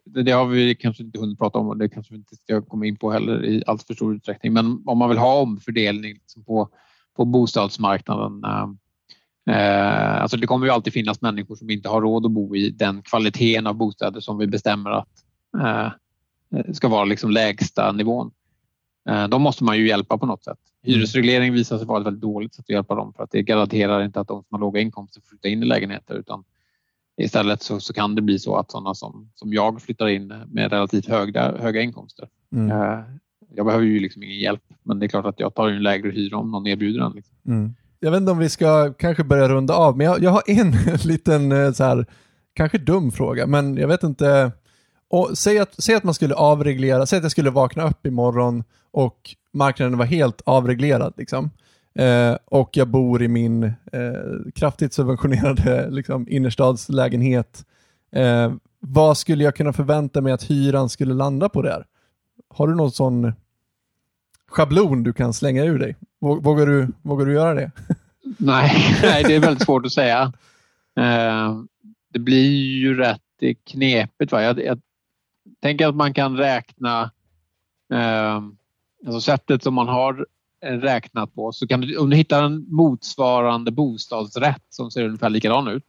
det, 0.05 0.23
det 0.23 0.31
har 0.31 0.45
vi 0.45 0.75
kanske 0.75 1.03
inte 1.03 1.19
hunnit 1.19 1.39
prata 1.39 1.57
om 1.57 1.67
och 1.67 1.77
det 1.77 1.89
kanske 1.89 2.13
vi 2.13 2.17
inte 2.17 2.35
ska 2.35 2.61
komma 2.61 2.85
in 2.85 2.95
på 2.95 3.11
heller 3.11 3.45
i 3.45 3.63
allt 3.67 3.83
för 3.83 3.93
stor 3.93 4.15
utsträckning. 4.15 4.53
Men 4.53 4.83
om 4.85 4.97
man 4.97 5.09
vill 5.09 5.17
ha 5.17 5.41
omfördelning 5.41 6.13
liksom 6.13 6.43
på, 6.43 6.69
på 7.15 7.25
bostadsmarknaden. 7.25 8.45
Eh, 9.47 10.21
alltså 10.21 10.37
det 10.37 10.47
kommer 10.47 10.65
ju 10.65 10.71
alltid 10.71 10.93
finnas 10.93 11.21
människor 11.21 11.55
som 11.55 11.69
inte 11.69 11.89
har 11.89 12.01
råd 12.01 12.25
att 12.25 12.31
bo 12.31 12.55
i 12.55 12.69
den 12.69 13.01
kvaliteten 13.01 13.67
av 13.67 13.75
bostäder 13.75 14.19
som 14.19 14.37
vi 14.37 14.47
bestämmer 14.47 14.91
att 14.91 15.09
eh, 15.63 15.91
ska 16.73 16.87
vara 16.87 17.05
liksom 17.05 17.31
lägsta 17.31 17.91
nivån. 17.91 18.31
Eh, 19.09 19.27
de 19.27 19.41
måste 19.41 19.63
man 19.63 19.77
ju 19.77 19.87
hjälpa 19.87 20.17
på 20.17 20.25
något 20.25 20.43
sätt. 20.43 20.57
Hyresreglering 20.83 21.53
visar 21.53 21.77
sig 21.77 21.87
vara 21.87 21.99
ett 21.99 22.05
väldigt 22.05 22.21
dåligt 22.21 22.55
sätt 22.55 22.65
att 22.65 22.69
hjälpa 22.69 22.95
dem 22.95 23.13
för 23.13 23.23
att 23.23 23.31
det 23.31 23.41
garanterar 23.41 24.03
inte 24.03 24.19
att 24.19 24.27
de 24.27 24.43
som 24.43 24.47
har 24.55 24.59
låga 24.59 24.81
inkomster 24.81 25.21
får 25.21 25.27
flytta 25.27 25.47
in 25.47 25.63
i 25.63 25.65
lägenheter 25.65 26.15
utan 26.15 26.43
istället 27.21 27.61
så, 27.61 27.79
så 27.79 27.93
kan 27.93 28.15
det 28.15 28.21
bli 28.21 28.39
så 28.39 28.55
att 28.55 28.71
sådana 28.71 28.93
som, 28.93 29.31
som 29.35 29.53
jag 29.53 29.81
flyttar 29.81 30.07
in 30.07 30.27
med 30.27 30.71
relativt 30.71 31.07
höga, 31.07 31.57
höga 31.57 31.81
inkomster. 31.81 32.29
Mm. 32.51 32.71
Eh, 32.71 32.99
jag 33.55 33.65
behöver 33.65 33.85
ju 33.85 33.99
liksom 33.99 34.23
ingen 34.23 34.39
hjälp 34.39 34.63
men 34.83 34.99
det 34.99 35.05
är 35.05 35.07
klart 35.07 35.25
att 35.25 35.39
jag 35.39 35.55
tar 35.55 35.69
en 35.69 35.83
lägre 35.83 36.11
hyra 36.11 36.37
om 36.37 36.51
någon 36.51 36.67
erbjuder 36.67 36.99
den. 36.99 37.11
Liksom. 37.11 37.35
Mm. 37.47 37.75
Jag 37.99 38.11
vet 38.11 38.21
inte 38.21 38.31
om 38.31 38.37
vi 38.37 38.49
ska 38.49 38.93
kanske 38.93 39.23
börja 39.23 39.49
runda 39.49 39.73
av, 39.73 39.97
men 39.97 40.05
jag, 40.05 40.23
jag 40.23 40.31
har 40.31 40.43
en 40.47 40.71
liten 41.03 41.51
eh, 41.51 41.71
så 41.71 41.83
här, 41.83 42.05
kanske 42.53 42.77
dum 42.77 43.11
fråga, 43.11 43.47
men 43.47 43.77
jag 43.77 43.87
vet 43.87 44.03
inte. 44.03 44.51
Och, 45.09 45.37
säg, 45.37 45.59
att, 45.59 45.83
säg 45.83 45.95
att 45.95 46.03
man 46.03 46.13
skulle 46.13 46.35
avreglera, 46.35 47.05
säg 47.05 47.17
att 47.17 47.23
jag 47.23 47.31
skulle 47.31 47.49
vakna 47.49 47.89
upp 47.89 48.05
imorgon 48.05 48.63
och 48.91 49.35
marknaden 49.53 49.97
var 49.97 50.05
helt 50.05 50.41
avreglerad. 50.45 51.13
Liksom. 51.17 51.49
Eh, 51.95 52.37
och 52.45 52.69
jag 52.77 52.87
bor 52.87 53.23
i 53.23 53.27
min 53.27 53.63
eh, 53.63 53.71
kraftigt 54.55 54.93
subventionerade 54.93 55.89
liksom, 55.91 56.27
innerstadslägenhet. 56.29 57.65
Eh, 58.11 58.53
vad 58.79 59.17
skulle 59.17 59.43
jag 59.43 59.55
kunna 59.55 59.73
förvänta 59.73 60.21
mig 60.21 60.33
att 60.33 60.43
hyran 60.43 60.89
skulle 60.89 61.13
landa 61.13 61.49
på 61.49 61.61
där? 61.61 61.85
Har 62.49 62.67
du 62.67 62.75
någon 62.75 62.91
sån 62.91 63.33
schablon 64.51 65.03
du 65.03 65.13
kan 65.13 65.33
slänga 65.33 65.63
ur 65.63 65.79
dig? 65.79 65.95
Vågar 66.19 66.65
du, 66.65 66.87
vågar 67.01 67.25
du 67.25 67.33
göra 67.33 67.53
det? 67.53 67.71
Nej, 68.37 68.99
nej, 69.01 69.23
det 69.23 69.35
är 69.35 69.39
väldigt 69.39 69.65
svårt 69.65 69.85
att 69.85 69.91
säga. 69.91 70.33
Eh, 70.99 71.61
det 72.13 72.19
blir 72.19 72.75
ju 72.77 72.97
rätt 72.97 73.21
knepigt. 73.65 74.31
Va? 74.31 74.43
Jag, 74.43 74.63
jag 74.63 74.81
tänker 75.61 75.87
att 75.87 75.95
man 75.95 76.13
kan 76.13 76.37
räkna 76.37 77.11
eh, 77.93 78.41
alltså 79.05 79.21
sättet 79.21 79.63
som 79.63 79.73
man 79.73 79.87
har 79.87 80.25
eh, 80.65 80.73
räknat 80.73 81.35
på. 81.35 81.51
Så 81.51 81.67
kan 81.67 81.81
du, 81.81 81.97
om 81.97 82.09
du 82.09 82.15
hittar 82.15 82.43
en 82.43 82.65
motsvarande 82.69 83.71
bostadsrätt 83.71 84.63
som 84.69 84.91
ser 84.91 85.03
ungefär 85.03 85.29
likadan 85.29 85.67
ut 85.67 85.85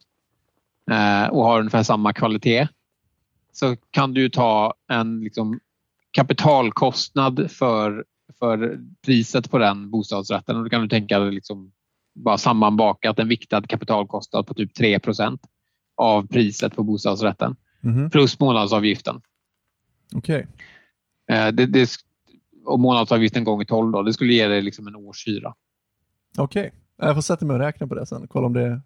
eh, 0.91 1.27
och 1.27 1.45
har 1.45 1.59
ungefär 1.59 1.83
samma 1.83 2.13
kvalitet 2.13 2.69
så 3.53 3.77
kan 3.91 4.15
du 4.15 4.21
ju 4.21 4.29
ta 4.29 4.75
en 4.89 5.21
liksom, 5.21 5.61
kapitalkostnad 6.11 7.51
för 7.51 8.05
för 8.39 8.79
priset 9.07 9.51
på 9.51 9.59
den 9.59 9.91
bostadsrätten. 9.91 10.57
Och 10.57 10.65
då 10.65 10.71
kan 10.71 10.83
du 10.83 10.89
tänka 10.89 11.19
dig 11.19 11.33
liksom 11.33 11.73
bara 12.15 12.39
sammanbakat 12.39 13.19
en 13.19 13.29
viktad 13.29 13.63
kapitalkostnad 13.63 14.47
på 14.47 14.55
typ 14.55 14.79
3% 14.79 15.39
av 15.97 16.27
priset 16.27 16.77
på 16.77 16.83
bostadsrätten. 16.83 17.57
Mhm. 17.81 18.11
Plus 18.11 18.41
månadsavgiften. 18.41 19.21
Okej. 20.15 20.47
Eh, 21.31 21.49
det, 21.49 21.67
det, 21.67 21.91
och 22.65 22.81
månadsavgiften 22.81 23.45
gånger 23.45 23.65
12 23.65 23.93
då, 23.93 24.03
det 24.03 24.13
skulle 24.13 24.33
ge 24.33 24.47
dig 24.47 24.63
liksom 24.63 24.87
en 24.87 24.97
årshyra. 24.97 25.55
Okej. 26.39 26.73
Jag 26.97 27.15
får 27.15 27.23
sätta 27.23 27.47
mig 27.47 27.55
och 27.55 27.61
räkna 27.61 27.87
på 27.87 27.95
det 27.95 28.07
sen. 28.07 28.29
Kolla 28.29 28.47
om 28.47 28.53
det 28.53 28.63
är 28.63 28.81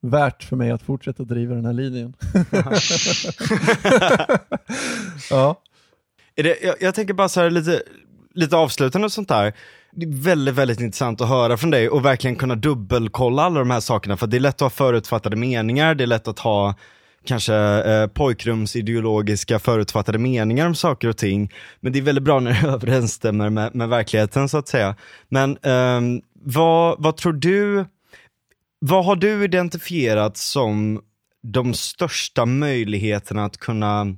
värt 0.00 0.42
för 0.42 0.56
mig 0.56 0.70
att 0.70 0.82
fortsätta 0.82 1.24
driva 1.24 1.54
den 1.54 1.64
här 1.64 1.72
linjen. 1.72 2.14
ja. 5.30 5.62
Är 6.34 6.42
det, 6.42 6.62
jag, 6.62 6.76
jag 6.80 6.94
tänker 6.94 7.14
bara 7.14 7.28
så 7.28 7.40
här 7.40 7.50
lite, 7.50 7.82
lite 8.38 8.56
avslutande 8.56 9.04
och 9.04 9.12
sånt 9.12 9.28
där. 9.28 9.52
Det 9.92 10.06
är 10.06 10.22
väldigt, 10.22 10.54
väldigt 10.54 10.80
intressant 10.80 11.20
att 11.20 11.28
höra 11.28 11.56
från 11.56 11.70
dig 11.70 11.88
och 11.88 12.04
verkligen 12.04 12.36
kunna 12.36 12.54
dubbelkolla 12.54 13.42
alla 13.42 13.58
de 13.58 13.70
här 13.70 13.80
sakerna. 13.80 14.16
För 14.16 14.26
det 14.26 14.36
är 14.36 14.40
lätt 14.40 14.54
att 14.54 14.60
ha 14.60 14.70
förutfattade 14.70 15.36
meningar, 15.36 15.94
det 15.94 16.04
är 16.04 16.06
lätt 16.06 16.28
att 16.28 16.38
ha 16.38 16.74
kanske 17.24 17.54
eh, 17.54 18.06
pojkrumsideologiska 18.06 19.58
förutfattade 19.58 20.18
meningar 20.18 20.66
om 20.66 20.74
saker 20.74 21.08
och 21.08 21.16
ting. 21.16 21.52
Men 21.80 21.92
det 21.92 21.98
är 21.98 22.02
väldigt 22.02 22.24
bra 22.24 22.40
när 22.40 22.62
det 22.62 22.68
överensstämmer 22.74 23.50
med, 23.50 23.74
med 23.74 23.88
verkligheten 23.88 24.48
så 24.48 24.58
att 24.58 24.68
säga. 24.68 24.96
Men 25.28 25.50
eh, 25.62 26.00
vad, 26.44 27.02
vad 27.02 27.16
tror 27.16 27.32
du, 27.32 27.84
vad 28.78 29.04
har 29.04 29.16
du 29.16 29.44
identifierat 29.44 30.36
som 30.36 31.00
de 31.42 31.74
största 31.74 32.46
möjligheterna 32.46 33.44
att 33.44 33.56
kunna 33.56 34.16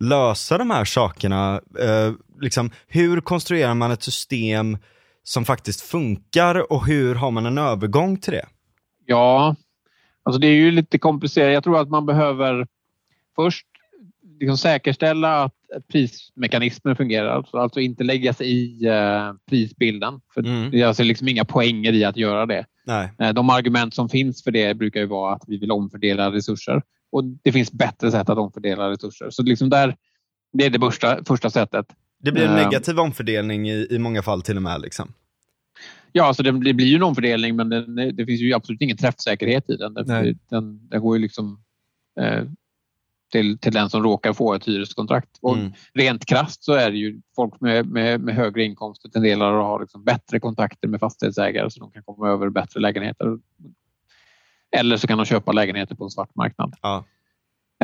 lösa 0.00 0.58
de 0.58 0.70
här 0.70 0.84
sakerna? 0.84 1.60
Eh, 1.80 2.12
liksom, 2.40 2.70
hur 2.86 3.20
konstruerar 3.20 3.74
man 3.74 3.90
ett 3.90 4.02
system 4.02 4.78
som 5.22 5.44
faktiskt 5.44 5.80
funkar 5.80 6.72
och 6.72 6.86
hur 6.86 7.14
har 7.14 7.30
man 7.30 7.46
en 7.46 7.58
övergång 7.58 8.16
till 8.16 8.32
det? 8.32 8.46
Ja, 9.06 9.56
alltså 10.22 10.40
det 10.40 10.46
är 10.46 10.54
ju 10.54 10.70
lite 10.70 10.98
komplicerat. 10.98 11.52
Jag 11.52 11.64
tror 11.64 11.80
att 11.80 11.88
man 11.88 12.06
behöver 12.06 12.66
först 13.36 13.66
liksom 14.40 14.58
säkerställa 14.58 15.42
att 15.44 15.88
prismekanismen 15.92 16.96
fungerar. 16.96 17.46
Alltså 17.52 17.80
inte 17.80 18.04
lägga 18.04 18.34
sig 18.34 18.46
i 18.46 18.86
eh, 18.86 19.32
prisbilden. 19.50 20.20
För 20.34 20.40
Mm. 20.40 20.70
Jag 20.72 20.96
ser 20.96 21.04
liksom 21.04 21.28
inga 21.28 21.44
poänger 21.44 21.92
i 21.92 22.04
att 22.04 22.16
göra 22.16 22.46
det. 22.46 22.66
Nej. 22.86 23.10
Eh, 23.18 23.32
De 23.32 23.50
argument 23.50 23.94
som 23.94 24.08
finns 24.08 24.44
för 24.44 24.50
det 24.50 24.74
brukar 24.74 25.00
ju 25.00 25.06
vara 25.06 25.34
att 25.34 25.42
vi 25.46 25.58
vill 25.58 25.70
omfördela 25.70 26.32
resurser. 26.32 26.82
Och 27.14 27.24
det 27.24 27.52
finns 27.52 27.72
bättre 27.72 28.10
sätt 28.10 28.28
att 28.28 28.38
omfördela 28.38 28.90
resurser. 28.90 29.30
Så 29.30 29.42
liksom 29.42 29.70
där, 29.70 29.96
det 30.52 30.64
är 30.66 30.70
det 30.70 30.78
första, 30.78 31.24
första 31.24 31.50
sättet. 31.50 31.86
Det 32.18 32.32
blir 32.32 32.44
en 32.44 32.50
Ehm. 32.50 32.56
negativ 32.64 32.98
omfördelning 32.98 33.68
i, 33.70 33.86
i 33.90 33.98
många 33.98 34.22
fall 34.22 34.42
till 34.42 34.56
och 34.56 34.62
med. 34.62 34.80
Liksom. 34.80 35.12
Ja, 36.12 36.24
alltså 36.24 36.42
det, 36.42 36.50
det 36.64 36.74
blir 36.74 36.86
ju 36.86 36.96
en 36.96 37.02
omfördelning 37.02 37.56
men 37.56 37.68
det, 37.68 38.10
det 38.12 38.26
finns 38.26 38.40
ju 38.40 38.52
absolut 38.54 38.80
ingen 38.80 38.96
träffsäkerhet 38.96 39.70
i 39.70 39.76
den. 39.76 39.92
Nej. 39.92 40.24
Den, 40.24 40.38
den, 40.48 40.88
den 40.88 41.00
går 41.00 41.16
ju 41.16 41.22
liksom 41.22 41.60
eh, 42.20 42.42
till, 43.32 43.58
till 43.58 43.72
den 43.72 43.90
som 43.90 44.02
råkar 44.02 44.32
få 44.32 44.54
ett 44.54 44.68
hyreskontrakt. 44.68 45.38
Och 45.40 45.56
Mm. 45.56 45.72
Rent 45.94 46.26
krasst 46.26 46.64
så 46.64 46.72
är 46.72 46.90
det 46.90 46.96
ju 46.96 47.20
folk 47.36 47.60
med, 47.60 47.86
med, 47.86 48.20
med 48.20 48.34
högre 48.34 48.64
inkomster 48.64 49.08
tenderar 49.08 49.58
att 49.60 49.64
ha 49.66 49.78
liksom 49.78 50.04
bättre 50.04 50.40
kontakter 50.40 50.88
med 50.88 51.00
fastighetsägare 51.00 51.70
så 51.70 51.80
de 51.80 51.90
kan 51.90 52.02
komma 52.02 52.28
över 52.28 52.48
bättre 52.48 52.80
lägenheter. 52.80 53.38
Eller 54.74 54.96
så 54.96 55.06
kan 55.06 55.18
de 55.18 55.24
köpa 55.24 55.52
lägenheter 55.52 55.94
på 55.94 56.04
en 56.04 56.10
svart 56.10 56.34
marknad. 56.34 56.74
Ja. 56.82 57.04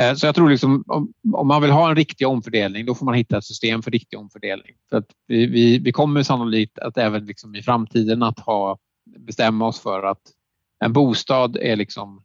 Eh, 0.00 0.14
Så 0.14 0.26
jag 0.26 0.34
tror 0.34 0.50
liksom, 0.50 0.84
om, 0.86 1.12
om 1.32 1.48
man 1.48 1.62
vill 1.62 1.70
ha 1.70 1.90
en 1.90 1.96
riktig 1.96 2.28
omfördelning 2.28 2.86
då 2.86 2.94
får 2.94 3.06
man 3.06 3.14
hitta 3.14 3.38
ett 3.38 3.44
system 3.44 3.82
för 3.82 3.90
riktig 3.90 4.18
omfördelning. 4.18 4.74
För 4.90 4.96
att 4.96 5.06
vi, 5.26 5.46
vi, 5.46 5.78
vi 5.78 5.92
kommer 5.92 6.22
sannolikt 6.22 6.78
att 6.78 6.98
även 6.98 7.26
liksom 7.26 7.54
i 7.54 7.62
framtiden 7.62 8.22
att 8.22 8.38
ha, 8.38 8.78
bestämma 9.18 9.66
oss 9.66 9.80
för 9.80 10.02
att 10.02 10.20
en 10.84 10.92
bostad 10.92 11.56
är 11.56 11.76
liksom 11.76 12.22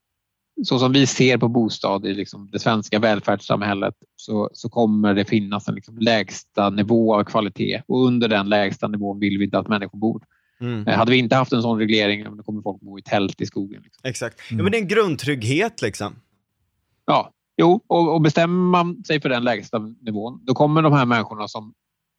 så 0.64 0.80
som 0.80 0.92
vi 0.92 1.08
ser 1.08 1.38
på 1.38 1.48
bostad 1.48 2.06
i 2.06 2.14
liksom 2.14 2.50
det 2.52 2.60
svenska 2.60 3.00
välfärdssamhället 3.00 3.94
så, 4.16 4.50
så 4.54 4.70
kommer 4.70 5.14
det 5.14 5.26
finnas 5.26 5.68
en 5.68 5.76
liksom 5.76 5.98
lägsta 5.98 6.70
nivå 6.70 7.16
av 7.16 7.24
kvalitet 7.24 7.82
och 7.88 8.06
under 8.06 8.28
den 8.28 8.50
lägsta 8.50 8.88
nivån 8.88 9.20
vill 9.20 9.38
vi 9.38 9.46
inte 9.46 9.60
att 9.60 9.68
människor 9.68 10.00
bor. 10.00 10.24
Mm. 10.62 10.88
Eh, 10.88 10.98
Hade 10.98 11.12
vi 11.12 11.18
inte 11.18 11.36
haft 11.36 11.54
en 11.54 11.62
sån 11.62 11.80
reglering 11.80 12.24
då 12.38 12.44
kommer 12.44 12.62
folk 12.62 12.82
bo 12.82 13.00
i 13.00 13.02
tält 13.02 13.42
i 13.42 13.46
skogen. 13.46 13.82
Liksom. 13.84 14.02
Exakt. 14.10 14.38
Ja, 14.50 14.54
Mm. 14.54 14.64
men 14.64 14.72
det 14.72 14.78
är 14.78 14.82
en 14.82 14.88
grundtrygghet 14.88 15.82
liksom. 15.82 16.16
Ja, 17.06 17.32
jo, 17.58 17.82
och, 17.88 18.14
och 18.14 18.22
bestämmer 18.22 18.72
man 18.72 19.04
sig 19.04 19.22
för 19.22 19.30
den 19.30 19.44
lägsta 19.44 19.80
nivån, 20.02 20.40
då 20.46 20.54
kommer 20.54 20.82
de 20.82 20.94
här 20.94 21.06
människorna 21.06 21.48
som 21.48 21.74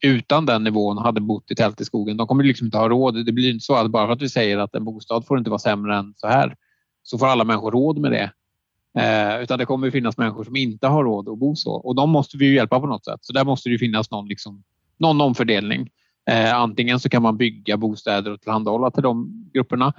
utan 0.05 0.47
den 0.47 0.65
nivån 0.65 0.99
hade 0.99 1.21
bott 1.21 1.51
i 1.51 1.55
tält 1.55 1.81
i 1.81 1.85
skogen, 1.85 2.17
de 2.17 2.27
kommer 2.27 2.45
liksom 2.45 2.65
inte 2.67 2.79
ha 2.79 2.89
råd. 2.89 3.27
Det 3.27 3.33
blir 3.33 3.51
inte 3.51 3.65
så 3.65 3.75
att 3.75 3.91
bara 3.91 4.07
för 4.07 4.13
att 4.13 4.23
vi 4.23 4.29
säger 4.29 4.59
att 4.59 4.75
en 4.75 4.85
bostad 4.85 5.27
får 5.27 5.39
inte 5.39 5.51
vara 5.51 5.59
sämre 5.59 5.97
än 5.97 6.15
så 6.17 6.27
här, 6.27 6.57
så 7.03 7.19
får 7.19 7.27
alla 7.27 7.45
människor 7.45 7.71
råd 7.71 7.99
med 7.99 8.13
det. 8.13 8.31
Eh, 9.03 9.43
utan 9.43 9.59
det 9.59 9.67
kommer 9.67 9.91
finnas 9.91 10.19
människor 10.19 10.45
som 10.45 10.57
inte 10.57 10.87
har 10.87 11.05
råd 11.05 11.29
att 11.29 11.39
bo 11.39 11.57
så 11.57 11.73
och 11.73 11.95
de 11.95 12.11
måste 12.11 12.37
vi 12.37 12.47
ju 12.47 12.55
hjälpa 12.55 12.81
på 12.81 12.87
något 12.87 13.05
sätt. 13.05 13.19
Så 13.21 13.33
där 13.33 13.45
måste 13.45 13.69
det 13.71 13.79
finnas 13.79 14.11
någon, 14.11 14.29
liksom, 14.29 14.63
någon 14.99 15.21
omfördelning. 15.21 15.91
Eh, 16.31 16.55
antingen 16.55 17.01
så 17.01 17.09
kan 17.09 17.23
man 17.23 17.37
bygga 17.37 17.77
bostäder 17.77 18.31
och 18.31 18.41
tillhandahålla 18.41 18.91
till 18.91 19.03
de 19.03 19.45
grupperna 19.55 19.93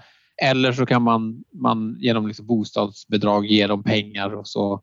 eller 0.43 0.71
så 0.71 0.85
kan 0.85 1.01
man, 1.01 1.43
man 1.53 1.95
genom 1.99 2.27
liksom 2.27 2.45
bostadsbidrag 2.47 3.45
ge 3.45 3.67
dem 3.67 3.83
pengar 3.83 4.35
och 4.35 4.47
så 4.47 4.81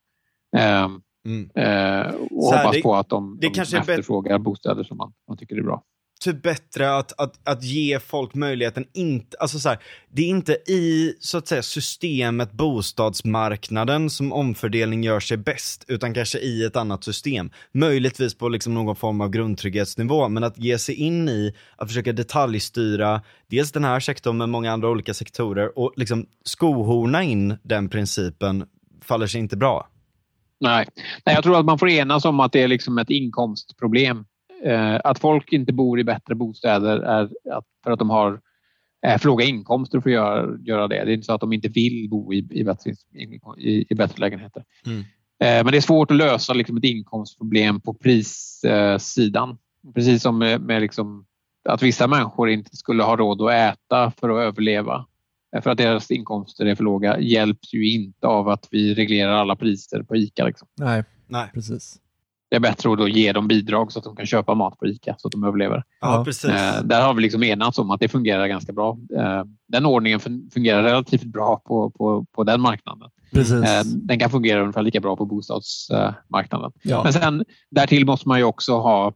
ehm, 0.56 1.00
Mm. 1.26 1.50
eh, 1.54 2.14
och 2.30 2.44
Så 2.44 2.50
här, 2.54 2.58
hoppas 2.58 2.72
det- 2.76 2.82
på 2.82 2.94
att 2.94 3.08
de, 3.08 3.38
de 3.40 3.50
kanske 3.50 3.78
efterfrågar 3.78 4.38
bostäder 4.38 4.84
som 4.84 4.96
man, 4.96 5.12
man 5.28 5.36
tycker 5.36 5.56
är 5.56 5.62
bra. 5.62 5.82
Typ 6.24 6.42
bättre 6.42 6.96
att, 6.96 7.20
att, 7.20 7.48
att 7.48 7.64
ge 7.64 8.00
folk 8.00 8.34
möjligheten, 8.34 8.84
inte, 8.92 9.36
alltså 9.40 9.58
så 9.58 9.68
här, 9.68 9.78
det 10.12 10.22
är 10.22 10.26
inte 10.26 10.52
i 10.52 11.14
så 11.20 11.38
att 11.38 11.48
säga 11.48 11.62
systemet 11.62 12.52
bostadsmarknaden 12.52 14.10
som 14.10 14.32
omfördelning 14.32 15.04
gör 15.04 15.20
sig 15.20 15.36
bäst, 15.36 15.84
utan 15.88 16.14
kanske 16.14 16.38
i 16.38 16.64
ett 16.64 16.76
annat 16.76 17.04
system. 17.04 17.50
Möjligtvis 17.72 18.34
på 18.34 18.48
liksom 18.48 18.74
någon 18.74 18.96
form 18.96 19.20
av 19.20 19.28
grundtrygghetsnivå, 19.28 20.28
men 20.28 20.44
att 20.44 20.58
ge 20.58 20.78
sig 20.78 20.94
in 20.94 21.28
i 21.28 21.54
att 21.76 21.88
försöka 21.88 22.12
detaljstyra 22.12 23.22
dels 23.46 23.72
den 23.72 23.84
här 23.84 24.00
sektorn 24.00 24.36
med 24.36 24.48
många 24.48 24.72
andra 24.72 24.88
olika 24.88 25.14
sektorer 25.14 25.78
och 25.78 25.92
liksom 25.96 26.26
skohorna 26.44 27.22
in 27.22 27.56
den 27.62 27.88
principen 27.88 28.64
faller 29.02 29.26
sig 29.26 29.40
inte 29.40 29.56
bra. 29.56 29.88
Nej. 30.60 30.86
Nej, 31.26 31.34
jag 31.34 31.44
tror 31.44 31.58
att 31.58 31.64
man 31.64 31.78
får 31.78 31.88
enas 31.88 32.24
om 32.24 32.40
att 32.40 32.52
det 32.52 32.62
är 32.62 32.68
liksom 32.68 32.98
ett 32.98 33.10
inkomstproblem. 33.10 34.24
Eh, 34.66 35.00
att 35.04 35.18
folk 35.18 35.52
inte 35.52 35.72
bor 35.72 36.00
i 36.00 36.04
bättre 36.04 36.34
bostäder 36.34 36.98
är 36.98 37.22
att, 37.52 37.64
för 37.84 37.90
att 37.90 37.98
de 37.98 38.10
har 38.10 38.40
eh, 39.06 39.18
för 39.18 39.26
låga 39.26 39.44
inkomster 39.44 40.00
för 40.00 40.10
att 40.10 40.14
göra, 40.14 40.58
göra 40.62 40.88
det. 40.88 41.04
Det 41.04 41.10
är 41.10 41.14
inte 41.14 41.26
så 41.26 41.32
att 41.32 41.40
de 41.40 41.52
inte 41.52 41.68
vill 41.68 42.08
bo 42.10 42.32
i, 42.32 42.48
i, 42.50 42.64
bättre, 42.64 42.90
i, 43.58 43.86
i 43.88 43.94
bättre 43.94 44.20
lägenheter. 44.20 44.64
Mm. 44.86 44.98
Eh, 45.44 45.64
men 45.64 45.66
det 45.66 45.76
är 45.76 45.80
svårt 45.80 46.10
att 46.10 46.16
lösa 46.16 46.52
liksom, 46.52 46.76
ett 46.76 46.84
inkomstproblem 46.84 47.80
på 47.80 47.94
prissidan. 47.94 49.58
Precis 49.94 50.22
som 50.22 50.38
med, 50.38 50.60
med 50.60 50.82
liksom, 50.82 51.26
att 51.68 51.82
vissa 51.82 52.06
människor 52.06 52.50
inte 52.50 52.76
skulle 52.76 53.02
ha 53.02 53.16
råd 53.16 53.42
att 53.42 53.52
äta 53.52 54.10
för 54.10 54.30
att 54.30 54.46
överleva 54.46 55.06
eh, 55.56 55.62
för 55.62 55.70
att 55.70 55.78
deras 55.78 56.10
inkomster 56.10 56.66
är 56.66 56.74
för 56.74 56.84
låga 56.84 57.20
hjälps 57.20 57.74
ju 57.74 57.90
inte 57.90 58.26
av 58.26 58.48
att 58.48 58.68
vi 58.70 58.94
reglerar 58.94 59.32
alla 59.32 59.56
priser 59.56 60.02
på 60.02 60.16
ICA. 60.16 60.44
Liksom. 60.44 60.68
Nej, 60.76 61.04
Nej. 61.26 61.50
precis. 61.54 62.00
Det 62.54 62.58
är 62.58 62.60
bättre 62.60 62.92
att 62.92 62.98
då 62.98 63.08
ge 63.08 63.32
dem 63.32 63.48
bidrag 63.48 63.92
så 63.92 63.98
att 63.98 64.04
de 64.04 64.16
kan 64.16 64.26
köpa 64.26 64.54
mat 64.54 64.78
på 64.78 64.86
ICA 64.86 65.14
så 65.18 65.28
att 65.28 65.32
de 65.32 65.44
överlever. 65.44 65.84
Ja. 66.00 66.26
Eh, 66.44 66.82
där 66.84 67.02
har 67.02 67.14
vi 67.14 67.22
liksom 67.22 67.42
enats 67.42 67.78
om 67.78 67.90
att 67.90 68.00
det 68.00 68.08
fungerar 68.08 68.46
ganska 68.46 68.72
bra. 68.72 68.98
Eh, 69.16 69.42
den 69.68 69.86
ordningen 69.86 70.20
fun- 70.20 70.50
fungerar 70.50 70.82
relativt 70.82 71.24
bra 71.24 71.62
på, 71.66 71.90
på, 71.90 72.26
på 72.32 72.44
den 72.44 72.60
marknaden. 72.60 73.10
Precis. 73.32 73.64
Eh, 73.64 73.82
den 73.84 74.18
kan 74.18 74.30
fungera 74.30 74.60
ungefär 74.60 74.82
lika 74.82 75.00
bra 75.00 75.16
på 75.16 75.26
bostadsmarknaden. 75.26 76.72
ja. 76.82 77.02
Men 77.04 77.12
sen 77.12 77.44
därtill 77.70 78.06
måste 78.06 78.28
man 78.28 78.38
ju 78.38 78.44
också 78.44 78.72
ha 78.72 79.12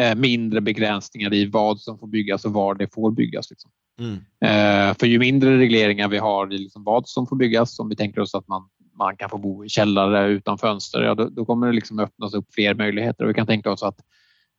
eh, 0.00 0.14
mindre 0.14 0.60
begränsningar 0.60 1.34
i 1.34 1.46
vad 1.46 1.80
som 1.80 1.98
får 1.98 2.06
byggas 2.06 2.44
och 2.44 2.52
var 2.52 2.74
det 2.74 2.94
får 2.94 3.10
byggas. 3.10 3.50
Liksom. 3.50 3.70
Mm. 4.00 4.14
Eh, 4.40 4.94
för 4.98 5.06
ju 5.06 5.18
mindre 5.18 5.58
regleringar 5.58 6.08
vi 6.08 6.18
har 6.18 6.52
i 6.52 6.58
liksom 6.58 6.84
vad 6.84 7.08
som 7.08 7.26
får 7.26 7.36
byggas, 7.36 7.78
om 7.78 7.88
vi 7.88 7.96
tänker 7.96 8.20
oss 8.20 8.34
att 8.34 8.48
man, 8.48 8.68
man 8.98 9.16
kan 9.16 9.30
få 9.30 9.38
bo 9.38 9.64
i 9.64 9.68
källare 9.68 10.28
utan 10.28 10.58
fönster, 10.58 11.02
ja, 11.02 11.14
då, 11.14 11.28
då 11.28 11.44
kommer 11.44 11.66
det 11.66 11.72
liksom 11.72 11.98
öppnas 11.98 12.34
upp 12.34 12.54
fler 12.54 12.74
möjligheter. 12.74 13.24
Och 13.24 13.30
vi 13.30 13.34
kan 13.34 13.46
tänka 13.46 13.70
oss 13.70 13.82
att 13.82 14.00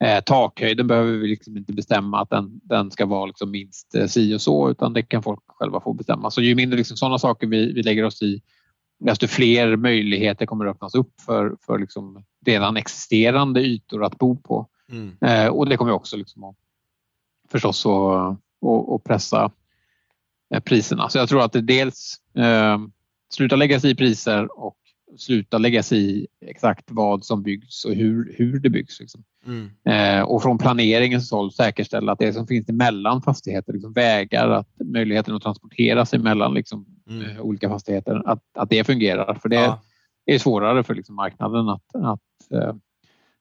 eh, 0.04 0.24
takhöjden 0.24 0.88
behöver 0.88 1.12
vi 1.12 1.28
liksom 1.28 1.58
inte 1.58 1.74
bestämma 1.74 2.22
att 2.22 2.30
den, 2.30 2.60
den 2.64 2.92
ska 2.92 3.06
vara 3.06 3.26
liksom 3.26 3.52
minst 3.52 3.96
eh, 3.96 4.06
si 4.06 4.36
och 4.36 4.42
så, 4.42 4.70
utan 4.70 4.94
det 4.94 5.02
kan 5.02 5.24
folk 5.24 5.44
själva 5.48 5.82
få 5.82 5.94
bestämma. 5.94 6.32
Så 6.32 6.42
ju 6.42 6.56
mindre 6.56 6.78
liksom 6.78 6.98
sådana 6.98 7.20
saker 7.20 7.48
vi, 7.48 7.74
vi 7.74 7.84
lägger 7.84 8.06
oss 8.06 8.22
i, 8.22 8.42
desto 9.00 9.28
fler 9.28 9.76
möjligheter 9.76 10.46
kommer 10.46 10.66
att 10.66 10.76
öppnas 10.76 10.96
upp 10.96 11.22
för, 11.22 11.58
för 11.66 11.80
liksom 11.80 12.24
redan 12.46 12.78
existerande 12.78 13.62
ytor 13.62 14.04
att 14.04 14.18
bo 14.18 14.36
på. 14.36 14.68
Mm. 14.92 15.18
Eh, 15.22 15.48
och 15.48 15.70
det 15.70 15.78
kommer 15.78 15.92
också 15.92 16.18
liksom 16.18 16.44
att, 16.44 16.56
förstås 17.52 17.86
att, 17.86 17.92
att, 17.92 18.90
att 18.90 19.04
pressa 19.04 19.52
eh, 20.54 20.60
priserna. 20.60 21.10
Så 21.10 21.18
jag 21.18 21.30
tror 21.30 21.44
att 21.44 21.54
det 21.54 21.62
dels 21.62 22.16
eh, 22.36 22.78
sluta 23.34 23.56
lägga 23.56 23.80
sig 23.80 23.92
i 23.92 23.96
priser 23.96 24.60
och 24.60 24.78
sluta 25.18 25.58
lägga 25.58 25.84
sig 25.84 26.00
i 26.22 26.28
exakt 26.46 26.86
vad 26.92 27.26
som 27.26 27.44
byggs 27.44 27.86
och 27.86 27.94
hur, 27.94 28.36
hur 28.38 28.60
det 28.60 28.70
byggs. 28.70 29.00
Liksom. 29.00 29.24
Mm. 29.46 29.70
Eh, 29.86 30.24
och 30.24 30.42
från 30.44 30.58
planeringens 30.58 31.32
håll 31.32 31.52
säkerställa 31.52 32.12
att 32.12 32.20
det 32.20 32.34
som 32.34 32.48
finns 32.48 32.70
emellan 32.70 33.22
fastigheter, 33.22 33.74
liksom 33.74 33.94
vägar, 33.94 34.50
att 34.50 34.68
möjligheten 34.86 35.36
att 35.36 35.42
transportera 35.44 36.06
sig 36.06 36.20
mellan 36.20 36.54
liksom, 36.54 36.86
Mm. 37.10 37.30
eh, 37.30 37.42
olika 37.42 37.70
fastigheter, 37.70 38.22
att, 38.26 38.44
att 38.58 38.70
det 38.70 38.84
fungerar. 38.84 39.34
För 39.34 39.50
det 39.50 39.56
Ja. 39.56 39.82
är 40.26 40.40
svårare 40.40 40.84
för 40.84 40.96
liksom, 40.96 41.16
marknaden 41.16 41.70
att, 41.70 41.96
att, 41.96 42.52
eh, 42.54 42.76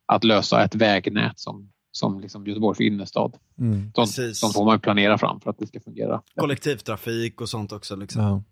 att 0.07 0.25
lösa 0.25 0.65
ett 0.65 0.75
vägnät 0.75 1.39
som, 1.39 1.73
som 1.93 2.21
liksom 2.21 2.47
Göteborgs 2.47 2.81
innerstad. 2.81 3.37
Mm. 3.59 3.81
Sånt, 3.83 3.95
Precis. 3.95 4.39
sånt 4.39 4.55
får 4.55 4.65
man 4.65 4.81
planera 4.81 5.19
fram 5.19 5.41
för 5.41 5.51
att 5.51 5.59
det 5.59 5.67
ska 5.67 5.81
fungera. 5.81 6.23
Kollektivtrafik 6.37 7.41
och 7.41 7.49
sånt 7.49 7.73
också 7.73 7.97
liksom. 7.97 8.23
Ja. 8.23 8.43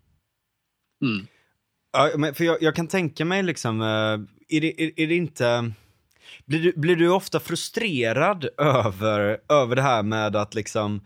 Mm. 1.01 1.27
Ja, 1.93 2.11
men 2.17 2.35
för 2.35 2.43
jag, 2.43 2.61
jag 2.61 2.75
kan 2.75 2.87
tänka 2.87 3.25
mig 3.25 3.43
liksom, 3.43 3.81
eh, 3.81 4.57
är 4.57 4.61
det, 4.61 4.83
är, 4.83 4.91
är 4.99 5.07
det 5.07 5.15
inte, 5.15 5.71
blir 6.45 6.63
du, 6.63 6.73
blir 6.75 6.95
du 6.95 7.09
ofta 7.09 7.39
frustrerad 7.39 8.49
över, 8.57 9.37
över 9.49 9.75
det 9.75 9.81
här 9.81 10.03
med 10.03 10.35
att 10.35 10.55
liksom, 10.55 11.01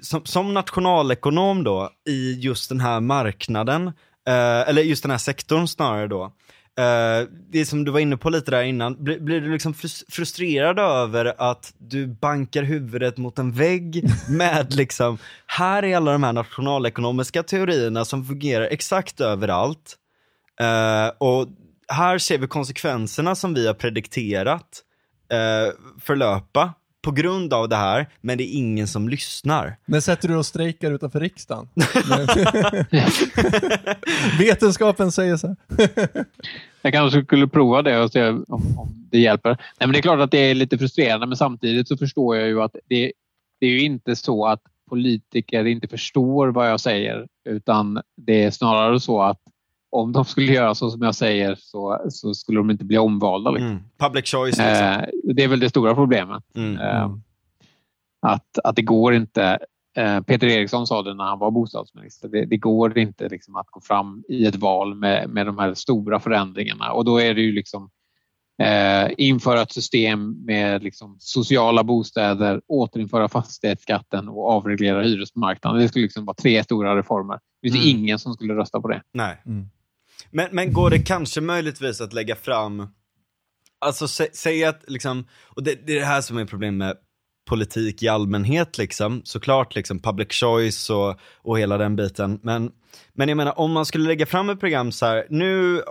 som, 0.00 0.24
som 0.24 0.54
nationalekonom 0.54 1.64
då, 1.64 1.90
i 2.08 2.32
just 2.40 2.68
den 2.68 2.80
här 2.80 3.00
marknaden, 3.00 3.86
eh, 4.28 4.68
eller 4.68 4.82
just 4.82 5.02
den 5.02 5.10
här 5.10 5.18
sektorn 5.18 5.68
snarare 5.68 6.06
då, 6.08 6.32
eh, 6.78 7.28
det 7.50 7.66
som 7.66 7.84
du 7.84 7.90
var 7.90 8.00
inne 8.00 8.16
på 8.16 8.30
lite 8.30 8.50
där 8.50 8.62
innan, 8.62 9.04
blir, 9.04 9.20
blir 9.20 9.40
du 9.40 9.52
liksom 9.52 9.74
frus- 9.74 10.04
frustrerad 10.08 10.78
över 10.78 11.34
att 11.38 11.74
du 11.78 12.06
bankar 12.06 12.62
huvudet 12.62 13.16
mot 13.16 13.38
en 13.38 13.52
vägg 13.52 14.04
med 14.28 14.74
liksom, 14.74 15.18
här 15.46 15.84
är 15.84 15.96
alla 15.96 16.12
de 16.12 16.22
här 16.22 16.32
nationalekonomiska 16.32 17.42
teorierna 17.42 18.04
som 18.04 18.24
fungerar 18.24 18.64
exakt 18.64 19.20
överallt. 19.20 19.96
Eh, 20.60 21.08
och 21.18 21.48
här 21.88 22.18
ser 22.18 22.38
vi 22.38 22.46
konsekvenserna 22.46 23.34
som 23.34 23.54
vi 23.54 23.66
har 23.66 23.74
predikterat 23.74 24.82
eh, 25.32 25.74
förlöpa 26.00 26.74
på 27.02 27.10
grund 27.10 27.52
av 27.52 27.68
det 27.68 27.76
här, 27.76 28.06
men 28.20 28.38
det 28.38 28.44
är 28.44 28.56
ingen 28.56 28.88
som 28.88 29.08
lyssnar. 29.08 29.76
Men 29.86 30.02
sätter 30.02 30.28
du 30.28 30.36
och 30.36 30.46
strejkar 30.46 30.92
utanför 30.92 31.20
riksdagen? 31.20 31.68
Vetenskapen 34.38 35.12
säger 35.12 35.36
så 35.36 35.46
här. 35.46 35.56
Jag 36.82 36.92
kanske 36.92 37.24
skulle 37.24 37.48
prova 37.48 37.82
det 37.82 38.00
och 38.00 38.12
se 38.12 38.28
om, 38.28 38.44
om 38.48 38.88
det 39.10 39.18
hjälper. 39.18 39.48
Nej, 39.48 39.58
men 39.78 39.92
det 39.92 39.98
är 39.98 40.02
klart 40.02 40.20
att 40.20 40.30
det 40.30 40.38
är 40.38 40.54
lite 40.54 40.78
frustrerande 40.78 41.26
men 41.26 41.36
samtidigt 41.36 41.88
så 41.88 41.96
förstår 41.96 42.36
jag 42.36 42.48
ju 42.48 42.62
att 42.62 42.76
det, 42.88 43.12
det 43.60 43.66
är 43.66 43.70
ju 43.70 43.80
inte 43.80 44.16
så 44.16 44.46
att 44.46 44.60
politiker 44.90 45.64
inte 45.64 45.88
förstår 45.88 46.48
vad 46.48 46.70
jag 46.70 46.80
säger 46.80 47.26
utan 47.48 48.02
det 48.16 48.44
är 48.44 48.50
snarare 48.50 49.00
så 49.00 49.22
att 49.22 49.40
om 49.90 50.12
de 50.12 50.24
skulle 50.24 50.52
göra 50.52 50.74
så 50.74 50.90
som 50.90 51.02
jag 51.02 51.14
säger 51.14 51.54
så, 51.54 52.06
så 52.08 52.34
skulle 52.34 52.58
de 52.58 52.70
inte 52.70 52.84
bli 52.84 52.98
omvalda. 52.98 53.50
Liksom. 53.50 53.70
Mm. 53.70 53.82
Public 53.98 54.26
choice 54.26 54.58
liksom. 54.58 54.76
Eh, 54.76 55.04
det 55.34 55.44
är 55.44 55.48
väl 55.48 55.60
det 55.60 55.68
stora 55.68 55.94
problemet. 55.94 56.42
Mm. 56.56 56.78
Eh, 56.78 57.10
att, 58.26 58.58
att 58.64 58.76
det 58.76 58.82
går 58.82 59.14
inte. 59.14 59.58
Eh, 59.96 60.20
Peter 60.20 60.46
Eriksson 60.46 60.86
sa 60.86 61.02
det 61.02 61.14
när 61.14 61.24
han 61.24 61.38
var 61.38 61.50
bostadsminister. 61.50 62.28
Det, 62.28 62.44
det 62.44 62.56
går 62.56 62.98
inte 62.98 63.28
liksom 63.28 63.56
att 63.56 63.66
gå 63.66 63.80
fram 63.80 64.24
i 64.28 64.46
ett 64.46 64.56
val 64.56 64.94
med, 64.94 65.30
med 65.30 65.46
de 65.46 65.58
här 65.58 65.74
stora 65.74 66.20
förändringarna 66.20 66.92
och 66.92 67.04
då 67.04 67.20
är 67.20 67.34
det 67.34 67.40
ju 67.40 67.52
liksom 67.52 67.90
eh, 68.62 69.10
införa 69.16 69.62
ett 69.62 69.72
system 69.72 70.44
med 70.44 70.82
liksom 70.82 71.16
sociala 71.20 71.84
bostäder, 71.84 72.60
återinföra 72.66 73.28
fastighetsskatten 73.28 74.28
och 74.28 74.50
avreglera 74.50 75.02
hyresmarknaden. 75.02 75.80
Det 75.80 75.88
skulle 75.88 76.02
liksom 76.02 76.24
vara 76.24 76.34
tre 76.34 76.64
stora 76.64 76.96
reformer. 76.96 77.38
Det 77.62 77.70
finns 77.70 77.84
Mm. 77.84 77.98
ingen 77.98 78.18
som 78.18 78.34
skulle 78.34 78.54
rösta 78.54 78.80
på 78.80 78.88
det. 78.88 79.02
Nej. 79.12 79.42
Mm. 79.46 79.70
Men, 80.30 80.48
men 80.52 80.72
går 80.72 80.90
det 80.90 80.98
kanske 80.98 81.40
möjligtvis 81.40 82.00
att 82.00 82.12
lägga 82.12 82.36
fram, 82.36 82.88
alltså 83.78 84.08
sä, 84.08 84.28
säg 84.32 84.64
att 84.64 84.84
liksom, 84.86 85.26
och 85.48 85.62
det, 85.62 85.86
det 85.86 85.96
är 85.96 86.00
det 86.00 86.06
här 86.06 86.20
som 86.20 86.38
är 86.38 86.44
problemet 86.44 86.78
med 86.78 86.96
politik 87.48 88.02
i 88.02 88.08
allmänhet 88.08 88.78
liksom, 88.78 89.22
såklart 89.24 89.74
liksom 89.74 89.98
public 89.98 90.32
choice 90.32 90.90
och, 90.90 91.20
och 91.36 91.58
hela 91.58 91.78
den 91.78 91.96
biten. 91.96 92.40
Men, 92.42 92.70
men 93.12 93.28
jag 93.28 93.36
menar 93.36 93.58
om 93.58 93.72
man 93.72 93.86
skulle 93.86 94.08
lägga 94.08 94.26
fram 94.26 94.50
ett 94.50 94.60
program 94.60 94.92
så 94.92 95.06
här, 95.06 95.26
nu 95.30 95.82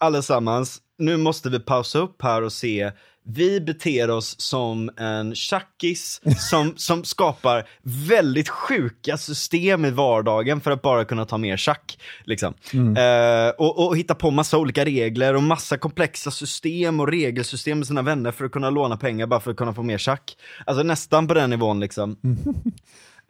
allesammans, 0.00 0.78
nu 0.98 1.16
måste 1.16 1.50
vi 1.50 1.60
pausa 1.60 1.98
upp 1.98 2.22
här 2.22 2.42
och 2.42 2.52
se 2.52 2.92
vi 3.30 3.60
beter 3.60 4.10
oss 4.10 4.40
som 4.40 4.90
en 4.96 5.34
tjackis 5.34 6.20
som, 6.50 6.74
som 6.76 7.04
skapar 7.04 7.68
väldigt 7.82 8.48
sjuka 8.48 9.16
system 9.16 9.84
i 9.84 9.90
vardagen 9.90 10.60
för 10.60 10.70
att 10.70 10.82
bara 10.82 11.04
kunna 11.04 11.24
ta 11.24 11.38
mer 11.38 11.56
tjack. 11.56 11.98
Liksom. 12.24 12.54
Eh, 12.96 13.48
och, 13.58 13.86
och 13.86 13.96
hitta 13.96 14.14
på 14.14 14.30
massa 14.30 14.58
olika 14.58 14.84
regler 14.84 15.34
och 15.34 15.42
massa 15.42 15.78
komplexa 15.78 16.30
system 16.30 17.00
och 17.00 17.08
regelsystem 17.08 17.78
med 17.78 17.86
sina 17.86 18.02
vänner 18.02 18.32
för 18.32 18.44
att 18.44 18.52
kunna 18.52 18.70
låna 18.70 18.96
pengar 18.96 19.26
bara 19.26 19.40
för 19.40 19.50
att 19.50 19.56
kunna 19.56 19.74
få 19.74 19.82
mer 19.82 19.98
tjack. 19.98 20.36
Alltså 20.66 20.82
nästan 20.82 21.28
på 21.28 21.34
den 21.34 21.50
nivån 21.50 21.80
liksom. 21.80 22.16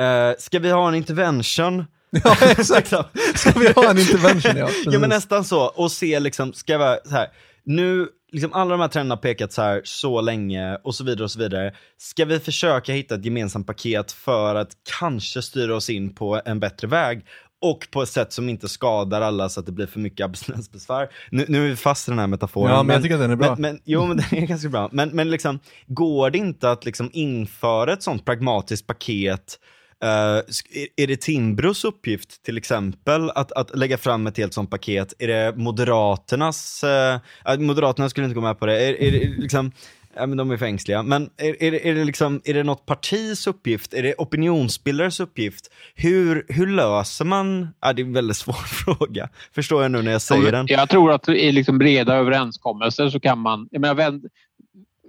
Eh, 0.01 0.37
ska 0.39 0.59
vi 0.59 0.71
ha 0.71 0.89
en 0.89 0.95
intervention? 0.95 1.85
Ja, 2.25 2.37
exakt. 2.41 2.89
Ska 3.35 3.59
vi 3.59 3.73
ha 3.73 3.91
en 3.91 3.99
intervention? 3.99 4.57
Ja, 4.57 4.69
Ja 4.85 4.99
men 4.99 5.09
nästan 5.11 5.45
så, 5.45 5.61
och 5.67 5.93
se 5.93 6.21
liksom, 6.21 6.53
ska 6.53 6.73
jag 6.73 6.79
vara 6.79 6.99
så 7.05 7.11
här. 7.11 7.29
nu, 7.65 8.09
liksom 8.33 8.53
alla 8.53 8.71
de 8.71 8.81
här 8.81 8.89
trenderna 8.89 9.15
har 9.15 9.23
pekat 9.23 9.53
så 9.53 9.63
här 9.63 9.81
så 9.85 10.21
länge 10.21 10.77
och 10.77 10.95
så 10.95 11.05
vidare 11.05 11.25
och 11.25 11.31
så 11.31 11.39
vidare. 11.39 11.75
Ska 11.97 12.25
vi 12.25 12.41
försöka 12.41 12.93
hitta 12.93 13.15
ett 13.15 13.25
gemensamt 13.25 13.67
paket 13.67 14.13
för 14.13 14.55
att 14.55 14.71
kanske 15.01 15.43
styra 15.43 15.77
oss 15.77 15.91
in 15.91 16.15
på 16.15 16.41
en 16.45 16.61
bättre 16.61 16.89
väg? 16.89 17.27
Och 17.61 17.89
på 17.91 18.03
ett 18.03 18.09
sätt 18.09 18.33
som 18.33 18.49
inte 18.49 18.69
skadar 18.69 19.21
alla 19.21 19.49
så 19.49 19.61
att 19.61 19.67
det 19.67 19.73
blir 19.73 19.87
för 19.87 20.01
mycket 20.01 20.25
abstinensbesvär. 20.25 21.09
Nu, 21.31 21.45
nu 21.49 21.65
är 21.65 21.69
vi 21.69 21.77
fast 21.77 22.09
i 22.09 22.11
den 22.11 22.19
här 22.19 22.27
metaforen. 22.27 22.73
Ja, 22.75 22.83
men 22.83 22.95
jag 22.95 23.03
tycker 23.03 23.15
att 23.15 23.21
den 23.21 23.31
är 23.31 23.37
bra. 23.37 23.51
Men, 23.51 23.61
men, 23.61 23.81
jo, 23.85 24.07
men 24.07 24.17
den 24.31 24.43
är 24.43 24.47
ganska 24.47 24.69
bra. 24.69 24.89
Men, 24.93 25.09
men 25.09 25.31
liksom, 25.31 25.59
går 25.87 26.31
det 26.31 26.39
inte 26.39 26.71
att 26.71 26.85
liksom 26.85 27.11
införa 27.13 27.93
ett 27.93 28.03
sånt 28.03 28.25
pragmatiskt 28.25 28.87
paket 28.87 29.59
är- 30.07 30.89
är 30.97 31.07
det 31.07 31.21
Timbros 31.21 31.85
uppgift 31.85 32.43
till 32.43 32.59
exempel 32.59 33.31
att, 33.31 33.53
att 33.53 33.79
lägga 33.79 33.99
fram 33.99 34.27
ett 34.27 34.39
helt 34.39 34.55
sånt 34.55 34.71
paket? 34.71 35.15
Är 35.19 35.29
det 35.29 35.57
Moderaternas, 35.57 36.85
uh, 36.85 37.59
Moderaterna 37.59 38.09
skulle 38.09 38.25
inte 38.25 38.35
gå 38.35 38.41
med 38.41 38.59
på 38.59 38.67
det, 38.67 38.87
är, 38.87 39.03
är 39.03 39.13
det 39.13 39.29
liksom, 39.39 39.73
ja 40.17 40.27
men 40.27 40.39
de 40.39 40.51
är 40.51 40.57
för 40.57 40.67
ängsliga, 40.67 41.03
men 41.03 41.31
är, 41.37 41.63
är, 41.63 41.71
det, 41.71 41.89
är 41.89 41.95
det 41.95 42.05
liksom, 42.05 42.41
är 42.45 42.55
det 42.55 42.63
något 42.63 42.87
partis 42.87 43.47
uppgift? 43.47 43.95
Är 43.95 44.03
det 44.03 44.15
opinionsbildares 44.19 45.21
uppgift? 45.21 45.71
Hur, 45.95 46.47
hur 46.49 46.67
löser 46.67 47.25
man, 47.25 47.69
ja 47.81 47.93
det 47.93 48.03
är 48.03 48.07
en 48.07 48.13
väldigt 48.13 48.37
svår 48.37 48.53
fråga, 48.85 49.29
förstår 49.53 49.83
jag 49.83 49.91
nu 49.91 50.03
när 50.03 50.13
jag 50.13 50.23
säger 50.23 50.53
den. 50.53 50.67
Jag 50.69 50.89
tror 50.89 51.13
att 51.13 51.29
i 51.29 51.53
liksom 51.53 51.79
breda 51.79 52.15
överenskommelser 52.15 53.09
så 53.09 53.21
kan 53.21 53.39
man... 53.39 53.69
Jag 53.71 53.81
menar, 53.81 53.95
vän, 53.95 54.23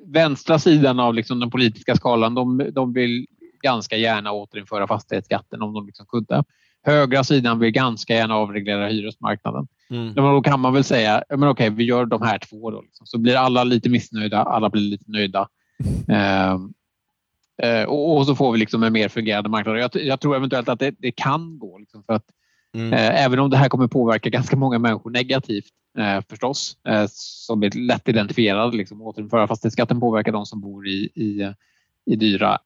vänstra 0.05 0.59
sidan 0.59 0.99
av 0.99 1.13
liksom 1.13 1.39
den 1.39 1.51
politiska 1.51 1.95
skalan 1.95 2.35
de, 2.35 2.69
de 2.73 2.93
vill 2.93 3.27
ganska 3.61 3.97
gärna 3.97 4.31
återinföra 4.31 4.87
fastighetsskatten 4.87 5.61
om 5.61 5.73
de 5.73 5.85
liksom 5.85 6.05
kunde. 6.05 6.43
Högra 6.83 7.23
sidan 7.23 7.59
vill 7.59 7.71
ganska 7.71 8.15
gärna 8.15 8.35
avreglera 8.35 8.87
hyresmarknaden. 8.87 9.67
Mm. 9.89 10.05
Men 10.05 10.23
Då 10.23 10.41
kan 10.41 10.59
man 10.59 10.73
väl 10.73 10.83
säga 10.83 11.23
men 11.29 11.49
okej, 11.49 11.69
vi 11.69 11.83
gör 11.83 12.05
de 12.05 12.21
här 12.21 12.39
två. 12.39 12.71
Då, 12.71 12.81
liksom. 12.81 13.05
Så 13.05 13.17
blir 13.17 13.35
alla 13.35 13.63
lite 13.63 13.89
missnöjda, 13.89 14.43
alla 14.43 14.69
blir 14.69 14.81
lite 14.81 15.11
nöjda. 15.11 15.47
Ehm, 16.07 16.73
eh, 17.61 17.83
och, 17.83 18.17
och 18.17 18.25
så 18.25 18.35
får 18.35 18.51
vi 18.51 18.59
liksom 18.59 18.83
en 18.83 18.93
mer 18.93 19.09
fungerande 19.09 19.49
marknad. 19.49 19.79
Jag, 19.79 19.91
jag 19.95 20.19
tror 20.19 20.35
eventuellt 20.35 20.69
att 20.69 20.79
det, 20.79 20.95
det 20.97 21.11
kan 21.11 21.59
gå. 21.59 21.77
Liksom, 21.77 22.03
för 22.03 22.13
att 22.13 22.25
Mm. 22.73 22.93
Eh, 22.93 23.25
även 23.25 23.39
om 23.39 23.49
det 23.49 23.57
här 23.57 23.69
kommer 23.69 23.87
påverka 23.87 24.29
ganska 24.29 24.57
många 24.57 24.79
människor 24.79 25.09
negativt 25.09 25.73
eh, 25.97 26.21
förstås, 26.29 26.77
eh, 26.87 27.05
som 27.09 27.63
är 27.63 27.69
lätt 27.69 28.07
identifierade. 28.09 28.77
Liksom. 28.77 29.01
Återinföra 29.01 29.47
fastighetsskatten 29.47 29.99
påverkar 29.99 30.31
de 30.31 30.45
som 30.45 30.61
bor 30.61 30.87
i, 30.87 31.09
i, 31.15 31.53
i 32.05 32.15
dyra 32.15 32.57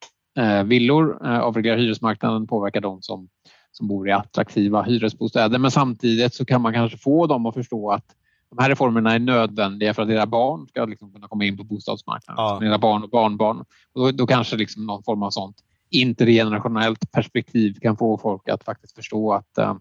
villor. 0.66 1.26
Eh, 1.26 1.40
avreglera 1.40 1.76
hyresmarknaden 1.76 2.48
påverkar 2.48 2.82
de 2.82 3.02
som, 3.02 3.30
som 3.72 3.88
bor 3.88 4.10
i 4.10 4.12
attraktiva 4.12 4.84
hyresbostäder. 4.84 5.60
Men 5.60 5.72
samtidigt 5.72 6.34
så 6.34 6.46
kan 6.46 6.62
man 6.62 6.74
kanske 6.74 6.98
få 6.98 7.28
dem 7.28 7.46
att 7.46 7.54
förstå 7.54 7.92
att 7.92 8.06
de 8.50 8.62
här 8.62 8.70
reformerna 8.70 9.14
är 9.14 9.20
nödvändiga 9.20 9.94
för 9.94 10.02
att 10.02 10.10
era 10.10 10.26
barn 10.26 10.68
ska 10.68 10.86
liksom 10.86 11.14
kunna 11.14 11.28
komma 11.28 11.46
in 11.46 11.58
på 11.58 11.64
bostadsmarknaden. 11.64 12.44
Ja. 12.44 12.66
Era 12.66 12.78
barn 12.78 13.04
och 13.04 13.10
barnbarn. 13.10 13.60
Och 13.94 14.02
då, 14.02 14.12
då 14.12 14.28
kanske 14.28 14.56
liksom 14.56 14.86
någon 14.86 15.04
form 15.04 15.24
av 15.24 15.30
sånt 15.30 15.58
intergenerationellt 15.94 17.12
perspektiv 17.12 17.80
kan 17.82 17.98
få 17.98 18.18
folk 18.18 18.50
att 18.50 18.64
faktiskt 18.64 18.96
förstå 18.96 19.34
att 19.34 19.58
eh, 19.58 19.76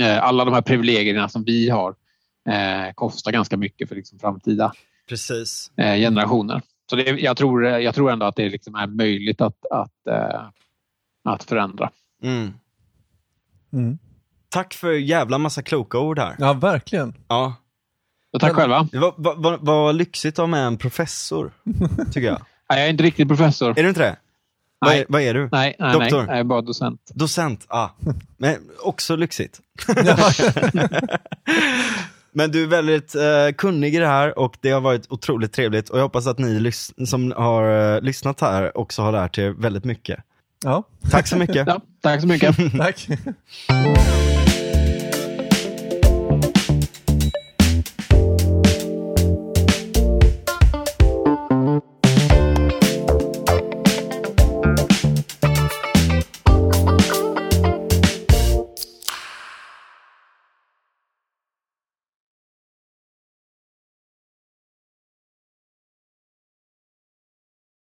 eh, 0.00 0.24
alla 0.24 0.44
de 0.44 0.54
här 0.54 0.62
privilegierna 0.62 1.28
som 1.28 1.44
vi 1.44 1.70
har 1.70 1.94
eh, 2.48 2.92
kostar 2.94 3.32
ganska 3.32 3.56
mycket 3.56 3.88
för 3.88 3.96
liksom 3.96 4.18
framtida 4.18 4.72
Precis. 5.08 5.70
eh, 5.76 5.94
generationer. 5.94 6.62
Så 6.90 6.96
det, 6.96 7.02
jag, 7.02 7.36
tror, 7.36 7.64
jag 7.64 7.94
tror 7.94 8.10
ändå 8.12 8.26
att 8.26 8.36
det 8.36 8.48
liksom 8.48 8.74
är 8.74 8.86
möjligt 8.86 9.40
att, 9.40 9.66
att, 9.70 10.06
eh, 10.10 10.42
att 11.24 11.44
förändra. 11.44 11.90
Mm. 12.22 12.52
Mm. 13.72 13.98
Tack 14.48 14.74
för 14.74 14.92
jävla 14.92 15.38
massa 15.38 15.62
kloka 15.62 15.98
ord 15.98 16.18
här. 16.18 16.36
Ja, 16.38 16.52
verkligen. 16.52 17.14
Ja. 17.28 17.54
Så 18.30 18.38
tack 18.38 18.48
Men- 18.52 18.56
själva. 18.56 18.88
Det 18.92 18.98
var, 18.98 19.14
var, 19.16 19.34
var, 19.36 19.58
var 19.58 19.92
lyxigt 19.92 20.34
att 20.38 20.42
ha 20.42 20.46
med 20.46 20.66
en 20.66 20.76
professor, 20.76 21.52
tycker 22.12 22.26
jag. 22.28 22.40
Nej, 22.70 22.78
Jag 22.78 22.86
är 22.86 22.90
inte 22.90 23.02
riktigt 23.04 23.28
professor. 23.28 23.78
Är 23.78 23.82
du 23.82 23.88
inte 23.88 24.00
det? 24.00 24.16
Vad 24.78 24.90
är, 24.92 24.96
Nej. 24.96 25.04
vad 25.08 25.22
är 25.22 25.34
du? 25.34 25.40
Nej, 25.40 25.48
nej, 25.52 25.76
nej, 25.78 25.92
Doktor? 25.92 26.26
jag 26.28 26.38
är 26.38 26.44
bara 26.44 26.60
docent. 26.62 27.10
Docent, 27.14 27.64
ah. 27.68 27.88
Men 28.36 28.56
också 28.82 29.16
lyxigt. 29.16 29.60
Men 32.36 32.50
du 32.50 32.62
är 32.62 32.66
väldigt 32.66 33.14
eh, 33.14 33.22
kunnig 33.58 33.94
i 33.94 33.98
det 33.98 34.06
här 34.06 34.38
och 34.38 34.56
det 34.60 34.70
har 34.70 34.80
varit 34.80 35.06
otroligt 35.12 35.52
trevligt 35.52 35.88
och 35.88 35.98
jag 35.98 36.02
hoppas 36.02 36.26
att 36.26 36.38
ni 36.38 36.58
lys- 36.58 37.06
som 37.06 37.32
har 37.36 37.94
eh, 37.96 38.00
lyssnat 38.00 38.40
här 38.40 38.76
också 38.78 39.02
har 39.02 39.12
lärt 39.12 39.38
er 39.38 39.50
väldigt 39.50 39.84
mycket. 39.84 40.20
Ja, 40.64 40.82
Tack 41.10 41.26
så 41.26 41.36
mycket. 41.36 41.56
Ja, 41.66 41.80
tack 42.02 42.20
så 42.20 42.26
mycket. 42.26 42.56
tack. 42.78 43.08